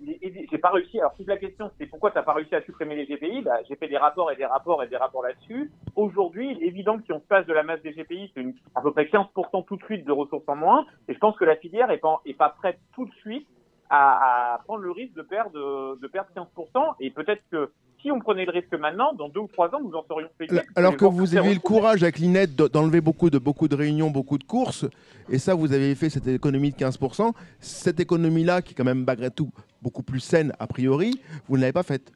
j'ai 0.51 0.57
pas 0.57 0.72
réussi. 0.72 0.99
Alors, 0.99 1.13
toute 1.16 1.28
la 1.28 1.38
question, 1.38 1.72
c'est 1.78 1.86
pourquoi 1.86 2.11
tu 2.11 2.18
n'as 2.18 2.24
pas 2.24 2.34
réussi 2.34 2.55
à 2.55 2.61
supprimer 2.61 2.95
les 2.95 3.05
GPI 3.05 3.41
bah, 3.41 3.59
J'ai 3.68 3.76
fait 3.76 3.88
des 3.88 3.97
rapports 3.97 4.32
et 4.32 4.36
des 4.36 4.45
rapports 4.45 4.84
et 4.84 4.88
des 4.88 4.97
rapports 4.97 5.24
là-dessus. 5.24 5.72
Aujourd'hui, 5.95 6.51
il 6.51 6.63
est 6.63 6.68
évident 6.68 6.97
que 6.97 7.05
si 7.05 7.13
on 7.13 7.20
se 7.20 7.28
passe 7.28 7.45
de 7.45 7.53
la 7.53 7.63
masse 7.63 7.82
des 7.82 7.91
GPI, 7.91 8.32
c'est 8.36 8.45
à 8.76 8.82
peu 8.82 8.91
près 8.91 9.05
15% 9.05 9.66
tout 9.66 9.78
de 9.78 9.84
suite 9.84 10.05
de 10.05 10.11
ressources 10.11 10.47
en 10.47 10.55
moins. 10.55 10.86
Et 11.07 11.13
je 11.13 11.20
pense 11.20 11.38
que 11.38 11.45
la 11.45 11.55
filière 11.55 11.91
est 11.91 11.97
pas, 11.97 12.22
est 12.26 12.34
pas 12.34 12.49
prête 12.49 12.80
tout 12.93 13.05
de 13.05 13.13
suite 13.16 13.47
à, 13.89 14.53
à 14.55 14.57
prendre 14.59 14.81
le 14.81 14.91
risque 14.91 15.13
de 15.13 15.21
perdre, 15.21 15.97
de 16.01 16.07
perdre 16.07 16.29
15%. 16.36 16.95
Et 16.99 17.11
peut-être 17.11 17.41
que 17.51 17.71
si 18.05 18.11
on 18.11 18.19
prenait 18.19 18.45
le 18.45 18.51
risque 18.51 18.73
maintenant, 18.75 19.13
dans 19.13 19.29
deux 19.29 19.39
ou 19.39 19.47
trois 19.47 19.73
ans, 19.73 19.79
nous 19.81 19.93
en 19.95 20.03
serions 20.07 20.29
fait. 20.38 20.47
Alors 20.75 20.95
que 20.95 21.05
vous 21.05 21.36
avez 21.36 21.49
eu 21.49 21.55
le 21.55 21.59
courage 21.59 22.03
avec 22.03 22.19
l'INET 22.19 22.45
d'enlever 22.45 23.01
beaucoup 23.01 23.31
de, 23.31 23.39
beaucoup 23.39 23.67
de 23.67 23.75
réunions, 23.75 24.11
beaucoup 24.11 24.38
de 24.38 24.43
courses, 24.43 24.86
et 25.27 25.39
ça, 25.39 25.55
vous 25.55 25.73
avez 25.73 25.95
fait 25.95 26.11
cette 26.11 26.27
économie 26.27 26.69
de 26.69 26.75
15%, 26.75 27.31
cette 27.59 27.99
économie-là, 27.99 28.61
qui 28.61 28.73
est 28.73 28.75
quand 28.75 28.83
même 28.83 29.05
malgré 29.05 29.31
tout 29.31 29.49
beaucoup 29.81 30.03
plus 30.03 30.19
saine 30.19 30.53
a 30.59 30.67
priori, 30.67 31.19
vous 31.47 31.57
ne 31.57 31.61
l'avez 31.61 31.73
pas 31.73 31.81
faite. 31.81 32.11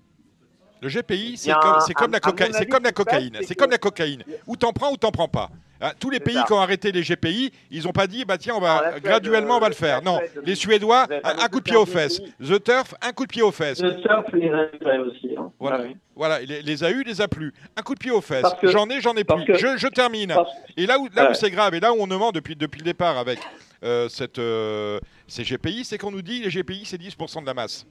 Le 0.81 0.89
GPI, 0.89 1.37
c'est 1.37 1.51
comme, 1.53 1.79
comme, 1.95 2.11
la 2.11 2.19
cocaïne. 2.19 2.53
C'est 2.53 2.65
comme 2.65 2.83
la 2.83 2.91
cocaïne. 2.91 3.37
C'est 3.43 3.55
comme 3.55 3.71
la 3.71 3.77
cocaïne. 3.77 4.23
Ou 4.47 4.55
t'en 4.55 4.71
prends 4.71 4.91
ou 4.91 4.97
t'en 4.97 5.11
prends 5.11 5.27
pas. 5.27 5.49
Ah, 5.81 5.93
tous 5.97 6.09
les 6.09 6.19
pays 6.19 6.37
qui 6.45 6.51
ont 6.51 6.59
arrêté 6.59 6.91
les 6.91 7.03
GPI, 7.03 7.53
ils 7.71 7.83
n'ont 7.83 7.93
pas 7.93 8.05
dit, 8.05 8.25
bah 8.25 8.37
tiens, 8.37 8.55
on 8.57 8.59
va 8.59 8.99
graduellement, 8.99 9.57
on 9.57 9.59
va 9.61 9.69
le 9.69 9.75
faire. 9.75 10.01
Non, 10.01 10.19
les 10.43 10.55
Suédois, 10.55 11.07
un, 11.23 11.47
coup 11.47 11.59
de 11.59 11.63
pied 11.63 11.77
aux 11.77 11.85
fesses. 11.85 12.21
The 12.41 12.61
Turf, 12.61 12.95
un 13.01 13.13
coup 13.13 13.25
de 13.25 13.31
pied 13.31 13.41
aux 13.41 13.51
fesses. 13.51 13.77
The 13.77 14.01
Turf 14.01 14.25
les 14.33 14.49
a 14.49 15.01
aussi. 15.01 15.35
Hein. 15.37 15.51
Voilà, 15.57 15.85
voilà, 16.15 16.41
il 16.41 16.49
les 16.49 16.83
a 16.83 16.91
eu, 16.91 17.03
les 17.03 17.21
a 17.21 17.29
plus. 17.29 17.53
Un 17.77 17.81
coup 17.81 17.93
de 17.93 17.99
pied 17.99 18.11
aux 18.11 18.19
fesses. 18.19 18.53
J'en 18.63 18.89
ai, 18.89 18.99
j'en 18.99 19.13
ai 19.13 19.23
plus. 19.23 19.45
Je, 19.55 19.87
termine. 19.87 20.35
Et 20.75 20.85
là 20.85 20.99
où, 20.99 21.07
là 21.15 21.31
où 21.31 21.33
c'est 21.33 21.49
grave, 21.51 21.73
et 21.73 21.79
là 21.79 21.93
où 21.93 21.97
on 21.97 22.07
demande 22.07 22.35
depuis, 22.35 22.57
depuis 22.57 22.79
le 22.79 22.85
départ 22.85 23.17
avec 23.17 23.39
euh, 23.83 24.09
cette, 24.09 24.39
euh, 24.39 24.99
ces 25.27 25.43
GPI, 25.43 25.85
c'est 25.85 25.97
qu'on 25.97 26.11
nous 26.11 26.21
dit 26.21 26.41
les 26.41 26.49
GPI, 26.49 26.83
c'est 26.83 26.99
10% 26.99 27.41
de 27.41 27.45
la 27.45 27.53
masse. 27.53 27.85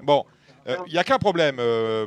Bon, 0.00 0.24
il 0.66 0.72
euh, 0.72 0.76
n'y 0.90 0.98
a 0.98 1.04
qu'un 1.04 1.18
problème, 1.18 1.56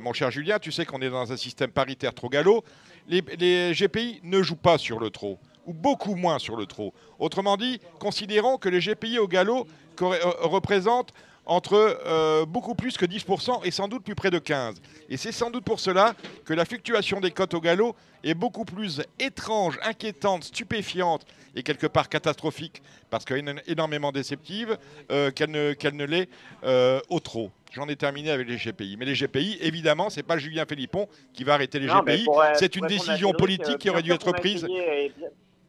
mon 0.02 0.14
cher 0.14 0.32
Julien. 0.32 0.60
Tu 0.60 0.72
sais 0.72 0.86
qu'on 0.86 1.02
est 1.02 1.10
dans 1.10 1.32
un 1.32 1.38
système 1.38 1.72
paritaire 1.72 2.14
trop 2.14 2.30
galop 2.30 2.64
les, 3.08 3.74
GPI 3.74 4.20
ne 4.24 4.42
jouent 4.42 4.56
pas 4.56 4.78
sur 4.78 5.00
le 5.00 5.10
trot, 5.10 5.40
ou 5.66 5.74
beaucoup 5.74 6.16
moins 6.16 6.40
sur 6.40 6.56
le 6.56 6.66
trot. 6.66 6.94
Autrement 7.20 7.58
dit, 7.58 7.80
considérons 8.00 8.58
que 8.58 8.70
les 8.70 8.80
GPI 8.80 9.20
au 9.20 9.28
galop 9.28 9.68
euh, 10.02 10.16
représentent 10.42 11.14
entre 11.48 12.00
euh, 12.06 12.46
beaucoup 12.46 12.76
plus 12.76 12.98
que 12.98 13.06
10% 13.06 13.66
et 13.66 13.72
sans 13.72 13.88
doute 13.88 14.04
plus 14.04 14.16
près 14.16 14.30
de 14.30 14.38
15%. 14.38 14.76
Et 15.10 15.18
c'est 15.18 15.32
sans 15.32 15.50
doute 15.50 15.64
pour 15.64 15.80
cela 15.80 16.14
que 16.46 16.54
la 16.54 16.66
fluctuation 16.66 17.20
des 17.20 17.32
cotes 17.32 17.54
au 17.54 17.62
galop 17.62 17.96
est 18.24 18.34
beaucoup 18.34 18.66
plus 18.66 19.02
étrange, 19.20 19.80
inquiétante, 19.84 20.44
stupéfiante 20.44 21.26
et 21.56 21.64
quelque 21.64 21.88
part 21.88 22.10
catastrophique, 22.10 22.84
parce 23.10 23.26
qu'elle 23.26 23.48
est 23.48 23.70
énormément 23.70 24.12
déceptive, 24.12 24.78
euh, 25.10 25.32
qu'elle 25.32 25.52
ne, 25.52 26.06
l'est 26.06 26.30
au 27.10 27.20
trot. 27.20 27.50
J'en 27.72 27.88
ai 27.88 27.96
terminé 27.96 28.32
avec 28.32 28.48
les 28.48 28.58
GPI. 28.58 28.98
Mais 28.98 29.06
les 29.06 29.14
GPI, 29.14 29.58
évidemment, 29.62 30.10
c'est 30.10 30.24
pas 30.24 30.38
Julien 30.38 30.66
Philippon 30.68 31.08
qui 31.34 31.44
va 31.44 31.54
arrêter 31.54 31.80
les 31.80 31.88
GPI. 31.88 32.28
C'est 32.56 32.76
une 32.76 32.88
décision 32.88 33.32
politique 33.32 33.78
qui 33.78 33.90
aurait 33.90 34.04
dû 34.04 34.12
être 34.12 34.32
prise. 34.34 34.68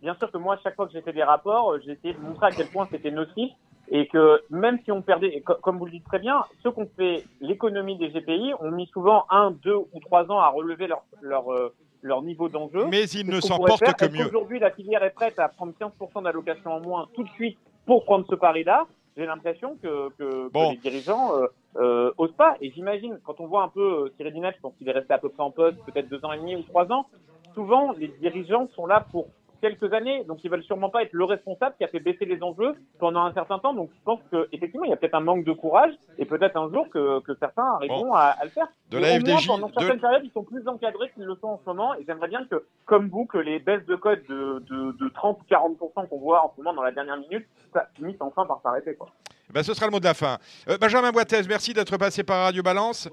bien, 0.02 0.14
sûr 0.16 0.30
que 0.30 0.38
moi, 0.38 0.58
chaque 0.62 0.74
fois 0.74 0.86
que 0.86 0.92
j'ai 0.92 1.02
fait 1.02 1.12
des 1.12 1.22
rapports, 1.22 1.72
euh, 1.72 1.80
j'ai 1.84 1.92
essayé 1.92 2.14
de 2.14 2.18
montrer 2.18 2.46
à 2.46 2.50
quel 2.50 2.68
point 2.68 2.88
c'était 2.90 3.10
nocif 3.10 3.50
et 3.90 4.06
que 4.08 4.42
même 4.50 4.78
si 4.84 4.92
on 4.92 5.02
perdait, 5.02 5.42
comme 5.62 5.78
vous 5.78 5.86
le 5.86 5.92
dites 5.92 6.04
très 6.04 6.18
bien, 6.18 6.44
ceux 6.62 6.70
qui 6.72 6.80
ont 6.80 6.90
fait 6.96 7.24
l'économie 7.40 7.96
des 7.96 8.10
GPI 8.10 8.52
ont 8.60 8.70
mis 8.70 8.86
souvent 8.86 9.24
un, 9.30 9.50
deux 9.50 9.76
ou 9.76 10.00
trois 10.00 10.30
ans 10.30 10.38
à 10.38 10.48
relever 10.48 10.86
leur, 10.86 11.02
leur, 11.22 11.52
euh, 11.52 11.74
leur 12.02 12.22
niveau 12.22 12.48
d'enjeu. 12.48 12.86
Mais 12.86 13.04
ils 13.04 13.26
ne 13.26 13.40
s'en 13.40 13.58
portent 13.58 13.82
que 13.94 14.10
mieux. 14.10 14.26
Aujourd'hui, 14.26 14.58
la 14.58 14.70
filière 14.70 15.02
est 15.02 15.10
prête 15.10 15.38
à 15.38 15.48
prendre 15.48 15.72
15% 15.80 16.22
d'allocation 16.22 16.72
en 16.72 16.80
moins 16.80 17.08
tout 17.14 17.22
de 17.22 17.30
suite 17.30 17.58
pour 17.86 18.04
prendre 18.04 18.26
ce 18.28 18.34
pari-là? 18.34 18.86
J'ai 19.16 19.26
l'impression 19.26 19.76
que, 19.82 20.10
que, 20.10 20.48
les 20.70 20.76
dirigeants 20.76 21.34
euh, 21.34 21.46
euh, 21.76 22.12
osent 22.18 22.36
pas. 22.36 22.56
Et 22.60 22.70
j'imagine, 22.70 23.18
quand 23.24 23.40
on 23.40 23.48
voit 23.48 23.64
un 23.64 23.68
peu 23.68 24.04
euh, 24.04 24.08
Thierry 24.16 24.32
Dinette, 24.32 24.54
je 24.56 24.60
pense 24.60 24.74
qu'il 24.78 24.88
est 24.88 24.92
resté 24.92 25.12
à 25.12 25.18
peu 25.18 25.28
près 25.28 25.42
en 25.42 25.50
poste, 25.50 25.78
peut-être 25.84 26.08
deux 26.08 26.24
ans 26.24 26.32
et 26.32 26.38
demi 26.38 26.54
ou 26.54 26.62
trois 26.62 26.92
ans, 26.92 27.06
souvent 27.52 27.92
les 27.98 28.08
dirigeants 28.20 28.68
sont 28.76 28.86
là 28.86 29.04
pour 29.10 29.26
quelques 29.60 29.92
années, 29.92 30.24
donc 30.24 30.42
ils 30.44 30.50
veulent 30.50 30.64
sûrement 30.64 30.90
pas 30.90 31.02
être 31.02 31.12
le 31.12 31.24
responsable 31.24 31.74
qui 31.78 31.84
a 31.84 31.88
fait 31.88 32.00
baisser 32.00 32.24
les 32.24 32.42
enjeux 32.42 32.74
pendant 32.98 33.22
un 33.22 33.32
certain 33.32 33.58
temps. 33.58 33.74
Donc 33.74 33.90
je 33.94 34.02
pense 34.04 34.20
qu'effectivement, 34.30 34.84
il 34.84 34.90
y 34.90 34.92
a 34.92 34.96
peut-être 34.96 35.14
un 35.14 35.20
manque 35.20 35.44
de 35.44 35.52
courage 35.52 35.92
et 36.18 36.24
peut-être 36.24 36.56
un 36.56 36.70
jour 36.70 36.88
que, 36.90 37.20
que 37.20 37.34
certains 37.38 37.74
arriveront 37.76 38.14
à, 38.14 38.36
le 38.42 38.50
faire. 38.50 38.68
De 38.90 38.98
la 38.98 39.18
FDJ, 39.18 39.46
pendant 39.46 39.70
certaines 39.76 40.00
périodes, 40.00 40.22
ils 40.24 40.32
sont 40.32 40.44
plus 40.44 40.66
encadrés 40.66 41.10
qu'ils 41.14 41.24
le 41.24 41.36
sont 41.36 41.48
en 41.48 41.60
ce 41.62 41.68
moment 41.68 41.94
et 41.94 42.04
j'aimerais 42.06 42.28
bien 42.28 42.44
que, 42.50 42.64
comme 42.86 43.08
vous, 43.08 43.26
que 43.26 43.38
les 43.38 43.58
baisses 43.58 43.84
de 43.86 43.96
code 43.96 44.22
de, 44.28 44.62
de, 44.70 44.92
de 44.92 45.08
30 45.10 45.38
ou 45.40 45.54
40% 45.54 46.08
qu'on 46.08 46.18
voit 46.18 46.44
en 46.44 46.52
ce 46.54 46.62
moment 46.62 46.74
dans 46.74 46.82
la 46.82 46.92
dernière 46.92 47.16
minute, 47.16 47.46
ça 47.72 47.88
finisse 47.94 48.16
enfin 48.20 48.46
par 48.46 48.60
s'arrêter. 48.62 48.94
quoi. 48.94 49.08
Ben, 49.50 49.62
ce 49.62 49.72
sera 49.72 49.86
le 49.86 49.92
mot 49.92 50.00
de 50.00 50.04
la 50.04 50.14
fin. 50.14 50.38
Euh, 50.68 50.76
Benjamin 50.78 51.10
Boitez, 51.10 51.42
merci 51.48 51.72
d'être 51.72 51.96
passé 51.96 52.22
par 52.22 52.44
Radio 52.44 52.62
Balance. 52.62 53.08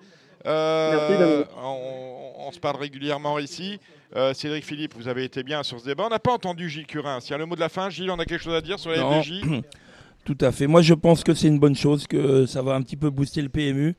Euh, 0.46 1.44
on, 1.58 2.52
se 2.52 2.60
parle 2.60 2.78
régulièrement 2.78 3.40
ici. 3.40 3.80
Euh, 4.16 4.34
Cédric 4.34 4.64
Philippe, 4.66 4.94
vous 4.96 5.08
avez 5.08 5.24
été 5.24 5.44
bien 5.44 5.64
sur 5.64 5.80
ce 5.80 5.86
débat. 5.86 6.06
On 6.06 6.10
n'a 6.10 6.20
pas 6.20 6.34
entendu 6.34 6.70
Gilles 6.70 6.86
Curin. 6.86 7.20
S'il 7.20 7.32
y 7.32 7.34
a 7.34 7.38
le 7.38 7.46
mot 7.46 7.56
de 7.56 7.60
la 7.60 7.70
fin, 7.70 7.90
Gilles, 7.90 8.12
on 8.12 8.20
a 8.20 8.26
quelque 8.26 8.44
chose 8.44 8.56
à 8.56 8.62
dire 8.62 8.80
sur 8.80 8.92
la 8.92 9.22
FDJ 9.22 9.42
Tout 10.26 10.38
à 10.42 10.52
fait. 10.52 10.66
Moi, 10.66 10.82
je 10.82 10.96
pense 10.96 11.24
que 11.24 11.36
c'est 11.36 11.48
une 11.48 11.60
bonne 11.60 11.76
chose, 11.76 12.08
que 12.08 12.48
ça 12.48 12.64
va 12.64 12.74
un 12.74 12.82
petit 12.82 12.96
peu 12.96 13.12
booster 13.12 13.44
le 13.44 13.50
PMU. 13.50 13.96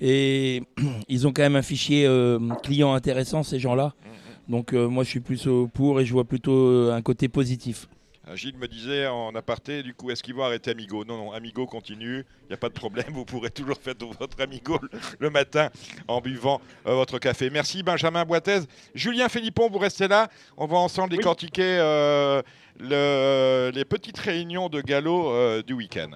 Et 0.00 0.62
ils 1.08 1.26
ont 1.26 1.32
quand 1.32 1.42
même 1.42 1.56
un 1.56 1.62
fichier 1.62 2.06
euh, 2.06 2.40
client 2.62 2.92
intéressant, 2.92 3.44
ces 3.44 3.60
gens-là. 3.60 3.94
Mm, 4.04 4.08
mm. 4.08 4.52
Donc, 4.52 4.72
moi, 4.72 5.04
je 5.04 5.08
suis 5.10 5.20
plus 5.20 5.48
pour 5.72 6.00
et 6.00 6.04
je 6.04 6.12
vois 6.12 6.24
plutôt 6.24 6.90
un 6.90 7.02
côté 7.02 7.28
positif. 7.28 7.86
Euh, 8.30 8.36
Gilles 8.36 8.56
me 8.56 8.68
disait 8.68 9.06
en 9.06 9.34
aparté, 9.34 9.82
du 9.82 9.94
coup, 9.94 10.10
est-ce 10.10 10.22
qu'ils 10.22 10.34
vont 10.34 10.44
arrêter 10.44 10.70
Amigo? 10.70 11.04
Non, 11.04 11.16
non, 11.16 11.32
Amigo 11.32 11.66
continue, 11.66 12.24
il 12.42 12.48
n'y 12.48 12.54
a 12.54 12.56
pas 12.56 12.68
de 12.68 12.74
problème, 12.74 13.06
vous 13.12 13.24
pourrez 13.24 13.50
toujours 13.50 13.76
faire 13.76 13.94
votre 14.18 14.40
Amigo 14.40 14.78
le 15.18 15.30
matin 15.30 15.70
en 16.06 16.20
buvant 16.20 16.60
euh, 16.86 16.94
votre 16.94 17.18
café. 17.18 17.50
Merci 17.50 17.82
Benjamin 17.82 18.24
Boitez. 18.24 18.60
Julien 18.94 19.28
Philippon, 19.28 19.68
vous 19.68 19.78
restez 19.78 20.08
là, 20.08 20.28
on 20.56 20.66
va 20.66 20.76
ensemble 20.76 21.10
décortiquer 21.10 21.78
euh, 21.80 22.42
les 22.78 23.84
petites 23.84 24.18
réunions 24.18 24.68
de 24.68 24.80
galop 24.80 25.62
du 25.62 25.74
week-end. 25.74 26.10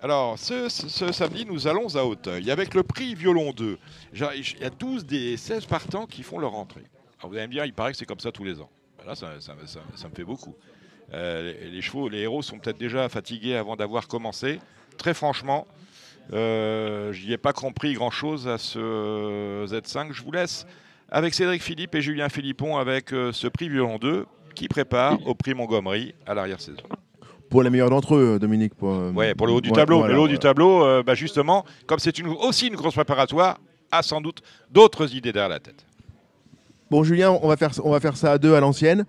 Alors, 0.00 0.38
ce, 0.38 0.68
samedi, 0.68 1.44
nous 1.44 1.66
allons 1.66 1.96
à 1.96 2.04
Hauteuil 2.04 2.52
avec 2.52 2.74
le 2.74 2.84
prix 2.84 3.16
Violon 3.16 3.52
2. 3.52 3.78
Il 4.12 4.20
y 4.60 4.64
a 4.64 4.70
12 4.70 5.04
des 5.06 5.36
16 5.36 5.66
partants 5.66 6.06
qui 6.06 6.22
font 6.22 6.38
leur 6.38 6.54
entrée. 6.54 6.84
Alors, 7.18 7.32
vous 7.32 7.36
allez 7.36 7.48
me 7.48 7.52
dire, 7.52 7.64
il 7.64 7.72
paraît 7.72 7.92
que 7.92 7.98
c'est 7.98 8.06
comme 8.06 8.20
ça 8.20 8.30
tous 8.30 8.44
les 8.44 8.60
ans. 8.60 8.70
Ben 8.98 9.06
là, 9.06 9.16
ça 9.16 9.34
me 10.08 10.14
fait 10.14 10.24
beaucoup. 10.24 10.54
Euh, 11.14 11.52
les 11.72 11.80
chevaux, 11.80 12.08
les 12.08 12.20
héros 12.20 12.42
sont 12.42 12.58
peut-être 12.58 12.78
déjà 12.78 13.08
fatigués 13.08 13.56
avant 13.56 13.76
d'avoir 13.76 14.08
commencé. 14.08 14.60
Très 14.98 15.14
franchement, 15.14 15.66
euh, 16.32 17.12
je 17.12 17.26
n'y 17.26 17.32
ai 17.32 17.38
pas 17.38 17.52
compris 17.52 17.94
grand-chose 17.94 18.46
à 18.46 18.58
ce 18.58 19.64
Z5. 19.66 20.12
Je 20.12 20.22
vous 20.22 20.32
laisse 20.32 20.66
avec 21.10 21.34
Cédric 21.34 21.62
Philippe 21.62 21.94
et 21.94 22.02
Julien 22.02 22.28
Philippon 22.28 22.76
avec 22.76 23.12
euh, 23.12 23.32
ce 23.32 23.46
prix 23.46 23.68
Violon 23.68 23.98
2 23.98 24.26
qui 24.54 24.68
prépare 24.68 25.18
au 25.26 25.34
prix 25.34 25.54
Montgomery 25.54 26.14
à 26.26 26.34
l'arrière-saison. 26.34 26.82
Pour 27.48 27.62
les 27.62 27.70
meilleurs 27.70 27.88
d'entre 27.88 28.16
eux, 28.16 28.38
Dominique. 28.38 28.74
Pour, 28.74 28.90
ouais, 29.14 29.34
pour 29.34 29.46
le 29.46 29.54
haut 29.54 29.60
du 29.62 29.72
tableau. 29.72 30.06
le 30.06 30.18
haut 30.18 30.28
du 30.28 30.38
tableau, 30.38 31.02
bah, 31.02 31.14
justement, 31.14 31.64
comme 31.86 31.98
c'est 31.98 32.22
aussi 32.22 32.66
une 32.66 32.74
grosse 32.74 32.92
préparatoire, 32.92 33.58
a 33.90 34.02
sans 34.02 34.20
doute 34.20 34.42
d'autres 34.70 35.14
idées 35.14 35.32
derrière 35.32 35.48
la 35.48 35.60
tête. 35.60 35.86
Bon, 36.90 37.04
Julien, 37.04 37.30
on 37.42 37.48
va 37.48 37.56
faire, 37.56 37.70
on 37.84 37.90
va 37.90 38.00
faire 38.00 38.16
ça 38.16 38.32
à 38.32 38.38
deux 38.38 38.54
à 38.54 38.60
l'ancienne. 38.60 39.06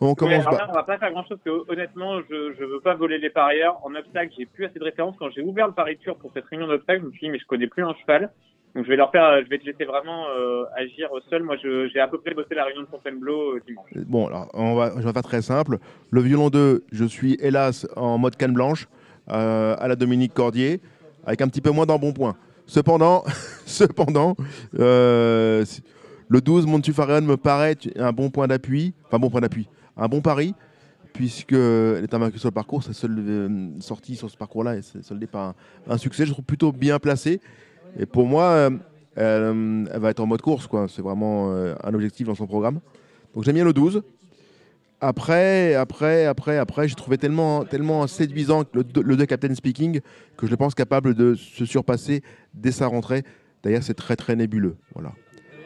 On 0.00 0.14
commence 0.14 0.44
on 0.46 0.72
va 0.72 0.82
pas 0.84 0.98
faire 0.98 1.10
grand 1.10 1.24
chose 1.24 1.38
parce 1.44 1.58
que 1.66 1.72
honnêtement, 1.72 2.20
je 2.30 2.60
ne 2.60 2.66
veux 2.66 2.80
pas 2.80 2.94
voler 2.94 3.18
les 3.18 3.30
parieurs. 3.30 3.78
En 3.84 3.94
obstacle, 3.94 4.32
j'ai 4.38 4.46
plus 4.46 4.64
assez 4.64 4.78
de 4.78 4.84
références. 4.84 5.16
Quand 5.18 5.30
j'ai 5.30 5.42
ouvert 5.42 5.66
le 5.66 5.72
pari 5.72 5.96
tour 5.98 6.16
pour 6.16 6.30
cette 6.32 6.44
réunion 6.46 6.68
d'obstacle, 6.68 7.00
je 7.02 7.06
me 7.06 7.10
suis 7.12 7.26
dit 7.26 7.30
mais 7.30 7.38
je 7.38 7.46
connais 7.46 7.66
plus 7.66 7.82
un 7.82 7.94
cheval. 7.94 8.30
Donc 8.74 8.84
je 8.84 8.90
vais 8.90 8.96
leur 8.96 9.10
faire, 9.10 9.42
je 9.42 9.48
vais 9.48 9.58
te 9.58 9.64
laisser 9.64 9.84
vraiment 9.84 10.26
euh, 10.28 10.64
agir 10.76 11.08
seul. 11.30 11.42
Moi, 11.42 11.56
j'ai 11.56 12.00
à 12.00 12.06
peu 12.06 12.18
près 12.18 12.34
bossé 12.34 12.54
la 12.54 12.64
réunion 12.64 12.82
de 12.82 12.86
Fontainebleau 12.86 13.56
euh, 13.56 13.62
dimanche. 13.66 13.90
Bon, 14.06 14.26
alors 14.28 14.48
on 14.54 14.74
va, 14.74 14.92
je 14.96 15.02
vais 15.02 15.12
faire 15.12 15.22
très 15.22 15.42
simple. 15.42 15.78
Le 16.10 16.20
violon 16.20 16.48
2, 16.48 16.84
je 16.92 17.04
suis 17.04 17.36
hélas 17.40 17.88
en 17.96 18.18
mode 18.18 18.36
canne 18.36 18.52
blanche 18.52 18.86
euh, 19.30 19.74
à 19.78 19.88
la 19.88 19.96
Dominique 19.96 20.34
Cordier, 20.34 20.80
avec 21.26 21.40
un 21.40 21.48
petit 21.48 21.60
peu 21.60 21.70
moins 21.70 21.86
d'embonpoint. 21.86 22.36
Cependant, 22.66 23.24
cependant, 23.66 24.36
le 24.74 25.64
12 26.30 26.66
Montufarion 26.66 27.22
me 27.22 27.36
paraît 27.36 27.76
un 27.96 28.12
bon 28.12 28.30
point 28.30 28.46
d'appui, 28.46 28.94
enfin 29.06 29.18
bon 29.18 29.30
point 29.30 29.40
d'appui, 29.40 29.66
un 29.98 30.08
bon 30.08 30.20
pari, 30.20 30.54
puisque 31.12 31.52
elle 31.52 32.04
est 32.04 32.14
invaincue 32.14 32.38
sur 32.38 32.48
le 32.48 32.54
parcours. 32.54 32.82
Sa 32.82 32.92
seule 32.92 33.16
euh, 33.18 33.68
sortie 33.80 34.16
sur 34.16 34.30
ce 34.30 34.36
parcours-là 34.36 34.76
est 34.76 35.02
soldée 35.02 35.26
par 35.26 35.54
un, 35.88 35.98
succès. 35.98 36.24
Je 36.24 36.32
trouve 36.32 36.44
plutôt 36.44 36.72
bien 36.72 36.98
placé. 36.98 37.40
Et 37.98 38.06
pour 38.06 38.26
moi, 38.26 38.44
euh, 38.44 38.70
euh, 39.18 39.84
elle, 39.92 40.00
va 40.00 40.10
être 40.10 40.20
en 40.20 40.26
mode 40.26 40.42
course. 40.42 40.68
C'est 40.88 41.02
vraiment 41.02 41.52
un 41.52 41.94
objectif 41.94 42.26
dans 42.26 42.34
son 42.34 42.46
programme. 42.46 42.80
Donc 43.34 43.44
j'aime 43.44 43.56
bien 43.56 43.64
le 43.64 43.72
12. 43.72 44.02
Après, 45.00 45.74
après, 45.74 46.26
après, 46.26 46.58
après, 46.58 46.88
j'ai 46.88 46.96
trouvé 46.96 47.18
tellement, 47.18 47.64
tellement 47.64 48.06
séduisant 48.08 48.64
le, 48.72 48.84
le 49.00 49.16
2 49.16 49.26
Captain 49.26 49.54
Speaking 49.54 50.00
que 50.36 50.46
je 50.46 50.50
le 50.50 50.56
pense 50.56 50.74
capable 50.74 51.14
de 51.14 51.34
se 51.34 51.64
surpasser 51.64 52.22
dès 52.52 52.72
sa 52.72 52.88
rentrée. 52.88 53.22
D'ailleurs, 53.62 53.82
c'est 53.82 53.94
très 53.94 54.16
très 54.16 54.34
nébuleux. 54.34 54.76
Voilà. 54.94 55.12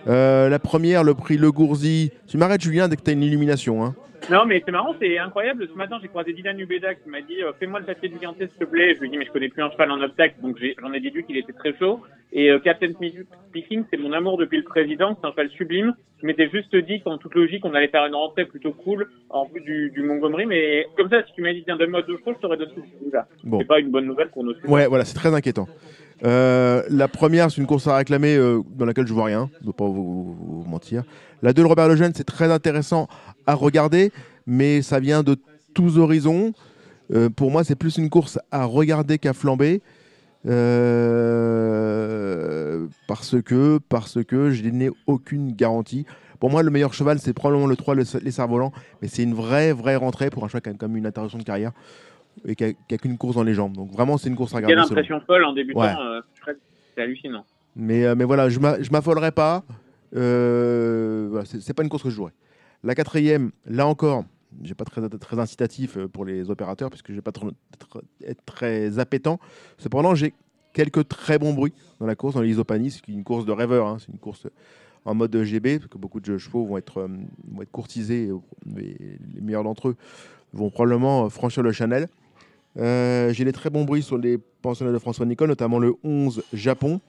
La 0.06 0.58
première, 0.58 1.04
le 1.04 1.14
prix 1.14 1.36
Le 1.36 1.50
Gourzi. 1.52 2.10
Tu 2.26 2.36
m'arrêtes, 2.36 2.62
Julien, 2.62 2.88
dès 2.88 2.96
que 2.96 3.02
tu 3.02 3.10
as 3.10 3.14
une 3.14 3.22
illumination. 3.22 3.84
Hein. 3.84 3.94
Non, 4.30 4.44
mais 4.46 4.62
c'est 4.64 4.72
marrant, 4.72 4.94
c'est 5.00 5.18
incroyable. 5.18 5.68
Ce 5.68 5.76
matin, 5.76 5.98
j'ai 6.00 6.08
croisé 6.08 6.32
Dylan 6.32 6.58
Ubeda 6.58 6.94
qui 6.94 7.08
m'a 7.08 7.20
dit 7.20 7.42
euh, 7.42 7.52
Fais-moi 7.58 7.80
le 7.80 7.86
papier 7.86 8.08
du 8.08 8.18
Gantet, 8.18 8.48
s'il 8.48 8.58
te 8.58 8.64
plaît. 8.64 8.94
Je 8.94 9.00
lui 9.00 9.08
ai 9.08 9.10
dit 9.10 9.18
Mais 9.18 9.24
je 9.24 9.32
connais 9.32 9.48
plus 9.48 9.62
un 9.62 9.70
cheval 9.70 9.90
en 9.90 10.00
obstacle, 10.00 10.36
donc 10.40 10.56
j'en 10.80 10.92
ai, 10.92 11.00
déduit 11.00 11.24
qu'il 11.24 11.36
était 11.36 11.52
très 11.52 11.76
chaud. 11.76 12.00
Et 12.32 12.50
euh, 12.50 12.58
Captain 12.60 12.92
Speaking, 12.92 13.84
c'est 13.90 13.96
mon 13.96 14.12
amour 14.12 14.38
depuis 14.38 14.58
le 14.58 14.64
président, 14.64 15.16
c'est 15.20 15.26
un 15.26 15.30
cheval 15.30 15.50
sublime. 15.50 15.94
Je 16.20 16.26
m'étais 16.26 16.48
juste 16.48 16.74
dit 16.76 17.02
qu'en 17.02 17.18
toute 17.18 17.34
logique, 17.34 17.64
on 17.64 17.74
allait 17.74 17.88
faire 17.88 18.06
une 18.06 18.14
rentrée 18.14 18.44
plutôt 18.44 18.72
cool 18.72 19.08
en 19.28 19.46
vue 19.46 19.60
du, 19.60 19.90
du 19.90 20.02
Montgomery. 20.02 20.46
Mais 20.46 20.86
comme 20.96 21.10
ça, 21.10 21.24
si 21.26 21.32
tu 21.32 21.42
m'as 21.42 21.52
dit 21.52 21.64
Tiens, 21.64 21.76
donne-moi 21.76 22.02
deux 22.02 22.18
chevaux, 22.18 22.32
je 22.36 22.40
t'aurais 22.40 22.56
donné 22.56 22.72
ce 22.76 23.12
là 23.12 23.26
bon. 23.42 23.58
C'est 23.58 23.66
pas 23.66 23.80
une 23.80 23.90
bonne 23.90 24.06
nouvelle 24.06 24.28
pour 24.28 24.44
nos. 24.44 24.54
Ouais, 24.66 24.86
voilà, 24.86 25.04
c'est 25.04 25.16
très 25.16 25.34
inquiétant. 25.34 25.66
Euh, 26.24 26.82
la 26.88 27.08
première, 27.08 27.50
c'est 27.50 27.60
une 27.60 27.66
course 27.66 27.86
à 27.86 27.96
réclamer 27.96 28.38
dans 28.76 28.84
laquelle 28.84 29.06
je 29.06 29.12
vois 29.12 29.24
rien, 29.24 29.50
je 29.58 29.62
ne 29.62 29.66
veux 29.66 29.72
pas 29.72 29.86
vous, 29.86 30.64
mentir. 30.68 31.02
La 31.42 31.52
2, 31.52 31.64
Robert 31.64 31.88
Lejeune, 31.88 32.12
c'est 32.14 32.24
très 32.24 32.50
intéressant 32.50 33.08
à 33.46 33.54
regarder 33.54 34.12
mais 34.46 34.82
ça 34.82 35.00
vient 35.00 35.22
de 35.22 35.36
tous 35.74 35.98
horizons. 35.98 36.52
Euh, 37.12 37.28
pour 37.28 37.50
moi, 37.50 37.64
c'est 37.64 37.74
plus 37.76 37.96
une 37.98 38.08
course 38.10 38.38
à 38.50 38.64
regarder 38.64 39.18
qu'à 39.18 39.32
flamber. 39.32 39.82
Euh, 40.46 40.58
parce 43.06 43.40
que, 43.42 43.78
parce 43.88 44.24
que 44.24 44.50
je 44.50 44.64
n'ai 44.68 44.90
aucune 45.06 45.52
garantie. 45.52 46.04
Pour 46.40 46.50
moi, 46.50 46.64
le 46.64 46.70
meilleur 46.70 46.92
cheval, 46.94 47.20
c'est 47.20 47.32
probablement 47.32 47.68
le 47.68 47.76
3, 47.76 47.94
les 47.94 48.32
cerfs-volants, 48.32 48.72
mais 49.00 49.06
c'est 49.06 49.22
une 49.22 49.34
vraie, 49.34 49.72
vraie 49.72 49.94
rentrée 49.94 50.28
pour 50.30 50.44
un 50.44 50.48
cheval 50.48 50.62
qui 50.62 50.70
a 50.70 50.74
comme 50.74 50.96
une 50.96 51.06
interruption 51.06 51.38
de 51.38 51.44
carrière 51.44 51.70
et 52.46 52.54
qui 52.54 52.64
a, 52.64 52.98
qu'une 52.98 53.18
course 53.18 53.36
dans 53.36 53.42
les 53.42 53.54
jambes. 53.54 53.74
Donc 53.74 53.90
vraiment, 53.92 54.18
c'est 54.18 54.28
une 54.28 54.36
course 54.36 54.52
à 54.54 54.56
regarder. 54.56 54.74
Quelle 54.74 54.84
impression 54.84 55.20
folle 55.20 55.44
en 55.44 55.52
débutant, 55.52 55.82
euh, 55.82 56.20
c'est 56.94 57.02
hallucinant. 57.02 57.44
Mais, 57.76 58.14
mais 58.14 58.24
voilà, 58.24 58.48
je 58.48 58.58
ne 58.58 58.90
m'affolerai 58.90 59.32
pas. 59.32 59.64
Voilà, 60.12 61.44
c'est 61.44 61.74
pas 61.74 61.82
une 61.82 61.88
course 61.88 62.02
que 62.02 62.10
je 62.10 62.14
jouerai. 62.14 62.32
La 62.84 62.94
quatrième, 62.94 63.52
là 63.64 63.86
encore, 63.86 64.24
j'ai 64.62 64.74
pas 64.74 64.84
très, 64.84 65.08
très 65.08 65.38
incitatif 65.38 65.96
euh, 65.96 66.08
pour 66.08 66.24
les 66.24 66.50
opérateurs 66.50 66.90
puisque 66.90 67.10
je 67.10 67.14
vais 67.14 67.22
pas 67.22 67.32
être 68.26 68.44
très 68.44 68.98
appétant. 68.98 69.38
Cependant, 69.78 70.14
j'ai 70.14 70.34
quelques 70.72 71.08
très 71.08 71.38
bons 71.38 71.54
bruits 71.54 71.74
dans 72.00 72.06
la 72.06 72.14
course, 72.14 72.34
dans 72.34 72.42
l'isopanie. 72.42 72.90
C'est 72.90 73.06
une 73.08 73.24
course 73.24 73.44
de 73.44 73.52
rêveur, 73.52 73.86
hein. 73.86 73.98
c'est 74.00 74.12
une 74.12 74.18
course 74.18 74.46
en 75.04 75.14
mode 75.14 75.42
GB, 75.42 75.78
parce 75.78 75.88
que 75.88 75.98
beaucoup 75.98 76.20
de 76.20 76.38
chevaux 76.38 76.64
vont 76.64 76.78
être, 76.78 76.98
euh, 76.98 77.08
vont 77.50 77.62
être 77.62 77.72
courtisés, 77.72 78.30
mais 78.66 78.96
les 79.34 79.40
meilleurs 79.40 79.64
d'entre 79.64 79.88
eux 79.88 79.96
vont 80.52 80.70
probablement 80.70 81.28
franchir 81.28 81.62
le 81.62 81.72
Chanel. 81.72 82.08
Euh, 82.78 83.32
j'ai 83.32 83.44
des 83.44 83.52
très 83.52 83.70
bons 83.70 83.84
bruits 83.84 84.02
sur 84.02 84.18
les 84.18 84.38
pensionnaires 84.38 84.94
de 84.94 84.98
François 84.98 85.26
Nicole, 85.26 85.48
notamment 85.48 85.78
le 85.78 85.94
11 86.04 86.42
Japon. 86.52 87.00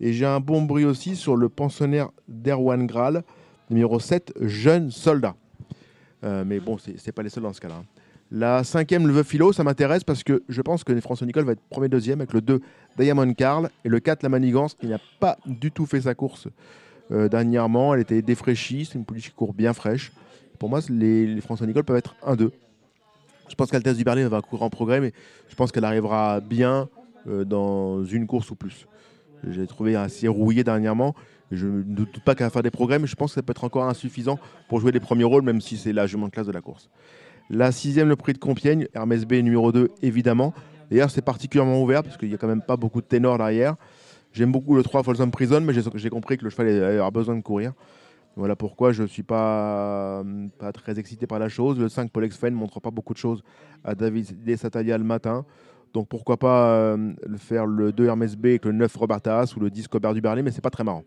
Et 0.00 0.12
j'ai 0.12 0.26
un 0.26 0.40
bon 0.40 0.62
bruit 0.62 0.84
aussi 0.84 1.16
sur 1.16 1.36
le 1.36 1.48
pensionnaire 1.48 2.10
d'Erwan 2.28 2.86
Graal, 2.86 3.22
numéro 3.70 4.00
7, 4.00 4.34
Jeune 4.40 4.90
Soldat. 4.90 5.36
Euh, 6.24 6.44
mais 6.46 6.58
bon, 6.58 6.78
c'est 6.78 7.12
pas 7.12 7.22
les 7.22 7.28
seuls 7.28 7.42
dans 7.42 7.52
ce 7.52 7.60
cas-là. 7.60 7.76
Hein. 7.76 7.84
La 8.30 8.64
cinquième, 8.64 9.06
le 9.06 9.22
Philo, 9.22 9.52
ça 9.52 9.62
m'intéresse 9.62 10.02
parce 10.02 10.24
que 10.24 10.42
je 10.48 10.60
pense 10.62 10.82
que 10.82 10.98
François 11.00 11.26
Nicole 11.26 11.44
va 11.44 11.52
être 11.52 11.62
premier 11.70 11.88
deuxième 11.88 12.20
avec 12.20 12.32
le 12.32 12.40
2 12.40 12.60
Diamond 12.98 13.32
Carl 13.34 13.70
et 13.84 13.88
le 13.88 14.00
4 14.00 14.22
La 14.22 14.28
Manigance 14.28 14.74
qui 14.74 14.86
n'a 14.86 14.98
pas 15.20 15.36
du 15.46 15.70
tout 15.70 15.86
fait 15.86 16.00
sa 16.00 16.14
course 16.14 16.48
euh, 17.12 17.28
dernièrement. 17.28 17.94
Elle 17.94 18.00
était 18.00 18.22
défraîchie, 18.22 18.86
c'est 18.86 18.98
une 18.98 19.04
police 19.04 19.28
qui 19.28 19.34
court 19.34 19.52
bien 19.52 19.72
fraîche. 19.72 20.10
Pour 20.58 20.68
moi, 20.68 20.80
les, 20.88 21.40
François 21.42 21.66
Nicole 21.66 21.84
peuvent 21.84 21.98
être 21.98 22.16
1-2. 22.26 22.50
Je 23.48 23.54
pense 23.54 23.70
qu'Altesse 23.70 23.96
du 23.96 24.04
Berlin 24.04 24.28
va 24.28 24.40
courir 24.40 24.62
en 24.62 24.70
progrès, 24.70 25.00
mais 25.00 25.12
je 25.48 25.54
pense 25.54 25.72
qu'elle 25.72 25.84
arrivera 25.84 26.40
bien 26.40 26.88
euh, 27.28 27.44
dans 27.44 28.04
une 28.04 28.26
course 28.26 28.50
ou 28.50 28.56
plus. 28.56 28.86
J'ai 29.50 29.66
trouvé 29.66 29.96
assez 29.96 30.28
rouillé 30.28 30.64
dernièrement. 30.64 31.14
Je 31.50 31.66
ne 31.66 31.82
doute 31.82 32.20
pas 32.24 32.34
qu'elle 32.34 32.46
va 32.46 32.50
faire 32.50 32.62
des 32.62 32.70
progrès, 32.70 32.98
mais 32.98 33.06
je 33.06 33.14
pense 33.14 33.32
que 33.32 33.34
ça 33.34 33.42
peut 33.42 33.50
être 33.50 33.64
encore 33.64 33.84
insuffisant 33.84 34.38
pour 34.68 34.80
jouer 34.80 34.92
les 34.92 35.00
premiers 35.00 35.24
rôles, 35.24 35.42
même 35.42 35.60
si 35.60 35.76
c'est 35.76 35.92
largement 35.92 36.26
de 36.26 36.32
classe 36.32 36.46
de 36.46 36.52
la 36.52 36.60
course. 36.60 36.88
La 37.50 37.72
sixième, 37.72 38.08
le 38.08 38.16
prix 38.16 38.32
de 38.32 38.38
Compiègne, 38.38 38.88
Hermès 38.94 39.26
B 39.26 39.34
numéro 39.34 39.70
2, 39.70 39.90
évidemment. 40.02 40.54
D'ailleurs, 40.90 41.10
c'est 41.10 41.22
particulièrement 41.22 41.82
ouvert, 41.82 42.02
parce 42.02 42.16
qu'il 42.16 42.28
n'y 42.28 42.34
a 42.34 42.38
quand 42.38 42.48
même 42.48 42.62
pas 42.62 42.76
beaucoup 42.76 43.02
de 43.02 43.06
ténors 43.06 43.36
derrière. 43.36 43.76
J'aime 44.32 44.50
beaucoup 44.50 44.74
le 44.74 44.82
3 44.82 45.02
Folsom 45.02 45.30
Prison, 45.30 45.60
mais 45.60 45.74
j'ai 45.74 46.10
compris 46.10 46.38
que 46.38 46.44
le 46.44 46.50
cheval 46.50 46.82
avait 46.82 47.10
besoin 47.10 47.36
de 47.36 47.42
courir. 47.42 47.72
Voilà 48.36 48.56
pourquoi 48.56 48.92
je 48.92 49.02
ne 49.02 49.06
suis 49.06 49.22
pas, 49.22 50.24
pas 50.58 50.72
très 50.72 50.98
excité 50.98 51.26
par 51.26 51.38
la 51.38 51.48
chose. 51.48 51.78
Le 51.78 51.88
5 51.88 52.10
Polex 52.10 52.36
Fan 52.36 52.52
ne 52.52 52.58
montre 52.58 52.80
pas 52.80 52.90
beaucoup 52.90 53.12
de 53.12 53.18
choses 53.18 53.42
à 53.84 53.94
David 53.94 54.42
Desataya 54.42 54.98
le 54.98 55.04
matin. 55.04 55.44
Donc 55.92 56.08
pourquoi 56.08 56.36
pas 56.36 56.74
euh, 56.74 57.12
faire 57.38 57.66
le 57.66 57.92
2 57.92 58.06
Hermès 58.06 58.36
B 58.36 58.46
avec 58.46 58.64
le 58.64 58.72
9 58.72 58.94
Robert 58.96 59.20
ou 59.56 59.60
le 59.60 59.70
10 59.70 59.86
Cobert 59.86 60.12
du 60.12 60.20
Berlay, 60.20 60.42
mais 60.42 60.50
c'est 60.50 60.60
pas 60.60 60.70
très 60.70 60.82
marrant. 60.82 61.04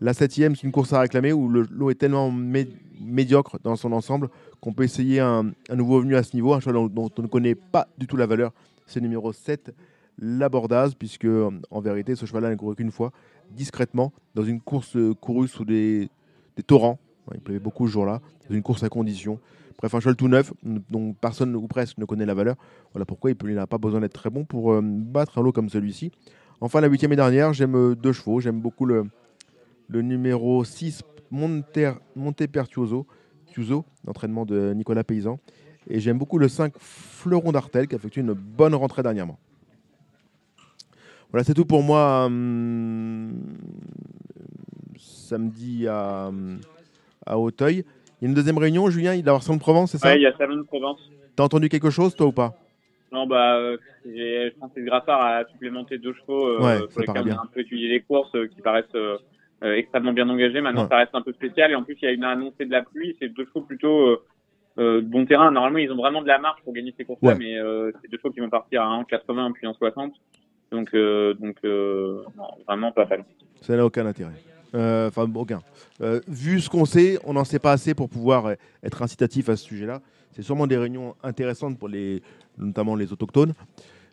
La 0.00 0.14
7 0.14 0.32
c'est 0.32 0.62
une 0.62 0.72
course 0.72 0.94
à 0.94 1.00
réclamer 1.00 1.34
où 1.34 1.48
le 1.48 1.66
lot 1.70 1.90
est 1.90 1.96
tellement 1.96 2.32
médiocre 2.32 3.58
dans 3.62 3.76
son 3.76 3.92
ensemble 3.92 4.30
qu'on 4.60 4.72
peut 4.72 4.84
essayer 4.84 5.20
un, 5.20 5.52
nouveau 5.74 6.00
venu 6.00 6.16
à 6.16 6.22
ce 6.22 6.34
niveau, 6.34 6.54
un 6.54 6.60
cheval 6.60 6.88
dont, 6.88 7.10
on 7.16 7.22
ne 7.22 7.26
connaît 7.26 7.54
pas 7.54 7.86
du 7.98 8.06
tout 8.06 8.16
la 8.16 8.26
valeur. 8.26 8.52
C'est 8.86 9.00
le 9.00 9.06
numéro 9.06 9.32
7, 9.32 9.74
l'Abordaz, 10.18 10.94
puisque 10.98 11.28
en 11.70 11.80
vérité, 11.80 12.16
ce 12.16 12.24
cheval-là 12.24 12.48
n'a 12.48 12.56
couru 12.56 12.74
qu'une 12.74 12.90
fois, 12.90 13.12
discrètement, 13.50 14.12
dans 14.34 14.44
une 14.44 14.60
course 14.60 14.96
courue 15.20 15.46
sous 15.46 15.64
des, 15.64 16.08
des 16.56 16.62
torrents. 16.62 16.98
Il 17.34 17.40
pleuvait 17.40 17.60
beaucoup 17.60 17.86
ce 17.86 17.92
jour-là, 17.92 18.20
dans 18.48 18.54
une 18.54 18.62
course 18.62 18.82
à 18.82 18.88
condition. 18.88 19.38
Bref, 19.78 19.94
un 19.94 20.00
cheval 20.00 20.16
tout 20.16 20.28
neuf, 20.28 20.52
dont 20.62 21.12
personne 21.12 21.54
ou 21.56 21.66
presque 21.66 21.98
ne 21.98 22.04
connaît 22.04 22.26
la 22.26 22.34
valeur. 22.34 22.56
Voilà 22.92 23.04
pourquoi 23.04 23.30
il 23.30 23.54
n'a 23.54 23.66
pas 23.66 23.78
besoin 23.78 24.00
d'être 24.00 24.12
très 24.12 24.30
bon 24.30 24.44
pour 24.44 24.72
euh, 24.72 24.80
battre 24.82 25.38
un 25.38 25.42
lot 25.42 25.52
comme 25.52 25.68
celui-ci. 25.68 26.12
Enfin, 26.60 26.80
la 26.80 26.88
huitième 26.88 27.12
et 27.12 27.16
dernière, 27.16 27.52
j'aime 27.52 27.74
euh, 27.74 27.94
deux 27.94 28.12
chevaux. 28.12 28.40
J'aime 28.40 28.60
beaucoup 28.60 28.86
le, 28.86 29.04
le 29.88 30.02
numéro 30.02 30.64
6, 30.64 31.02
Monter, 31.30 31.92
Montepertuoso, 32.16 33.06
l'entraînement 34.06 34.44
de 34.44 34.72
Nicolas 34.72 35.04
Paysan. 35.04 35.38
Et 35.88 36.00
j'aime 36.00 36.18
beaucoup 36.18 36.38
le 36.38 36.48
5, 36.48 36.74
Fleuron 36.78 37.52
d'Artel, 37.52 37.88
qui 37.88 37.94
a 37.94 37.98
effectué 37.98 38.20
une 38.20 38.34
bonne 38.34 38.74
rentrée 38.74 39.02
dernièrement. 39.02 39.38
Voilà, 41.30 41.44
c'est 41.44 41.54
tout 41.54 41.64
pour 41.64 41.82
moi. 41.82 42.26
Hum, 42.26 43.32
samedi 45.22 45.86
à, 45.88 46.30
à 47.26 47.38
Auteuil. 47.38 47.84
Il 48.20 48.24
y 48.24 48.26
a 48.26 48.28
une 48.28 48.34
deuxième 48.34 48.58
réunion, 48.58 48.88
Julien, 48.88 49.14
il 49.14 49.24
y 49.24 49.28
avoir 49.28 49.42
Salon 49.42 49.56
de 49.56 49.62
Provence, 49.62 49.92
c'est 49.92 49.98
ça 49.98 50.10
Oui, 50.10 50.16
il 50.16 50.22
y 50.22 50.26
a 50.26 50.36
Salon 50.36 50.56
de 50.56 50.62
Provence. 50.62 51.00
T'as 51.34 51.44
entendu 51.44 51.68
quelque 51.68 51.90
chose, 51.90 52.14
toi, 52.14 52.26
ou 52.26 52.32
pas? 52.32 52.54
Non, 53.12 53.26
bah, 53.26 53.56
euh, 53.56 53.76
Francis 54.58 54.84
Graffard 54.84 55.20
a 55.20 55.44
supplémenté 55.50 55.98
deux 55.98 56.14
chevaux 56.14 56.46
euh, 56.46 56.60
ouais, 56.60 56.86
pour 56.86 57.00
lesquels 57.00 57.34
on 57.34 57.38
a 57.38 57.42
un 57.42 57.48
peu 57.52 57.60
étudié 57.60 57.88
les 57.88 58.00
courses 58.00 58.34
euh, 58.34 58.46
qui 58.46 58.62
paraissent 58.62 58.84
euh, 58.94 59.18
euh, 59.62 59.74
extrêmement 59.74 60.14
bien 60.14 60.28
engagées. 60.28 60.62
Maintenant, 60.62 60.88
ça 60.88 60.96
reste 60.96 61.14
un 61.14 61.20
peu 61.20 61.32
spécial. 61.34 61.70
Et 61.70 61.74
en 61.74 61.82
plus, 61.82 61.96
il 62.00 62.04
y 62.06 62.08
a 62.08 62.12
une 62.12 62.24
annoncée 62.24 62.64
de 62.64 62.70
la 62.70 62.82
pluie. 62.82 63.14
C'est 63.20 63.28
deux 63.28 63.44
chevaux 63.44 63.60
plutôt 63.60 64.18
de 64.78 65.00
bon 65.00 65.26
terrain. 65.26 65.50
Normalement, 65.50 65.78
ils 65.78 65.92
ont 65.92 65.96
vraiment 65.96 66.22
de 66.22 66.28
la 66.28 66.38
marche 66.38 66.62
pour 66.64 66.72
gagner 66.72 66.94
ces 66.96 67.04
courses-là, 67.04 67.34
mais 67.34 67.56
c'est 68.00 68.10
deux 68.10 68.16
chevaux 68.18 68.30
qui 68.30 68.40
vont 68.40 68.48
partir 68.48 68.82
à 68.82 69.02
1,80 69.02 69.52
puis 69.52 69.66
1,60. 69.66 70.12
Donc, 70.70 70.94
donc 71.38 71.56
non, 71.64 72.48
vraiment 72.66 72.92
pas 72.92 73.06
fan. 73.06 73.24
Ça 73.60 73.76
n'a 73.76 73.84
aucun 73.84 74.06
intérêt. 74.06 74.32
Euh, 74.74 75.08
enfin, 75.08 75.30
aucun. 75.34 75.62
Euh, 76.00 76.20
vu 76.26 76.60
ce 76.60 76.70
qu'on 76.70 76.84
sait, 76.84 77.18
on 77.24 77.34
n'en 77.34 77.44
sait 77.44 77.58
pas 77.58 77.72
assez 77.72 77.94
pour 77.94 78.08
pouvoir 78.08 78.46
euh, 78.46 78.54
être 78.82 79.02
incitatif 79.02 79.48
à 79.48 79.56
ce 79.56 79.64
sujet-là. 79.64 80.00
C'est 80.34 80.42
sûrement 80.42 80.66
des 80.66 80.78
réunions 80.78 81.14
intéressantes 81.22 81.78
pour 81.78 81.88
les, 81.88 82.22
notamment 82.56 82.96
les 82.96 83.12
autochtones. 83.12 83.52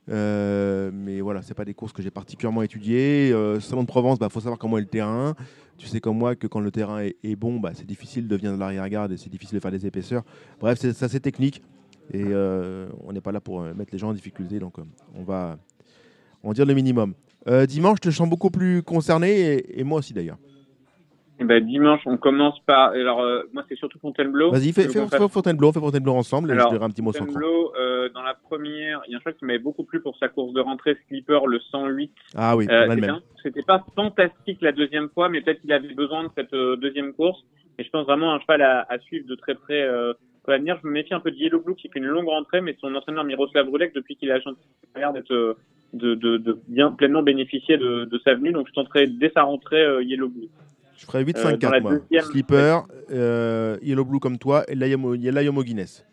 mais 0.07 1.21
voilà, 1.21 1.41
c'est 1.41 1.53
pas 1.53 1.63
des 1.63 1.73
courses 1.73 1.93
que 1.93 2.01
j'ai 2.01 2.11
particulièrement 2.11 2.61
étudiées. 2.61 3.33
Salon 3.61 3.83
de 3.83 3.87
Provence, 3.87 4.17
il 4.17 4.19
bah, 4.19 4.29
faut 4.29 4.41
savoir 4.41 4.59
comment 4.59 4.77
est 4.77 4.81
le 4.81 4.87
terrain. 4.87 5.33
Tu 5.77 5.87
sais 5.87 6.01
comme 6.01 6.17
moi 6.17 6.35
que 6.35 6.45
quand 6.45 6.59
le 6.59 6.71
terrain 6.71 6.99
est, 6.99 7.35
bon, 7.37 7.57
bah, 7.57 7.71
c'est 7.73 7.87
difficile 7.87 8.27
de 8.27 8.35
venir 8.35 8.51
de 8.51 8.59
l'arrière-garde 8.59 9.13
et 9.13 9.17
c'est 9.17 9.29
difficile 9.29 9.55
de 9.55 9.61
faire 9.61 9.71
des 9.71 9.85
épaisseurs. 9.85 10.23
Bref, 10.59 10.77
c'est 10.81 11.03
assez 11.03 11.21
technique 11.21 11.63
et 12.13 12.25
on 12.25 13.13
n'est 13.13 13.21
pas 13.21 13.31
là 13.31 13.39
pour 13.39 13.61
mettre 13.61 13.93
les 13.93 13.97
gens 13.97 14.09
en 14.09 14.13
difficulté, 14.13 14.59
donc 14.59 14.75
on 15.15 15.23
va 15.23 15.57
en 16.43 16.51
dire 16.51 16.65
le 16.65 16.73
minimum. 16.73 17.13
dimanche, 17.65 17.99
je 18.03 18.09
te 18.09 18.13
sens 18.13 18.29
beaucoup 18.29 18.49
plus 18.49 18.83
concerné 18.83 19.63
et 19.79 19.85
moi 19.85 19.99
aussi 19.99 20.11
d'ailleurs. 20.11 20.37
Eh 21.41 21.45
ben, 21.45 21.65
dimanche, 21.65 22.01
on 22.05 22.17
commence 22.17 22.59
par. 22.65 22.91
Alors, 22.91 23.21
euh, 23.21 23.43
moi, 23.53 23.63
c'est 23.69 23.75
surtout 23.77 23.97
Fontainebleau. 23.99 24.51
Vas-y, 24.51 24.73
fais, 24.73 24.89
fais, 24.89 25.05
Fontainebleau, 25.29 25.71
fais 25.71 25.79
Fontainebleau 25.79 26.15
ensemble 26.15 26.51
et 26.51 26.59
je 26.59 26.67
dirai 26.69 26.83
un 26.83 26.89
petit 26.89 27.01
mot 27.01 27.13
sur 27.13 27.25
Fontainebleau, 27.25 27.73
euh, 27.79 28.09
dans 28.13 28.23
la 28.23 28.33
première, 28.33 29.01
il 29.07 29.11
y 29.11 29.15
a 29.15 29.17
un 29.17 29.21
choix 29.21 29.33
qui 29.33 29.45
m'avait 29.45 29.59
beaucoup 29.59 29.83
plu 29.83 30.01
pour 30.01 30.17
sa 30.17 30.27
course 30.27 30.53
de 30.53 30.61
rentrée 30.61 30.97
Slipper, 31.07 31.39
le 31.47 31.59
108. 31.59 32.11
Ah 32.35 32.55
oui, 32.55 32.67
euh, 32.69 32.87
même. 32.87 33.21
C'était 33.41 33.61
pas 33.63 33.83
fantastique 33.95 34.59
la 34.61 34.71
deuxième 34.71 35.09
fois, 35.09 35.29
mais 35.29 35.41
peut-être 35.41 35.61
qu'il 35.61 35.71
avait 35.71 35.93
besoin 35.93 36.23
de 36.23 36.29
cette 36.35 36.53
euh, 36.53 36.75
deuxième 36.75 37.13
course. 37.13 37.39
Et 37.77 37.83
je 37.83 37.89
pense 37.89 38.05
vraiment 38.05 38.33
un 38.33 38.39
cheval 38.39 38.61
à, 38.61 38.85
à 38.89 38.99
suivre 38.99 39.27
de 39.27 39.35
très 39.35 39.55
près 39.55 39.81
euh, 39.81 40.13
pour 40.43 40.51
l'avenir. 40.51 40.77
Je 40.81 40.87
me 40.87 40.93
méfie 40.93 41.13
un 41.13 41.19
peu 41.19 41.31
de 41.31 41.37
Yellow 41.37 41.61
Blue 41.61 41.75
qui 41.75 41.87
fait 41.89 41.99
une 41.99 42.07
longue 42.07 42.27
rentrée, 42.27 42.61
mais 42.61 42.75
son 42.81 42.93
entraîneur 42.93 43.23
Miroslav 43.23 43.65
Brulek, 43.67 43.93
depuis 43.93 44.15
qu'il 44.15 44.31
a 44.31 44.39
l'air 44.95 45.13
d'être 45.13 45.31
euh, 45.31 45.53
de, 45.93 46.15
de, 46.15 46.37
de, 46.37 46.59
bien 46.67 46.91
pleinement 46.91 47.23
bénéficier 47.23 47.77
de, 47.77 48.05
de 48.05 48.19
sa 48.19 48.35
venue. 48.35 48.51
Donc, 48.51 48.67
je 48.67 48.73
tenterai 48.73 49.07
dès 49.07 49.31
sa 49.33 49.43
rentrée 49.43 50.03
Yellow 50.03 50.27
Blue. 50.27 50.49
Je 50.99 51.05
ferais 51.05 51.23
8-5-4, 51.23 51.73
euh, 51.73 51.81
moi. 51.81 51.93
Slipper, 52.23 52.79
euh, 53.11 53.77
Yellow 53.81 54.03
Blue 54.03 54.19
comme 54.19 54.37
toi, 54.37 54.65
et 54.67 54.75
Layomo 54.75 55.63
Guinness, 55.63 56.05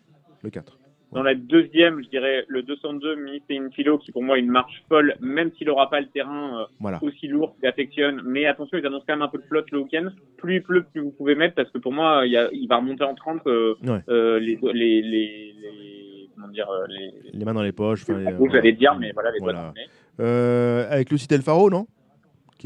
le 0.43 0.49
4. 0.49 0.77
Dans 1.11 1.23
la 1.23 1.35
deuxième, 1.35 2.03
je 2.03 2.09
dirais 2.09 2.45
le 2.47 2.63
202 2.63 3.15
Mini 3.15 3.41
kilo 3.73 3.97
qui 3.97 4.11
pour 4.11 4.23
moi 4.23 4.37
est 4.37 4.41
une 4.41 4.51
marche 4.51 4.83
folle, 4.89 5.15
même 5.21 5.51
s'il 5.57 5.67
n'aura 5.67 5.89
pas 5.89 6.01
le 6.01 6.07
terrain 6.07 6.67
euh, 6.81 6.97
aussi 7.01 7.27
lourd 7.27 7.55
qu'il 7.55 7.67
affectionne. 7.67 8.21
Mais 8.25 8.45
attention, 8.45 8.77
ils 8.77 8.85
annoncent 8.85 9.05
quand 9.07 9.15
même 9.15 9.21
un 9.21 9.29
peu 9.29 9.37
de 9.37 9.43
flotte 9.43 9.71
le 9.71 9.79
week-end. 9.79 10.09
Plus 10.37 10.55
il 10.55 10.63
pleut, 10.63 10.83
plus 10.83 11.01
vous 11.01 11.11
pouvez 11.11 11.35
mettre, 11.35 11.55
parce 11.55 11.69
que 11.71 11.77
pour 11.77 11.93
moi, 11.93 12.23
il, 12.25 12.31
y 12.31 12.37
a, 12.37 12.49
il 12.51 12.67
va 12.67 12.77
remonter 12.77 13.03
en 13.03 13.15
30 13.15 13.41
euh, 13.47 13.75
euh, 14.09 14.39
les, 14.39 14.59
les, 14.61 15.01
les, 15.01 15.01
les, 15.01 16.29
comment 16.35 16.49
dire, 16.49 16.67
les, 16.89 17.13
les 17.33 17.45
mains 17.45 17.53
dans 17.53 17.63
les 17.63 17.71
poches. 17.71 18.05
Vous 18.05 18.55
allez 18.55 18.73
dire, 18.73 18.95
mais 18.99 19.11
voilà, 19.13 19.31
les 19.31 19.39
voilà. 19.39 19.73
doigts 20.17 20.87
avec 20.91 21.09
Lucie 21.09 21.27
Del 21.27 21.41
Faro, 21.41 21.69
non? 21.69 21.87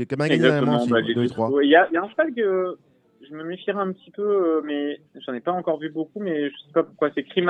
Qui 0.06 0.14
est 0.14 0.18
bah, 0.18 0.28
Il 0.28 0.42
y, 1.70 1.76
a, 1.76 1.88
il 1.90 1.94
y 1.94 1.98
a 1.98 2.04
un 2.04 2.10
cheval 2.10 2.34
que 2.34 2.78
je 3.28 3.36
me 3.36 3.44
méfierais 3.44 3.82
un 3.82 3.92
petit 3.94 4.12
peu, 4.12 4.22
euh, 4.24 4.62
mais 4.64 5.00
j'en 5.26 5.34
ai 5.34 5.40
pas 5.40 5.52
encore 5.52 5.80
vu 5.80 5.90
beaucoup, 5.90 6.20
mais 6.20 6.50
je 6.50 6.58
sais 6.58 6.74
pas 6.74 6.84
pourquoi. 6.84 7.10
C'est 7.14 7.24
Cream 7.24 7.50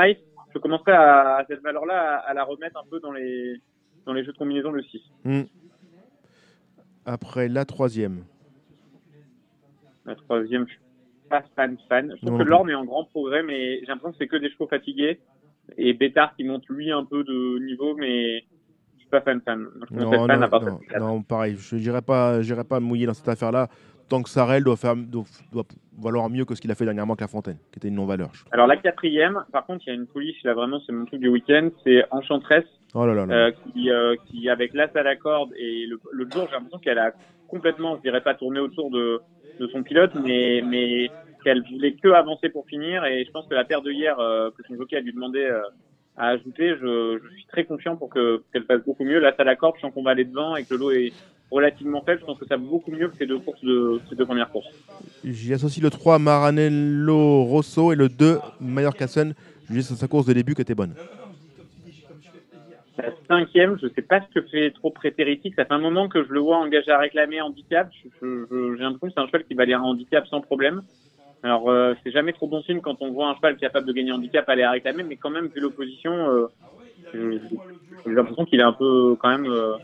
Je 0.54 0.60
commencerai 0.60 0.91
à, 0.91 1.38
à 1.38 1.45
cette 1.45 1.62
valeur-là 1.62 2.18
à, 2.18 2.34
la 2.34 2.43
remettre 2.43 2.78
un 2.78 2.89
peu 2.89 2.99
dans 2.99 3.12
les, 3.12 3.62
dans 4.06 4.14
les 4.14 4.24
jeux 4.24 4.34
de 4.34 4.38
combinaison 4.38 4.72
le 4.72 4.84
6. 4.84 5.02
Hmm. 5.24 5.41
Après 7.06 7.47
la 7.47 7.66
troisième. 7.66 8.24
La 10.06 10.16
troisième, 10.16 10.66
je 10.68 10.74
suis 10.74 10.82
pas 11.30 11.43
fan 11.56 11.78
fan. 11.88 12.16
Je 12.20 12.26
trouve 12.26 12.39
que 12.39 12.43
l'orne 12.43 12.70
est 12.70 12.76
en 12.76 12.86
grand 12.86 13.06
progrès, 13.06 13.43
mais 13.43 13.80
j'ai 13.80 13.86
l'impression 13.88 14.12
que 14.12 14.18
c'est 14.20 14.28
que 14.28 14.38
des 14.38 14.49
chevaux 14.52 14.68
fatigués. 14.68 15.20
Et 15.78 15.93
Bétard 15.93 16.36
qui 16.36 16.43
monte 16.43 16.68
lui 16.68 16.91
un 16.91 17.06
peu 17.06 17.24
de 17.24 17.60
niveau, 17.60 17.95
mais 17.95 18.43
pas 19.12 19.22
fan 19.22 19.41
fan. 19.41 19.68
non, 19.91 20.28
non, 20.28 20.49
non, 20.99 21.22
pareil, 21.22 21.55
je 21.57 21.76
n'irai 21.76 22.01
pas, 22.01 22.39
pas 22.68 22.80
mouiller 22.80 23.05
dans 23.05 23.14
cette 23.14 23.28
affaire-là. 23.28 23.68
Tant 24.09 24.24
que 24.24 24.30
Sarel 24.30 24.64
doit, 24.64 24.76
faire, 24.76 24.95
doit, 24.97 25.24
valoir 25.97 26.30
mieux 26.30 26.43
que 26.43 26.53
ce 26.53 26.59
qu'il 26.59 26.70
a 26.70 26.76
fait 26.76 26.84
dernièrement 26.84 27.14
avec 27.14 27.22
La 27.22 27.28
Fontaine, 27.28 27.57
qui 27.72 27.80
était 27.80 27.88
une 27.88 27.95
non-valeur. 27.95 28.30
Alors 28.51 28.68
la 28.68 28.76
quatrième, 28.76 29.45
par 29.53 29.66
contre, 29.66 29.84
il 29.86 29.89
y 29.89 29.93
a 29.93 29.95
une 29.95 30.07
police, 30.07 30.36
là 30.43 30.53
vraiment, 30.53 30.82
c'est 30.86 30.91
mon 30.91 31.05
truc 31.05 31.22
du 31.22 31.30
week-end, 31.30 31.70
c'est 31.84 32.03
Enchantress, 32.12 32.66
oh 32.93 33.05
là 33.05 33.14
là 33.14 33.34
euh, 33.34 33.51
qui, 33.51 33.89
euh, 33.89 34.16
qui, 34.26 34.49
avec 34.49 34.74
l'as 34.74 34.89
à 34.95 35.03
la 35.03 35.16
corde, 35.16 35.51
et 35.55 35.86
le, 35.86 35.97
le 36.12 36.30
jour, 36.30 36.45
j'ai 36.47 36.55
l'impression 36.55 36.80
qu'elle 36.80 36.99
a 36.99 37.14
complètement, 37.47 37.95
je 37.97 38.01
dirais 38.01 38.22
pas 38.22 38.34
tourné 38.34 38.59
autour 38.59 38.91
de, 38.91 39.22
de 39.62 39.68
son 39.68 39.82
pilote, 39.82 40.12
mais, 40.16 40.62
mais 40.68 41.09
qu'elle 41.45 41.64
voulait 41.72 41.93
que 41.93 42.09
avancer 42.09 42.49
pour 42.49 42.66
finir, 42.66 43.05
et 43.05 43.24
je 43.24 43.32
pense 43.32 43.47
que 43.47 43.55
la 43.55 43.64
paire 43.64 43.82
de 43.82 43.91
hier, 43.91 44.20
euh, 44.20 44.49
que 44.51 44.64
son 44.68 44.76
jockey 44.76 44.97
a 44.97 45.01
dû 45.01 45.14
demander 45.14 45.49
à 46.18 46.30
ajouter. 46.30 46.76
Je, 46.82 47.20
je, 47.24 47.36
suis 47.36 47.45
très 47.45 47.66
confiant 47.66 47.95
pour 47.95 48.09
que 48.09 48.41
qu'elle 48.51 48.64
fasse 48.64 48.84
beaucoup 48.86 49.03
mieux. 49.03 49.20
Là, 49.20 49.34
ça 49.36 49.43
la 49.43 49.55
corde, 49.55 49.76
je 49.78 49.82
sens 49.82 49.93
qu'on 49.93 50.03
va 50.03 50.12
aller 50.12 50.26
devant 50.26 50.55
et 50.55 50.64
que 50.64 50.74
le 50.74 50.80
lot 50.80 50.91
est 50.91 51.14
relativement 51.51 52.01
faible. 52.01 52.22
Je 52.22 52.26
pense 52.26 52.39
que 52.39 52.45
ça 52.45 52.55
va 52.57 52.64
beaucoup 52.64 52.91
mieux 52.91 53.09
que 53.09 53.18
ces 53.18 53.26
deux 53.26 53.39
courses 53.39 53.64
de 53.64 54.01
ces 54.09 54.16
deux 54.16 54.26
premières 54.26 54.49
courses. 54.49 54.68
J'y 55.24 55.53
associe 55.53 55.84
le 55.84 55.89
3 55.89 56.20
Maranello 56.20 57.43
Rosso 57.43 57.91
et 57.91 57.95
le 57.95 58.09
2 58.09 58.39
Mayer 58.59 58.91
Cassen. 58.97 59.34
Juste 59.70 59.93
sa 59.95 60.07
course 60.07 60.26
de 60.26 60.34
début 60.34 60.55
qui 60.55 60.62
était 60.62 60.76
bonne. 60.76 60.93
La 62.97 63.09
cinquième, 63.28 63.78
je 63.80 63.86
ne 63.86 63.91
sais 63.91 64.01
pas 64.01 64.22
ce 64.22 64.39
que 64.39 64.45
fait 64.47 64.72
trop 64.72 64.91
prétéritique. 64.91 65.55
Ça 65.55 65.66
fait 65.66 65.74
un 65.74 65.80
moment 65.80 66.09
que 66.09 66.24
je 66.24 66.32
le 66.32 66.39
vois 66.39 66.57
engagé 66.57 66.91
à 66.91 66.99
réclamer 66.99 67.41
handicap. 67.41 67.89
J'ai 67.93 68.07
l'impression 68.22 69.07
que 69.07 69.14
c'est 69.16 69.20
un 69.20 69.26
cheval 69.28 69.43
qui 69.45 69.53
va 69.53 69.64
aller 69.64 69.74
à 69.74 69.82
handicap 69.82 70.28
sans 70.28 70.41
problème. 70.41 70.82
Alors, 71.44 71.70
euh, 71.70 71.94
c'est 72.04 72.12
jamais 72.12 72.34
trop 72.34 72.48
bon 72.48 72.62
signe 72.64 72.82
quand 72.82 72.98
on 73.02 73.12
voit 73.12 73.30
un 73.30 73.36
cheval 73.36 73.58
capable 73.58 73.88
de 73.88 73.94
gagner 73.94 74.12
handicap 74.12 74.48
aller 74.48 74.64
à 74.64 74.72
réclamer, 74.72 75.04
mais 75.04 75.16
quand 75.16 75.32
même, 75.32 75.48
vu 75.48 75.60
l'opposition, 75.60 76.12
euh, 76.14 76.48
j'ai 77.14 77.39
l'impression 78.06 78.46
qu'il 78.46 78.60
est 78.60 78.64
un 78.64 78.74
peu 78.74 79.16
quand 79.20 79.30
même 79.30 79.46
euh, 79.46 79.76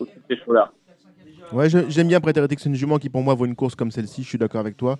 au-dessus 0.00 0.16
de 0.16 0.34
ces 0.34 0.40
chevaux-là. 0.40 0.72
Ouais, 1.52 1.68
j'aime 1.70 2.08
bien 2.08 2.20
Prétéritique, 2.20 2.60
c'est 2.60 2.68
une 2.68 2.74
jument 2.74 2.98
qui 2.98 3.08
pour 3.08 3.22
moi 3.22 3.34
vaut 3.34 3.46
une 3.46 3.54
course 3.54 3.74
comme 3.74 3.90
celle-ci, 3.90 4.22
je 4.22 4.28
suis 4.28 4.38
d'accord 4.38 4.60
avec 4.60 4.76
toi. 4.76 4.98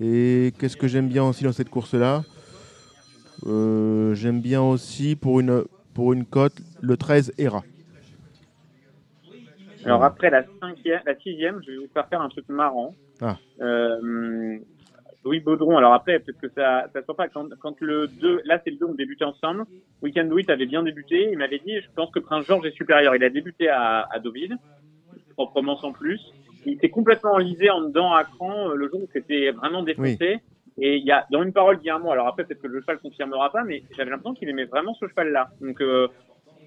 Et 0.00 0.52
qu'est-ce 0.58 0.76
que 0.76 0.86
j'aime 0.86 1.08
bien 1.08 1.24
aussi 1.24 1.42
dans 1.44 1.52
cette 1.52 1.70
course-là? 1.70 2.22
Euh, 3.46 4.14
J'aime 4.14 4.40
bien 4.40 4.62
aussi 4.62 5.16
pour 5.16 5.40
une, 5.40 5.64
pour 5.94 6.12
une 6.12 6.24
cote 6.24 6.54
le 6.80 6.96
13 6.96 7.32
ERA. 7.38 7.62
Alors 9.84 10.04
après 10.04 10.30
la 10.30 10.44
cinquième, 10.60 11.00
la 11.06 11.16
sixième, 11.16 11.60
je 11.66 11.72
vais 11.72 11.76
vous 11.78 11.88
faire 11.92 12.06
faire 12.08 12.20
un 12.20 12.28
truc 12.28 12.48
marrant. 12.48 12.94
Ah. 13.20 13.36
Euh, 13.60 14.58
Louis 15.28 15.40
Baudron. 15.40 15.76
Alors 15.76 15.92
après, 15.92 16.18
peut-être 16.18 16.40
que 16.40 16.48
ça, 16.48 16.86
ça 16.92 17.02
sort 17.04 17.16
pas. 17.16 17.28
Quand, 17.28 17.48
quand 17.60 17.80
le 17.80 18.06
2, 18.06 18.42
là 18.44 18.60
c'est 18.64 18.70
le 18.70 18.76
2, 18.76 18.86
on 18.86 18.94
débutait 18.94 19.24
ensemble. 19.24 19.64
Weekend 20.02 20.30
Louis 20.30 20.44
avait 20.48 20.66
bien 20.66 20.82
débuté. 20.82 21.28
Il 21.30 21.38
m'avait 21.38 21.58
dit, 21.58 21.80
je 21.80 21.88
pense 21.94 22.10
que 22.10 22.18
Prince 22.18 22.46
Georges 22.46 22.66
est 22.66 22.76
supérieur. 22.76 23.14
Il 23.14 23.22
a 23.22 23.30
débuté 23.30 23.68
à, 23.68 24.08
à 24.10 24.18
Deauville, 24.18 24.56
proprement 25.34 25.76
sans 25.76 25.92
plus. 25.92 26.20
il 26.66 26.74
était 26.74 26.90
complètement 26.90 27.32
enlisé 27.32 27.70
en 27.70 27.82
dedans 27.82 28.12
à 28.12 28.24
cran 28.24 28.68
le 28.68 28.88
jour 28.88 29.02
où 29.02 29.08
c'était 29.12 29.50
vraiment 29.52 29.82
défoncé. 29.82 30.38
Et 30.80 30.96
il 30.96 31.04
y 31.04 31.10
a 31.10 31.26
dans 31.30 31.42
une 31.42 31.52
parole 31.52 31.78
d'il 31.78 31.86
y 31.86 31.90
a 31.90 31.96
un 31.96 31.98
mois, 31.98 32.12
alors 32.12 32.28
après 32.28 32.44
peut-être 32.44 32.62
que 32.62 32.68
le 32.68 32.80
cheval 32.80 32.98
confirmera 33.00 33.50
pas, 33.50 33.64
mais 33.64 33.82
j'avais 33.96 34.10
l'impression 34.10 34.34
qu'il 34.34 34.48
aimait 34.48 34.66
vraiment 34.66 34.94
ce 34.94 35.08
cheval-là. 35.08 35.50
Donc 35.60 35.82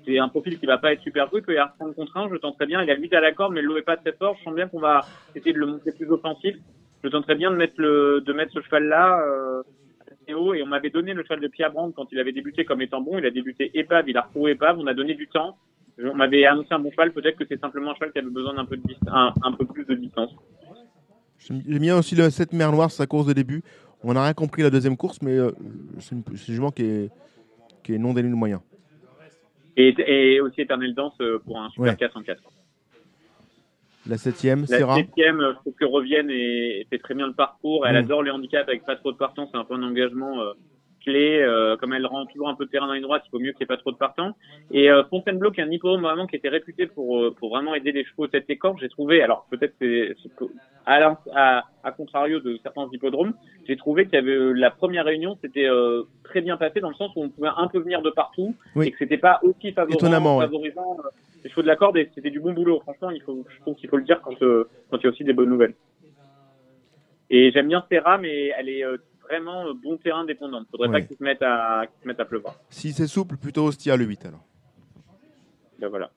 c'est 0.06 0.20
un 0.20 0.30
profil 0.30 0.60
qui 0.60 0.66
va 0.66 0.78
pas 0.78 0.94
être 0.94 1.02
super 1.02 1.30
il 1.34 1.42
peut 1.42 1.54
y 1.54 1.58
avoir 1.58 1.76
30 1.78 1.96
contre 1.96 2.18
1, 2.18 2.30
je 2.30 2.36
tenterai 2.36 2.66
bien. 2.66 2.84
Il 2.84 2.92
a 2.92 2.96
8 2.96 3.14
à 3.14 3.22
la 3.22 3.32
corde, 3.32 3.54
mais 3.54 3.62
le 3.62 3.68
lot 3.68 3.78
est 3.78 3.84
pas 3.84 3.98
très 3.98 4.14
fort. 4.14 4.36
Je 4.40 4.44
sens 4.44 4.56
bien 4.56 4.68
qu'on 4.68 4.80
va 4.80 5.02
essayer 5.36 5.54
de 5.54 5.60
le 5.60 5.68
monter 5.68 5.92
plus 5.92 6.10
offensif. 6.12 6.56
Je 7.04 7.10
tenterai 7.10 7.36
bien 7.36 7.52
de 7.52 7.56
mettre 7.56 7.74
le, 7.78 8.22
de 8.22 8.34
mettre 8.34 8.54
ce 8.54 8.62
cheval-là, 8.62 9.22
euh, 9.26 9.64
assez 10.12 10.34
haut. 10.34 10.54
Et 10.54 10.62
on 10.64 10.68
m'avait 10.68 10.90
donné 10.90 11.14
le 11.14 11.24
cheval 11.24 11.40
de 11.40 11.48
Pierre 11.48 11.72
Brand 11.72 11.94
quand 11.94 12.08
il 12.12 12.20
avait 12.20 12.32
débuté 12.32 12.66
comme 12.66 12.82
étant 12.82 13.02
bon. 13.02 13.18
Il 13.18 13.26
a 13.26 13.32
débuté 13.32 13.72
épave, 13.74 14.08
il 14.08 14.18
a 14.18 14.22
retrouvé 14.22 14.52
épave. 14.52 14.78
On 14.80 14.88
a 14.88 14.94
donné 14.94 15.16
du 15.16 15.28
temps. 15.28 15.58
On 16.04 16.16
m'avait 16.16 16.46
annoncé 16.46 16.70
un 16.72 16.80
bon 16.80 16.92
cheval. 16.92 17.12
Peut-être 17.12 17.38
que 17.38 17.46
c'est 17.48 17.60
simplement 17.60 17.92
un 17.92 17.96
cheval 17.96 18.12
qui 18.12 18.20
avait 18.20 18.30
besoin 18.30 18.54
d'un 18.54 18.66
peu 18.66 18.78
de 18.78 18.84
un, 19.08 19.34
un, 19.44 19.52
peu 19.54 19.66
plus 19.66 19.86
de 19.86 19.96
distance. 19.96 20.32
J'aime 21.40 21.62
bien 21.80 21.98
aussi 21.98 22.16
le 22.16 22.30
7 22.30 22.54
mer 22.54 22.72
noire, 22.72 22.92
sa 22.92 23.08
course 23.08 23.26
de 23.26 23.34
début. 23.34 23.64
On 24.04 24.14
n'a 24.14 24.24
rien 24.24 24.34
compris 24.34 24.62
la 24.62 24.70
deuxième 24.70 24.98
course, 24.98 25.22
mais 25.22 25.38
euh, 25.38 25.52
c'est 26.00 26.16
un 26.16 26.24
jugement 26.34 26.72
qui 26.72 26.84
est, 26.84 27.10
qui 27.84 27.94
est 27.94 27.98
non 27.98 28.14
dénué 28.14 28.30
de 28.30 28.36
moyens. 28.36 28.62
Et, 29.78 30.40
aussi 30.42 30.62
Éternel 30.62 30.94
Danse 30.94 31.14
euh, 31.22 31.40
pour 31.40 31.60
un 31.60 31.70
Super 31.70 31.98
4 31.98 32.18
en 32.18 32.24
4. 32.24 32.42
La 34.08 34.18
septième. 34.18 34.66
La 34.70 34.96
septième, 34.96 35.40
je 35.40 35.56
trouve 35.58 35.74
que 35.74 35.86
revienne 35.86 36.30
et, 36.30 36.88
fait 36.90 36.98
très 36.98 37.14
bien 37.14 37.28
le 37.28 37.34
parcours. 37.34 37.86
Elle 37.86 37.96
mm. 37.96 38.06
adore 38.06 38.24
les 38.24 38.32
handicaps 38.32 38.68
avec 38.68 38.86
pas 38.86 38.96
trop 38.96 39.12
de 39.12 39.18
partants. 39.18 39.48
C'est 39.52 39.58
un 39.58 39.64
point 39.64 39.78
d'engagement 39.78 40.42
euh, 40.42 40.54
clé. 41.04 41.40
Euh, 41.40 41.78
comme 41.78 41.94
elle 41.94 42.06
rend 42.08 42.26
toujours 42.26 42.50
un 42.50 42.56
peu 42.56 42.66
de 42.66 42.72
terrain 42.72 42.88
dans 42.88 42.94
les 42.94 43.02
droites, 43.02 43.24
il 43.28 43.32
vaut 43.32 43.40
mieux 43.40 43.52
qu'il 43.52 43.60
n'y 43.60 43.66
ait 43.66 43.76
pas 43.76 43.78
trop 43.78 43.92
de 43.92 43.98
partants. 43.98 44.36
Et 44.72 44.90
euh, 44.90 45.04
Fontainebleau, 45.06 45.52
qui 45.52 45.62
est 45.62 45.64
un 45.64 45.72
hippodrome 45.72 46.02
vraiment 46.02 46.26
qui 46.26 46.36
était 46.36 46.50
réputé 46.50 46.88
pour 46.88 47.34
pour 47.36 47.50
vraiment 47.50 47.76
aider 47.76 47.92
les 47.92 48.04
chevaux 48.04 48.28
tête 48.28 48.46
et 48.50 48.58
corps, 48.58 48.78
j'ai 48.80 48.90
trouvé. 48.90 49.22
Alors 49.22 49.46
peut-être 49.52 49.76
c'est 49.80 50.16
à, 50.88 51.16
à, 51.36 51.64
à, 51.84 51.92
contrario 51.92 52.40
de 52.40 52.58
certains 52.64 52.88
hippodromes, 52.92 53.34
j'ai 53.68 53.78
trouvé 53.78 54.06
qu'il 54.06 54.16
y 54.16 54.18
avait 54.18 54.54
la 54.56 54.72
première 54.72 55.06
réunion, 55.06 55.38
c'était 55.44 55.70
très 56.24 56.42
bien 56.42 56.58
passé 56.58 56.80
dans 56.80 56.90
le 56.90 56.96
sens 56.96 57.12
où 57.16 57.22
on 57.24 57.30
pouvait 57.30 57.50
un 57.56 57.68
peu 57.68 57.78
venir 57.78 58.02
de 58.02 58.10
partout 58.10 58.56
et 58.82 58.90
que 58.90 58.98
c'était 58.98 59.20
pas 59.20 59.40
aussi 59.44 59.72
favorisant, 59.74 60.40
favorisant 60.40 60.98
les 61.44 61.50
chevaux 61.50 61.62
de 61.62 61.68
la 61.68 61.76
corde 61.76 61.98
et 61.98 62.10
c'était 62.14 62.30
du 62.30 62.40
bon 62.40 62.54
boulot. 62.54 62.80
Franchement, 62.82 63.12
il 63.12 63.22
faut, 63.22 63.46
je 63.50 63.60
trouve 63.62 63.76
qu'il 63.76 63.90
faut 63.90 63.98
le 63.98 64.04
dire 64.04 64.22
quand, 64.22 64.42
euh, 64.42 64.70
quand 64.90 64.98
il 64.98 65.04
y 65.04 65.08
a 65.08 65.10
aussi 65.10 65.24
des 65.24 65.34
bonnes 65.34 65.50
nouvelles. 65.50 65.76
Et 67.30 67.52
j'aime 67.52 67.68
bien 67.68 67.84
Serra, 67.90 68.18
mais 68.18 68.52
elle 68.58 68.70
est 68.70 68.84
euh, 68.84 68.98
vraiment 69.24 69.68
euh, 69.68 69.74
bon 69.74 69.98
terrain 69.98 70.26
dépendante. 70.26 70.68
Faudrait 70.70 70.92
pas 70.92 71.02
qu'il 71.02 71.16
se 71.16 71.24
mette 71.24 71.42
à, 71.42 71.86
se 72.02 72.08
mette 72.08 72.20
à 72.20 72.26
pleuvoir. 72.26 72.56
Si 72.70 72.92
c'est 72.92 73.08
souple, 73.08 73.38
plutôt 73.38 73.66
Ostia 73.66 73.96
le 73.96 74.06
8 74.06 74.26
alors. 74.26 74.44
Ben 75.80 75.88
voilà. 75.88 76.12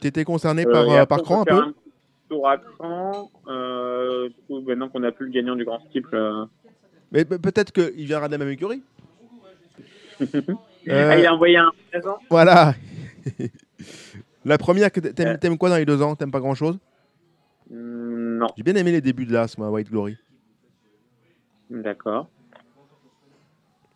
T'étais 0.00 0.24
concerné 0.24 0.64
par, 0.64 1.06
par 1.06 1.22
cran 1.22 1.42
un 1.42 1.44
peu 1.44 1.74
tour 2.28 2.48
à 2.48 2.58
cran. 2.58 3.30
du 4.26 4.34
coup, 4.46 4.60
maintenant 4.60 4.88
qu'on 4.88 5.02
a 5.04 5.12
plus 5.12 5.26
le 5.26 5.32
gagnant 5.32 5.56
du 5.56 5.64
grand 5.64 5.80
steeple. 5.88 6.48
Mais 7.12 7.24
peut-être 7.24 7.72
qu'il 7.72 8.04
viendra 8.04 8.26
de 8.26 8.32
la 8.32 8.38
même 8.38 8.50
écurie. 8.50 8.82
Ah, 10.88 11.18
il 11.18 11.26
a 11.26 11.34
envoyé 11.34 11.56
un 11.56 11.72
présent. 11.90 12.16
Voilà. 12.30 12.74
La 14.44 14.58
première, 14.58 14.90
t'aimes, 14.90 15.38
t'aimes 15.38 15.58
quoi 15.58 15.68
dans 15.68 15.76
les 15.76 15.84
deux 15.84 16.02
ans? 16.02 16.14
T'aimes 16.14 16.30
pas 16.30 16.40
grand 16.40 16.54
chose 16.54 16.78
mm, 17.70 18.38
Non. 18.38 18.46
J'ai 18.56 18.62
bien 18.62 18.74
aimé 18.74 18.92
les 18.92 19.00
débuts 19.00 19.26
de 19.26 19.32
l'As, 19.32 19.56
moi, 19.58 19.70
White 19.70 19.90
Glory. 19.90 20.16
D'accord. 21.70 22.28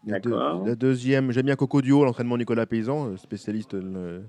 La, 0.07 0.18
D'accord. 0.18 0.66
la 0.66 0.74
deuxième, 0.74 1.31
j'aime 1.31 1.47
bien 1.47 1.57
Coco 1.57 1.83
Duo, 1.83 2.05
l'entraînement 2.05 2.39
Nicolas 2.39 2.66
Paysan, 2.66 3.09
euh, 3.11 3.16
spécialiste 3.16 3.76
de, 3.76 4.22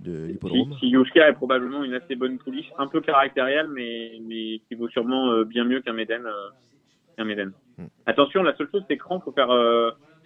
de 0.00 0.24
l'hippodrome. 0.24 0.74
Yushka 0.80 1.28
est 1.28 1.34
probablement 1.34 1.84
une 1.84 1.92
assez 1.92 2.16
bonne 2.16 2.38
pouliche, 2.38 2.72
un 2.78 2.86
peu 2.86 3.02
caractérielle, 3.02 3.68
mais, 3.68 4.12
mais 4.26 4.60
qui 4.66 4.74
vaut 4.74 4.88
sûrement 4.88 5.30
euh, 5.30 5.44
bien 5.44 5.64
mieux 5.64 5.82
qu'un 5.82 5.92
Méden. 5.92 6.24
Euh, 6.26 7.24
Méden. 7.24 7.52
Hmm. 7.78 7.84
Attention, 8.06 8.42
la 8.42 8.56
seule 8.56 8.68
chose, 8.72 8.82
c'est 8.88 8.96
que 8.96 9.04
il 9.08 9.20
faut 9.22 9.32
faire 9.32 9.48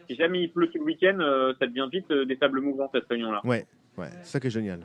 si 0.08 0.16
jamais 0.16 0.42
il 0.42 0.52
pleut 0.52 0.68
tout 0.68 0.78
le 0.78 0.84
week-end, 0.84 1.18
euh, 1.20 1.52
ça 1.58 1.66
devient 1.66 1.88
vite 1.90 2.10
euh, 2.10 2.24
des 2.24 2.36
tables 2.36 2.60
mouvants 2.60 2.88
cette 2.92 3.06
réunion-là. 3.08 3.40
Ouais, 3.44 3.66
ouais, 3.98 4.08
c'est 4.22 4.32
ça 4.32 4.40
qui 4.40 4.46
est 4.46 4.50
génial. 4.50 4.80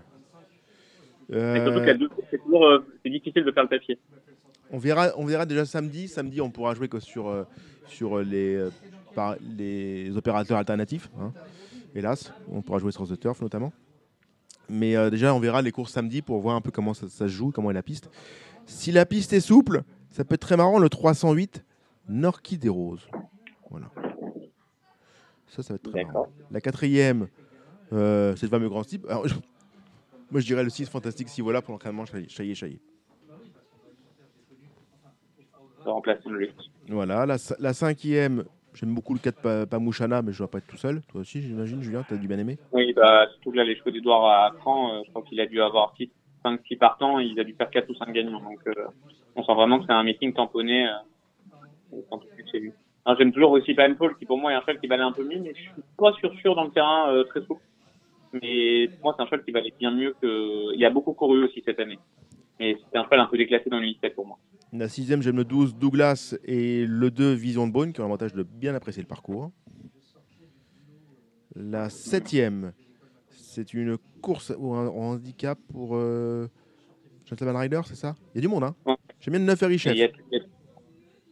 Euh... 1.32 1.96
c'est 2.30 2.38
toujours 2.38 2.84
c'est 3.04 3.10
difficile 3.10 3.44
de 3.46 3.52
faire 3.52 3.64
le 3.64 3.70
papier. 3.70 3.98
On 4.72 4.78
verra, 4.78 5.10
on 5.18 5.26
verra 5.26 5.46
déjà 5.46 5.66
samedi. 5.66 6.08
Samedi, 6.08 6.42
on 6.42 6.50
pourra 6.50 6.74
jouer 6.74 6.88
que 6.88 7.00
sur, 7.00 7.46
sur 7.88 8.20
les, 8.20 8.68
par 9.14 9.36
les 9.58 10.16
opérateurs 10.16 10.58
alternatifs. 10.58 11.10
Hein. 11.20 11.34
Hélas, 11.94 12.34
on 12.50 12.62
pourra 12.62 12.80
jouer 12.80 12.92
sur 12.92 13.08
The 13.08 13.20
Turf 13.20 13.42
notamment. 13.42 13.74
Mais 14.70 14.96
déjà, 15.10 15.34
on 15.34 15.40
verra 15.40 15.62
les 15.62 15.72
courses 15.72 15.92
samedi 15.92 16.22
pour 16.22 16.40
voir 16.40 16.56
un 16.56 16.62
peu 16.62 16.72
comment 16.72 16.94
ça, 16.94 17.10
ça, 17.10 17.28
se 17.28 17.32
joue, 17.32 17.52
comment 17.52 17.72
est 17.72 17.74
la 17.74 17.84
piste. 17.84 18.10
Si 18.66 18.92
la 18.94 19.06
piste 19.06 19.34
est 19.34 19.42
souple, 19.42 19.84
ça 20.10 20.24
peut 20.24 20.36
être 20.36 20.42
très 20.42 20.58
marrant. 20.58 20.80
Le 20.80 20.90
308, 20.90 21.66
Norki 22.08 22.58
des 22.58 22.70
Roses. 22.70 23.08
Voilà. 23.70 23.90
Ça, 25.48 25.64
ça 25.64 25.74
va 25.74 25.76
être 25.76 25.90
très 25.90 26.06
marrant. 26.06 26.30
La 26.52 26.62
quatrième, 26.62 27.28
euh, 27.94 28.36
c'est 28.36 28.46
le 28.46 28.50
fameux 28.50 28.70
grand 28.70 28.84
type. 28.84 29.06
Alors, 29.10 29.26
Moi, 30.32 30.40
je 30.40 30.46
dirais 30.46 30.64
le 30.64 30.70
6 30.70 30.90
fantastique 30.90 31.30
si 31.30 31.42
voilà 31.42 31.62
pour 31.62 31.74
l'entraînement 31.74 32.06
Chaillé 32.06 32.56
Chaillé. 32.56 32.80
Voilà, 36.88 37.26
la, 37.26 37.38
la 37.60 37.74
cinquième, 37.74 38.44
j'aime 38.74 38.94
beaucoup 38.94 39.14
le 39.14 39.20
4 39.20 39.66
Pamouchana, 39.66 40.22
mais 40.22 40.32
je 40.32 40.38
ne 40.38 40.40
dois 40.40 40.52
pas 40.52 40.58
être 40.60 40.68
tout 40.68 40.78
seul. 40.78 41.02
Toi 41.12 41.22
aussi, 41.22 41.42
j'imagine, 41.42 41.82
Julien, 41.82 42.04
tu 42.08 42.14
as 42.14 42.18
dû 42.18 42.28
bien 42.28 42.38
aimer 42.38 42.58
Oui, 42.72 42.94
bah, 42.94 43.28
surtout 43.34 43.52
là, 43.52 43.64
les 43.64 43.76
chevaux 43.76 43.92
d'Edouard 43.92 44.26
à 44.26 44.52
Cran, 44.60 44.94
euh, 44.94 45.02
je 45.06 45.10
crois 45.10 45.24
qu'il 45.24 45.40
a 45.40 45.48
dû 45.48 45.60
avoir 45.62 45.94
5-6 46.46 46.78
partants, 46.78 47.20
il 47.20 47.40
a 47.40 47.44
dû 47.44 47.54
faire 47.54 47.70
4 47.70 47.90
ou 47.90 47.96
5 47.96 48.14
gagnants. 48.14 48.42
Donc, 48.42 48.60
euh, 48.68 48.74
on 49.36 49.44
sent 49.44 49.54
vraiment 49.54 49.80
que 49.80 49.86
c'est 49.88 49.94
un 49.94 50.04
meeting 50.04 50.34
tamponné. 50.34 50.88
Lui. 52.54 52.72
J'aime 53.18 53.32
toujours 53.32 53.52
aussi 53.52 53.74
Paul, 53.74 54.16
qui 54.18 54.26
pour 54.26 54.38
moi 54.38 54.52
est 54.52 54.56
un 54.56 54.62
cheval 54.62 54.80
qui 54.80 54.88
valait 54.88 55.04
un 55.04 55.12
peu 55.12 55.24
mieux, 55.24 55.40
mais 55.40 55.54
je 55.56 55.62
suis 55.62 55.72
pas 55.98 56.14
sûr 56.14 56.34
sûr 56.36 56.56
dans 56.56 56.66
le 56.66 56.72
terrain 56.72 57.12
euh, 57.12 57.24
très 57.26 57.42
souple. 57.42 57.62
Mais 58.34 58.88
pour 58.88 59.04
moi, 59.04 59.16
c'est 59.16 59.24
un 59.24 59.26
cheval 59.26 59.44
qui 59.44 59.52
valait 59.52 59.74
bien 59.80 59.92
mieux 59.92 60.16
que. 60.22 60.76
Il 60.76 60.86
a 60.86 60.90
beaucoup 60.90 61.14
couru 61.14 61.44
aussi 61.44 61.62
cette 61.66 61.80
année. 61.80 62.00
Mais 62.60 62.78
c'est 62.92 62.98
un 62.98 63.04
cheval 63.04 63.20
un 63.20 63.28
peu 63.28 63.38
déclassé 63.38 63.70
dans 63.70 63.80
le 63.80 63.92
7 64.02 64.16
pour 64.16 64.28
moi. 64.28 64.38
La 64.74 64.88
sixième, 64.88 65.22
j'aime 65.22 65.38
le 65.38 65.44
12 65.44 65.76
Douglas 65.76 66.36
et 66.46 66.86
le 66.86 67.12
2 67.12 67.34
Vision 67.34 67.68
de 67.68 67.74
Beaune, 67.74 67.92
qui 67.92 68.00
ont 68.00 68.04
l'avantage 68.04 68.34
de 68.34 68.44
bien 68.44 68.74
apprécier 68.76 69.02
le 69.02 69.08
parcours. 69.08 69.52
La 71.56 71.90
septième, 71.90 72.72
c'est 73.30 73.74
une 73.74 73.98
course 74.22 74.54
ou 74.58 74.74
un, 74.74 74.88
handicap 74.88 75.60
pour 75.74 75.98
euh, 75.98 76.48
Gentleman 77.26 77.58
Rider, 77.58 77.82
c'est 77.84 77.96
ça? 77.96 78.16
Il 78.34 78.38
y 78.38 78.40
a 78.40 78.42
du 78.42 78.48
monde, 78.48 78.64
hein? 78.64 78.76
J'aime 79.20 79.34
bien 79.34 79.40
le 79.40 79.46
9 79.46 79.62
Richesse. 79.64 80.12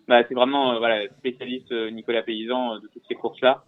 Bah, 0.09 0.23
c'est 0.27 0.33
vraiment 0.33 0.73
euh, 0.73 0.79
voilà, 0.79 1.07
spécialiste 1.19 1.71
euh, 1.71 1.91
Nicolas 1.91 2.23
Paysan 2.23 2.73
euh, 2.73 2.79
de 2.79 2.87
toutes 2.87 3.03
ces 3.07 3.13
courses-là. 3.13 3.63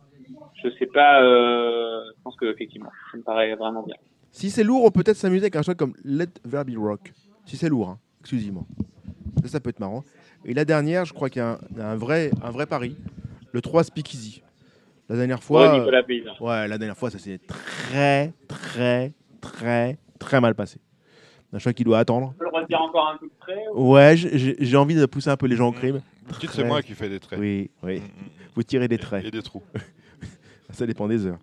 Je 0.64 0.70
sais 0.78 0.86
pas, 0.86 1.22
je 1.22 2.22
pense 2.24 2.36
qu'effectivement, 2.38 2.92
ça 3.12 3.18
me 3.18 3.24
paraît 3.24 3.56
vraiment 3.56 3.84
bien. 3.84 3.96
Si 4.32 4.50
c'est 4.50 4.64
lourd, 4.64 4.86
on 4.86 4.92
peut 4.92 5.04
être 5.06 5.18
s'amuser 5.18 5.44
avec 5.44 5.56
un 5.58 5.62
choix 5.62 5.76
comme 5.76 5.94
Let 6.04 6.28
There 6.50 6.64
Rock. 6.78 7.12
Si 7.46 7.58
c'est 7.58 7.70
lourd, 7.70 7.90
hein, 7.90 8.00
exclusivement. 8.22 8.66
Ça, 9.44 9.50
ça 9.50 9.60
peut 9.60 9.70
être 9.70 9.80
marrant. 9.80 10.04
Et 10.46 10.54
la 10.54 10.66
dernière, 10.66 11.06
je 11.06 11.14
crois 11.14 11.30
qu'il 11.30 11.42
y 11.42 11.46
a 11.46 11.60
un, 11.80 11.96
vrai, 11.96 12.32
un 12.44 12.52
vrai 12.52 12.66
pari. 12.66 12.96
Le 13.52 13.62
3 13.62 13.84
Speakeasy. 13.84 14.42
La 15.10 15.18
dernière 15.18 15.44
fois. 15.44 15.78
Nicolas 15.78 16.04
Paysan. 16.04 16.32
Ouais, 16.40 16.68
la 16.68 16.78
dernière 16.78 16.98
fois, 16.98 17.10
ça 17.10 17.20
s'est 17.20 17.40
très, 17.46 18.32
très, 18.48 19.12
très, 19.42 19.98
très 20.20 20.40
mal 20.40 20.56
passé. 20.56 20.80
Un 21.54 21.60
choix 21.60 21.74
qui 21.74 21.84
doit 21.84 22.00
attendre. 22.00 22.34
On 22.36 22.40
peut 22.40 22.46
le 22.46 22.58
redire 22.58 22.82
encore 22.82 23.10
un 23.10 23.18
peu 23.18 23.26
de 23.26 23.32
près 23.38 23.58
Ouais, 23.74 24.16
j'ai 24.16 24.78
envie 24.78 24.96
de 24.96 25.06
pousser 25.06 25.30
un 25.30 25.36
peu 25.36 25.48
les 25.48 25.58
gens 25.58 25.68
au 25.68 25.74
crime. 25.74 26.02
c'est 26.50 26.64
moi 26.64 26.82
qui 26.82 26.94
fais 26.94 27.10
des 27.10 27.20
traits. 27.20 27.40
Oui, 27.40 27.70
oui. 27.84 28.00
Mm, 28.00 28.04
mm. 28.04 28.30
Vous 28.56 28.64
tirez 28.64 28.88
des 28.88 28.98
traits. 28.98 29.26
Et 29.26 29.32
des 29.32 29.42
trous. 29.42 29.64
Ça 30.72 30.86
dépend 30.86 31.08
des 31.08 31.26
heures. 31.26 31.40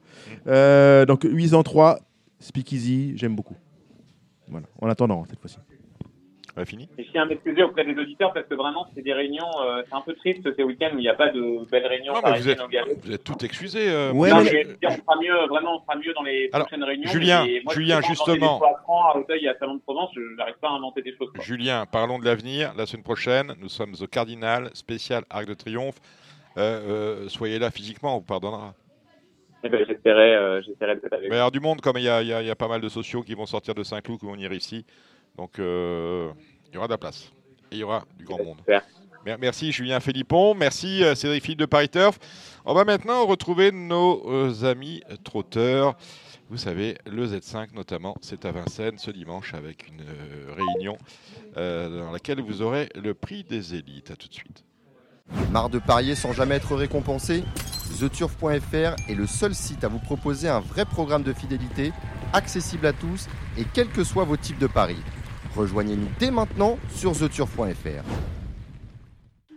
Euh, 0.46 1.06
donc 1.06 1.24
803, 1.24 1.98
Speakeasy, 2.40 3.16
j'aime 3.16 3.36
beaucoup. 3.36 3.56
Voilà, 4.48 4.66
en 4.80 4.88
attendant 4.88 5.24
cette 5.26 5.40
fois-ci 5.40 5.58
fini. 6.64 6.88
Et 6.98 7.04
je 7.04 7.10
tiens 7.10 7.22
à 7.22 7.26
m'excuser 7.26 7.62
auprès 7.62 7.84
des 7.84 7.98
auditeurs 8.00 8.32
parce 8.32 8.46
que 8.46 8.54
vraiment, 8.54 8.86
c'est 8.94 9.02
des 9.02 9.12
réunions, 9.12 9.48
euh, 9.62 9.82
c'est 9.88 9.94
un 9.94 10.00
peu 10.00 10.14
triste 10.14 10.48
ces 10.56 10.62
week-ends 10.62 10.90
où 10.94 10.98
il 10.98 11.02
n'y 11.02 11.08
a 11.08 11.14
pas 11.14 11.28
de 11.30 11.68
belles 11.70 11.86
réunions. 11.86 12.14
Non, 12.14 12.20
mais 12.24 12.40
vous, 12.40 12.48
êtes, 12.48 12.60
vous 13.04 13.12
êtes 13.12 13.24
tout 13.24 13.44
excusé. 13.44 13.90
Euh, 13.90 14.12
ouais, 14.12 14.30
non, 14.30 14.42
mais... 14.42 14.66
on 14.84 14.90
fera 14.90 15.16
mieux, 15.20 15.46
vraiment, 15.48 15.76
on 15.76 15.80
fera 15.80 15.96
mieux 15.96 16.12
dans 16.14 16.22
les 16.22 16.48
prochaines 16.48 16.84
réunions. 16.84 17.10
Julien, 17.10 17.46
moi, 17.64 17.74
Julien 17.74 18.00
justement. 18.02 18.60
À 18.62 19.16
Auteuil 19.16 19.44
et 19.44 19.48
à 19.48 19.58
Salon 19.58 19.76
de 19.76 19.80
Provence, 19.80 20.10
je 20.14 20.36
n'arrive 20.36 20.56
pas 20.60 20.68
à 20.68 20.72
inventer 20.72 21.02
des 21.02 21.14
choses. 21.16 21.30
Quoi. 21.34 21.42
Julien, 21.42 21.86
parlons 21.86 22.18
de 22.18 22.24
l'avenir. 22.24 22.72
La 22.76 22.86
semaine 22.86 23.02
prochaine, 23.04 23.54
nous 23.60 23.68
sommes 23.68 23.94
au 24.00 24.06
Cardinal, 24.06 24.70
spécial 24.74 25.24
Arc 25.30 25.46
de 25.46 25.54
Triomphe. 25.54 25.96
Euh, 26.56 27.24
euh, 27.24 27.28
soyez 27.28 27.58
là 27.58 27.70
physiquement, 27.70 28.16
on 28.16 28.18
vous 28.18 28.24
pardonnera. 28.24 28.74
Eh 29.64 29.68
ben, 29.68 29.84
j'espérais, 29.86 30.36
euh, 30.36 30.60
peut-être 30.78 31.12
avec. 31.12 31.28
Mais 31.28 31.36
alors, 31.36 31.50
du 31.50 31.60
monde, 31.60 31.80
comme 31.80 31.96
il 31.98 32.02
y, 32.02 32.06
y, 32.06 32.28
y, 32.28 32.50
a 32.50 32.54
pas 32.56 32.68
mal 32.68 32.80
de 32.80 32.88
sociaux 32.88 33.22
qui 33.22 33.34
vont 33.34 33.46
sortir 33.46 33.74
de 33.74 33.82
Saint-Cloud, 33.82 34.20
qui 34.20 34.26
vont 34.26 34.32
venir 34.32 34.52
ici. 34.52 34.84
Donc, 35.38 35.60
euh, 35.60 36.30
il 36.68 36.74
y 36.74 36.78
aura 36.78 36.88
de 36.88 36.92
la 36.92 36.98
place. 36.98 37.32
Et 37.70 37.76
il 37.76 37.78
y 37.78 37.82
aura 37.84 38.04
du 38.18 38.24
grand 38.24 38.42
monde. 38.42 38.58
Merci 39.40 39.72
Julien 39.72 40.00
Philippon, 40.00 40.54
merci 40.54 41.04
euh, 41.04 41.14
Cédric 41.14 41.42
Philippe 41.42 41.60
de 41.60 41.66
Paris 41.66 41.88
Turf. 41.90 42.18
On 42.64 42.72
va 42.72 42.84
maintenant 42.84 43.26
retrouver 43.26 43.72
nos 43.72 44.22
euh, 44.30 44.64
amis 44.64 45.02
trotteurs. 45.22 45.96
Vous 46.48 46.56
savez, 46.56 46.96
le 47.06 47.26
Z5 47.26 47.74
notamment, 47.74 48.16
c'est 48.22 48.46
à 48.46 48.52
Vincennes 48.52 48.96
ce 48.96 49.10
dimanche 49.10 49.52
avec 49.52 49.86
une 49.88 50.02
réunion 50.56 50.96
dans 51.54 52.10
laquelle 52.10 52.40
vous 52.40 52.62
aurez 52.62 52.88
le 52.94 53.12
prix 53.12 53.44
des 53.44 53.74
élites. 53.74 54.10
A 54.10 54.16
tout 54.16 54.28
de 54.28 54.34
suite. 54.34 54.64
Marre 55.50 55.70
de 55.70 55.78
parier 55.78 56.14
sans 56.14 56.32
jamais 56.32 56.56
être 56.56 56.74
récompensé 56.74 57.44
TheTurf.fr 57.98 59.10
est 59.10 59.14
le 59.14 59.26
seul 59.26 59.54
site 59.54 59.82
à 59.82 59.88
vous 59.88 59.98
proposer 59.98 60.48
un 60.48 60.60
vrai 60.60 60.84
programme 60.84 61.22
de 61.22 61.32
fidélité, 61.32 61.92
accessible 62.32 62.86
à 62.86 62.92
tous 62.92 63.26
et 63.56 63.64
quels 63.64 63.88
que 63.88 64.04
soient 64.04 64.24
vos 64.24 64.36
types 64.36 64.58
de 64.58 64.66
paris. 64.66 65.02
Rejoignez-nous 65.56 66.08
dès 66.18 66.30
maintenant 66.30 66.78
sur 66.94 67.12
TheTurf.fr. 67.16 68.04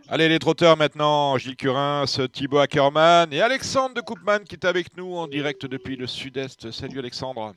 Allez 0.07 0.27
les 0.27 0.39
trotteurs 0.39 0.75
maintenant, 0.75 1.37
Gilles 1.37 1.55
Curin, 1.55 2.05
Thibaut 2.33 2.57
Ackerman 2.57 3.31
et 3.31 3.41
Alexandre 3.41 3.95
de 3.95 4.01
Koopman 4.01 4.39
qui 4.39 4.55
est 4.55 4.65
avec 4.65 4.97
nous 4.97 5.15
en 5.15 5.27
direct 5.27 5.65
depuis 5.65 5.95
le 5.95 6.07
sud-est. 6.07 6.71
Salut 6.71 6.99
Alexandre. 6.99 7.53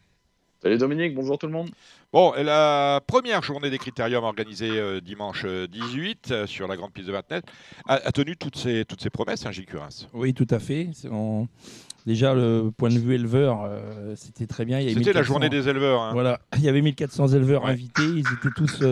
Salut 0.64 0.78
Dominique, 0.78 1.14
bonjour 1.14 1.36
tout 1.36 1.46
le 1.46 1.52
monde. 1.52 1.68
Bon, 2.10 2.32
la 2.42 3.02
première 3.06 3.42
journée 3.42 3.68
des 3.68 3.76
critériums 3.76 4.24
organisée 4.24 4.70
euh, 4.70 4.98
dimanche 4.98 5.44
18 5.44 6.30
euh, 6.30 6.46
sur 6.46 6.66
la 6.66 6.76
grande 6.78 6.90
piste 6.90 7.06
de 7.06 7.12
Vatnet 7.12 7.42
a, 7.86 7.98
tenu 8.12 8.34
toutes 8.38 8.56
ses, 8.56 8.86
toutes 8.86 9.02
ses 9.02 9.10
promesses, 9.10 9.44
hein, 9.44 9.50
Gilles 9.50 9.66
Curin. 9.66 9.90
Oui, 10.14 10.32
tout 10.32 10.46
à 10.48 10.58
fait. 10.58 10.88
Déjà, 12.06 12.32
le 12.32 12.70
point 12.74 12.88
de 12.88 12.98
vue 12.98 13.14
éleveur, 13.14 13.60
euh, 13.64 14.14
c'était 14.16 14.46
très 14.46 14.64
bien. 14.64 14.80
C'était 14.80 15.12
la 15.12 15.22
journée 15.22 15.50
des 15.50 15.68
éleveurs. 15.68 16.00
Hein. 16.00 16.12
Voilà, 16.14 16.40
il 16.56 16.62
y 16.62 16.68
avait 16.70 16.80
1400 16.80 17.28
éleveurs 17.28 17.66
invités, 17.66 18.02
ils 18.02 18.20
étaient 18.20 18.54
tous 18.56 18.82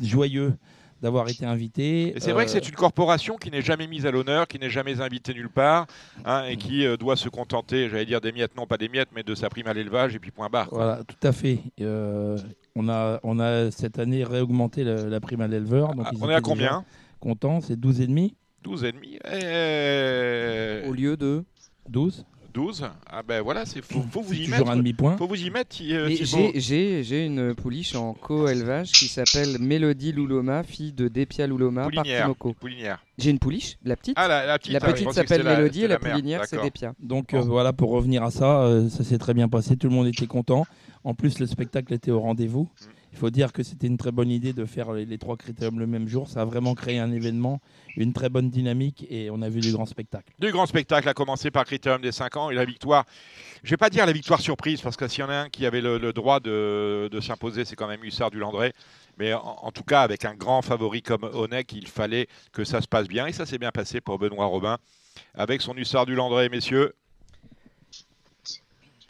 joyeux 0.00 0.54
d'avoir 1.02 1.28
été 1.28 1.46
invité. 1.46 2.14
c'est 2.18 2.32
vrai 2.32 2.44
que 2.44 2.50
c'est 2.50 2.64
euh, 2.64 2.68
une 2.68 2.74
corporation 2.74 3.36
qui 3.36 3.50
n'est 3.50 3.62
jamais 3.62 3.86
mise 3.86 4.06
à 4.06 4.10
l'honneur, 4.10 4.48
qui 4.48 4.58
n'est 4.58 4.70
jamais 4.70 5.00
invitée 5.00 5.34
nulle 5.34 5.50
part, 5.50 5.86
hein, 6.24 6.44
et 6.44 6.56
qui 6.56 6.86
euh, 6.86 6.96
doit 6.96 7.16
se 7.16 7.28
contenter, 7.28 7.88
j'allais 7.88 8.06
dire 8.06 8.20
des 8.20 8.32
miettes, 8.32 8.56
non 8.56 8.66
pas 8.66 8.76
des 8.76 8.88
miettes, 8.88 9.10
mais 9.14 9.22
de 9.22 9.34
sa 9.34 9.48
prime 9.48 9.68
à 9.68 9.74
l'élevage, 9.74 10.14
et 10.14 10.18
puis 10.18 10.30
point 10.30 10.48
barre. 10.48 10.68
Voilà, 10.70 11.00
tout 11.04 11.26
à 11.26 11.32
fait. 11.32 11.60
Euh, 11.80 12.38
on, 12.74 12.88
a, 12.88 13.20
on 13.22 13.38
a 13.38 13.70
cette 13.70 13.98
année 13.98 14.24
réaugmenté 14.24 14.84
la, 14.84 15.20
prime 15.20 15.40
à 15.40 15.48
l'éleveur. 15.48 15.92
Ah, 16.04 16.10
on 16.20 16.28
est 16.28 16.34
à 16.34 16.40
combien 16.40 16.84
Content, 17.20 17.60
c'est 17.60 17.78
12,5 17.78 18.32
12,5 18.64 20.88
Au 20.88 20.92
lieu 20.92 21.16
de 21.16 21.44
12 21.88 22.24
12. 22.52 22.90
Ah 23.06 23.22
ben 23.22 23.42
voilà, 23.42 23.66
c'est 23.66 23.82
faut, 23.82 24.02
faut 24.10 24.20
vous 24.20 24.34
y 24.34 24.48
mettre. 24.48 24.68
un 24.68 24.76
demi-point. 24.76 25.16
Faut 25.16 25.26
vous 25.26 25.42
y 25.42 25.50
mettre. 25.50 25.76
Euh, 25.82 26.08
j'ai 26.54 27.26
une 27.26 27.54
pouliche 27.54 27.94
en 27.94 28.14
co-élevage 28.14 28.92
qui 28.92 29.06
s'appelle 29.06 29.58
Mélodie 29.58 30.12
Louloma, 30.12 30.62
fille 30.62 30.92
de 30.92 31.08
Dépia 31.08 31.46
Louloma, 31.46 31.88
Poulinière. 32.58 33.04
J'ai 33.18 33.30
une 33.30 33.38
pouliche, 33.38 33.78
la 33.84 33.96
petite. 33.96 34.14
Ah, 34.16 34.28
la, 34.28 34.58
petite, 34.58 34.72
la 34.72 34.78
ah, 34.82 34.92
petite 34.92 35.12
s'appelle 35.12 35.44
Mélodie 35.44 35.84
et 35.84 35.88
la 35.88 35.98
poulinière 35.98 36.44
c'est 36.46 36.60
Dépia. 36.60 36.94
Donc 37.00 37.34
euh, 37.34 37.40
voilà, 37.40 37.72
pour 37.72 37.90
revenir 37.90 38.22
à 38.22 38.30
ça, 38.30 38.62
euh, 38.62 38.88
ça 38.88 39.04
s'est 39.04 39.18
très 39.18 39.34
bien 39.34 39.48
passé, 39.48 39.76
tout 39.76 39.88
le 39.88 39.94
monde 39.94 40.06
était 40.06 40.26
content. 40.26 40.66
En 41.04 41.14
plus, 41.14 41.38
le 41.38 41.46
spectacle 41.46 41.94
était 41.94 42.10
au 42.10 42.20
rendez-vous. 42.20 42.62
Mm. 42.62 42.97
Il 43.18 43.22
faut 43.22 43.30
dire 43.30 43.52
que 43.52 43.64
c'était 43.64 43.88
une 43.88 43.98
très 43.98 44.12
bonne 44.12 44.30
idée 44.30 44.52
de 44.52 44.64
faire 44.64 44.92
les, 44.92 45.18
trois 45.18 45.36
critériums 45.36 45.80
le 45.80 45.88
même 45.88 46.06
jour. 46.06 46.28
Ça 46.28 46.42
a 46.42 46.44
vraiment 46.44 46.76
créé 46.76 47.00
un 47.00 47.10
événement, 47.10 47.60
une 47.96 48.12
très 48.12 48.28
bonne 48.28 48.48
dynamique 48.48 49.04
et 49.10 49.28
on 49.28 49.42
a 49.42 49.48
vu 49.48 49.58
du 49.58 49.72
grand 49.72 49.86
spectacle. 49.86 50.32
Du 50.38 50.52
grand 50.52 50.66
spectacle, 50.66 51.08
a 51.08 51.14
commencé 51.14 51.50
par 51.50 51.64
critérium 51.64 52.00
des 52.00 52.12
5 52.12 52.36
ans 52.36 52.50
et 52.50 52.54
la 52.54 52.64
victoire. 52.64 53.04
Je 53.64 53.70
vais 53.70 53.76
pas 53.76 53.90
dire 53.90 54.06
la 54.06 54.12
victoire 54.12 54.40
surprise 54.40 54.80
parce 54.80 54.96
que 54.96 55.08
s'il 55.08 55.22
y 55.22 55.22
en 55.24 55.30
a 55.30 55.34
un 55.34 55.48
qui 55.48 55.66
avait 55.66 55.80
le, 55.80 56.12
droit 56.12 56.38
de, 56.38 57.10
s'imposer, 57.20 57.64
c'est 57.64 57.74
quand 57.74 57.88
même 57.88 58.04
Hussard 58.04 58.30
du 58.30 58.38
Landré. 58.38 58.72
Mais 59.18 59.34
en, 59.34 59.72
tout 59.72 59.82
cas, 59.82 60.02
avec 60.02 60.24
un 60.24 60.36
grand 60.36 60.62
favori 60.62 61.02
comme 61.02 61.24
Onek, 61.24 61.72
il 61.72 61.88
fallait 61.88 62.28
que 62.52 62.62
ça 62.62 62.80
se 62.80 62.86
passe 62.86 63.08
bien 63.08 63.26
et 63.26 63.32
ça 63.32 63.46
s'est 63.46 63.58
bien 63.58 63.72
passé 63.72 64.00
pour 64.00 64.20
Benoît 64.20 64.46
Robin 64.46 64.78
avec 65.34 65.60
son 65.60 65.74
Hussard 65.74 66.06
du 66.06 66.14
Landré, 66.14 66.48
messieurs. 66.50 66.94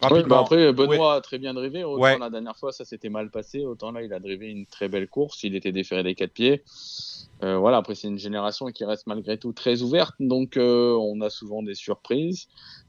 Bah 0.01 0.39
après, 0.41 0.73
Benoît 0.73 1.17
a 1.17 1.21
très 1.21 1.39
bien 1.39 1.55
drivé. 1.55 1.83
Autant 1.83 2.19
la 2.19 2.31
dernière 2.31 2.57
fois, 2.57 2.73
ça 2.73 2.85
s'était 2.85 3.09
mal 3.09 3.31
passé. 3.31 3.65
Autant 3.65 3.91
là, 3.91 4.03
il 4.03 4.13
a 4.13 4.21
drivé 4.21 4.49
une 4.49 4.67
très 4.67 4.89
belle 4.89 5.09
course. 5.09 5.43
Il 5.43 5.57
était 5.57 5.73
déféré 5.73 6.03
des 6.05 6.15
quatre 6.15 6.33
pieds. 6.33 6.63
Euh, 7.43 7.57
voilà, 7.57 7.79
après, 7.79 7.95
c'est 7.95 8.09
une 8.09 8.19
génération 8.19 8.67
qui 8.67 8.85
reste 8.85 9.07
malgré 9.07 9.39
tout 9.39 9.53
très 9.53 9.83
ouverte. 9.83 10.15
Donc, 10.21 10.57
euh, 10.57 10.97
on 11.01 11.21
a 11.21 11.31
souvent 11.31 11.63
des 11.63 11.75
surprises. 11.75 12.49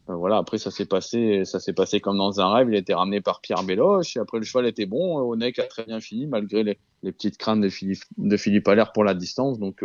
Euh, 0.10 0.16
voilà, 0.16 0.38
après, 0.38 0.58
ça 0.60 0.72
s'est 0.72 0.86
passé, 0.86 1.46
ça 1.46 1.60
s'est 1.60 1.74
passé 1.74 2.00
comme 2.00 2.18
dans 2.18 2.42
un 2.42 2.54
rêve. 2.54 2.70
Il 2.70 2.76
a 2.76 2.80
été 2.80 2.94
ramené 2.94 3.22
par 3.22 3.42
Pierre 3.42 3.64
Béloche. 3.64 4.16
Et 4.16 4.20
après, 4.20 4.38
le 4.38 4.46
cheval 4.46 4.68
était 4.68 4.86
bon. 4.86 5.18
Onek 5.18 5.58
a 5.60 5.64
très 5.64 5.86
bien 5.86 6.00
fini, 6.00 6.28
malgré 6.28 6.64
les, 6.64 6.78
les 7.04 7.12
petites 7.12 7.38
craintes 7.38 7.62
de 7.62 7.70
Philippe, 7.70 8.04
de 8.18 8.38
Philippe 8.38 8.68
Allaire 8.68 8.92
pour 8.92 9.04
la 9.04 9.16
distance. 9.16 9.60
Donc, 9.60 9.84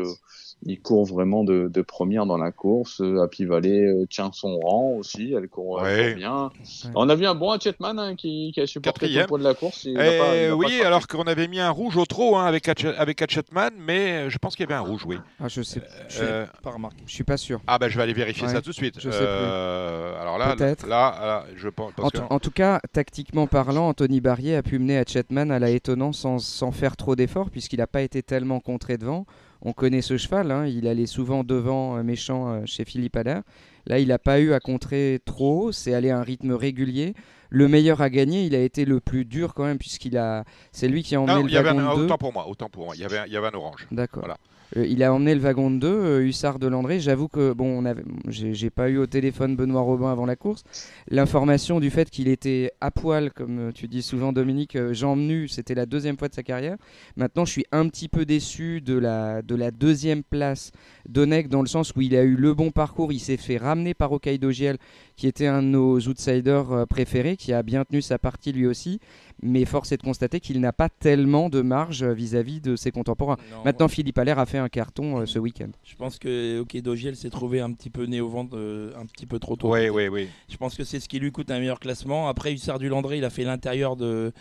il 0.64 0.80
court 0.80 1.04
vraiment 1.04 1.44
de, 1.44 1.68
de, 1.72 1.82
première 1.82 2.26
dans 2.26 2.38
la 2.38 2.52
course. 2.52 3.02
Happy 3.22 3.44
Valley 3.44 3.84
euh, 3.84 4.06
tient 4.08 4.30
son 4.32 4.58
rang 4.60 4.94
aussi, 4.98 5.34
elle 5.36 5.48
court, 5.48 5.82
bien. 6.16 6.50
On 6.94 7.08
a 7.08 7.14
vu 7.14 7.26
un 7.26 7.34
bon 7.34 7.50
Hatchetman 7.50 7.98
hein, 7.98 8.16
qui, 8.16 8.52
qui, 8.54 8.60
a 8.60 8.66
supporté 8.66 9.08
le 9.08 9.26
poids 9.26 9.38
de 9.38 9.44
la 9.44 9.54
course. 9.54 9.86
Eh 9.86 10.50
oui, 10.52 10.80
alors 10.82 11.06
qu'on 11.06 11.24
avait 11.24 11.48
mis 11.48 11.60
un 11.60 11.70
rouge 11.70 11.96
au 11.96 12.06
trot 12.06 12.36
hein, 12.36 12.46
avec, 12.46 12.68
avec 12.68 13.22
Hatchetman, 13.22 13.72
mais 13.78 14.30
je 14.30 14.38
pense 14.38 14.56
qu'il 14.56 14.64
y 14.64 14.72
avait 14.72 14.80
un 14.80 14.84
rouge, 14.86 15.04
oui. 15.06 15.16
Ah, 15.40 15.48
je 15.48 15.62
sais, 15.62 15.82
je, 16.08 16.20
euh, 16.22 16.46
pas 16.62 16.70
remarqué. 16.70 17.02
je 17.06 17.12
suis 17.12 17.24
pas 17.24 17.36
sûr. 17.36 17.60
Ah 17.66 17.78
ben 17.78 17.88
je 17.88 17.96
vais 17.96 18.02
aller 18.02 18.12
vérifier 18.12 18.48
ça 18.48 18.60
tout 18.60 18.70
de 18.70 18.74
suite. 18.74 18.96
Je 18.98 19.10
sais 19.10 19.18
plus. 19.18 19.26
Euh, 19.26 20.20
alors 20.20 20.38
là, 20.38 20.54
là, 20.56 20.74
là, 20.88 21.44
je 21.56 21.68
pense. 21.68 21.92
En, 22.30 22.38
tout 22.38 22.50
cas, 22.50 22.80
tactiquement 22.92 23.46
parlant, 23.46 23.88
Anthony 23.88 24.20
Barrier 24.20 24.56
a 24.56 24.62
pu 24.62 24.78
mener 24.78 24.98
Hatchetman 24.98 25.50
à 25.50 25.58
la 25.58 25.70
étonnance 25.70 26.18
sans, 26.18 26.38
sans 26.38 26.72
faire 26.72 26.96
trop 26.96 27.16
d'efforts, 27.16 27.50
puisqu'il 27.50 27.78
n'a 27.78 27.86
pas 27.86 28.02
été 28.02 28.22
tellement 28.22 28.60
contré 28.60 28.98
devant. 28.98 29.26
On 29.64 29.72
connaît 29.72 30.02
ce 30.02 30.18
cheval, 30.18 30.50
hein. 30.50 30.66
il 30.66 30.86
allait 30.86 31.06
souvent 31.06 31.42
devant 31.42 32.02
méchant 32.04 32.48
euh, 32.48 32.62
chez 32.66 32.84
Philippe 32.84 33.16
Allaire. 33.16 33.42
Là, 33.86 33.98
il 33.98 34.08
n'a 34.08 34.18
pas 34.18 34.40
eu 34.40 34.52
à 34.52 34.60
contrer 34.60 35.20
trop, 35.24 35.72
c'est 35.72 35.94
allé 35.94 36.10
à 36.10 36.18
un 36.18 36.22
rythme 36.22 36.52
régulier. 36.52 37.14
Le 37.50 37.68
meilleur 37.68 38.02
à 38.02 38.10
gagner, 38.10 38.44
il 38.44 38.54
a 38.54 38.60
été 38.60 38.84
le 38.84 39.00
plus 39.00 39.24
dur 39.24 39.54
quand 39.54 39.64
même, 39.64 39.78
puisqu'il 39.78 40.18
a, 40.18 40.44
c'est 40.72 40.88
lui 40.88 41.02
qui 41.02 41.14
a 41.14 41.20
emmené 41.20 41.42
le 41.42 41.62
wagon 41.62 41.78
un, 41.78 41.92
Autant 41.92 42.18
pour 42.18 42.32
moi, 42.32 42.48
autant 42.48 42.68
pour 42.68 42.86
moi. 42.86 42.94
Il 42.96 43.00
y 43.00 43.04
avait, 43.04 43.22
il 43.26 43.32
y 43.32 43.36
avait 43.36 43.46
un 43.48 43.54
orange. 43.54 43.86
D'accord. 43.90 44.22
Voilà. 44.24 44.36
Euh, 44.76 44.86
il 44.86 45.02
a 45.02 45.12
emmené 45.12 45.34
le 45.34 45.40
wagon 45.40 45.70
de 45.70 45.78
deux, 45.78 45.88
euh, 45.88 46.26
Hussard 46.26 46.58
de 46.58 46.66
Landré. 46.66 47.00
J'avoue 47.00 47.28
que 47.28 47.52
bon, 47.52 47.84
on 47.84 47.94
j'ai 48.28 48.70
pas 48.70 48.88
eu 48.88 48.98
au 48.98 49.06
téléphone 49.06 49.56
Benoît 49.56 49.82
Robin 49.82 50.10
avant 50.10 50.26
la 50.26 50.36
course. 50.36 50.64
L'information 51.08 51.80
du 51.80 51.90
fait 51.90 52.10
qu'il 52.10 52.28
était 52.28 52.72
à 52.80 52.90
poil, 52.90 53.32
comme 53.32 53.72
tu 53.74 53.88
dis 53.88 54.02
souvent 54.02 54.32
Dominique, 54.32 54.76
euh, 54.76 54.92
jambes 54.94 55.20
nues, 55.20 55.48
c'était 55.48 55.74
la 55.74 55.86
deuxième 55.86 56.16
fois 56.16 56.28
de 56.28 56.34
sa 56.34 56.42
carrière. 56.42 56.76
Maintenant, 57.16 57.44
je 57.44 57.52
suis 57.52 57.66
un 57.72 57.88
petit 57.88 58.08
peu 58.08 58.24
déçu 58.24 58.80
de 58.80 58.96
la, 58.98 59.42
de 59.42 59.54
la 59.54 59.70
deuxième 59.70 60.22
place 60.22 60.72
d'Onek 61.08 61.48
dans 61.48 61.62
le 61.62 61.68
sens 61.68 61.92
où 61.94 62.00
il 62.00 62.16
a 62.16 62.22
eu 62.22 62.34
le 62.34 62.54
bon 62.54 62.70
parcours. 62.70 63.12
Il 63.12 63.20
s'est 63.20 63.36
fait 63.36 63.56
ramener 63.56 63.94
par 63.94 64.12
Okaido 64.12 64.50
Giel, 64.50 64.78
qui 65.16 65.26
était 65.26 65.46
un 65.46 65.62
de 65.62 65.68
nos 65.68 65.98
outsiders 66.00 66.86
préférés, 66.88 67.36
qui 67.36 67.52
a 67.52 67.62
bien 67.62 67.84
tenu 67.84 68.02
sa 68.02 68.18
partie 68.18 68.52
lui 68.52 68.66
aussi 68.66 69.00
mais 69.42 69.64
force 69.64 69.92
est 69.92 69.96
de 69.96 70.02
constater 70.02 70.40
qu'il 70.40 70.60
n'a 70.60 70.72
pas 70.72 70.88
tellement 70.88 71.48
de 71.48 71.60
marge 71.60 72.04
vis-à-vis 72.04 72.60
de 72.60 72.76
ses 72.76 72.90
contemporains. 72.90 73.36
Maintenant, 73.64 73.88
Philippe 73.88 74.18
Allaire 74.18 74.38
a 74.38 74.46
fait 74.46 74.58
un 74.58 74.68
carton 74.68 75.20
euh, 75.20 75.26
ce 75.26 75.38
week-end. 75.38 75.68
Je 75.84 75.94
pense 75.96 76.18
que 76.18 76.60
OK 76.60 76.76
Dogiel 76.80 77.16
s'est 77.16 77.30
trouvé 77.30 77.60
un 77.60 77.72
petit 77.72 77.90
peu 77.90 78.04
né 78.04 78.20
au 78.20 78.28
ventre, 78.28 78.56
euh, 78.56 78.92
un 78.98 79.06
petit 79.06 79.26
peu 79.26 79.38
trop 79.38 79.56
tôt. 79.56 79.72
Oui, 79.72 79.88
oui, 79.88 80.08
oui. 80.08 80.28
Je 80.48 80.56
pense 80.56 80.74
que 80.74 80.84
c'est 80.84 80.98
ce 80.98 81.08
qui 81.08 81.18
lui 81.18 81.32
coûte 81.32 81.50
un 81.50 81.58
meilleur 81.58 81.80
classement. 81.80 82.28
Après, 82.28 82.52
Hussard 82.52 82.78
du 82.78 82.88
Landré, 82.88 83.18
il 83.18 83.24
a 83.24 83.30
fait 83.30 83.44
l'intérieur 83.44 83.96
de 83.96 84.32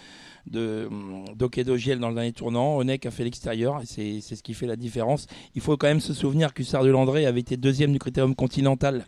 de 0.46 0.90
Dogiel 1.64 2.00
dans 2.00 2.10
le 2.10 2.16
dernier 2.16 2.34
tournant. 2.34 2.78
Onek 2.78 3.06
a 3.06 3.12
fait 3.12 3.24
l'extérieur 3.24 3.82
et 3.82 3.86
c'est 3.86 4.20
ce 4.22 4.44
qui 4.44 4.54
fait 4.54 4.68
la 4.68 4.76
différence. 4.76 5.28
Il 5.56 5.62
faut 5.62 5.78
quand 5.78 5.88
même 5.88 6.02
se 6.02 6.14
souvenir 6.14 6.54
qu'Hussard 6.54 6.84
du 6.84 6.92
Landré 6.92 7.26
avait 7.26 7.40
été 7.40 7.56
deuxième 7.56 7.94
du 7.94 8.00
critérium 8.00 8.36
continental. 8.36 9.06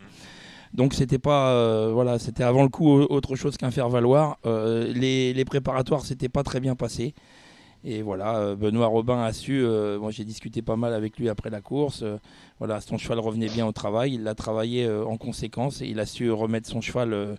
Donc 0.76 0.92
c'était 0.92 1.18
pas 1.18 1.52
euh, 1.52 1.90
voilà, 1.90 2.18
c'était 2.18 2.44
avant 2.44 2.62
le 2.62 2.68
coup 2.68 2.90
autre 3.00 3.34
chose 3.34 3.56
qu'un 3.56 3.70
faire 3.70 3.88
valoir. 3.88 4.36
Euh, 4.44 4.92
les, 4.92 5.32
les, 5.32 5.44
préparatoires 5.46 6.04
s'étaient 6.04 6.28
pas 6.28 6.42
très 6.42 6.60
bien 6.60 6.76
passés. 6.76 7.14
Et 7.82 8.02
voilà, 8.02 8.36
euh, 8.36 8.56
Benoît 8.56 8.86
Robin 8.86 9.22
a 9.22 9.32
su. 9.32 9.64
moi 9.98 10.10
j'ai 10.10 10.24
discuté 10.24 10.60
pas 10.60 10.76
mal 10.76 10.92
avec 10.92 11.18
lui 11.18 11.30
après 11.30 11.48
la 11.48 11.62
course. 11.62 12.04
voilà, 12.58 12.82
son 12.82 12.98
cheval 12.98 13.20
revenait 13.20 13.48
bien 13.48 13.66
au 13.66 13.72
travail. 13.72 14.14
Il 14.14 14.24
l'a 14.24 14.34
travaillé 14.34 14.86
en 14.86 15.16
conséquence 15.16 15.80
et 15.80 15.86
il 15.86 15.98
a 15.98 16.04
su 16.04 16.30
remettre 16.30 16.68
son 16.68 16.82
cheval 16.82 17.38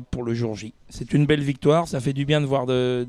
pour 0.00 0.22
le 0.22 0.34
jour 0.34 0.54
J. 0.54 0.74
C'est 0.88 1.12
une 1.12 1.26
belle 1.26 1.42
victoire, 1.42 1.88
ça 1.88 2.00
fait 2.00 2.12
du 2.12 2.24
bien 2.24 2.40
de 2.40 2.46
voir 2.46 2.66
des, 2.66 3.06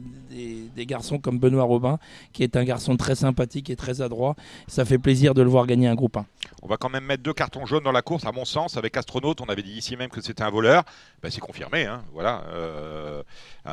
garçons 0.77 1.19
comme 1.19 1.39
Benoît 1.39 1.63
Robin, 1.63 1.99
qui 2.31 2.43
est 2.43 2.55
un 2.55 2.63
garçon 2.63 2.97
très 2.97 3.15
sympathique 3.15 3.69
et 3.69 3.75
très 3.75 4.01
adroit. 4.01 4.35
Ça 4.67 4.85
fait 4.85 4.97
plaisir 4.97 5.33
de 5.33 5.41
le 5.41 5.49
voir 5.49 5.67
gagner 5.67 5.87
un 5.87 5.95
groupe 5.95 6.17
1. 6.17 6.25
On 6.61 6.67
va 6.67 6.77
quand 6.77 6.89
même 6.89 7.03
mettre 7.03 7.23
deux 7.23 7.33
cartons 7.33 7.65
jaunes 7.65 7.83
dans 7.83 7.91
la 7.91 8.01
course, 8.01 8.25
à 8.25 8.31
mon 8.31 8.45
sens, 8.45 8.77
avec 8.77 8.95
Astronaute. 8.95 9.41
On 9.41 9.45
avait 9.45 9.63
dit 9.63 9.73
ici 9.73 9.97
même 9.97 10.09
que 10.09 10.21
c'était 10.21 10.43
un 10.43 10.49
voleur. 10.49 10.83
Ben, 11.21 11.29
c'est 11.29 11.41
confirmé. 11.41 11.85
Hein, 11.85 12.03
voilà. 12.13 12.43
Euh, 12.53 13.23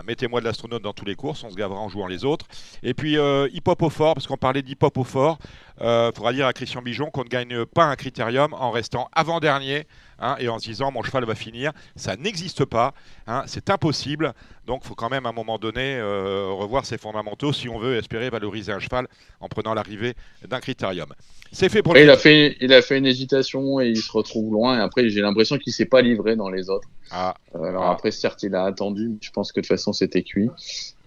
mettez-moi 0.07 0.41
de 0.41 0.47
l'astronaute 0.47 0.83
dans 0.83 0.93
toutes 0.93 1.09
les 1.09 1.15
courses, 1.15 1.45
on 1.45 1.51
se 1.51 1.57
gavera 1.57 1.79
en 1.79 1.89
jouant 1.89 2.07
les 2.07 2.25
autres. 2.25 2.47
Et 2.83 2.95
puis 2.95 3.17
euh, 3.17 3.49
hip-hop 3.53 3.83
au 3.83 3.91
fort, 3.91 4.15
parce 4.15 4.27
qu'on 4.27 4.37
parlait 4.37 4.63
d'hip-hop 4.63 4.97
au 4.99 5.05
fort. 5.05 5.39
Il 5.81 5.87
euh, 5.87 6.13
faudra 6.13 6.33
dire 6.33 6.47
à 6.47 6.53
Christian 6.53 6.83
Bijon 6.83 7.11
qu'on 7.11 7.25
ne 7.25 7.29
gagne 7.29 7.65
pas 7.65 7.85
un 7.85 7.97
critérium 7.97 8.53
en 8.53 8.71
restant 8.71 9.09
avant-dernier 9.13 9.87
hein, 10.19 10.37
et 10.39 10.49
en 10.49 10.59
se 10.59 10.67
disant 10.67 10.93
mon 10.93 11.03
cheval 11.03 11.25
va 11.25 11.35
finir. 11.35 11.73
Ça 11.97 12.17
n'existe 12.17 12.65
pas, 12.67 12.93
hein, 13.27 13.45
c'est 13.47 13.71
impossible. 13.71 14.35
Donc 14.67 14.83
il 14.85 14.89
faut 14.89 14.95
quand 14.95 15.09
même 15.09 15.25
à 15.25 15.31
un 15.31 15.33
moment 15.33 15.59
donné 15.59 15.97
euh, 15.97 16.49
revoir 16.51 16.85
ses 16.85 16.99
fondamentaux 16.99 17.53
si 17.53 17.69
on 17.69 17.79
veut 17.79 17.97
espérer 17.97 18.29
valoriser 18.29 18.73
un 18.73 18.79
cheval 18.79 19.09
en 19.41 19.49
prenant 19.49 19.73
l'arrivée 19.73 20.15
d'un 20.47 20.61
critérium. 20.61 21.09
C'est 21.53 21.69
fait 21.69 21.83
pour 21.83 21.97
il 21.97 22.09
a 22.09 22.17
fait, 22.17 22.57
il 22.61 22.73
a 22.73 22.81
fait 22.81 22.99
une 22.99 23.07
hésitation 23.07 23.81
et 23.81 23.89
il 23.89 23.97
se 23.97 24.13
retrouve 24.13 24.53
loin. 24.53 24.79
Et 24.79 24.81
après, 24.81 25.09
j'ai 25.09 25.21
l'impression 25.21 25.59
qu'il 25.59 25.73
s'est 25.73 25.87
pas 25.87 26.01
livré 26.01 26.37
dans 26.37 26.49
les 26.49 26.71
autres. 26.71 26.89
Ah. 27.11 27.35
Euh, 27.57 27.65
alors 27.65 27.85
ah. 27.85 27.93
après, 27.93 28.13
certes, 28.13 28.43
il 28.45 28.55
a 28.55 28.65
attendu. 28.65 29.19
Je 29.21 29.31
pense 29.31 29.51
que 29.51 29.61
de 29.61 29.67
toute 29.67 29.69
façon, 29.69 29.93
c'était 29.93 30.23
cuit. 30.23 30.49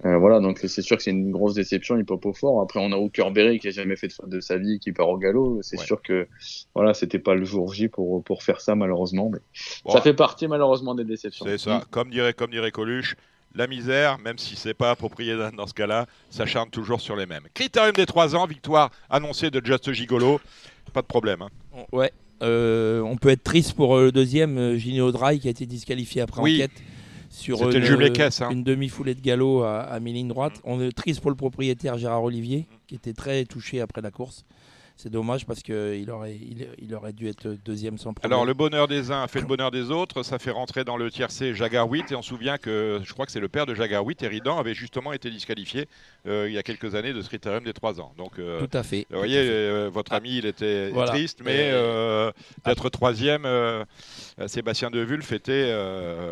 Euh, 0.05 0.17
voilà, 0.17 0.39
donc 0.39 0.59
c'est 0.59 0.81
sûr 0.81 0.97
que 0.97 1.03
c'est 1.03 1.11
une 1.11 1.31
grosse 1.31 1.53
déception. 1.53 1.97
Il 1.97 2.05
peut 2.05 2.19
pas 2.19 2.33
fort. 2.33 2.61
Après, 2.61 2.79
on 2.81 2.91
a 2.91 2.97
Hooker 2.97 3.31
Berry 3.31 3.59
qui 3.59 3.69
a 3.69 3.71
jamais 3.71 3.95
fait 3.95 4.07
de 4.07 4.13
faute 4.13 4.29
de 4.29 4.41
sa 4.41 4.57
vie, 4.57 4.79
qui 4.79 4.91
part 4.91 5.07
au 5.09 5.17
galop. 5.17 5.59
C'est 5.61 5.79
sûr 5.79 6.01
que 6.01 6.27
voilà, 6.75 6.93
c'était 6.93 7.19
pas 7.19 7.35
le 7.35 7.45
jour 7.45 7.73
J 7.73 7.87
pour 7.87 8.23
pour 8.23 8.43
faire 8.43 8.59
ça 8.59 8.75
malheureusement. 8.75 9.31
Mais 9.31 9.39
ça 9.91 10.01
fait 10.01 10.13
partie 10.13 10.47
malheureusement 10.47 10.95
des 10.95 11.05
déceptions. 11.05 11.45
C'est 11.47 11.57
ça. 11.57 11.83
Comme 11.89 12.09
dirait 12.09 12.33
comme 12.33 12.51
dirait 12.51 12.71
Coluche, 12.71 13.15
la 13.55 13.67
misère, 13.67 14.17
même 14.19 14.37
si 14.37 14.55
c'est 14.55 14.73
pas 14.73 14.91
approprié 14.91 15.37
dans 15.55 15.67
ce 15.67 15.73
cas-là, 15.73 16.07
s'acharne 16.29 16.69
toujours 16.69 16.99
sur 16.99 17.15
les 17.15 17.25
mêmes. 17.25 17.43
Critérium 17.53 17.93
des 17.93 18.05
3 18.05 18.35
ans, 18.35 18.45
victoire 18.45 18.89
annoncée 19.09 19.51
de 19.51 19.63
Just 19.63 19.91
Gigolo. 19.93 20.41
Pas 20.91 21.01
de 21.01 21.07
problème. 21.07 21.43
Hein. 21.43 21.83
Ouais. 21.91 22.11
Euh, 22.41 22.99
on 23.01 23.15
peut 23.15 23.29
être 23.29 23.43
triste 23.43 23.73
pour 23.73 23.95
euh, 23.95 24.05
le 24.05 24.11
deuxième, 24.11 24.75
Gino 24.75 25.11
Dry, 25.11 25.39
qui 25.39 25.47
a 25.47 25.51
été 25.51 25.65
disqualifié 25.65 26.21
après 26.21 26.41
enquête 26.41 26.71
sur 27.33 27.67
une, 27.69 27.83
hein. 27.83 28.49
une 28.51 28.63
demi-foulée 28.63 29.15
de 29.15 29.21
galop 29.21 29.63
à, 29.63 29.79
à 29.79 29.99
mi-ligne 29.99 30.27
droite. 30.27 30.61
On 30.63 30.79
est 30.79 30.91
triste 30.91 31.19
pour 31.19 31.31
le 31.31 31.35
propriétaire 31.35 31.97
Gérard 31.97 32.23
Olivier, 32.23 32.67
qui 32.87 32.93
était 32.95 33.13
très 33.13 33.43
touché 33.45 33.81
après 33.81 34.01
la 34.01 34.11
course. 34.11 34.45
C'est 34.95 35.09
dommage 35.09 35.45
parce 35.45 35.61
qu'il 35.63 36.09
aurait, 36.11 36.37
il, 36.77 36.93
aurait 36.93 37.13
dû 37.13 37.27
être 37.27 37.57
deuxième 37.65 37.97
sans 37.97 38.13
problème. 38.13 38.31
Alors, 38.31 38.45
le 38.45 38.53
bonheur 38.53 38.87
des 38.87 39.11
uns 39.11 39.27
fait 39.27 39.41
le 39.41 39.47
bonheur 39.47 39.71
des 39.71 39.89
autres. 39.89 40.23
Ça 40.23 40.39
fait 40.39 40.51
rentrer 40.51 40.83
dans 40.83 40.97
le 40.97 41.09
tiercé 41.09 41.55
Jagar 41.55 41.89
8. 41.89 42.11
Et 42.11 42.15
on 42.15 42.21
se 42.21 42.29
souvient 42.29 42.57
que 42.57 43.01
je 43.03 43.13
crois 43.13 43.25
que 43.25 43.31
c'est 43.31 43.39
le 43.39 43.49
père 43.49 43.65
de 43.65 43.73
Jagar 43.73 44.05
8, 44.05 44.23
Eridan, 44.23 44.57
avait 44.57 44.73
justement 44.73 45.11
été 45.13 45.29
disqualifié 45.29 45.87
euh, 46.27 46.45
il 46.47 46.53
y 46.53 46.57
a 46.57 46.63
quelques 46.63 46.95
années 46.95 47.13
de 47.13 47.21
ce 47.21 47.27
critérium 47.27 47.63
des 47.63 47.73
3 47.73 47.99
ans. 47.99 48.13
Donc, 48.17 48.39
euh, 48.39 48.65
Tout 48.65 48.77
à 48.77 48.83
fait. 48.83 49.05
Vous 49.09 49.17
voyez, 49.17 49.39
euh, 49.39 49.89
votre 49.91 50.13
ami, 50.13 50.37
il 50.37 50.45
était 50.45 50.91
triste, 51.07 51.41
mais 51.43 51.71
d'être 52.65 52.89
troisième, 52.89 53.47
Sébastien 54.47 54.91
Devulf 54.91 55.31
était. 55.31 55.73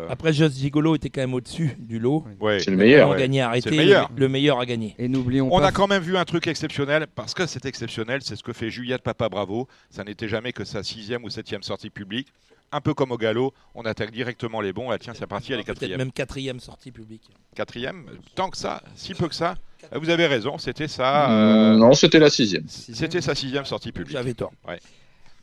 Après, 0.08 0.32
Just 0.32 0.58
Gigolo 0.58 0.94
était 0.94 1.10
quand 1.10 1.20
même 1.20 1.34
au-dessus 1.34 1.76
du 1.78 1.98
lot. 1.98 2.24
C'est 2.58 2.70
le 2.70 2.76
meilleur. 2.76 3.10
On 3.10 3.14
gagné, 3.14 3.42
arrêté. 3.42 3.70
Le 3.70 3.76
meilleur. 3.76 4.10
Le, 4.16 4.28
meilleur 4.28 4.60
a 4.60 4.66
gagné. 4.66 4.94
Et 4.98 5.08
n'oublions 5.08 5.48
On 5.52 5.58
a 5.58 5.72
quand 5.72 5.88
même 5.88 6.02
vu 6.02 6.16
un 6.16 6.24
truc 6.24 6.46
exceptionnel, 6.46 7.06
parce 7.14 7.34
que 7.34 7.46
c'est 7.46 7.66
exceptionnel, 7.66 8.20
c'est 8.22 8.36
ce 8.36 8.42
que 8.42 8.51
fait 8.52 8.70
Juliette 8.70 9.02
Papa 9.02 9.28
Bravo. 9.28 9.68
Ça 9.90 10.04
n'était 10.04 10.28
jamais 10.28 10.52
que 10.52 10.64
sa 10.64 10.82
sixième 10.82 11.24
ou 11.24 11.30
septième 11.30 11.62
sortie 11.62 11.90
publique. 11.90 12.32
Un 12.74 12.80
peu 12.80 12.94
comme 12.94 13.12
au 13.12 13.18
galop, 13.18 13.52
on 13.74 13.82
attaque 13.82 14.10
directement 14.12 14.62
les 14.62 14.72
bons. 14.72 14.90
Ah, 14.90 14.98
tiens, 14.98 15.12
c'est 15.14 15.26
parti, 15.26 15.52
elle 15.52 15.60
est 15.60 15.64
quatrième. 15.64 15.98
Même 15.98 16.12
quatrième 16.12 16.58
sortie 16.58 16.90
publique. 16.90 17.28
Quatrième 17.54 18.06
Tant 18.34 18.48
que 18.48 18.56
ça, 18.56 18.82
si 18.94 19.12
peu 19.12 19.28
que 19.28 19.34
ça. 19.34 19.56
Ah, 19.90 19.98
vous 19.98 20.08
avez 20.08 20.26
raison, 20.26 20.56
c'était 20.56 20.88
ça. 20.88 21.30
Euh, 21.30 21.76
non, 21.76 21.92
c'était 21.92 22.18
la 22.18 22.30
sixième. 22.30 22.64
C'était 22.68 23.20
sa 23.20 23.34
sixième 23.34 23.66
sortie 23.66 23.92
publique. 23.92 24.16
J'avais 24.16 24.32
tort. 24.32 24.52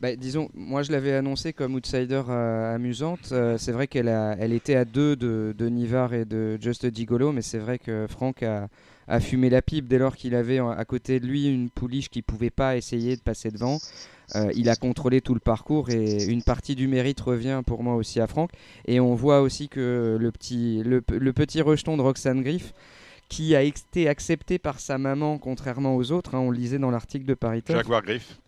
Bah, 0.02 0.16
disons, 0.16 0.50
moi 0.54 0.82
je 0.82 0.92
l'avais 0.92 1.14
annoncé 1.14 1.54
comme 1.54 1.76
outsider 1.76 2.24
euh, 2.30 2.74
amusante. 2.74 3.30
Euh, 3.32 3.58
c'est 3.58 3.74
vrai 3.74 3.88
qu'elle 3.88 4.08
elle 4.08 4.54
était 4.54 4.76
à 4.76 4.86
deux 4.86 5.16
de, 5.16 5.54
de 5.56 5.68
Nivar 5.68 6.14
et 6.14 6.26
de 6.26 6.58
Just 6.60 6.96
Gigolo, 6.96 7.32
mais 7.32 7.42
c'est 7.42 7.58
vrai 7.60 7.78
que 7.80 8.08
Franck 8.10 8.42
a, 8.42 8.70
a 9.10 9.20
fumé 9.20 9.50
la 9.50 9.62
pipe 9.62 9.88
dès 9.88 9.98
lors 9.98 10.16
qu'il 10.16 10.36
avait 10.36 10.60
à 10.60 10.86
côté 10.86 11.20
de 11.20 11.26
lui 11.26 11.48
une 11.48 11.70
pouliche 11.70 12.10
qui 12.10 12.22
pouvait 12.22 12.52
pas 12.52 12.78
essayer 12.78 13.16
de 13.16 13.22
passer 13.22 13.50
devant. 13.50 13.80
Euh, 14.36 14.52
il 14.56 14.70
a 14.70 14.76
contrôlé 14.76 15.22
tout 15.22 15.34
le 15.34 15.40
parcours 15.40 15.90
et 15.90 16.26
une 16.26 16.44
partie 16.44 16.76
du 16.76 16.88
mérite 16.88 17.20
revient 17.20 17.64
pour 17.66 17.82
moi 17.82 17.96
aussi 17.96 18.20
à 18.20 18.28
Franck. 18.28 18.52
Et 18.86 19.00
on 19.00 19.16
voit 19.16 19.42
aussi 19.42 19.68
que 19.68 20.18
le 20.20 20.32
petit, 20.32 20.84
le, 20.84 21.02
petit 21.02 21.62
rejeton 21.62 21.98
de 21.98 22.04
Roxane 22.04 22.44
Griff, 22.44 22.74
qui 23.28 23.56
a 23.56 23.64
été 23.64 24.08
accepté 24.08 24.60
par 24.60 24.80
sa 24.80 25.00
maman 25.00 25.40
contrairement 25.40 25.96
aux 25.96 26.12
autres, 26.12 26.36
hein, 26.36 26.40
on 26.40 26.52
lisait 26.52 26.80
dans 26.80 26.92
l'article 26.92 27.26
de 27.26 27.34
Paris 27.34 27.64
Jaguar 27.68 28.04
Griff. 28.04 28.40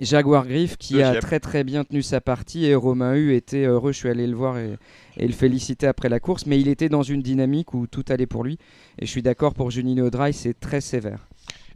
Jaguar 0.00 0.46
Griff 0.46 0.76
qui 0.76 1.02
a 1.02 1.20
très 1.20 1.38
très 1.38 1.62
bien 1.62 1.84
tenu 1.84 2.02
sa 2.02 2.20
partie 2.20 2.66
et 2.66 2.74
Romain 2.74 3.14
Hu 3.14 3.34
était 3.34 3.64
heureux, 3.64 3.92
je 3.92 3.98
suis 3.98 4.08
allé 4.08 4.26
le 4.26 4.34
voir 4.34 4.58
et, 4.58 4.76
le 5.16 5.32
féliciter 5.32 5.86
après 5.86 6.08
la 6.08 6.18
course, 6.18 6.46
mais 6.46 6.60
il 6.60 6.68
était 6.68 6.88
dans 6.88 7.02
une 7.02 7.22
dynamique 7.22 7.74
où 7.74 7.86
tout 7.86 8.04
allait 8.08 8.26
pour 8.26 8.42
lui 8.42 8.58
et 8.98 9.06
je 9.06 9.10
suis 9.10 9.22
d'accord 9.22 9.54
pour 9.54 9.70
Junino 9.70 10.10
Dry, 10.10 10.32
c'est 10.32 10.58
très 10.58 10.80
sévère. 10.80 11.28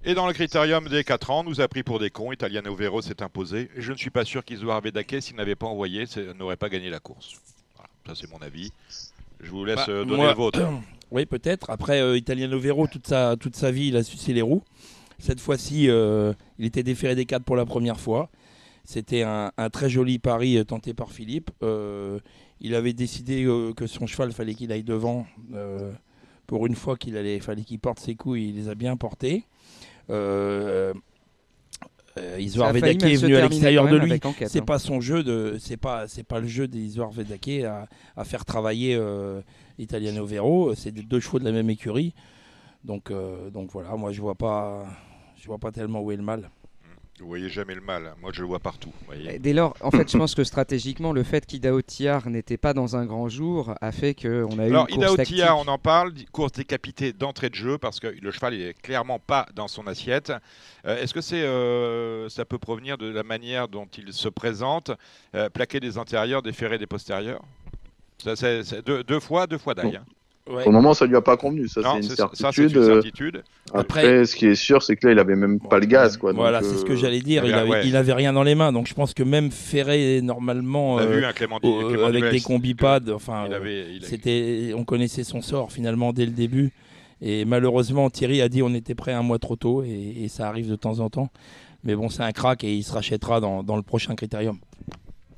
Et 0.04 0.14
dans 0.14 0.26
le 0.26 0.32
critérium 0.32 0.88
des 0.88 1.04
4 1.04 1.30
ans, 1.30 1.44
nous 1.44 1.60
a 1.60 1.68
pris 1.68 1.82
pour 1.82 1.98
des 1.98 2.10
cons, 2.10 2.32
Italiano 2.32 2.74
Vero 2.74 3.02
s'est 3.02 3.22
imposé 3.22 3.68
et 3.76 3.80
je 3.80 3.92
ne 3.92 3.96
suis 3.96 4.10
pas 4.10 4.24
sûr 4.24 4.44
qu'Isoar 4.44 4.80
Vedake, 4.80 5.16
s'il 5.20 5.36
n'avait 5.36 5.56
pas 5.56 5.66
envoyé, 5.66 6.04
n'aurait 6.38 6.56
pas 6.56 6.68
gagné 6.68 6.90
la 6.90 7.00
course. 7.00 7.40
ça 8.06 8.14
c'est 8.14 8.30
mon 8.30 8.38
avis. 8.38 8.72
Je 9.40 9.50
vous 9.50 9.64
laisse 9.64 9.76
bah, 9.76 9.86
euh, 9.88 10.04
donner 10.04 10.26
le 10.26 10.34
vôtre. 10.34 10.60
oui, 11.12 11.26
peut-être. 11.26 11.70
Après, 11.70 12.00
euh, 12.00 12.16
Italiano 12.16 12.58
Vero, 12.58 12.88
toute 12.88 13.06
sa, 13.06 13.36
toute 13.36 13.54
sa 13.54 13.70
vie, 13.70 13.88
il 13.88 13.96
a 13.96 14.02
sucé 14.02 14.32
les 14.32 14.42
roues. 14.42 14.64
Cette 15.18 15.40
fois-ci, 15.40 15.90
euh, 15.90 16.32
il 16.58 16.64
était 16.64 16.84
déféré 16.84 17.14
des 17.14 17.26
4 17.26 17.42
pour 17.42 17.56
la 17.56 17.66
première 17.66 17.98
fois. 17.98 18.30
C'était 18.84 19.22
un, 19.22 19.50
très 19.70 19.90
joli 19.90 20.18
pari 20.18 20.56
euh, 20.56 20.64
tenté 20.64 20.94
par 20.94 21.12
Philippe. 21.12 21.50
Euh, 21.62 22.20
il 22.60 22.74
avait 22.74 22.92
décidé 22.92 23.44
que 23.76 23.86
son 23.86 24.06
cheval 24.06 24.32
fallait 24.32 24.54
qu'il 24.54 24.72
aille 24.72 24.84
devant. 24.84 25.26
pour 26.46 26.66
une 26.66 26.74
fois 26.74 26.96
qu'il 26.96 27.16
allait, 27.16 27.40
fallait 27.40 27.62
qu'il 27.62 27.78
porte 27.78 28.00
ses 28.00 28.14
coups, 28.14 28.40
il 28.40 28.56
les 28.56 28.68
a 28.68 28.74
bien 28.74 28.96
portés. 28.96 29.44
Isoar 32.38 32.72
Vedake 32.72 33.04
est 33.04 33.16
venu 33.16 33.36
à 33.36 33.42
l'extérieur 33.42 33.88
de 33.88 33.96
lui. 33.96 34.20
C'est 34.46 34.60
hein. 34.60 34.64
pas 34.64 34.80
son 34.80 35.00
jeu 35.00 35.22
de, 35.22 35.56
c'est 35.60 35.76
pas, 35.76 36.08
c'est 36.08 36.24
pas 36.24 36.40
le 36.40 36.48
jeu 36.48 36.66
d'Isoar 36.66 37.10
Vedake 37.10 37.62
à, 37.64 37.86
à, 38.16 38.24
faire 38.24 38.44
travailler 38.44 39.00
Italiano 39.78 40.24
Vero. 40.26 40.74
C'est 40.74 40.92
deux 40.92 41.20
chevaux 41.20 41.38
de 41.38 41.44
la 41.44 41.52
même 41.52 41.70
écurie. 41.70 42.14
Donc, 42.84 43.12
donc 43.52 43.70
voilà, 43.70 43.94
moi 43.94 44.10
je 44.10 44.20
vois 44.20 44.34
pas, 44.34 44.84
je 45.40 45.46
vois 45.46 45.58
pas 45.58 45.72
tellement 45.72 46.00
où 46.00 46.10
est 46.12 46.16
le 46.16 46.22
mal. 46.22 46.50
Vous 47.20 47.26
voyez 47.26 47.48
jamais 47.48 47.74
le 47.74 47.80
mal. 47.80 48.14
Moi, 48.20 48.30
je 48.32 48.42
le 48.42 48.46
vois 48.46 48.60
partout. 48.60 48.92
Dès 49.40 49.52
lors, 49.52 49.74
en 49.80 49.90
fait, 49.90 50.10
je 50.10 50.16
pense 50.16 50.36
que 50.36 50.44
stratégiquement, 50.44 51.12
le 51.12 51.24
fait 51.24 51.44
qu'Idao 51.44 51.82
Tiar 51.82 52.30
n'était 52.30 52.56
pas 52.56 52.74
dans 52.74 52.96
un 52.96 53.06
grand 53.06 53.28
jour 53.28 53.74
a 53.80 53.90
fait 53.90 54.14
qu'on 54.14 54.58
a 54.58 54.66
eu 54.68 54.70
Alors, 54.70 54.86
une 54.88 55.04
course 55.04 55.28
Idao 55.28 55.56
on 55.56 55.66
en 55.66 55.78
parle, 55.78 56.12
course 56.30 56.52
décapitée 56.52 57.12
d'entrée 57.12 57.50
de 57.50 57.56
jeu 57.56 57.76
parce 57.76 57.98
que 57.98 58.06
le 58.06 58.30
cheval 58.30 58.54
est 58.54 58.80
clairement 58.80 59.18
pas 59.18 59.48
dans 59.56 59.66
son 59.66 59.88
assiette. 59.88 60.32
Euh, 60.86 61.02
est-ce 61.02 61.12
que 61.12 61.20
c'est, 61.20 61.42
euh, 61.42 62.28
ça 62.28 62.44
peut 62.44 62.58
provenir 62.58 62.98
de 62.98 63.08
la 63.08 63.24
manière 63.24 63.66
dont 63.66 63.88
il 63.96 64.12
se 64.12 64.28
présente, 64.28 64.92
euh, 65.34 65.50
plaquer 65.50 65.80
des 65.80 65.98
antérieurs, 65.98 66.42
déférer 66.42 66.78
des 66.78 66.86
postérieurs? 66.86 67.42
Ça, 68.18 68.34
deux, 68.82 69.20
fois, 69.20 69.48
deux 69.48 69.58
fois 69.58 69.74
d'ail. 69.74 69.96
Hein. 69.96 70.04
Ouais. 70.48 70.62
Pour 70.62 70.72
le 70.72 70.78
moment, 70.78 70.94
ça 70.94 71.04
lui 71.04 71.16
a 71.16 71.20
pas 71.20 71.36
convenu. 71.36 71.68
Ça, 71.68 71.82
c'est 71.82 71.96
une, 71.98 72.02
certitude. 72.02 72.76
une 72.76 72.84
certitude. 72.84 73.44
Après, 73.74 74.24
ce 74.24 74.34
qui 74.34 74.46
est 74.46 74.54
sûr, 74.54 74.82
c'est 74.82 74.96
que 74.96 75.06
là, 75.06 75.12
il 75.12 75.18
avait 75.18 75.36
même 75.36 75.60
pas 75.60 75.78
le 75.78 75.86
gaz. 75.86 76.16
Quoi, 76.16 76.32
voilà, 76.32 76.62
c'est 76.62 76.76
ce 76.76 76.84
que 76.84 76.92
euh, 76.92 76.96
j'allais 76.96 77.20
dire. 77.20 77.44
Il, 77.44 77.52
avait, 77.52 77.86
il, 77.86 77.96
avait, 77.96 78.14
rien 78.14 78.32
dans 78.32 78.42
les 78.42 78.54
mains. 78.54 78.72
Donc, 78.72 78.86
je 78.86 78.94
pense 78.94 79.12
que 79.12 79.22
même 79.22 79.50
Ferré, 79.50 80.22
normalement, 80.22 80.98
euh, 80.98 81.06
vu, 81.06 81.24
Clément, 81.34 81.60
euh, 81.62 82.06
avec 82.06 82.30
des 82.30 82.40
combipades, 82.40 83.10
enfin, 83.10 83.48
c'était, 84.02 84.72
on 84.74 84.84
connaissait 84.84 85.24
son 85.24 85.42
sort 85.42 85.70
finalement 85.70 86.12
dès 86.12 86.24
le 86.24 86.32
début. 86.32 86.72
Et 87.20 87.44
malheureusement, 87.44 88.08
Thierry 88.10 88.40
a 88.40 88.48
dit 88.48 88.62
on 88.62 88.72
était 88.74 88.94
prêt 88.94 89.12
un 89.12 89.22
mois 89.22 89.40
trop 89.40 89.56
tôt, 89.56 89.82
et, 89.82 90.14
et 90.22 90.28
ça 90.28 90.48
arrive 90.48 90.70
de 90.70 90.76
temps 90.76 91.00
en 91.00 91.10
temps. 91.10 91.30
Mais 91.84 91.94
bon, 91.94 92.08
c'est 92.08 92.22
un 92.22 92.32
crack 92.32 92.64
et 92.64 92.74
il 92.74 92.82
se 92.82 92.92
rachètera 92.92 93.40
dans, 93.40 93.62
dans 93.62 93.76
le 93.76 93.82
prochain 93.82 94.14
critérium. 94.14 94.58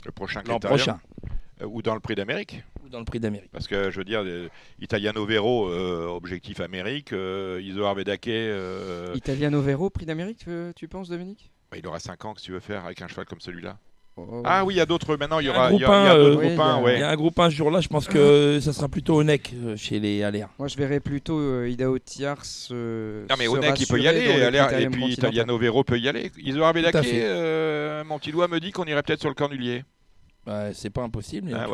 Le 0.05 0.12
prochain 0.12 0.41
critérium. 0.41 0.61
prochain. 0.61 1.01
Ou 1.65 1.82
dans 1.82 1.95
le 1.95 2.01
prix 2.01 2.15
d'Amérique 2.15 2.62
dans 2.91 2.99
le 2.99 3.05
prix 3.05 3.21
d'Amérique. 3.21 3.51
Parce 3.53 3.67
que 3.67 3.91
je 3.91 3.99
veux 3.99 4.05
dire, 4.05 4.25
Italiano 4.81 5.25
Vero, 5.25 5.69
euh, 5.69 6.07
objectif 6.07 6.61
Amérique, 6.61 7.12
euh, 7.12 7.61
Isoar 7.62 7.95
Vedake. 7.95 8.29
Euh... 8.29 9.12
Italiano 9.15 9.61
Vero, 9.61 9.91
prix 9.91 10.07
d'Amérique, 10.07 10.45
tu 10.77 10.89
penses, 10.89 11.09
Dominique? 11.09 11.51
Bah, 11.71 11.79
Il 11.79 11.87
aura 11.87 12.01
5 12.01 12.25
ans, 12.25 12.35
que 12.35 12.41
tu 12.41 12.53
veux 12.53 12.61
faire 12.61 12.85
avec 12.85 13.01
un 13.03 13.09
cheval 13.09 13.27
comme 13.27 13.41
celui-là 13.41 13.79
oh. 14.17 14.43
ah 14.45 14.65
oui, 14.65 14.75
il 14.75 14.77
y 14.79 14.81
a 14.81 14.87
d'autres. 14.87 15.17
Maintenant, 15.17 15.39
il 15.39 15.47
y 15.47 15.49
aura. 15.49 15.71
Il 15.73 15.81
y 15.81 15.85
a 15.85 17.11
un 17.11 17.17
groupe 17.17 17.39
1 17.39 17.51
ce 17.51 17.55
jour-là. 17.55 17.81
Je 17.81 17.89
pense 17.89 18.09
que 18.09 18.59
ça 18.61 18.73
sera 18.73 18.89
plutôt 18.89 19.19
Onek 19.21 19.55
euh, 19.55 19.77
chez 19.77 20.01
les 20.01 20.23
Aléas. 20.23 20.51
Moi, 20.59 20.69
je 20.69 20.77
verrais 20.77 21.01
plutôt 21.01 21.39
euh, 21.39 21.69
Idao 21.69 21.99
Tiars. 21.99 22.43
non, 22.71 23.37
mais 23.39 23.47
Onek, 23.47 23.81
il 23.81 23.87
peut 23.87 24.01
y 24.01 24.09
aller. 24.09 24.27
et 24.81 24.89
puis 24.89 25.12
Italiano 25.12 25.57
Vero 25.59 25.85
peut 25.85 25.99
y 25.99 26.09
aller. 26.09 26.33
Isoar 26.39 26.73
Vedake, 26.73 26.97
mon 28.07 28.19
petit 28.19 28.33
doigt 28.33 28.49
me 28.49 28.59
dit 28.59 28.73
qu'on 28.73 28.85
irait 28.85 29.03
peut-être 29.03 29.21
sur 29.21 29.31
le 29.31 29.35
cornulier. 29.35 29.85
Bah, 30.47 30.73
c'est 30.73 30.91
pas 30.91 31.03
impossible. 31.03 31.55
Ah, 31.55 31.67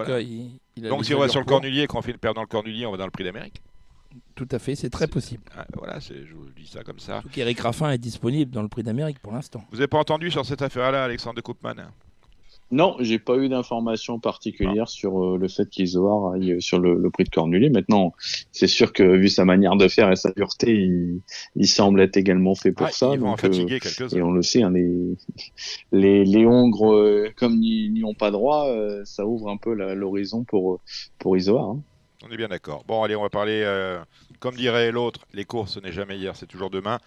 Donc 0.77 1.05
si 1.05 1.15
on 1.15 1.19
va 1.21 1.29
sur 1.29 1.41
le 1.41 1.47
cornulier, 1.47 1.87
quand 1.87 1.99
on 1.99 2.03
fait 2.03 2.13
une 2.13 2.19
paire 2.19 2.35
dans 2.35 2.41
le 2.43 2.47
cornulier, 2.47 2.87
on 2.87 2.91
va 2.91 2.97
dans 2.97 3.05
le 3.05 3.11
prix 3.11 3.25
d'Amérique 3.25 3.63
Tout 4.35 4.49
à 4.51 4.59
fait, 4.59 4.75
c'est 4.75 4.91
très 4.91 5.07
possible. 5.07 5.45
Ah, 5.57 5.67
voilà, 5.75 5.99
je 6.01 6.35
vous 6.35 6.51
dis 6.57 6.67
ça 6.67 6.83
comme 6.83 6.99
ça. 6.99 7.23
Eric 7.37 7.61
Raffin 7.61 7.91
est 7.91 7.99
disponible 7.99 8.51
dans 8.51 8.63
le 8.63 8.69
prix 8.69 8.83
d'Amérique 8.83 9.21
pour 9.21 9.33
l'instant. 9.33 9.65
Vous 9.71 9.77
n'avez 9.77 9.87
pas 9.89 9.99
entendu 9.99 10.31
sur 10.31 10.45
cette 10.45 10.63
affaire-là, 10.63 11.05
Alexandre 11.05 11.37
de 11.37 11.41
Koopman? 11.43 11.91
Non, 12.73 12.97
j'ai 12.99 13.21
pas 13.21 13.37
eu 13.37 13.49
d'informations 13.49 14.19
particulières 14.19 14.89
sur 14.89 15.23
euh, 15.23 15.39
le 15.39 15.47
fait 15.47 15.69
qu'Isoar 15.71 16.33
aille 16.33 16.61
sur 16.61 16.81
le, 16.81 17.11
prix 17.11 17.23
de 17.23 17.29
Cornulier. 17.29 17.71
Maintenant, 17.71 18.13
c'est 18.51 18.67
sûr 18.67 18.93
que 18.93 19.05
vu 19.05 19.29
sa 19.29 19.45
manière 19.45 19.77
de 19.77 19.87
faire 19.87 20.11
et 20.11 20.17
sa 20.17 20.33
dureté, 20.33 20.91
il, 21.55 21.69
semble 21.69 22.01
être 22.01 22.17
également 22.17 22.57
fait 22.57 22.73
pour 22.73 22.89
ça. 22.89 23.11
Ils 23.15 23.21
vont 23.21 23.31
en 23.31 23.37
fatiguer 23.37 23.79
quelques-uns. 23.79 24.19
Et 24.19 24.23
on 24.23 24.33
le 24.33 24.43
sait, 24.43 24.63
hein, 24.63 24.73
les, 24.73 25.17
les, 25.93 26.25
les 26.25 26.47
Hongres, 26.47 27.31
comme 27.37 27.59
n'y 27.59 28.03
ont 28.03 28.15
pas 28.15 28.33
droit, 28.33 28.69
ça 29.05 29.27
ouvre 29.27 29.49
un 29.49 29.57
peu 29.57 29.73
l'horizon 29.73 30.43
pour, 30.43 30.81
pour 31.19 31.37
Isoar. 31.37 31.71
Hein. 31.71 31.81
On 32.25 32.33
est 32.33 32.37
bien 32.37 32.49
d'accord. 32.49 32.83
Bon, 32.89 33.03
allez, 33.05 33.15
on 33.15 33.23
va 33.23 33.31
parler, 33.31 33.65
comme 34.41 34.57
dirait 34.57 34.91
l'autre, 34.91 35.21
les 35.35 35.45
courses, 35.45 35.75
ce 35.75 35.81
n'est 35.81 35.93
jamais 35.93 36.19
hier, 36.19 36.35
c'est 36.35 36.47
toujours 36.47 36.71
demain. 36.71 36.99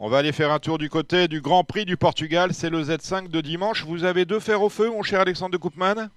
On 0.00 0.08
va 0.08 0.18
aller 0.18 0.30
faire 0.30 0.52
un 0.52 0.60
tour 0.60 0.78
du 0.78 0.88
côté 0.88 1.26
du 1.26 1.40
Grand 1.40 1.64
Prix 1.64 1.84
du 1.84 1.96
Portugal. 1.96 2.50
C'est 2.54 2.70
le 2.70 2.84
Z5 2.84 3.30
de 3.30 3.40
dimanche. 3.40 3.84
Vous 3.84 4.04
avez 4.04 4.24
deux 4.24 4.38
fers 4.38 4.62
au 4.62 4.68
feu, 4.68 4.88
mon 4.90 5.02
cher 5.02 5.20
Alexandre 5.20 5.50
de 5.50 5.56
Koopman 5.56 6.08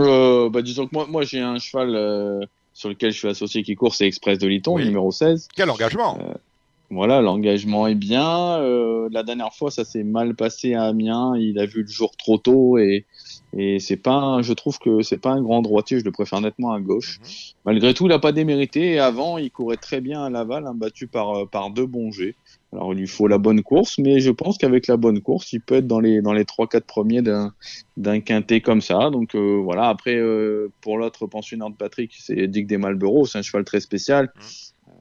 euh, 0.00 0.48
bah, 0.48 0.62
Disons 0.62 0.86
que 0.86 0.94
moi, 0.94 1.06
moi 1.10 1.24
j'ai 1.24 1.40
un 1.40 1.58
cheval 1.58 1.94
euh, 1.94 2.40
sur 2.72 2.88
lequel 2.88 3.12
je 3.12 3.18
suis 3.18 3.28
associé 3.28 3.62
qui 3.62 3.74
court, 3.74 3.94
c'est 3.94 4.06
Express 4.06 4.38
de 4.38 4.46
Liton, 4.46 4.78
numéro 4.78 5.12
16. 5.12 5.48
Quel 5.54 5.68
engagement 5.68 6.18
euh, 6.22 6.32
Voilà, 6.88 7.20
l'engagement 7.20 7.86
est 7.86 7.94
bien. 7.94 8.60
La 9.10 9.22
dernière 9.22 9.52
fois, 9.52 9.70
ça 9.70 9.84
s'est 9.84 10.02
mal 10.02 10.34
passé 10.34 10.72
à 10.72 10.84
Amiens. 10.84 11.34
Il 11.36 11.58
a 11.58 11.66
vu 11.66 11.82
le 11.82 11.88
jour 11.88 12.16
trop 12.16 12.38
tôt 12.38 12.78
et 12.78 13.04
et 13.58 13.78
c'est 13.80 13.96
pas, 13.96 14.42
je 14.42 14.52
trouve 14.52 14.78
que 14.78 15.02
c'est 15.02 15.16
pas 15.16 15.30
un 15.30 15.40
grand 15.40 15.62
droitier, 15.62 15.98
je 15.98 16.04
le 16.04 16.12
préfère 16.12 16.40
nettement 16.42 16.72
à 16.72 16.80
gauche. 16.80 17.18
Mhm. 17.20 17.28
Malgré 17.64 17.94
tout, 17.94 18.04
il 18.04 18.10
n'a 18.10 18.18
pas 18.18 18.32
démérité. 18.32 18.92
Et 18.92 18.98
avant, 18.98 19.38
il 19.38 19.50
courait 19.50 19.78
très 19.78 20.02
bien 20.02 20.24
à 20.24 20.30
Laval, 20.30 20.66
hein, 20.66 20.74
battu 20.74 21.06
par, 21.06 21.30
euh, 21.30 21.46
par 21.46 21.70
deux 21.70 21.86
bons 21.86 22.12
jets. 22.12 22.34
Alors, 22.72 22.92
il 22.92 22.98
lui 23.00 23.06
faut 23.06 23.28
la 23.28 23.38
bonne 23.38 23.62
course, 23.62 23.96
mais 23.98 24.20
je 24.20 24.30
pense 24.30 24.58
qu'avec 24.58 24.86
la 24.86 24.98
bonne 24.98 25.22
course, 25.22 25.54
il 25.54 25.60
peut 25.62 25.76
être 25.76 25.86
dans 25.86 26.00
les, 26.00 26.20
dans 26.20 26.34
les 26.34 26.44
3-4 26.44 26.82
premiers 26.82 27.22
d'un, 27.22 27.54
d'un 27.96 28.20
quintet 28.20 28.60
comme 28.60 28.82
ça. 28.82 29.08
Donc, 29.08 29.34
euh, 29.34 29.58
voilà. 29.62 29.88
Après, 29.88 30.16
euh, 30.16 30.70
pour 30.82 30.98
l'autre 30.98 31.26
pensionnaire 31.26 31.70
de 31.70 31.76
Patrick, 31.76 32.12
c'est 32.18 32.48
Dick 32.48 32.66
des. 32.66 32.78
C'est 33.24 33.38
un 33.38 33.42
cheval 33.42 33.64
très 33.64 33.80
spécial. 33.80 34.30
Mhm. 34.36 34.42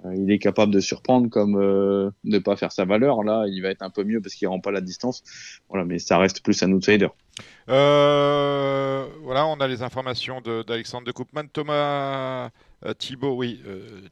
Euh, 0.05 0.15
il 0.15 0.31
est 0.31 0.39
capable 0.39 0.73
de 0.73 0.79
surprendre 0.79 1.29
comme 1.29 1.55
euh, 1.55 2.11
ne 2.23 2.39
pas 2.39 2.55
faire 2.55 2.71
sa 2.71 2.85
valeur. 2.85 3.23
Là, 3.23 3.45
il 3.47 3.61
va 3.61 3.69
être 3.69 3.81
un 3.81 3.89
peu 3.89 4.03
mieux 4.03 4.21
parce 4.21 4.35
qu'il 4.35 4.47
rend 4.47 4.59
pas 4.59 4.71
la 4.71 4.81
distance. 4.81 5.23
Voilà, 5.69 5.85
mais 5.85 5.99
ça 5.99 6.17
reste 6.17 6.43
plus 6.43 6.61
un 6.63 6.71
outsider. 6.71 7.07
Euh, 7.69 9.07
voilà, 9.23 9.45
on 9.47 9.55
a 9.55 9.67
les 9.67 9.81
informations 9.81 10.41
d'Alexandre 10.41 11.05
de, 11.05 11.11
Koopman. 11.11 11.47
Thomas 11.51 12.49
Thibault, 12.97 13.35
oui, 13.35 13.61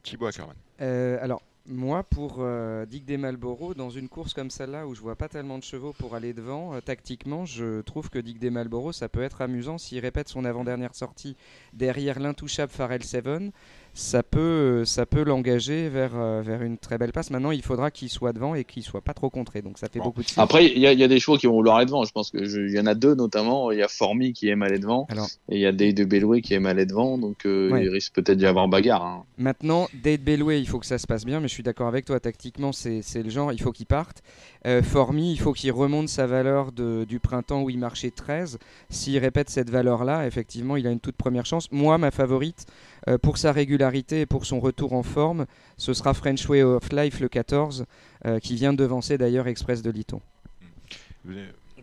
Thibault 0.02 0.26
Ackerman. 0.26 0.56
alors, 0.78 1.42
moi, 1.66 2.02
pour 2.02 2.44
Dick 2.86 3.06
des 3.06 3.16
Malboro, 3.16 3.72
dans 3.72 3.88
une 3.88 4.08
course 4.08 4.34
comme 4.34 4.50
celle-là 4.50 4.86
où 4.86 4.94
je 4.94 5.00
vois 5.00 5.16
pas 5.16 5.28
tellement 5.28 5.58
de 5.58 5.62
chevaux 5.62 5.94
pour 5.96 6.14
aller 6.14 6.34
devant, 6.34 6.78
tactiquement, 6.80 7.46
je 7.46 7.80
trouve 7.82 8.10
que 8.10 8.18
Dick 8.18 8.38
des 8.38 8.50
Malboro, 8.50 8.92
ça 8.92 9.08
peut 9.08 9.22
être 9.22 9.40
amusant 9.40 9.78
s'il 9.78 10.00
répète 10.00 10.28
son 10.28 10.44
avant-dernière 10.44 10.94
sortie 10.94 11.36
derrière 11.72 12.20
l'intouchable 12.20 12.72
Pharrell 12.72 13.04
Seven 13.04 13.52
ça 13.94 14.24
peut, 14.24 14.84
ça 14.84 15.06
peut 15.06 15.22
l'engager 15.22 15.88
vers, 15.88 16.16
euh, 16.16 16.42
vers 16.42 16.62
une 16.62 16.78
très 16.78 16.98
belle 16.98 17.12
passe. 17.12 17.30
Maintenant, 17.30 17.52
il 17.52 17.62
faudra 17.62 17.92
qu'il 17.92 18.10
soit 18.10 18.32
devant 18.32 18.56
et 18.56 18.64
qu'il 18.64 18.82
soit 18.82 19.00
pas 19.00 19.14
trop 19.14 19.30
contré. 19.30 19.62
Donc 19.62 19.78
ça 19.78 19.88
fait 19.88 20.00
beaucoup 20.00 20.20
de 20.20 20.26
Après, 20.36 20.66
il 20.66 20.78
y, 20.78 20.80
y, 20.80 21.04
a 21.04 21.08
des 21.08 21.20
chevaux 21.20 21.38
qui 21.38 21.46
vont 21.46 21.54
vouloir 21.54 21.76
aller 21.76 21.86
devant. 21.86 22.04
Je 22.04 22.10
pense 22.10 22.32
qu'il 22.32 22.70
y 22.70 22.80
en 22.80 22.86
a 22.86 22.94
deux 22.94 23.14
notamment. 23.14 23.70
Il 23.70 23.78
y 23.78 23.82
a 23.82 23.88
Formi 23.88 24.32
qui 24.32 24.48
aime 24.48 24.62
aller 24.62 24.80
devant 24.80 25.06
et 25.48 25.56
il 25.56 25.60
y 25.60 25.66
a 25.66 25.72
Dade 25.72 26.00
Belloué 26.08 26.42
qui 26.42 26.54
aime 26.54 26.66
aller 26.66 26.86
devant. 26.86 27.18
Donc 27.18 27.46
euh, 27.46 27.80
il 27.80 27.88
risque 27.88 28.14
peut-être 28.14 28.36
d'y 28.36 28.46
avoir 28.46 28.66
bagarre. 28.66 29.04
Hein. 29.04 29.24
Maintenant, 29.38 29.86
Dade 30.02 30.22
Belloué, 30.22 30.58
il 30.58 30.66
faut 30.66 30.80
que 30.80 30.86
ça 30.86 30.98
se 30.98 31.06
passe 31.06 31.24
bien, 31.24 31.38
mais 31.38 31.46
je 31.46 31.54
suis 31.54 31.62
d'accord 31.62 31.86
avec 31.86 32.04
toi. 32.04 32.18
Tactiquement, 32.18 32.72
c'est 32.72 33.22
le 33.22 33.30
genre, 33.30 33.52
il 33.52 33.60
faut 33.60 33.72
qu'il 33.72 33.86
parte. 33.86 34.22
Euh, 34.66 34.82
Formi, 34.82 35.32
il 35.32 35.38
faut 35.38 35.52
qu'il 35.52 35.70
remonte 35.72 36.08
sa 36.08 36.26
valeur 36.26 36.72
de, 36.72 37.04
du 37.04 37.20
printemps 37.20 37.62
où 37.62 37.70
il 37.70 37.78
marchait 37.78 38.10
13. 38.10 38.58
S'il 38.88 39.18
répète 39.18 39.50
cette 39.50 39.70
valeur-là, 39.70 40.26
effectivement, 40.26 40.76
il 40.76 40.86
a 40.86 40.90
une 40.90 41.00
toute 41.00 41.16
première 41.16 41.44
chance. 41.46 41.70
Moi, 41.70 41.98
ma 41.98 42.10
favorite, 42.10 42.66
euh, 43.08 43.18
pour 43.18 43.38
sa 43.38 43.52
régularité 43.52 44.22
et 44.22 44.26
pour 44.26 44.46
son 44.46 44.60
retour 44.60 44.92
en 44.92 45.02
forme, 45.02 45.46
ce 45.76 45.92
sera 45.92 46.14
French 46.14 46.48
Way 46.48 46.62
of 46.62 46.90
Life 46.92 47.20
le 47.20 47.28
14, 47.28 47.84
euh, 48.24 48.38
qui 48.38 48.54
vient 48.54 48.72
de 48.72 48.78
devancer 48.78 49.18
d'ailleurs 49.18 49.46
Express 49.46 49.82
de 49.82 49.90
Liton. 49.90 50.20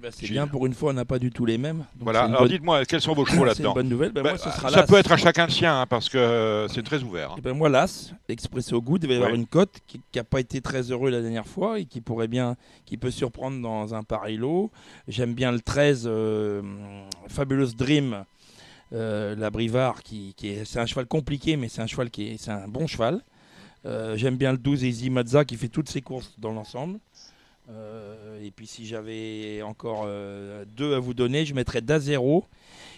Bah, 0.02 0.08
c'est 0.12 0.28
bien 0.28 0.48
pour 0.48 0.66
une 0.66 0.74
fois, 0.74 0.90
on 0.90 0.94
n'a 0.94 1.06
pas 1.06 1.20
du 1.20 1.30
tout 1.30 1.46
les 1.46 1.60
mêmes. 1.60 1.86
voilà, 2.00 2.24
alors 2.24 2.48
dites-moi, 2.48 2.86
quels 2.86 3.02
sont 3.02 3.14
vos 3.14 3.24
chevaux 3.24 3.46
là-dedans 3.46 3.74
C'est 3.76 3.82
une 3.82 3.88
bonne 3.88 3.90
nouvelle. 3.90 4.12
Bah, 4.12 4.36
ça 4.36 4.84
peut 4.84 4.96
être 4.96 5.12
à 5.12 5.18
chacun 5.18 5.46
le 5.46 5.52
sien, 5.52 5.82
hein, 5.82 5.86
parce 5.86 6.10
que 6.10 6.18
euh, 6.18 6.68
c'est 6.70 6.82
très 6.82 7.04
ouvert. 7.04 7.34
Hein. 7.34 7.42
ben 7.44 7.54
moi, 7.54 7.70
l'As, 7.70 8.12
Expresso 8.28 8.82
Good, 8.82 9.04
il 9.04 9.10
va 9.10 9.14
y 9.14 9.18
avoir 9.18 9.34
une 9.36 9.46
cote 9.46 9.78
qui 9.86 10.02
n'a 10.16 10.24
pas 10.24 10.40
été 10.40 10.60
très 10.60 10.90
heureux 10.90 11.12
la 11.12 11.22
dernière 11.22 11.46
fois 11.46 11.78
et 11.78 11.86
qui 11.86 12.02
pourrait 12.02 12.28
bien, 12.28 12.56
qui 12.86 12.98
peut 12.98 13.12
surprendre 13.12 13.62
dans 13.62 13.94
un 13.94 14.02
pareil 14.02 14.38
lot. 14.38 14.72
J'aime 15.08 15.36
bien 15.36 15.52
le 15.52 15.60
13, 15.60 16.10
Fabulous 17.28 17.74
Dream, 17.78 18.26
euh, 18.94 19.36
la 19.36 19.50
Brivard, 19.50 20.04
qui, 20.04 20.36
est, 20.44 20.66
c'est 20.66 20.80
un 20.80 20.86
cheval 20.86 21.06
compliqué, 21.06 21.56
mais 21.56 21.70
c'est 21.70 21.82
un 21.82 21.88
cheval 21.88 22.10
qui 22.10 22.30
est, 22.30 22.50
un 22.50 22.68
bon 22.68 22.88
cheval. 22.88 23.22
Euh, 23.86 24.18
j'aime 24.18 24.36
bien 24.36 24.52
le 24.52 24.58
12 24.58 24.84
Easy 24.84 25.10
Mazza 25.10 25.46
qui 25.46 25.56
fait 25.56 25.70
toutes 25.70 25.90
ses 25.90 26.02
courses 26.02 26.34
dans 26.38 26.52
l'ensemble. 26.52 27.00
Euh, 27.70 28.44
et 28.44 28.52
puis 28.52 28.68
si 28.68 28.86
j'avais 28.86 29.62
encore 29.62 30.08
deux 30.76 30.94
à 30.94 31.00
vous 31.00 31.14
donner, 31.14 31.46
je 31.46 31.54
mettrais 31.54 31.82
Dazero 31.82 32.46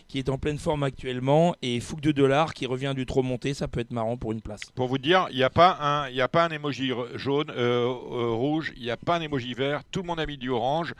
qui 0.09 0.19
est 0.19 0.29
en 0.29 0.37
pleine 0.37 0.59
forme 0.59 0.83
actuellement 0.83 1.55
et 1.61 1.79
Fouque 1.79 2.01
de 2.01 2.11
Dollars 2.11 2.53
qui 2.53 2.65
revient 2.65 2.93
du 2.95 3.05
trop 3.05 3.23
monté, 3.23 3.53
ça 3.53 3.67
peut 3.67 3.79
être 3.79 3.91
marrant 3.91 4.17
pour 4.17 4.31
une 4.31 4.41
place. 4.41 4.61
Pour 4.75 4.87
vous 4.87 4.97
dire, 4.97 5.27
il 5.31 5.37
n'y 5.37 5.43
a 5.43 5.49
pas 5.49 5.77
un, 5.79 6.09
il 6.09 6.21
a 6.21 6.27
pas 6.27 6.45
un 6.45 6.49
emoji 6.49 6.91
jaune, 7.15 7.49
rouge, 7.49 8.73
il 8.75 8.83
n'y 8.83 8.91
a 8.91 8.97
pas 8.97 9.15
un 9.15 9.21
emoji 9.21 9.53
vert. 9.53 9.83
Tout 9.91 10.01
le 10.01 10.07
monde 10.07 10.19
a 10.19 10.25
mis 10.25 10.37
du 10.37 10.49
orange. 10.49 10.93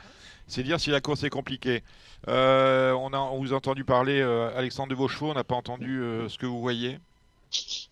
C'est 0.46 0.62
dire 0.62 0.80
si 0.80 0.90
la 0.90 1.00
course 1.00 1.22
est 1.24 1.30
compliquée. 1.30 1.82
Euh, 2.28 2.92
on, 2.92 3.12
a, 3.12 3.18
on 3.18 3.38
vous 3.38 3.52
a 3.52 3.56
entendu 3.56 3.84
parler, 3.84 4.20
euh, 4.20 4.50
Alexandre 4.56 4.90
de 4.90 4.94
Vauchevaux, 4.94 5.30
on 5.30 5.34
n'a 5.34 5.44
pas 5.44 5.54
entendu 5.54 6.00
euh, 6.00 6.28
ce 6.28 6.38
que 6.38 6.46
vous 6.46 6.60
voyez 6.60 6.98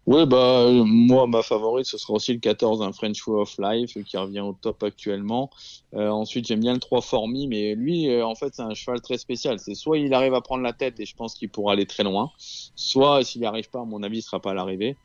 oui, 0.07 0.27
bah, 0.27 0.67
moi, 0.85 1.29
ma 1.29 1.43
favorite, 1.43 1.87
ce 1.87 1.97
sera 1.97 2.15
aussi 2.15 2.33
le 2.33 2.41
14, 2.41 2.83
un 2.83 2.93
French 2.93 3.25
Way 3.29 3.41
of 3.41 3.55
Life, 3.59 3.97
qui 4.05 4.17
revient 4.17 4.41
au 4.41 4.57
top 4.61 4.83
actuellement. 4.83 5.51
Euh, 5.95 6.09
ensuite, 6.09 6.47
j'aime 6.47 6.61
bien 6.61 6.73
le 6.73 6.79
3 6.79 7.03
Formi, 7.03 7.47
mais 7.47 7.75
lui, 7.75 8.09
euh, 8.09 8.25
en 8.25 8.35
fait, 8.35 8.55
c'est 8.55 8.63
un 8.63 8.73
cheval 8.73 9.01
très 9.03 9.19
spécial. 9.19 9.59
C'est 9.59 9.75
soit 9.75 9.99
il 9.99 10.15
arrive 10.15 10.33
à 10.35 10.41
prendre 10.41 10.63
la 10.63 10.73
tête, 10.73 10.99
et 11.01 11.05
je 11.05 11.15
pense 11.15 11.35
qu'il 11.35 11.51
pourra 11.51 11.75
aller 11.75 11.87
très 11.87 12.03
loin, 12.03 12.31
soit 12.39 13.23
s'il 13.25 13.43
n'y 13.43 13.47
arrive 13.47 13.69
pas, 13.69 13.85
mon 13.85 14.03
avis, 14.03 14.17
il 14.17 14.21
ne 14.21 14.25
sera 14.25 14.41
pas 14.41 14.53
à 14.53 14.55
l'arrivée. 14.55 14.97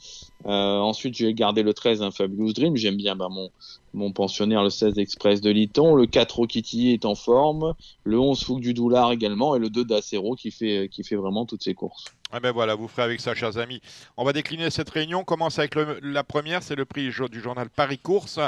Euh, 0.45 0.77
ensuite, 0.77 1.17
je 1.17 1.25
vais 1.25 1.33
garder 1.33 1.63
le 1.63 1.73
13, 1.73 2.01
un 2.01 2.11
Fabulous 2.11 2.53
Dream. 2.53 2.77
J'aime 2.77 2.95
bien 2.95 3.15
bah, 3.15 3.27
mon, 3.29 3.49
mon 3.93 4.11
pensionnaire, 4.11 4.63
le 4.63 4.69
16 4.69 4.97
Express 4.97 5.41
de 5.41 5.49
Liton. 5.49 5.95
Le 5.95 6.05
4 6.05 6.39
Okiti 6.39 6.91
est 6.91 7.05
en 7.05 7.15
forme. 7.15 7.73
Le 8.03 8.19
11 8.19 8.43
Fouque 8.43 8.61
du 8.61 8.73
Doulard 8.73 9.11
également. 9.11 9.55
Et 9.55 9.59
le 9.59 9.69
2 9.69 9.83
Dacero 9.83 10.35
qui 10.35 10.51
fait, 10.51 10.89
qui 10.89 11.03
fait 11.03 11.15
vraiment 11.15 11.45
toutes 11.45 11.63
ses 11.63 11.73
courses. 11.73 12.05
Ah 12.31 12.41
ben 12.41 12.51
voilà, 12.51 12.75
vous 12.75 12.89
ferez 12.89 13.03
avec 13.03 13.21
ça, 13.21 13.33
chers 13.35 13.57
amis. 13.57 13.81
On 14.17 14.25
va 14.25 14.33
décliner 14.33 14.69
cette 14.69 14.89
réunion. 14.89 15.19
On 15.19 15.23
commence 15.23 15.59
avec 15.59 15.75
la 16.01 16.23
première, 16.25 16.61
c'est 16.61 16.75
le 16.75 16.83
prix 16.83 17.09
du 17.31 17.41
journal 17.41 17.69
Paris 17.69 17.99
Course. 17.99 18.39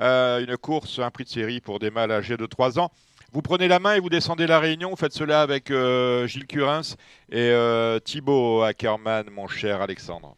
Euh, 0.00 0.44
une 0.44 0.56
course, 0.56 0.98
un 0.98 1.10
prix 1.10 1.24
de 1.24 1.28
série 1.28 1.60
pour 1.60 1.78
des 1.78 1.90
mâles 1.90 2.12
âgés 2.12 2.36
de 2.36 2.46
3 2.46 2.78
ans. 2.78 2.90
Vous 3.32 3.42
prenez 3.42 3.68
la 3.68 3.78
main 3.78 3.94
et 3.94 4.00
vous 4.00 4.08
descendez 4.08 4.46
la 4.46 4.58
réunion. 4.58 4.90
Vous 4.90 4.96
faites 4.96 5.12
cela 5.12 5.42
avec 5.42 5.70
euh, 5.70 6.26
Gilles 6.26 6.46
Curins 6.46 6.96
et 7.30 7.50
euh, 7.50 8.00
Thibaut 8.00 8.62
Ackerman, 8.62 9.26
mon 9.30 9.46
cher 9.46 9.80
Alexandre. 9.80 10.34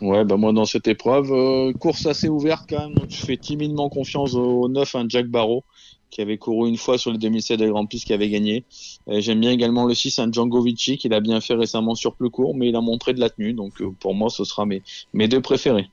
Ouais, 0.00 0.24
bah 0.24 0.36
moi 0.36 0.52
dans 0.52 0.64
cette 0.64 0.88
épreuve, 0.88 1.72
course 1.74 2.06
assez 2.06 2.28
ouverte 2.28 2.64
quand 2.68 2.88
même. 2.88 2.98
je 3.08 3.24
fais 3.24 3.36
timidement 3.36 3.88
confiance 3.88 4.34
au 4.34 4.68
9, 4.68 4.94
un 4.96 5.08
Jack 5.08 5.26
Barrow 5.26 5.62
qui 6.14 6.20
avait 6.20 6.38
couru 6.38 6.68
une 6.68 6.76
fois 6.76 6.96
sur 6.96 7.10
le 7.10 7.18
2007 7.18 7.58
de 7.58 7.68
Grand 7.68 7.86
Prix, 7.86 7.98
qui 7.98 8.12
avait 8.12 8.30
gagné. 8.30 8.64
J'aime 9.08 9.40
bien 9.40 9.50
également 9.50 9.84
le 9.84 9.94
6, 9.94 10.20
un 10.20 10.30
Django 10.30 10.62
Vici, 10.62 10.96
qu'il 10.96 11.12
a 11.12 11.18
bien 11.18 11.40
fait 11.40 11.54
récemment 11.54 11.96
sur 11.96 12.14
plus 12.14 12.30
court, 12.30 12.54
mais 12.54 12.68
il 12.68 12.76
a 12.76 12.80
montré 12.80 13.14
de 13.14 13.20
la 13.20 13.30
tenue. 13.30 13.52
Donc 13.52 13.82
pour 13.98 14.14
moi, 14.14 14.30
ce 14.30 14.44
sera 14.44 14.64
mes, 14.64 14.82
mes 15.12 15.26
deux 15.26 15.40
préférés. 15.40 15.88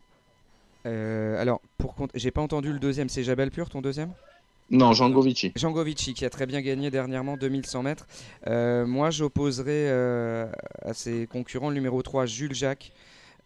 Euh, 0.85 1.41
alors, 1.41 1.61
pour 1.77 1.95
j'ai 2.15 2.31
pas 2.31 2.41
entendu 2.41 2.71
le 2.71 2.79
deuxième. 2.79 3.09
C'est 3.09 3.23
Jabal 3.23 3.51
Pur, 3.51 3.69
ton 3.69 3.81
deuxième? 3.81 4.11
Non, 4.69 4.93
Django 4.93 5.21
Vici. 5.21 5.51
Django 5.55 5.83
Vici, 5.83 6.13
qui 6.13 6.23
a 6.23 6.29
très 6.29 6.45
bien 6.45 6.61
gagné 6.61 6.89
dernièrement 6.91 7.35
2100 7.35 7.83
mètres. 7.83 8.07
Euh, 8.47 8.85
moi, 8.85 9.09
j'opposerai 9.09 9.89
à 9.89 10.93
ses 10.93 11.27
concurrents 11.27 11.69
le 11.69 11.75
numéro 11.75 12.01
3, 12.01 12.25
Jules 12.25 12.55
Jacques, 12.55 12.93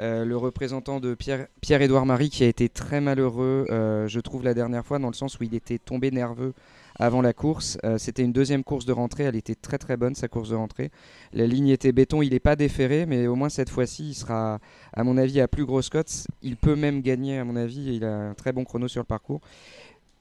euh, 0.02 0.26
le 0.26 0.36
représentant 0.36 1.00
de 1.00 1.14
Pierre, 1.14 1.48
Pierre-Édouard 1.62 2.06
Marie 2.06 2.30
qui 2.30 2.44
a 2.44 2.48
été 2.48 2.68
très 2.68 3.00
malheureux, 3.00 3.66
euh, 3.70 4.10
je 4.10 4.20
trouve, 4.20 4.44
la 4.44 4.54
dernière 4.54 4.86
fois, 4.86 5.00
dans 5.00 5.08
le 5.08 5.14
sens 5.14 5.40
où 5.40 5.44
il 5.44 5.56
était 5.56 5.78
tombé 5.78 6.12
nerveux 6.12 6.54
avant 6.98 7.22
la 7.22 7.34
course. 7.34 7.78
Euh, 7.84 7.98
c'était 7.98 8.24
une 8.24 8.34
deuxième 8.34 8.64
course 8.64 8.86
de 8.86 8.94
rentrée, 8.94 9.24
elle 9.24 9.36
était 9.36 9.56
très 9.56 9.78
très 9.78 9.98
bonne, 9.98 10.16
sa 10.16 10.28
course 10.28 10.50
de 10.50 10.56
rentrée. 10.56 10.92
La 11.34 11.48
ligne 11.48 11.70
était 11.70 11.92
béton, 11.92 12.22
il 12.22 12.32
n'est 12.32 12.40
pas 12.40 12.56
déféré, 12.56 13.06
mais 13.06 13.28
au 13.28 13.36
moins 13.36 13.50
cette 13.50 13.70
fois-ci, 13.70 14.10
il 14.10 14.14
sera, 14.14 14.60
à 14.94 15.04
mon 15.04 15.18
avis, 15.18 15.42
à 15.42 15.48
plus 15.48 15.66
grosse 15.66 15.90
cote. 15.90 16.28
Il 16.42 16.58
peut 16.58 16.76
même 16.76 17.02
gagner, 17.02 17.38
à 17.38 17.44
mon 17.44 17.56
avis, 17.56 17.96
il 17.96 18.06
a 18.06 18.30
un 18.30 18.34
très 18.34 18.52
bon 18.52 18.64
chrono 18.64 18.88
sur 18.88 19.02
le 19.02 19.06
parcours. 19.06 19.42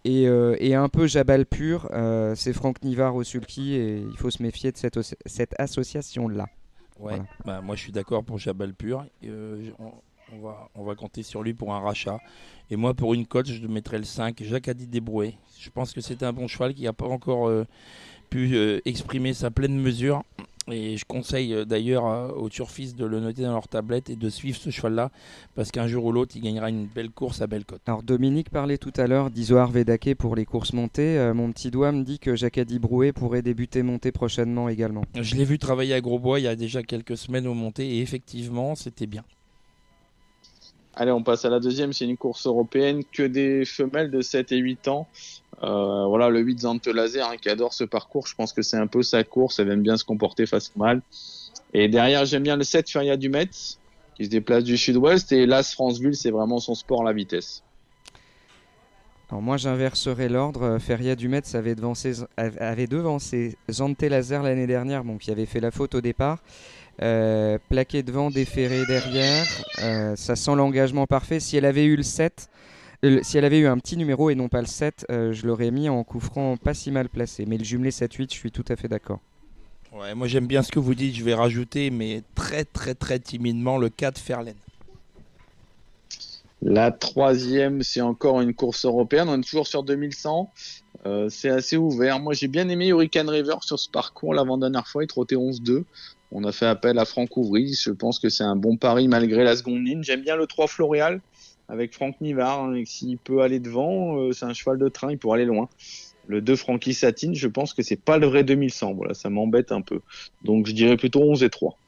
Et, 0.07 0.27
un 0.75 0.89
peu 0.91 1.07
Jabal 1.07 1.47
pur, 1.47 1.89
c'est 2.35 2.53
Franck 2.53 2.83
Nivard 2.83 3.15
au 3.17 3.25
sulky, 3.25 3.75
et 3.75 3.99
il 3.99 4.17
faut 4.19 4.31
se 4.31 4.43
méfier 4.43 4.71
de 4.71 4.77
cette, 4.77 4.99
cette 5.27 5.55
association-là. 5.59 6.47
Ouais, 7.01 7.21
bah, 7.45 7.61
moi 7.61 7.75
je 7.75 7.81
suis 7.83 7.93
d'accord 7.93 8.25
pour 8.25 8.39
Jabal 8.39 8.73
Pur. 8.75 9.05
Euh, 9.25 9.71
on, 9.79 9.93
va, 10.41 10.71
on 10.75 10.85
va 10.85 10.95
compter 10.95 11.23
sur 11.23 11.43
lui 11.43 11.55
pour 11.55 11.75
un 11.75 11.81
rachat. 11.81 12.19
Et 12.71 12.77
moi 12.77 12.95
pour 12.95 13.15
une 13.15 13.27
cote, 13.27 13.47
je 13.47 13.67
mettrais 13.67 13.99
le 13.99 14.05
5, 14.05 14.43
Jacques 14.43 14.69
Adi 14.69 14.87
Débroué. 14.87 15.37
Je 15.59 15.71
pense 15.71 15.93
que 15.93 16.01
c'est 16.01 16.23
un 16.23 16.33
bon 16.33 16.49
cheval 16.49 16.75
qui 16.75 16.85
n'a 16.85 16.93
pas 16.93 17.07
encore 17.07 17.49
euh, 17.49 17.65
pu 18.31 18.57
exprimer 18.85 19.35
sa 19.35 19.51
pleine 19.51 19.79
mesure. 19.79 20.23
Et 20.71 20.97
je 20.97 21.05
conseille 21.05 21.53
euh, 21.53 21.65
d'ailleurs 21.65 22.07
euh, 22.07 22.29
aux 22.29 22.49
turfistes 22.49 22.97
de 22.97 23.05
le 23.05 23.21
noter 23.21 23.43
dans 23.43 23.53
leur 23.53 23.69
tablette 23.69 24.09
et 24.09 24.17
de 24.17 24.31
suivre 24.31 24.57
ce 24.57 24.71
cheval-là, 24.71 25.11
parce 25.55 25.71
qu'un 25.71 25.87
jour 25.87 26.07
ou 26.07 26.13
l'autre, 26.13 26.33
il 26.37 26.43
gagnera 26.43 26.71
une 26.71 26.87
belle 26.87 27.11
course 27.11 27.43
à 27.43 27.47
belle 27.47 27.67
côte. 27.67 27.83
Alors 27.87 28.03
Dominique 28.03 28.49
parlait 28.49 28.79
tout 28.79 28.93
à 28.97 29.07
l'heure 29.07 29.31
d'Isoar 29.31 29.71
Vedake 29.71 30.15
pour 30.15 30.37
les 30.37 30.47
courses 30.47 30.73
montées. 30.73 31.19
Euh, 31.19 31.35
mon 31.35 31.53
petit 31.53 31.71
doigt 31.71 31.93
me 31.93 32.03
dit 32.03 32.19
que 32.19 32.35
Jacadi 32.35 32.79
Brouet 32.79 33.13
pourrait 33.13 33.43
débuter 33.43 33.83
montée 33.83 34.11
prochainement 34.11 34.71
également. 34.71 35.05
Je 35.21 35.35
l'ai 35.35 35.45
vu 35.45 35.59
travailler 35.59 35.95
à 35.95 36.01
Grosbois 36.01 36.41
il 36.41 36.45
y 36.45 36.49
a 36.49 36.57
déjà 36.57 36.83
quelques 36.83 37.19
semaines 37.19 37.47
au 37.47 37.55
montées, 37.55 37.97
et 37.97 38.01
effectivement, 38.01 38.75
c'était 38.75 39.07
bien. 39.07 39.25
Allez, 40.97 41.11
on 41.11 41.23
passe 41.23 41.45
à 41.45 41.51
la 41.51 41.61
deuxième. 41.61 41.93
C'est 41.93 42.05
une 42.05 42.17
course 42.17 42.47
européenne 42.47 43.03
que 43.05 43.23
des 43.23 43.65
femelles 43.65 44.11
de 44.11 44.21
7 44.21 44.53
et 44.53 44.57
8 44.59 44.89
ans. 44.89 45.09
Euh, 45.63 46.07
voilà, 46.07 46.29
le 46.29 46.41
8 46.41 46.61
Zante 46.61 46.87
Laser 46.87 47.29
hein, 47.29 47.37
qui 47.41 47.49
adore 47.49 47.73
ce 47.73 47.85
parcours. 47.85 48.27
Je 48.27 48.35
pense 48.35 48.53
que 48.53 48.63
c'est 48.63 48.77
un 48.77 48.87
peu 48.87 49.03
sa 49.03 49.25
course. 49.25 49.59
Elle 49.59 49.71
aime 49.71 49.83
bien 49.83 49.97
se 49.97 50.05
comporter 50.05 50.47
face 50.47 50.71
au 50.75 50.79
mal. 50.79 51.03
Et 51.73 51.89
derrière, 51.89 52.25
j'aime 52.25 52.45
bien 52.45 52.57
le 52.57 52.65
7 52.65 52.89
Feria 52.89 53.17
du 53.17 53.29
Metz 53.29 53.79
qui 54.17 54.27
se 54.27 54.31
déplace 54.31 54.63
du 54.63 54.77
sud-ouest. 54.77 55.33
Et 55.33 55.47
l'As 55.47 55.73
Franceville, 55.73 56.15
c'est 56.15 56.31
vraiment 56.31 56.59
son 56.61 56.75
sport, 56.75 57.03
la 57.03 57.13
vitesse. 57.13 57.65
Alors 59.31 59.43
moi, 59.43 59.57
j'inverserai 59.57 60.29
l'ordre. 60.29 60.79
Feria 60.79 61.17
du 61.17 61.29
Metz 61.29 61.55
avait 61.57 61.75
devancé, 61.75 62.25
avait 62.37 62.87
Zante 63.71 64.03
Laser 64.03 64.43
l'année 64.43 64.69
dernière, 64.69 65.03
bon, 65.03 65.17
qui 65.19 65.33
avait 65.33 65.47
fait 65.47 65.61
la 65.61 65.73
faute 65.73 65.97
au 65.97 66.01
départ. 66.01 66.39
Euh, 67.03 67.59
plaqué 67.69 68.03
devant, 68.03 68.31
déféré 68.31 68.85
derrière. 68.87 69.47
Euh, 69.83 70.15
ça 70.17 70.37
sent 70.37 70.55
l'engagement 70.55 71.07
parfait. 71.07 71.41
Si 71.41 71.57
elle 71.57 71.65
avait 71.65 71.85
eu 71.85 71.97
le 71.97 72.03
7, 72.03 72.49
euh, 73.05 73.21
si 73.23 73.37
elle 73.37 73.45
avait 73.45 73.59
eu 73.59 73.67
un 73.67 73.79
petit 73.79 73.97
numéro 73.97 74.31
et 74.31 74.35
non 74.35 74.49
pas 74.49 74.61
le 74.61 74.67
7, 74.67 75.07
je 75.11 75.47
l'aurais 75.47 75.71
mis 75.71 75.89
en 75.89 76.05
coup 76.05 76.21
franc 76.21 76.57
pas 76.57 76.75
si 76.75 76.91
mal 76.91 77.09
placé. 77.09 77.47
Mais 77.47 77.59
le 77.59 77.65
jumelé 77.65 77.91
7-8, 77.91 78.33
je 78.33 78.39
suis 78.39 78.53
tout 78.53 78.65
à 78.69 78.77
fait 78.77 78.89
d'accord. 78.89 79.21
Ouais, 79.93 80.15
moi 80.15 80.27
j'aime 80.27 80.47
bien 80.47 80.63
ce 80.63 80.73
que 80.73 80.81
vous 80.81 80.95
dites, 80.95 81.15
je 81.15 81.23
vais 81.23 81.35
rajouter, 81.35 81.91
mais 81.91 82.23
très 82.35 82.65
très 82.65 82.95
très 82.95 83.21
timidement, 83.21 83.79
le 83.79 83.89
4 83.89 84.19
Ferlaine. 84.19 84.57
La 86.63 86.91
troisième, 86.91 87.83
c'est 87.83 88.01
encore 88.01 88.41
une 88.41 88.55
course 88.55 88.87
européenne. 88.87 89.29
On 89.29 89.39
est 89.39 89.45
toujours 89.45 89.67
sur 89.67 89.83
2100. 89.83 90.51
c'est 91.29 91.51
assez 91.51 91.77
ouvert. 91.77 92.21
Moi, 92.21 92.33
j'ai 92.33 92.49
bien 92.49 92.69
aimé 92.71 92.89
Hurricane 92.89 93.29
River 93.29 93.57
sur 93.61 93.79
ce 93.79 93.91
parcours 93.91 94.33
l'avant-dernière 94.33 94.89
fois. 94.89 95.05
Il 95.05 95.09
trottait 95.09 95.37
11-2. 95.37 95.85
On 96.37 96.43
a 96.43 96.51
fait 96.51 96.67
appel 96.67 96.99
à 96.99 97.05
Franck 97.05 97.37
Ouvry. 97.37 97.75
Je 97.81 97.91
pense 97.91 98.19
que 98.19 98.29
c'est 98.29 98.43
un 98.43 98.57
bon 98.57 98.77
pari 98.77 99.07
malgré 99.07 99.45
la 99.45 99.57
seconde 99.57 99.87
ligne. 99.87 100.03
J'aime 100.03 100.23
bien 100.23 100.35
le 100.35 100.49
3 100.49 100.67
Floréal 100.67 101.21
avec 101.69 101.95
Franck 101.95 102.21
Nivard. 102.21 102.65
Hein, 102.65 102.83
s'il 102.85 103.19
peut 103.19 103.41
aller 103.41 103.61
devant, 103.61 104.19
euh, 104.19 104.33
c'est 104.33 104.45
un 104.45 104.53
cheval 104.53 104.79
de 104.79 104.89
train, 104.89 105.13
il 105.13 105.19
pourrait 105.19 105.39
aller 105.39 105.47
loin. 105.47 105.69
Le 106.27 106.41
2 106.41 106.57
Francky 106.57 106.93
Satine, 106.93 107.37
je 107.37 107.47
pense 107.47 107.73
que 107.73 107.83
c'est 107.83 108.01
pas 108.01 108.19
le 108.19 108.27
vrai 108.27 108.43
2100. 108.43 108.95
Voilà, 108.95 109.15
ça 109.15 109.31
m'embête 109.31 109.71
un 109.71 109.81
peu. 109.81 110.01
Donc 110.43 110.67
je 110.67 110.73
dirais 110.73 110.97
plutôt 110.97 111.23
11 111.23 111.45
et 111.45 111.51
3. 111.51 111.79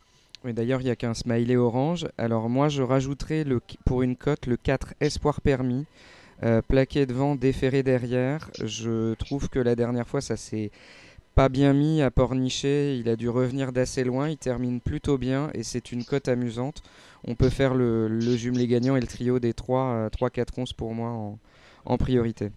Oui, 0.44 0.52
d'ailleurs, 0.52 0.80
il 0.80 0.84
n'y 0.84 0.90
a 0.90 0.96
qu'un 0.96 1.14
smiley 1.14 1.56
orange. 1.56 2.06
Alors 2.16 2.48
moi, 2.48 2.68
je 2.68 2.82
rajouterais 2.82 3.42
le, 3.42 3.60
pour 3.84 4.02
une 4.02 4.14
cote 4.14 4.46
le 4.46 4.56
4 4.56 4.94
Espoir 5.00 5.40
Permis. 5.40 5.86
Euh, 6.44 6.60
plaqué 6.60 7.06
devant, 7.06 7.34
déféré 7.34 7.82
derrière. 7.82 8.50
Je 8.62 9.14
trouve 9.14 9.48
que 9.48 9.58
la 9.58 9.74
dernière 9.74 10.06
fois, 10.06 10.20
ça 10.20 10.36
s'est 10.36 10.70
pas 11.36 11.50
bien 11.50 11.74
mis 11.74 12.00
à 12.00 12.10
pornicher, 12.10 12.96
il 12.96 13.10
a 13.10 13.14
dû 13.14 13.28
revenir 13.28 13.70
d'assez 13.70 14.04
loin, 14.04 14.30
il 14.30 14.38
termine 14.38 14.80
plutôt 14.80 15.18
bien 15.18 15.50
et 15.52 15.62
c'est 15.62 15.92
une 15.92 16.02
cote 16.02 16.28
amusante. 16.28 16.82
On 17.24 17.34
peut 17.34 17.50
faire 17.50 17.74
le, 17.74 18.08
le 18.08 18.36
jumelé 18.36 18.66
gagnant 18.66 18.96
et 18.96 19.00
le 19.00 19.06
trio 19.06 19.38
des 19.38 19.52
3, 19.52 20.08
3 20.10 20.30
4 20.30 20.58
11 20.58 20.72
pour 20.72 20.94
moi 20.94 21.10
en, 21.10 21.38
en 21.84 21.98
priorité. 21.98 22.48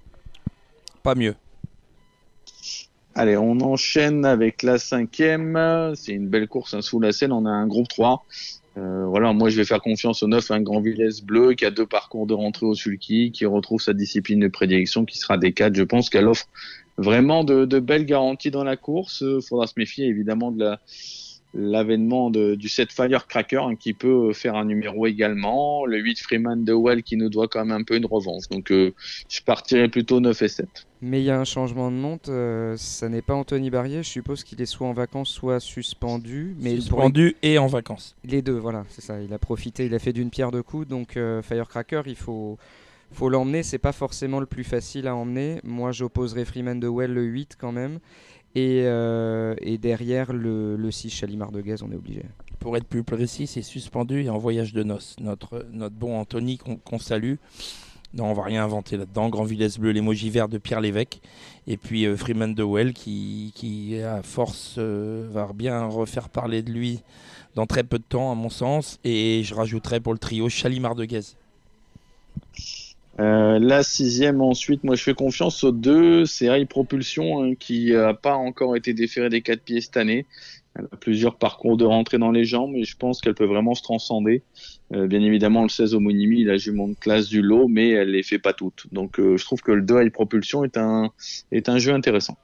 Pas 1.03 1.13
mieux. 1.13 1.35
Allez, 3.15 3.35
on 3.35 3.59
enchaîne 3.59 4.23
avec 4.23 4.63
la 4.63 4.77
cinquième. 4.77 5.59
C'est 5.95 6.13
une 6.13 6.29
belle 6.29 6.47
course 6.47 6.73
hein, 6.73 6.81
sous 6.81 7.01
la 7.01 7.11
scène. 7.11 7.33
On 7.33 7.45
a 7.45 7.49
un 7.49 7.67
groupe 7.67 7.89
3. 7.89 8.23
Euh, 8.77 9.05
voilà, 9.07 9.33
moi 9.33 9.49
je 9.49 9.57
vais 9.57 9.65
faire 9.65 9.81
confiance 9.81 10.23
au 10.23 10.27
9, 10.27 10.51
un 10.51 10.61
Grand 10.61 10.79
Villesse 10.79 11.21
bleu 11.21 11.53
qui 11.53 11.65
a 11.65 11.71
deux 11.71 11.87
parcours 11.87 12.27
de 12.27 12.33
rentrée 12.33 12.65
au 12.65 12.75
sulky, 12.75 13.33
qui 13.33 13.45
retrouve 13.45 13.81
sa 13.81 13.91
discipline 13.93 14.39
de 14.39 14.47
prédilection, 14.47 15.03
qui 15.03 15.17
sera 15.17 15.37
des 15.37 15.51
4. 15.51 15.75
Je 15.75 15.83
pense 15.83 16.09
qu'elle 16.09 16.29
offre 16.29 16.47
vraiment 16.99 17.43
de, 17.43 17.79
belles 17.79 18.05
garanties 18.05 18.51
dans 18.51 18.63
la 18.63 18.77
course. 18.77 19.21
Il 19.21 19.41
faudra 19.41 19.67
se 19.67 19.73
méfier 19.77 20.07
évidemment 20.07 20.51
de 20.51 20.63
la, 20.63 20.79
l'avènement 21.53 22.29
du 22.29 22.69
7 22.69 22.91
Firecracker 22.91 23.61
hein, 23.63 23.75
qui 23.75 23.93
peut 23.93 24.33
faire 24.33 24.55
un 24.55 24.65
numéro 24.65 25.07
également. 25.07 25.85
Le 25.85 25.97
8 25.97 26.19
Freeman 26.19 26.63
de 26.63 26.73
Well 26.73 27.03
qui 27.03 27.17
nous 27.17 27.29
doit 27.29 27.47
quand 27.47 27.65
même 27.65 27.81
un 27.81 27.83
peu 27.83 27.95
une 27.95 28.05
revanche. 28.05 28.47
Donc 28.49 28.71
euh, 28.71 28.93
je 29.29 29.41
partirai 29.41 29.87
plutôt 29.87 30.19
9 30.19 30.41
et 30.41 30.47
7. 30.47 30.67
Mais 31.01 31.21
il 31.21 31.25
y 31.25 31.31
a 31.31 31.39
un 31.39 31.45
changement 31.45 31.89
de 31.89 31.95
monte. 31.95 32.29
Euh, 32.29 32.75
ça 32.77 33.09
n'est 33.09 33.21
pas 33.21 33.33
Anthony 33.33 33.69
Barrier. 33.69 34.03
Je 34.03 34.09
suppose 34.09 34.43
qu'il 34.43 34.61
est 34.61 34.65
soit 34.65 34.87
en 34.87 34.93
vacances, 34.93 35.29
soit 35.29 35.59
suspendu. 35.59 36.55
Mais 36.59 36.75
suspendu 36.75 37.35
et 37.41 37.57
en 37.57 37.67
vacances. 37.67 38.15
Les 38.23 38.41
deux, 38.41 38.57
voilà, 38.57 38.85
c'est 38.89 39.01
ça. 39.01 39.19
Il 39.21 39.33
a 39.33 39.39
profité, 39.39 39.85
il 39.85 39.95
a 39.95 39.99
fait 39.99 40.13
d'une 40.13 40.29
pierre 40.29 40.51
deux 40.51 40.63
coups. 40.63 40.87
Donc 40.87 41.17
euh, 41.17 41.41
Firecracker, 41.41 42.03
il 42.05 42.15
faut 42.15 42.57
faut 43.11 43.29
l'emmener, 43.29 43.63
c'est 43.63 43.79
pas 43.79 43.91
forcément 43.91 44.39
le 44.39 44.45
plus 44.45 44.63
facile 44.63 45.07
à 45.07 45.15
emmener. 45.15 45.59
Moi, 45.63 45.91
j'opposerai 45.91 46.45
Freeman 46.45 46.79
de 46.79 46.87
Well 46.87 47.13
le 47.13 47.23
8 47.23 47.57
quand 47.59 47.71
même. 47.71 47.99
Et, 48.55 48.81
euh, 48.85 49.55
derrière 49.79 50.33
le, 50.33 50.75
le 50.75 50.91
6 50.91 51.09
Chalimard 51.09 51.51
de 51.51 51.61
Gaz, 51.61 51.83
on 51.83 51.91
est 51.91 51.95
obligé. 51.95 52.23
Pour 52.59 52.75
être 52.77 52.87
plus 52.87 53.03
précis, 53.03 53.47
c'est 53.47 53.61
suspendu 53.61 54.23
et 54.23 54.29
en 54.29 54.37
voyage 54.37 54.73
de 54.73 54.83
noces. 54.83 55.15
Notre, 55.19 55.65
notre 55.71 55.95
bon 55.95 56.19
Anthony 56.19 56.57
qu'on 56.57 56.99
salue. 56.99 57.35
Non, 58.13 58.25
on 58.25 58.33
va 58.33 58.43
rien 58.43 58.63
inventer 58.63 58.97
là-dedans. 58.97 59.29
Grand 59.29 59.43
Villesse 59.43 59.77
Bleu, 59.77 59.91
l'émoji 59.91 60.29
vert 60.31 60.49
de 60.49 60.57
Pierre 60.57 60.81
Lévesque. 60.81 61.19
Et 61.67 61.77
puis 61.77 62.05
euh, 62.05 62.17
Freeman 62.17 62.55
de 62.55 62.63
Well 62.63 62.93
qui, 62.93 63.51
qui 63.55 64.01
à 64.01 64.23
force, 64.23 64.75
euh, 64.79 65.27
va 65.31 65.51
bien 65.53 65.85
refaire 65.85 66.29
parler 66.29 66.63
de 66.63 66.71
lui 66.71 67.01
dans 67.55 67.67
très 67.67 67.83
peu 67.83 67.99
de 67.99 68.03
temps, 68.03 68.31
à 68.31 68.35
mon 68.35 68.49
sens. 68.49 68.99
Et 69.03 69.43
je 69.43 69.53
rajouterai 69.53 69.99
pour 69.99 70.13
le 70.13 70.19
trio 70.19 70.49
Chalimard 70.49 70.95
de 70.95 71.05
Gaz. 71.05 71.37
Euh, 73.19 73.59
la 73.59 73.83
sixième 73.83 74.41
ensuite, 74.41 74.83
moi 74.83 74.95
je 74.95 75.03
fais 75.03 75.13
confiance 75.13 75.63
aux 75.65 75.73
deux, 75.73 76.25
c'est 76.25 76.45
High 76.45 76.67
Propulsion 76.67 77.43
hein, 77.43 77.55
qui 77.55 77.91
n'a 77.91 78.13
pas 78.13 78.35
encore 78.35 78.77
été 78.77 78.93
déféré 78.93 79.29
des 79.29 79.41
quatre 79.41 79.61
pieds 79.61 79.81
cette 79.81 79.97
année. 79.97 80.25
Elle 80.75 80.85
a 80.91 80.95
plusieurs 80.95 81.35
parcours 81.35 81.75
de 81.75 81.83
rentrée 81.83 82.17
dans 82.17 82.31
les 82.31 82.45
jambes 82.45 82.75
et 82.75 82.85
je 82.85 82.95
pense 82.95 83.19
qu'elle 83.19 83.33
peut 83.33 83.45
vraiment 83.45 83.75
se 83.75 83.83
transcender. 83.83 84.43
Euh, 84.93 85.07
bien 85.07 85.21
évidemment, 85.21 85.63
le 85.63 85.69
16 85.69 85.95
homonymie, 85.95 86.45
la 86.45 86.57
jument 86.57 86.87
de 86.87 86.93
classe 86.93 87.27
du 87.27 87.41
lot, 87.41 87.67
mais 87.67 87.89
elle 87.89 88.11
les 88.11 88.23
fait 88.23 88.39
pas 88.39 88.53
toutes. 88.53 88.85
Donc 88.93 89.19
euh, 89.19 89.35
je 89.35 89.43
trouve 89.43 89.61
que 89.61 89.73
le 89.73 89.81
2 89.81 90.03
High 90.03 90.11
Propulsion 90.11 90.63
est 90.63 90.77
un, 90.77 91.11
est 91.51 91.67
un 91.67 91.77
jeu 91.77 91.93
intéressant. 91.93 92.37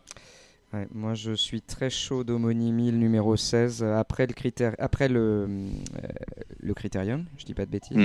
moi 0.94 1.14
je 1.14 1.32
suis 1.32 1.62
très 1.62 1.90
chaud 1.90 2.26
d'homonymie, 2.26 2.92
le 2.92 2.98
numéro 2.98 3.38
16, 3.38 3.84
après 3.84 4.28
le, 4.28 4.34
critère, 4.34 4.76
après 4.78 5.08
le, 5.08 5.48
le 6.60 6.74
critérium, 6.74 7.24
je 7.38 7.46
dis 7.46 7.54
pas 7.54 7.66
de 7.66 7.72
bêtises. 7.72 7.98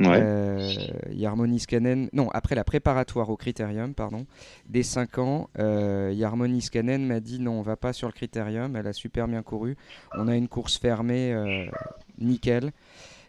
Euh, 0.00 1.58
Scannen, 1.58 2.08
non, 2.12 2.30
après 2.30 2.54
la 2.54 2.64
préparatoire 2.64 3.30
au 3.30 3.36
critérium, 3.36 3.94
pardon, 3.94 4.26
des 4.68 4.82
5 4.82 5.18
ans, 5.18 5.50
euh, 5.58 6.12
Yarmoni 6.14 6.62
Scannen 6.62 7.06
m'a 7.06 7.20
dit 7.20 7.40
non, 7.40 7.58
on 7.58 7.62
va 7.62 7.76
pas 7.76 7.92
sur 7.92 8.08
le 8.08 8.12
critérium, 8.12 8.76
elle 8.76 8.86
a 8.86 8.92
super 8.92 9.28
bien 9.28 9.42
couru. 9.42 9.76
On 10.16 10.28
a 10.28 10.36
une 10.36 10.48
course 10.48 10.78
fermée, 10.78 11.32
euh, 11.32 11.66
nickel. 12.18 12.72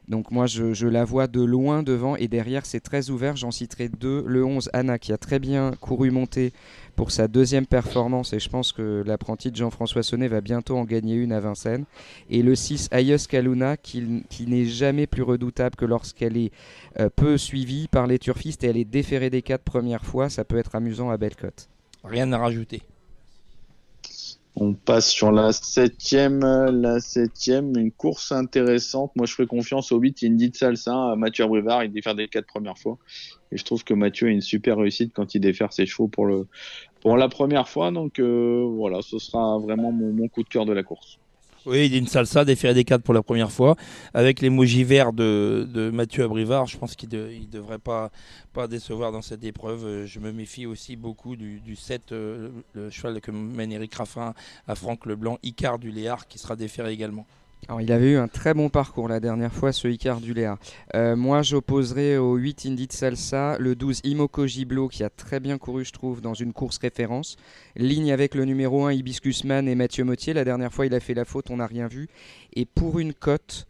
Donc 0.07 0.31
moi 0.31 0.45
je, 0.45 0.73
je, 0.73 0.88
la 0.88 1.06
vois 1.06 1.27
de 1.27 1.41
loin 1.41 1.84
devant 1.84 2.15
et 2.15 2.27
derrière 2.27 2.65
c'est 2.65 2.80
très 2.80 3.10
ouvert. 3.10 3.35
J'en 3.35 3.52
citerai 3.52 3.88
deux. 3.88 4.23
Le 4.27 4.43
11 4.43 4.69
Anna 4.73 4.99
qui 4.99 5.14
a 5.14 5.18
très 5.18 5.39
bien 5.39 5.72
couru 5.80 6.11
monter 6.11 6.53
pour 6.95 7.11
sa 7.11 7.27
deuxième 7.27 7.65
performance 7.65 8.34
et 8.34 8.39
je 8.39 8.49
pense 8.49 8.72
que 8.72 9.03
l'apprenti 9.05 9.51
de 9.51 9.55
Jean-François 9.55 10.03
Sonnet 10.03 10.27
va 10.27 10.41
bientôt 10.41 10.77
en 10.77 10.84
gagner 10.84 11.15
une 11.15 11.31
à 11.31 11.39
Vincennes. 11.39 11.85
Et 12.30 12.41
le 12.41 12.55
6 12.55 12.89
Ayos 12.91 13.27
Kaluna 13.30 13.77
qui, 13.77 14.23
n'est 14.47 14.65
jamais 14.65 15.07
plus 15.07 15.23
redoutable 15.23 15.76
que 15.76 15.85
lorsqu'elle 15.85 16.38
est 16.38 16.51
euh, 16.99 17.09
peu 17.15 17.38
suivie 17.38 17.88
par 17.88 18.07
les 18.07 18.19
turfistes 18.19 18.63
et 18.63 18.68
elle 18.68 18.77
est 18.77 18.85
déférée 18.85 19.30
des 19.30 19.41
quatre 19.41 19.63
premières 19.63 20.05
fois. 20.05 20.30
Ça 20.30 20.43
peut 20.43 20.57
être 20.57 20.76
amusant 20.76 21.09
à 21.09 21.18
Bellecote. 21.18 21.69
Rien 22.03 22.31
à 22.34 22.38
rajouter. 22.38 22.81
On 24.57 24.73
passe 24.73 25.10
sur 25.10 25.32
la 25.32 25.53
septième, 25.53 26.41
la 26.41 26.99
septième, 26.99 27.73
une 27.78 27.91
course 27.91 28.34
intéressante. 28.34 29.11
Moi, 29.15 29.26
je 29.26 29.34
fais 29.34 29.45
confiance 29.45 29.94
au 29.94 29.98
8 29.98 30.23
Indy 30.23 30.49
de 30.49 30.56
Salsa, 30.56 31.11
à 31.11 31.15
Mathieu 31.15 31.45
Abrivard. 31.45 31.86
Il 31.86 31.91
défère 31.91 32.15
des 32.15 32.28
quatre 32.28 32.48
premières 32.48 32.78
fois. 32.78 32.98
Et 33.53 33.57
je 33.57 33.64
trouve 33.64 33.86
que 33.86 33.94
Mathieu 33.94 34.28
a 34.28 34.30
une 34.30 34.41
super 34.41 34.78
réussite 34.78 35.14
quand 35.14 35.36
il 35.36 35.40
défère 35.40 35.72
ses 35.72 35.86
chevaux 35.86 36.10
pour, 36.10 36.28
la 36.28 37.30
première 37.30 37.69
fois. 37.69 37.91
Donc 37.91 38.19
euh, 38.19 38.65
voilà, 38.76 39.02
ce 39.02 39.19
sera 39.19 39.57
vraiment 39.57 39.94
mon 39.94 40.28
coup 40.28 40.44
de 40.44 40.49
cœur 40.49 40.65
de 40.65 40.73
la 40.73 40.84
course. 40.84 41.20
Oui, 41.67 41.85
il 41.85 41.91
dit 41.91 41.99
une 41.99 42.07
salsa, 42.07 42.43
déféré 42.43 42.73
des 42.73 42.83
4 42.83 43.03
pour 43.03 43.13
la 43.13 43.21
première 43.21 43.51
fois. 43.51 43.75
Avec 44.15 44.41
l'émoji 44.41 44.83
vert 44.83 45.13
de, 45.13 45.67
de, 45.71 45.91
Mathieu 45.91 46.23
Abrivard, 46.23 46.65
je 46.65 46.77
pense 46.77 46.95
qu'il 46.95 47.09
ne 47.09 47.45
devrait 47.45 47.77
pas, 47.77 48.09
pas 48.51 48.67
décevoir 48.67 49.11
dans 49.11 49.21
cette 49.21 49.43
épreuve. 49.43 50.05
Je 50.05 50.19
me 50.19 50.31
méfie 50.31 50.65
aussi 50.65 50.95
beaucoup 50.95 51.35
du, 51.35 51.59
du 51.59 51.75
7, 51.75 52.13
euh, 52.13 52.49
le 52.73 52.89
cheval 52.89 53.21
que 53.21 53.29
mène 53.29 53.71
Eric 53.71 53.93
Raffin 53.93 54.33
à 54.67 54.73
Franck 54.73 55.05
Leblanc, 55.05 55.38
Icar 55.43 55.77
du 55.77 55.91
Léard, 55.91 56.27
qui 56.27 56.39
sera 56.39 56.55
déféré 56.55 56.93
également. 56.93 57.27
Il 57.79 57.91
avait 57.91 58.11
eu 58.11 58.17
un 58.17 58.27
très 58.27 58.53
bon 58.53 58.69
parcours 58.69 59.07
la 59.07 59.19
dernière 59.19 59.53
fois, 59.53 59.71
ce 59.71 59.88
Icar 59.88 60.19
du 60.19 60.33
Léa. 60.33 60.57
Euh, 60.95 61.15
moi, 61.15 61.41
j'opposerai 61.41 62.17
au 62.17 62.35
8 62.35 62.65
Indy 62.67 62.88
Salsa 62.89 63.57
le 63.59 63.75
12 63.75 64.01
Imoko 64.03 64.47
Giblo, 64.47 64.88
qui 64.88 65.03
a 65.03 65.09
très 65.09 65.39
bien 65.39 65.57
couru, 65.57 65.85
je 65.85 65.91
trouve, 65.91 66.21
dans 66.21 66.33
une 66.33 66.53
course 66.53 66.79
référence. 66.79 67.38
Ligne 67.75 68.11
avec 68.11 68.35
le 68.35 68.45
numéro 68.45 68.85
1 68.85 68.93
Hibiscus 68.93 69.43
Man 69.43 69.67
et 69.67 69.75
Mathieu 69.75 70.03
Mottier. 70.03 70.33
La 70.33 70.43
dernière 70.43 70.73
fois, 70.73 70.85
il 70.85 70.93
a 70.93 70.99
fait 70.99 71.13
la 71.13 71.25
faute, 71.25 71.49
on 71.49 71.57
n'a 71.57 71.67
rien 71.67 71.88
vu. 71.88 72.09
Et 72.53 72.65
pour 72.65 72.99
une 72.99 73.13
cote, 73.13 73.67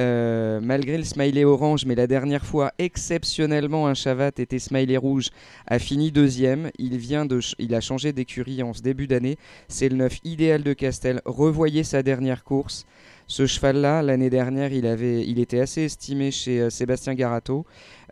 euh, 0.00 0.58
malgré 0.60 0.96
le 0.96 1.04
smiley 1.04 1.44
orange, 1.44 1.84
mais 1.86 1.94
la 1.94 2.08
dernière 2.08 2.44
fois, 2.44 2.72
exceptionnellement, 2.78 3.86
un 3.86 3.94
Chavat 3.94 4.32
était 4.38 4.58
smiley 4.58 4.96
rouge, 4.96 5.30
a 5.66 5.78
fini 5.78 6.10
deuxième. 6.10 6.70
Il, 6.78 6.96
vient 6.96 7.26
de 7.26 7.38
il 7.58 7.74
a 7.74 7.80
changé 7.80 8.12
d'écurie 8.12 8.62
en 8.62 8.72
ce 8.72 8.82
début 8.82 9.06
d'année. 9.06 9.36
C'est 9.68 9.88
le 9.88 9.96
9 9.96 10.18
idéal 10.24 10.62
de 10.62 10.72
Castel. 10.72 11.20
Revoyez 11.24 11.84
sa 11.84 12.02
dernière 12.02 12.42
course. 12.42 12.86
Ce 13.26 13.46
cheval-là, 13.46 14.02
l'année 14.02 14.30
dernière, 14.30 14.72
il, 14.72 14.86
avait, 14.86 15.26
il 15.26 15.38
était 15.38 15.60
assez 15.60 15.82
estimé 15.82 16.30
chez 16.30 16.60
euh, 16.60 16.70
Sébastien 16.70 17.14
Garato. 17.14 17.64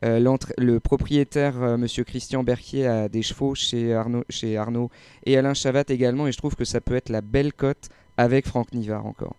Euh, 0.04 0.36
le 0.58 0.80
propriétaire, 0.80 1.78
Monsieur 1.78 2.04
Christian 2.04 2.42
Berquier, 2.42 2.86
a 2.86 3.08
des 3.08 3.22
chevaux 3.22 3.54
chez 3.54 3.94
Arnaud, 3.94 4.90
et 5.26 5.36
Alain 5.36 5.54
Chavat 5.54 5.84
également. 5.88 6.26
Et 6.26 6.32
je 6.32 6.38
trouve 6.38 6.56
que 6.56 6.64
ça 6.64 6.80
peut 6.80 6.96
être 6.96 7.08
la 7.08 7.20
belle 7.20 7.52
cote 7.52 7.88
avec 8.16 8.46
Franck 8.46 8.72
Nivard 8.72 9.06
encore. 9.06 9.36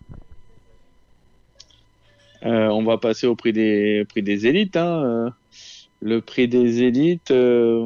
Euh, 2.45 2.68
on 2.68 2.84
va 2.84 2.98
passer 2.98 3.28
au 3.28 3.36
prix 3.36 3.54
des, 3.54 4.06
prix 4.10 4.22
des 4.22 4.48
élites. 4.48 4.76
Hein. 4.76 5.04
Euh, 5.04 5.30
le 6.02 6.20
prix 6.20 6.50
des 6.50 6.84
élites, 6.84 7.32
euh, 7.32 7.86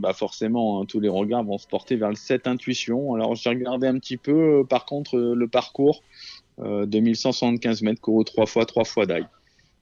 bah 0.00 0.14
forcément, 0.14 0.80
hein, 0.80 0.86
tous 0.86 1.00
les 1.00 1.10
regards 1.10 1.44
vont 1.44 1.58
se 1.58 1.66
porter 1.66 1.96
vers 1.96 2.08
le 2.08 2.16
7 2.16 2.46
Intuition. 2.46 3.12
Alors 3.14 3.34
j'ai 3.34 3.50
regardé 3.50 3.86
un 3.86 3.98
petit 3.98 4.16
peu, 4.16 4.64
par 4.66 4.86
contre, 4.86 5.18
le 5.18 5.48
parcours. 5.48 6.02
2175 6.58 7.82
mètres 7.82 8.00
couru 8.00 8.24
3 8.24 8.46
fois 8.46 8.66
3 8.66 8.84
fois 8.84 9.06
d'ail. 9.06 9.26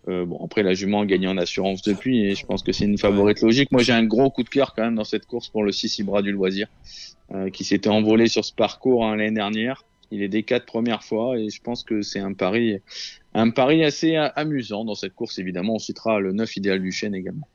bon, 0.07 0.39
après, 0.44 0.62
la 0.62 0.74
jument 0.74 1.01
a 1.01 1.07
gagné 1.07 1.28
en 1.28 1.39
assurance 1.39 1.82
depuis 1.82 2.24
et 2.24 2.35
je 2.35 2.47
pense 2.47 2.62
que 2.62 2.73
c'est 2.73 2.85
une 2.85 2.98
favorite 2.98 3.40
logique. 3.40 3.73
Moi, 3.73 3.82
j'ai 3.82 3.93
un 3.93 4.05
gros 4.05 4.31
coup 4.31 4.43
de 4.43 4.48
cœur 4.48 4.74
quand 4.74 4.82
même 4.82 4.94
dans 4.94 5.05
cette 5.05 5.27
course 5.27 5.48
pour 5.48 5.65
le 5.65 5.73
6 5.73 6.03
bras 6.03 6.23
du 6.23 6.32
loisir, 6.32 6.69
qui 7.53 7.65
s'était 7.65 7.89
envolé 7.89 8.27
sur 8.28 8.44
ce 8.44 8.53
parcours 8.53 9.05
hein, 9.07 9.16
l'année 9.16 9.32
dernière. 9.35 9.85
Il 10.11 10.23
est 10.23 10.28
des 10.28 10.44
quatre 10.44 10.66
premières 10.66 11.03
fois 11.03 11.39
et 11.39 11.51
je 11.51 11.61
pense 11.61 11.82
que 11.82 12.03
c'est 12.03 12.20
un 12.20 12.32
pari, 12.32 12.78
un 13.35 13.51
pari 13.51 13.82
assez 13.82 14.15
amusant 14.15 14.85
dans 14.85 14.94
cette 14.94 15.15
course. 15.15 15.39
Évidemment, 15.39 15.74
on 15.74 15.78
citera 15.78 16.20
le 16.20 16.32
9 16.32 16.57
idéal 16.57 16.81
du 16.81 16.93
chêne 16.93 17.15
également. 17.15 17.48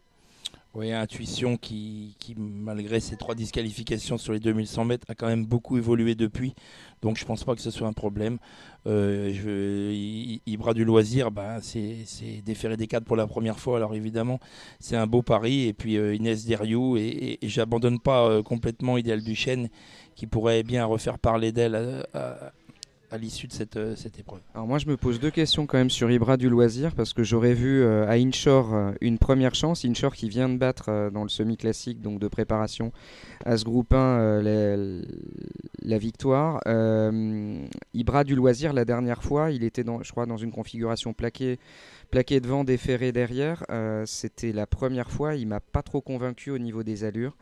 Oui, 0.73 0.93
intuition 0.93 1.57
qui, 1.57 2.15
qui, 2.17 2.33
malgré 2.37 3.01
ses 3.01 3.17
trois 3.17 3.35
disqualifications 3.35 4.17
sur 4.17 4.31
les 4.31 4.39
2100 4.39 4.85
mètres, 4.85 5.05
a 5.09 5.15
quand 5.15 5.27
même 5.27 5.45
beaucoup 5.45 5.77
évolué 5.77 6.15
depuis. 6.15 6.55
Donc 7.01 7.17
je 7.17 7.25
pense 7.25 7.43
pas 7.43 7.55
que 7.55 7.61
ce 7.61 7.71
soit 7.71 7.89
un 7.89 7.93
problème. 7.93 8.37
Euh, 8.87 10.39
Ibra 10.45 10.73
du 10.73 10.85
loisir, 10.85 11.29
bah, 11.29 11.57
c'est 11.61 12.41
déféré 12.45 12.77
des 12.77 12.87
cadres 12.87 13.05
pour 13.05 13.17
la 13.17 13.27
première 13.27 13.59
fois. 13.59 13.75
Alors 13.75 13.95
évidemment, 13.95 14.39
c'est 14.79 14.95
un 14.95 15.07
beau 15.07 15.21
pari. 15.21 15.67
Et 15.67 15.73
puis 15.73 15.97
euh, 15.97 16.15
Inès 16.15 16.45
Deriou, 16.45 16.95
et, 16.95 17.37
et, 17.41 17.49
j'abandonne 17.49 17.99
pas 17.99 18.29
euh, 18.29 18.41
complètement 18.41 18.97
Idéal 18.97 19.21
du 19.21 19.35
chêne 19.35 19.67
qui 20.15 20.25
pourrait 20.25 20.63
bien 20.63 20.85
refaire 20.85 21.19
parler 21.19 21.51
d'elle 21.51 22.05
à, 22.13 22.53
l'issue 23.17 23.47
de 23.47 23.53
cette, 23.53 23.77
euh, 23.77 23.95
cette, 23.95 24.19
épreuve. 24.19 24.41
Alors 24.53 24.67
moi 24.67 24.77
je 24.77 24.87
me 24.87 24.97
pose 24.97 25.19
deux 25.19 25.31
questions 25.31 25.65
quand 25.65 25.77
même 25.77 25.89
sur 25.89 26.09
Ibra 26.09 26.37
du 26.37 26.49
loisir 26.49 26.95
parce 26.95 27.13
que 27.13 27.23
j'aurais 27.23 27.53
vu 27.53 27.81
euh, 27.81 28.07
à 28.07 28.13
Inshore 28.13 28.73
euh, 28.73 28.91
une 29.01 29.17
première 29.17 29.53
chance, 29.53 29.83
Inshore 29.85 30.15
qui 30.15 30.29
vient 30.29 30.49
de 30.49 30.57
battre 30.57 31.09
dans 31.13 31.23
le 31.23 31.29
semi-classique 31.29 32.01
donc 32.01 32.19
de 32.19 32.27
préparation 32.27 32.91
à 33.45 33.57
ce 33.57 33.65
groupe 33.65 33.93
1 33.93 34.41
la, 34.41 35.97
victoire. 35.97 36.61
Ibra 37.93 38.23
du 38.23 38.35
loisir 38.35 38.73
la 38.73 38.85
dernière 38.85 39.23
fois 39.23 39.51
il 39.51 39.63
était 39.63 39.83
dans, 39.83 40.01
je 40.03 40.11
crois 40.11 40.25
dans 40.25 40.37
une 40.37 40.51
configuration 40.51 41.13
plaquée 41.13 41.59
plaqué 42.11 42.39
devant, 42.39 42.63
déferré 42.63 43.11
derrière. 43.11 43.63
C'était 44.05 44.51
la 44.51 44.67
première 44.67 45.09
fois, 45.09 45.35
il 45.35 45.47
m'a 45.47 45.59
pas 45.59 45.81
trop 45.81 46.01
convaincu 46.01 46.51
au 46.51 46.57
niveau 46.57 46.83
des 46.83 47.03
allures. 47.03 47.35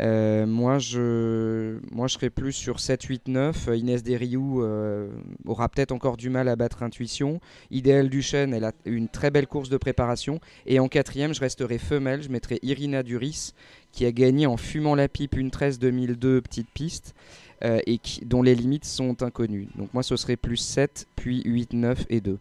Euh, 0.00 0.46
moi, 0.46 0.78
je, 0.78 1.78
moi, 1.92 2.06
je 2.06 2.14
serais 2.14 2.30
plus 2.30 2.52
sur 2.52 2.80
7, 2.80 3.02
8, 3.02 3.28
9. 3.28 3.68
Inès 3.74 4.02
Desriou 4.02 4.62
euh, 4.62 5.10
aura 5.44 5.68
peut-être 5.68 5.92
encore 5.92 6.16
du 6.16 6.30
mal 6.30 6.48
à 6.48 6.56
battre 6.56 6.82
Intuition. 6.82 7.40
Idéal 7.70 8.08
Duchesne, 8.08 8.54
elle 8.54 8.64
a 8.64 8.72
une 8.84 9.08
très 9.08 9.30
belle 9.30 9.46
course 9.46 9.68
de 9.68 9.76
préparation. 9.76 10.40
Et 10.66 10.78
en 10.78 10.88
quatrième, 10.88 11.34
je 11.34 11.40
resterai 11.40 11.78
femelle. 11.78 12.22
Je 12.22 12.28
mettrai 12.28 12.58
Irina 12.62 13.02
Duris, 13.02 13.52
qui 13.92 14.06
a 14.06 14.12
gagné 14.12 14.46
en 14.46 14.56
fumant 14.56 14.94
la 14.94 15.08
pipe 15.08 15.36
une 15.36 15.50
13 15.50 15.78
2002 15.78 16.40
petite 16.40 16.68
piste. 16.72 17.14
Euh, 17.62 17.78
et 17.86 18.00
dont 18.24 18.42
les 18.42 18.54
limites 18.54 18.86
sont 18.86 19.22
inconnues. 19.22 19.68
Donc 19.76 19.92
moi, 19.92 20.02
ce 20.02 20.16
serait 20.16 20.36
plus 20.36 20.56
7, 20.56 21.06
puis 21.14 21.42
8, 21.44 21.74
9 21.74 22.06
et 22.08 22.22
2. 22.22 22.38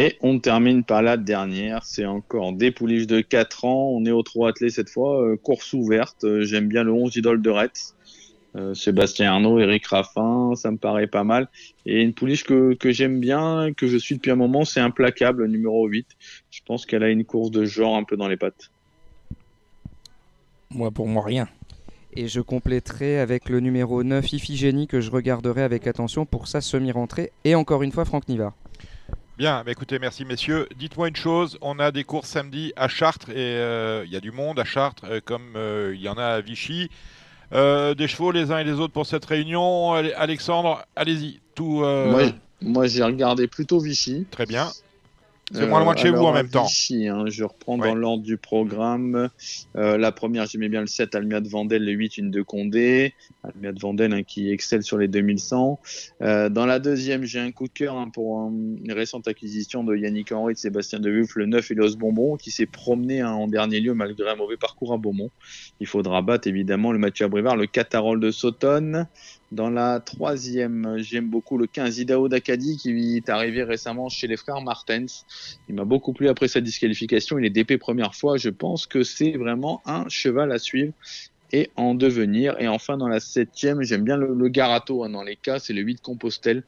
Et 0.00 0.16
on 0.22 0.38
termine 0.38 0.82
par 0.82 1.02
la 1.02 1.18
dernière, 1.18 1.84
c'est 1.84 2.06
encore 2.06 2.54
des 2.54 2.70
pouliches 2.70 3.06
de 3.06 3.20
4 3.20 3.66
ans, 3.66 3.90
on 3.90 4.06
est 4.06 4.10
au 4.10 4.22
3 4.22 4.48
attelé 4.48 4.70
cette 4.70 4.88
fois, 4.88 5.22
euh, 5.22 5.36
course 5.36 5.74
ouverte, 5.74 6.24
euh, 6.24 6.42
j'aime 6.42 6.68
bien 6.68 6.84
le 6.84 6.90
11 6.90 7.16
idole 7.16 7.42
de 7.42 7.50
Retz, 7.50 7.94
euh, 8.56 8.72
Sébastien 8.72 9.30
Arnaud, 9.30 9.58
Eric 9.58 9.86
Raffin, 9.88 10.54
ça 10.56 10.70
me 10.70 10.78
paraît 10.78 11.06
pas 11.06 11.22
mal. 11.22 11.48
Et 11.84 12.00
une 12.00 12.14
pouliche 12.14 12.44
que, 12.44 12.76
j'aime 12.84 13.20
bien, 13.20 13.74
que 13.76 13.88
je 13.88 13.98
suis 13.98 14.14
depuis 14.14 14.30
un 14.30 14.36
moment, 14.36 14.64
c'est 14.64 14.80
Implacable, 14.80 15.46
numéro 15.48 15.86
8. 15.86 16.06
Je 16.50 16.60
pense 16.64 16.86
qu'elle 16.86 17.02
a 17.02 17.10
une 17.10 17.26
course 17.26 17.50
de 17.50 17.66
genre 17.66 17.94
un 17.94 18.04
peu 18.04 18.16
dans 18.16 18.26
les 18.26 18.38
pattes. 18.38 18.70
Moi, 20.70 20.90
pour 20.90 21.08
moi, 21.08 21.22
rien. 21.22 21.46
Et 22.14 22.26
je 22.26 22.40
compléterai 22.40 23.20
avec 23.20 23.50
le 23.50 23.60
numéro 23.60 24.02
9, 24.02 24.32
Iphigénie, 24.32 24.86
que 24.86 25.02
je 25.02 25.10
regarderai 25.10 25.62
avec 25.62 25.86
attention 25.86 26.24
pour 26.24 26.48
sa 26.48 26.62
semi-rentrée. 26.62 27.32
Et 27.44 27.54
encore 27.54 27.82
une 27.82 27.92
fois, 27.92 28.06
Franck 28.06 28.26
Nivard. 28.28 28.54
Bien, 29.40 29.62
bah, 29.64 29.72
écoutez, 29.72 29.98
merci 29.98 30.26
messieurs. 30.26 30.68
Dites-moi 30.76 31.08
une 31.08 31.16
chose, 31.16 31.56
on 31.62 31.78
a 31.78 31.92
des 31.92 32.04
courses 32.04 32.28
samedi 32.28 32.74
à 32.76 32.88
Chartres 32.88 33.30
et 33.30 33.36
euh, 33.38 34.04
il 34.04 34.12
y 34.12 34.16
a 34.16 34.20
du 34.20 34.32
monde 34.32 34.60
à 34.60 34.66
Chartres 34.66 35.06
euh, 35.08 35.20
comme 35.24 35.54
euh, 35.56 35.94
il 35.94 36.02
y 36.02 36.10
en 36.10 36.18
a 36.18 36.24
à 36.24 36.40
Vichy. 36.42 36.90
des 37.50 38.06
chevaux 38.06 38.32
les 38.32 38.52
uns 38.52 38.58
et 38.58 38.64
les 38.64 38.74
autres 38.74 38.92
pour 38.92 39.06
cette 39.06 39.24
réunion. 39.24 39.94
Alexandre, 39.94 40.84
allez-y. 40.94 41.40
Tout. 41.54 41.82
moi 42.60 42.86
j'ai 42.86 43.02
regardé 43.02 43.46
plutôt 43.46 43.80
Vichy. 43.80 44.26
Très 44.30 44.44
bien. 44.44 44.68
C'est 45.52 45.66
moins 45.66 45.80
loin 45.80 45.94
de 45.94 45.98
chez 45.98 46.10
vous 46.10 46.24
en 46.24 46.32
même 46.32 46.48
temps. 46.48 46.66
Hein, 46.90 47.24
je 47.26 47.44
reprends 47.44 47.76
dans 47.76 47.94
l'ordre 47.94 48.22
du 48.22 48.36
programme. 48.36 49.28
Euh, 49.76 49.98
la 49.98 50.12
première, 50.12 50.46
j'aimais 50.46 50.68
bien 50.68 50.80
le 50.80 50.86
7, 50.86 51.14
Almia 51.14 51.40
de 51.40 51.48
Vandel, 51.48 51.84
le 51.84 51.92
8, 51.92 52.18
une 52.18 52.30
de 52.30 52.42
Condé. 52.42 53.14
Almia 53.42 53.72
de 53.72 53.80
Vandel 53.80 54.12
hein, 54.12 54.22
qui 54.22 54.50
excelle 54.50 54.82
sur 54.82 54.98
les 54.98 55.08
2100. 55.08 55.80
Euh, 56.22 56.48
dans 56.48 56.66
la 56.66 56.78
deuxième, 56.78 57.24
j'ai 57.24 57.40
un 57.40 57.50
coup 57.50 57.66
de 57.66 57.72
cœur 57.72 57.96
hein, 57.96 58.10
pour 58.12 58.48
une 58.48 58.92
récente 58.92 59.26
acquisition 59.28 59.82
de 59.82 59.96
Yannick 59.96 60.32
Henry 60.32 60.54
de 60.54 60.58
Sébastien 60.58 61.00
Devuff, 61.00 61.34
le 61.34 61.46
9, 61.46 61.70
Elios 61.72 61.96
Bonbon, 61.96 62.36
qui 62.36 62.50
s'est 62.50 62.66
promené 62.66 63.22
en 63.24 63.48
dernier 63.48 63.80
lieu 63.80 63.94
malgré 63.94 64.30
un 64.30 64.36
mauvais 64.36 64.56
parcours 64.56 64.92
à 64.92 64.98
Beaumont. 64.98 65.30
Il 65.80 65.86
faudra 65.86 66.22
battre 66.22 66.48
évidemment 66.48 66.92
le 66.92 66.98
Mathieu 66.98 67.24
Abrivard, 67.24 67.56
le 67.56 67.66
Catarol 67.66 68.20
de 68.20 68.30
Sautonne. 68.30 69.08
Dans 69.52 69.68
la 69.68 69.98
troisième, 69.98 70.98
j'aime 70.98 71.28
beaucoup 71.28 71.58
le 71.58 71.66
15 71.66 71.98
Idao 71.98 72.28
d'Acadie 72.28 72.76
qui 72.76 73.16
est 73.16 73.28
arrivé 73.28 73.64
récemment 73.64 74.08
chez 74.08 74.28
les 74.28 74.36
frères 74.36 74.60
Martens. 74.60 75.26
Il 75.68 75.74
m'a 75.74 75.84
beaucoup 75.84 76.12
plu 76.12 76.28
après 76.28 76.46
sa 76.46 76.60
disqualification. 76.60 77.36
Il 77.36 77.44
est 77.44 77.50
DP 77.50 77.76
première 77.76 78.14
fois. 78.14 78.36
Je 78.36 78.48
pense 78.48 78.86
que 78.86 79.02
c'est 79.02 79.32
vraiment 79.32 79.82
un 79.86 80.08
cheval 80.08 80.52
à 80.52 80.58
suivre 80.58 80.92
et 81.52 81.70
en 81.74 81.94
devenir. 81.94 82.54
Et 82.60 82.68
enfin, 82.68 82.96
dans 82.96 83.08
la 83.08 83.18
septième, 83.18 83.82
j'aime 83.82 84.04
bien 84.04 84.16
le, 84.16 84.48
Garato 84.48 85.02
hein, 85.02 85.10
dans 85.10 85.24
les 85.24 85.36
cas. 85.36 85.58
C'est 85.58 85.72
le 85.72 85.82
8 85.82 86.00
Compostelle. 86.00 86.62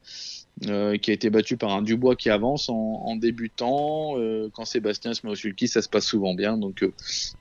Euh, 0.68 0.96
qui 0.96 1.10
a 1.10 1.14
été 1.14 1.28
battu 1.28 1.56
par 1.56 1.72
un 1.72 1.82
Dubois 1.82 2.14
qui 2.14 2.30
avance 2.30 2.68
en, 2.68 3.16
débutant. 3.16 4.14
Euh, 4.16 4.48
quand 4.52 4.64
Sébastien 4.64 5.12
se 5.12 5.26
met 5.26 5.32
au 5.32 5.34
sulky, 5.34 5.66
ça 5.66 5.82
se 5.82 5.88
passe 5.88 6.06
souvent 6.06 6.34
bien. 6.34 6.56
Donc, 6.56 6.84
euh, 6.84 6.92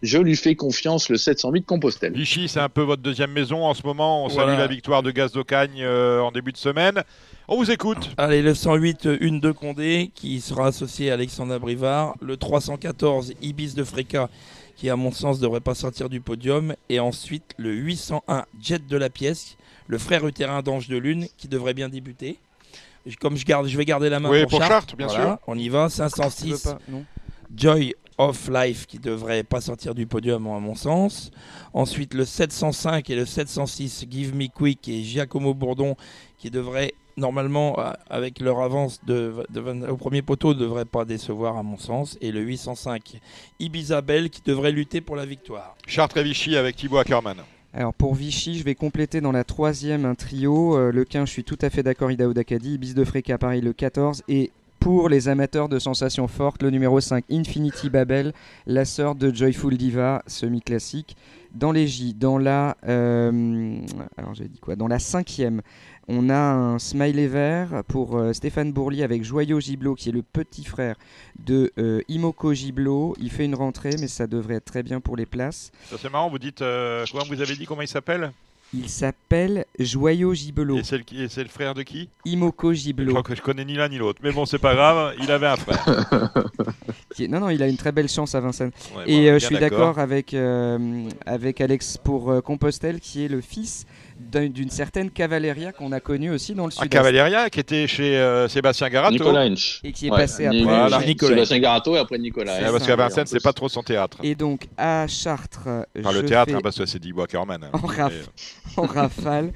je 0.02 0.18
lui 0.18 0.36
fais 0.36 0.56
confiance 0.56 1.08
le 1.08 1.18
708 1.18 1.64
Compostelle. 1.66 2.14
Vichy, 2.14 2.48
c'est 2.48 2.62
un 2.62 2.70
peu 2.70 2.82
votre 2.82 3.04
deuxième 3.04 3.32
maison 3.32 3.66
en 3.66 3.76
ce 3.76 3.84
moment. 3.84 4.26
On 4.26 4.30
salue 4.30 4.58
la 4.58 4.66
victoire 4.66 5.04
de 5.04 5.12
Gaz 5.12 5.34
d'Ocagne 5.34 5.86
en 5.86 6.32
début 6.32 6.52
de 6.52 6.58
semaine. 6.58 7.04
On 7.48 7.58
vous 7.58 7.70
écoute. 7.70 8.10
Allez, 8.18 8.42
le 8.42 8.56
108, 8.56 9.08
une 9.20 9.40
de 9.40 9.52
Condé, 9.52 10.10
qui 10.16 10.42
sera 10.42 10.68
associé 10.68 11.12
à 11.12 11.14
Alexandre 11.14 11.60
Brivard. 11.60 12.16
Le 12.22 12.38
314, 12.38 13.34
Ibis 13.44 13.76
de 13.76 13.84
Fréca, 13.84 14.30
qui 14.78 14.90
à 14.90 14.96
mon 14.96 15.12
sens 15.12 15.40
devrait 15.40 15.60
pas 15.60 15.76
sortir 15.76 16.10
du 16.10 16.22
podium. 16.22 16.74
Et 16.90 17.00
ensuite, 17.00 17.54
le 17.58 17.72
801, 17.72 18.46
Jet 18.60 18.88
de 18.88 18.98
la 18.98 19.10
pièce, 19.10 19.58
le 19.88 20.00
frère 20.00 20.26
utérin 20.26 20.64
d'Ange 20.64 20.88
de 20.88 20.98
Lune, 20.98 21.28
qui 21.38 21.48
devrait 21.48 21.76
bien 21.76 21.90
débuter 21.90 22.40
comme 23.20 23.38
je, 23.38 23.46
garde, 23.46 23.68
je 23.68 23.78
vais 23.78 23.86
garder 23.86 24.10
la 24.10 24.20
main 24.20 24.30
pour, 24.30 24.60
pour 24.60 24.64
Chartres. 24.64 24.96
bien 24.96 25.10
sûr. 25.10 25.38
On 25.48 25.58
y 25.58 25.70
va, 25.70 25.90
506. 25.90 26.76
Joy 27.56 27.94
of 28.18 28.50
Life 28.50 28.86
qui 28.86 29.00
devrait 29.00 29.44
pas 29.44 29.62
sortir 29.62 29.96
du 29.96 30.06
podium 30.06 30.48
à 30.48 30.60
mon 30.60 30.76
sens. 30.76 31.32
Ensuite 31.74 32.14
le 32.14 32.26
705 32.26 33.10
et 33.10 33.16
le 33.16 33.26
706 33.26 34.06
Give 34.10 34.36
Me 34.36 34.48
Quick 34.48 34.88
et 34.88 35.02
Giacomo 35.02 35.54
Bourdon 35.54 35.96
qui 36.38 36.52
devraient 36.52 36.94
normalement 37.18 37.78
euh, 37.80 37.92
avec 38.10 38.40
leur 38.40 38.62
avance 38.62 39.00
de, 39.06 39.34
au 39.90 39.98
premier 39.98 40.22
poteau 40.22 40.54
ne 40.54 40.60
devraient 40.60 40.86
pas 40.86 41.04
décevoir 41.04 41.58
à 41.58 41.64
mon 41.64 41.78
sens. 41.78 42.18
Et 42.22 42.32
le 42.32 42.42
805 42.42 43.20
Ibisabel 43.60 44.30
qui 44.30 44.42
devrait 44.44 44.72
lutter 44.72 45.02
pour 45.02 45.16
la 45.16 45.26
victoire. 45.26 45.76
Chartres 45.88 46.18
et 46.18 46.24
Vichy 46.24 46.56
avec 46.56 46.76
Thibaut 46.76 46.98
Ackermann. 46.98 47.38
Alors 47.74 47.94
pour 47.94 48.16
Vichy, 48.16 48.56
je 48.58 48.66
vais 48.66 48.76
compléter 48.76 49.22
dans 49.22 49.32
la 49.32 49.46
troisième 49.46 50.04
un 50.04 50.14
trio. 50.14 50.78
Euh, 50.78 50.92
le 50.92 51.06
15, 51.06 51.26
je 51.28 51.32
suis 51.32 51.44
tout 51.46 51.58
à 51.62 51.70
fait 51.70 51.84
d'accord, 51.84 52.12
Idaho 52.12 52.34
Dakadi. 52.34 52.74
Ibis 52.74 52.94
de 52.94 53.06
Fréca, 53.06 53.38
Paris 53.38 53.62
le 53.62 53.72
14. 53.72 54.24
Et 54.28 54.52
pour 54.82 55.08
les 55.08 55.30
amateurs 55.30 55.70
de 55.70 55.80
sensations 55.80 56.28
fortes, 56.28 56.64
le 56.64 56.70
numéro 56.70 57.00
5, 57.00 57.24
Infinity 57.32 57.90
Babel, 57.90 58.34
la 58.66 58.84
sœur 58.84 59.16
de 59.16 59.34
Joyful 59.34 59.78
Diva, 59.78 60.22
semi-classique. 60.28 61.16
Dans 61.54 61.72
les 61.72 61.88
J, 61.88 62.14
dans 62.14 62.38
la, 62.38 62.76
euh, 62.88 63.78
alors 64.18 64.34
j'ai 64.34 64.50
dit 64.50 64.60
quoi? 64.60 64.76
Dans 64.76 64.88
la 64.88 65.00
cinquième, 65.00 65.62
on 66.08 66.30
a 66.30 66.40
un 66.40 66.80
smiley 66.80 67.28
vert 67.28 67.84
pour 67.88 68.18
euh, 68.18 68.34
Stéphane 68.34 68.72
Bourli 68.72 69.04
avec 69.04 69.24
Joyau 69.24 69.60
Giblo, 69.60 69.96
qui 69.96 70.10
est 70.10 70.12
le 70.12 70.24
petit 70.24 70.64
frère 70.64 70.96
de 71.40 71.72
euh, 71.78 72.02
Imoko 72.10 72.54
Giblo. 72.54 73.16
Il 73.20 73.32
fait 73.32 73.46
une 73.46 73.56
rentrée, 73.56 73.96
mais 74.00 74.08
ça 74.08 74.28
devrait 74.28 74.56
être 74.56 74.66
très 74.66 74.84
bien 74.84 75.00
pour 75.00 75.16
les 75.16 75.26
places. 75.26 75.72
c'est 75.98 76.12
marrant, 76.12 76.30
vous 76.30 76.40
dites, 76.40 76.60
comment 76.60 77.26
vous 77.28 77.42
avez 77.42 77.56
dit 77.56 77.66
comment 77.66 77.82
il 77.82 77.88
s'appelle? 77.88 78.32
Il 78.74 78.88
s'appelle 78.88 79.66
Joyau 79.78 80.34
Gibelot. 80.34 80.78
Et 80.78 80.84
c'est 80.84 80.98
le, 80.98 81.50
frère 81.50 81.74
de 81.74 81.84
qui? 81.84 82.08
Imoko 82.24 82.74
Gibelot. 82.74 83.08
Je 83.08 83.12
crois 83.12 83.24
que 83.24 83.36
je 83.36 83.42
connais 83.42 83.66
ni 83.66 83.74
l'un 83.74 83.90
ni 83.90 83.98
l'autre. 83.98 84.22
Mais 84.24 84.32
bon, 84.32 84.46
c'est 84.46 84.60
pas 84.60 84.76
grave, 84.76 85.14
il 85.22 85.30
avait 85.30 85.48
un 85.48 85.58
frère. 85.58 85.86
non, 87.30 87.42
non, 87.42 87.50
il 87.50 87.62
a 87.62 87.68
une 87.68 87.76
très 87.76 87.92
belle 87.92 88.08
chance 88.08 88.34
à 88.34 88.40
Vincennes. 88.40 88.72
et 89.06 89.30
euh, 89.30 89.40
je 89.40 89.46
suis 89.46 89.58
d'accord 89.58 90.00
avec, 90.00 90.34
euh, 90.34 91.10
avec 91.26 91.60
Alex 91.60 91.98
pour 91.98 92.32
euh, 92.32 92.40
Compostelle, 92.40 93.02
qui 93.02 93.26
est 93.26 93.28
le 93.28 93.42
fils 93.42 93.86
d'une 94.32 94.70
certaine 94.70 95.10
Cavaleria 95.10 95.72
qu'on 95.72 95.92
a 95.92 96.00
connue 96.00 96.32
aussi 96.32 96.54
dans 96.54 96.66
le 96.66 96.72
sud. 96.72 96.88
Cavaleria 96.90 97.50
qui 97.50 97.60
était 97.60 97.88
chez 97.88 98.18
euh, 98.18 98.48
Sébastien 98.48 98.90
Garato. 98.90 99.14
Nicolas 99.14 99.48
Et 99.84 99.92
qui 99.92 100.08
est 100.08 100.10
passé 100.10 100.46
après 100.46 100.64
voilà. 100.64 101.02
Sébastien 101.02 101.60
Garato 101.60 101.96
et 101.96 102.00
après 102.00 102.18
Nicolas. 102.18 102.58
parce 102.72 102.86
qu'à 102.86 102.96
Vincennes, 102.96 103.28
c'est 103.28 103.44
pas 103.44 103.54
trop 103.54 103.70
son 103.70 103.84
théâtre. 103.84 104.18
Et 104.24 104.36
donc 104.36 104.68
à 104.78 105.08
Chartres. 105.08 105.68
Enfin, 106.00 106.12
le 106.12 106.24
théâtre, 106.24 106.54
hein, 106.56 106.60
parce 106.62 106.78
que 106.78 106.86
c'est 106.86 107.00
dit 107.00 107.14
Kerman. 107.30 107.64
Hein. 107.64 107.70
En, 107.74 107.88
raf... 107.88 108.14
en, 108.78 108.86
rafale. 108.86 109.52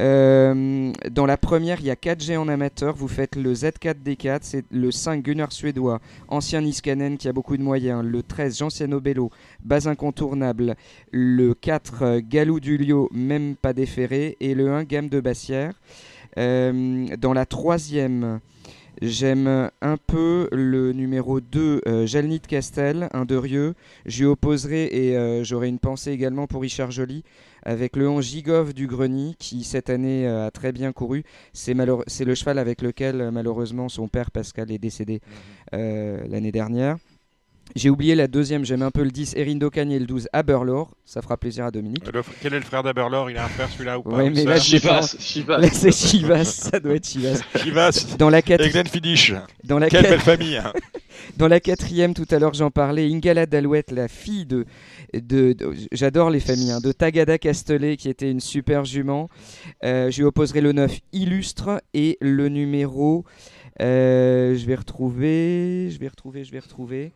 Euh, 0.00 0.92
dans 1.10 1.26
la 1.26 1.36
première, 1.36 1.80
il 1.80 1.86
y 1.86 1.90
a 1.90 1.94
4G 1.94 2.36
en 2.36 2.48
amateur. 2.48 2.94
Vous 2.94 3.08
faites 3.08 3.36
le 3.36 3.52
Z4D4, 3.52 4.40
c'est 4.42 4.64
le 4.70 4.90
5 4.90 5.22
Gunnar 5.22 5.52
suédois, 5.52 6.00
ancien 6.28 6.60
Niskanen 6.60 7.16
qui 7.16 7.28
a 7.28 7.32
beaucoup 7.32 7.56
de 7.56 7.62
moyens. 7.62 8.04
Le 8.04 8.22
13 8.22 8.58
Jean 8.58 8.68
Bello, 9.00 9.30
base 9.64 9.86
incontournable. 9.86 10.74
Le 11.12 11.54
4 11.54 12.02
euh, 12.02 12.20
Galou 12.22 12.60
Dulio, 12.60 13.08
même 13.12 13.54
pas 13.56 13.72
déféré. 13.72 14.36
Et 14.40 14.54
le 14.54 14.72
1 14.72 14.84
Gamme 14.84 15.08
de 15.08 15.20
Bassière. 15.20 15.74
Euh, 16.38 17.06
dans 17.18 17.32
la 17.32 17.46
troisième, 17.46 18.40
J'aime 19.02 19.70
un 19.82 19.96
peu 19.96 20.48
le 20.52 20.92
numéro 20.92 21.40
2, 21.40 21.80
euh, 21.84 22.06
Jalnit 22.06 22.38
Castel, 22.38 23.08
un 23.12 23.24
de 23.24 23.34
Rieux. 23.34 23.74
J'y 24.06 24.24
opposerai 24.24 24.84
et 24.84 25.42
j'aurai 25.42 25.66
une 25.66 25.80
pensée 25.80 26.12
également 26.12 26.46
pour 26.46 26.62
Richard 26.62 26.92
Joly 26.92 27.24
avec 27.64 27.96
le 27.96 28.08
11 28.08 28.24
Gigov 28.24 28.72
du 28.72 28.86
Greny 28.86 29.36
qui 29.38 29.64
cette 29.64 29.90
année 29.90 30.28
euh, 30.28 30.46
a 30.46 30.50
très 30.50 30.72
bien 30.72 30.92
couru. 30.92 31.24
C'est 31.52 31.74
le 31.74 32.34
cheval 32.34 32.58
avec 32.58 32.82
lequel 32.82 33.30
malheureusement 33.32 33.88
son 33.88 34.08
père 34.08 34.30
Pascal 34.30 34.70
est 34.70 34.78
décédé 34.78 35.20
mhm. 35.72 36.28
l'année 36.28 36.52
dernière. 36.52 36.96
J'ai 37.76 37.90
oublié 37.90 38.14
la 38.14 38.28
deuxième, 38.28 38.64
j'aime 38.64 38.82
un 38.82 38.90
peu 38.90 39.02
le 39.02 39.10
10, 39.10 39.34
Erin 39.36 39.56
Dokan 39.56 39.90
et 39.90 39.98
le 39.98 40.06
12, 40.06 40.28
Aberlor. 40.32 40.94
Ça 41.04 41.22
fera 41.22 41.36
plaisir 41.36 41.64
à 41.64 41.70
Dominique. 41.70 42.04
quel 42.40 42.54
est 42.54 42.58
le 42.58 42.64
frère 42.64 42.82
d'Aberlor? 42.82 43.30
Il 43.30 43.36
a 43.36 43.44
un 43.44 43.48
frère 43.48 43.68
celui-là 43.70 43.98
ou 43.98 44.02
pas? 44.02 44.16
Oui, 44.16 44.30
mais 44.30 44.44
là, 44.44 44.60
Chivas. 44.60 45.16
Là, 45.48 45.68
c'est 45.72 45.92
Chivas, 45.92 46.44
ça 46.44 46.78
doit 46.78 46.94
être 46.94 47.06
Chivas. 47.06 47.40
Chivas. 47.56 48.16
Dans 48.18 48.30
la 48.30 48.42
quatrième. 48.42 48.84
Dans 49.64 49.78
la 49.78 49.88
Quelle 49.88 50.02
belle 50.02 50.20
famille. 50.20 50.56
Hein. 50.56 50.72
Dans 51.36 51.48
la 51.48 51.60
quatrième, 51.60 52.14
tout 52.14 52.26
à 52.30 52.38
l'heure, 52.38 52.54
j'en 52.54 52.70
parlais. 52.70 53.10
Ingala 53.10 53.46
Dalouette, 53.46 53.90
la 53.90 54.08
fille 54.08 54.46
de. 54.46 54.66
de, 55.12 55.56
J'adore 55.90 56.30
les 56.30 56.40
familles. 56.40 56.72
Hein, 56.72 56.80
de 56.80 56.92
Tagada 56.92 57.38
Castellet, 57.38 57.96
qui 57.96 58.08
était 58.08 58.30
une 58.30 58.40
super 58.40 58.84
jument. 58.84 59.28
Euh, 59.84 60.10
je 60.10 60.18
lui 60.18 60.24
opposerai 60.24 60.60
le 60.60 60.72
9 60.72 61.00
Illustre 61.12 61.82
et 61.92 62.18
le 62.20 62.48
numéro. 62.48 63.24
Euh, 63.80 64.54
je 64.56 64.66
vais 64.66 64.74
retrouver. 64.74 65.90
Je 65.90 65.98
vais 65.98 66.08
retrouver. 66.08 66.44
Je 66.44 66.52
vais 66.52 66.60
retrouver. 66.60 67.12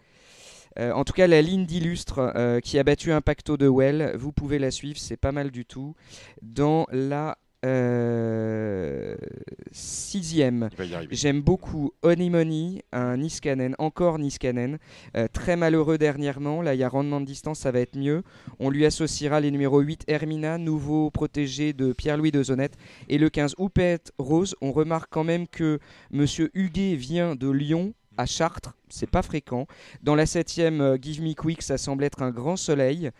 Euh, 0.78 0.92
en 0.92 1.04
tout 1.04 1.12
cas, 1.12 1.26
la 1.26 1.42
ligne 1.42 1.66
d'illustre 1.66 2.32
euh, 2.36 2.60
qui 2.60 2.78
a 2.78 2.84
battu 2.84 3.12
un 3.12 3.20
pacto 3.20 3.56
de 3.56 3.68
Well, 3.68 4.14
vous 4.16 4.32
pouvez 4.32 4.58
la 4.58 4.70
suivre, 4.70 4.98
c'est 4.98 5.16
pas 5.16 5.32
mal 5.32 5.50
du 5.50 5.64
tout. 5.64 5.94
Dans 6.42 6.86
la 6.92 7.38
euh, 7.64 9.16
sixième, 9.72 10.68
j'aime 11.10 11.40
beaucoup 11.40 11.90
Honey 12.02 12.82
un 12.92 13.16
Niskanen, 13.16 13.74
encore 13.78 14.20
Niskanen, 14.20 14.78
très 15.32 15.56
malheureux 15.56 15.98
dernièrement, 15.98 16.62
là 16.62 16.74
il 16.74 16.78
y 16.78 16.84
a 16.84 16.88
rendement 16.88 17.20
de 17.20 17.26
distance, 17.26 17.58
ça 17.58 17.72
va 17.72 17.80
être 17.80 17.98
mieux. 17.98 18.22
On 18.60 18.70
lui 18.70 18.86
associera 18.86 19.40
les 19.40 19.50
numéros 19.50 19.80
8 19.80 20.04
Hermina, 20.06 20.56
nouveau 20.56 21.10
protégé 21.10 21.72
de 21.72 21.92
Pierre-Louis 21.92 22.30
de 22.30 22.44
Zonette, 22.44 22.76
et 23.08 23.18
le 23.18 23.28
15 23.28 23.56
Oupette 23.58 24.12
Rose. 24.18 24.54
On 24.60 24.70
remarque 24.70 25.10
quand 25.10 25.24
même 25.24 25.48
que 25.48 25.80
Monsieur 26.12 26.52
Huguet 26.54 26.94
vient 26.94 27.34
de 27.34 27.50
Lyon, 27.50 27.92
à 28.16 28.26
Chartres, 28.26 28.77
c'est 28.90 29.10
pas 29.10 29.22
fréquent. 29.22 29.66
Dans 30.02 30.14
la 30.14 30.26
septième, 30.26 30.80
euh, 30.80 30.96
Give 31.00 31.22
Me 31.22 31.34
Quick, 31.34 31.62
ça 31.62 31.78
semble 31.78 32.04
être 32.04 32.22
un 32.22 32.30
grand 32.30 32.56
soleil. 32.56 33.10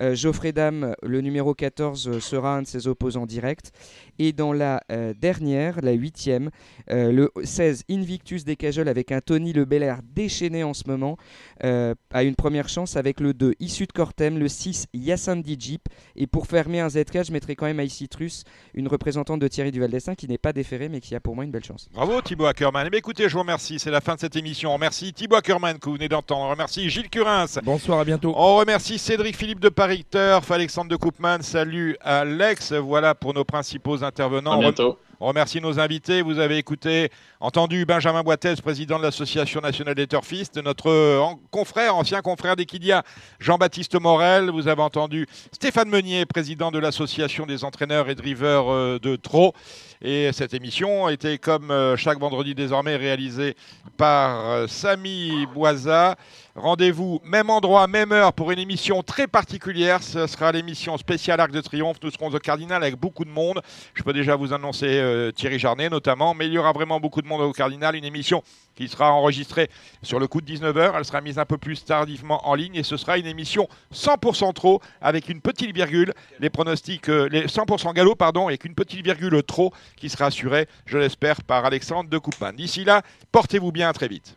Euh, 0.00 0.14
Geoffrey 0.14 0.52
Dame, 0.52 0.94
le 1.02 1.20
numéro 1.20 1.54
14, 1.54 2.08
euh, 2.08 2.20
sera 2.20 2.56
un 2.56 2.62
de 2.62 2.66
ses 2.66 2.86
opposants 2.86 3.26
directs. 3.26 3.70
Et 4.18 4.32
dans 4.32 4.52
la 4.52 4.80
dernière, 5.20 5.80
la 5.80 5.92
huitième, 5.92 6.50
le 6.88 7.30
16, 7.44 7.84
Invictus 7.88 8.44
des 8.44 8.56
Cajoles 8.56 8.88
avec 8.88 9.12
un 9.12 9.20
Tony 9.20 9.52
Le 9.52 9.64
Belair 9.64 10.00
déchaîné 10.02 10.64
en 10.64 10.74
ce 10.74 10.88
moment, 10.88 11.16
a 11.60 12.22
une 12.24 12.34
première 12.34 12.68
chance 12.68 12.96
avec 12.96 13.20
le 13.20 13.32
2, 13.32 13.54
Issu 13.60 13.86
de 13.86 13.92
Cortem, 13.92 14.38
le 14.38 14.48
6, 14.48 14.88
Yassandi 14.92 15.56
Jeep. 15.56 15.82
Et 16.16 16.26
pour 16.26 16.48
fermer 16.48 16.80
un 16.80 16.88
ZK, 16.88 17.26
je 17.26 17.32
mettrai 17.32 17.54
quand 17.54 17.66
même 17.66 17.78
à 17.78 17.88
Citrus, 17.88 18.42
une 18.74 18.88
représentante 18.88 19.38
de 19.38 19.46
Thierry 19.46 19.70
Duval 19.70 19.88
qui 20.16 20.26
n'est 20.26 20.38
pas 20.38 20.52
déférée 20.52 20.88
mais 20.88 21.00
qui 21.00 21.14
a 21.14 21.20
pour 21.20 21.34
moi 21.34 21.44
une 21.44 21.50
belle 21.50 21.64
chance. 21.64 21.88
Bravo 21.92 22.20
Thibaut 22.20 22.46
Ackerman. 22.46 22.88
Eh 22.92 22.96
écoutez, 22.96 23.28
je 23.28 23.34
vous 23.34 23.40
remercie. 23.40 23.78
C'est 23.78 23.90
la 23.90 24.00
fin 24.00 24.14
de 24.14 24.20
cette 24.20 24.36
émission. 24.36 24.70
On 24.70 24.74
remercie 24.74 25.12
Thibaut 25.18 25.34
Ackerman 25.34 25.80
que 25.80 25.86
vous 25.86 25.96
venez 25.96 26.08
d'entendre. 26.08 26.42
On 26.42 26.50
remercie 26.50 26.88
Gilles 26.88 27.10
Curins. 27.10 27.58
Bonsoir, 27.64 27.98
à 27.98 28.04
bientôt. 28.04 28.32
On 28.36 28.54
remercie 28.54 28.98
Cédric 28.98 29.36
Philippe 29.36 29.58
de 29.58 29.68
Paris 29.68 30.06
Turf, 30.08 30.48
Alexandre 30.52 30.88
de 30.88 30.94
Coupman. 30.94 31.42
Salut 31.42 31.96
Alex. 32.02 32.72
Voilà 32.72 33.16
pour 33.16 33.34
nos 33.34 33.42
principaux 33.42 34.04
intervenants. 34.04 34.52
À 34.52 34.58
bientôt. 34.58 34.96
On 35.20 35.26
remercie 35.26 35.60
nos 35.60 35.80
invités. 35.80 36.22
Vous 36.22 36.38
avez 36.38 36.58
écouté, 36.58 37.10
entendu 37.40 37.84
Benjamin 37.84 38.22
Boitez, 38.22 38.54
président 38.62 38.98
de 38.98 39.02
l'Association 39.02 39.60
nationale 39.60 39.96
des 39.96 40.06
turfistes, 40.06 40.62
notre 40.62 40.90
euh, 40.90 41.20
confrère, 41.50 41.96
ancien 41.96 42.20
confrère 42.20 42.54
d'Equidia, 42.54 43.02
Jean-Baptiste 43.40 44.00
Morel. 44.00 44.48
Vous 44.48 44.68
avez 44.68 44.80
entendu 44.80 45.26
Stéphane 45.50 45.88
Meunier, 45.88 46.24
président 46.24 46.70
de 46.70 46.78
l'Association 46.78 47.46
des 47.46 47.64
entraîneurs 47.64 48.08
et 48.08 48.14
drivers 48.14 48.72
euh, 48.72 49.00
de 49.00 49.16
Trot. 49.16 49.54
Et 50.02 50.30
cette 50.32 50.54
émission 50.54 51.06
a 51.06 51.12
été, 51.12 51.38
comme 51.38 51.72
euh, 51.72 51.96
chaque 51.96 52.20
vendredi 52.20 52.54
désormais, 52.54 52.94
réalisée 52.94 53.56
par 53.96 54.68
Samy 54.68 55.46
Boisa. 55.52 56.14
Rendez-vous 56.58 57.20
même 57.24 57.50
endroit, 57.50 57.86
même 57.86 58.10
heure 58.10 58.32
pour 58.32 58.50
une 58.50 58.58
émission 58.58 59.04
très 59.04 59.28
particulière. 59.28 60.02
Ce 60.02 60.26
sera 60.26 60.50
l'émission 60.50 60.98
spéciale 60.98 61.38
Arc 61.38 61.52
de 61.52 61.60
Triomphe. 61.60 61.98
Nous 62.02 62.10
serons 62.10 62.34
au 62.34 62.38
Cardinal 62.40 62.82
avec 62.82 62.96
beaucoup 62.96 63.24
de 63.24 63.30
monde. 63.30 63.62
Je 63.94 64.02
peux 64.02 64.12
déjà 64.12 64.34
vous 64.34 64.52
annoncer 64.52 64.86
euh, 64.88 65.30
Thierry 65.30 65.60
Jarnet 65.60 65.88
notamment, 65.88 66.34
mais 66.34 66.48
il 66.48 66.52
y 66.52 66.58
aura 66.58 66.72
vraiment 66.72 66.98
beaucoup 66.98 67.22
de 67.22 67.28
monde 67.28 67.42
au 67.42 67.52
Cardinal. 67.52 67.94
Une 67.94 68.04
émission 68.04 68.42
qui 68.74 68.88
sera 68.88 69.12
enregistrée 69.12 69.70
sur 70.02 70.18
le 70.18 70.26
coup 70.26 70.40
de 70.40 70.52
19h. 70.52 70.94
Elle 70.96 71.04
sera 71.04 71.20
mise 71.20 71.38
un 71.38 71.44
peu 71.44 71.58
plus 71.58 71.84
tardivement 71.84 72.48
en 72.48 72.56
ligne 72.56 72.74
et 72.74 72.82
ce 72.82 72.96
sera 72.96 73.18
une 73.18 73.26
émission 73.26 73.68
100% 73.94 74.52
trop 74.52 74.82
avec 75.00 75.28
une 75.28 75.40
petite 75.40 75.72
virgule. 75.72 76.12
Les 76.40 76.50
pronostics, 76.50 77.08
euh, 77.08 77.28
les 77.30 77.46
100% 77.46 77.94
galop, 77.94 78.16
pardon, 78.16 78.48
avec 78.48 78.64
une 78.64 78.74
petite 78.74 79.04
virgule 79.04 79.40
trop 79.44 79.72
qui 79.96 80.08
sera 80.08 80.26
assurée, 80.26 80.66
je 80.86 80.98
l'espère, 80.98 81.40
par 81.44 81.64
Alexandre 81.64 82.10
de 82.10 82.18
Coupman. 82.18 82.52
D'ici 82.52 82.84
là, 82.84 83.02
portez-vous 83.30 83.70
bien, 83.70 83.92
très 83.92 84.08
vite. 84.08 84.36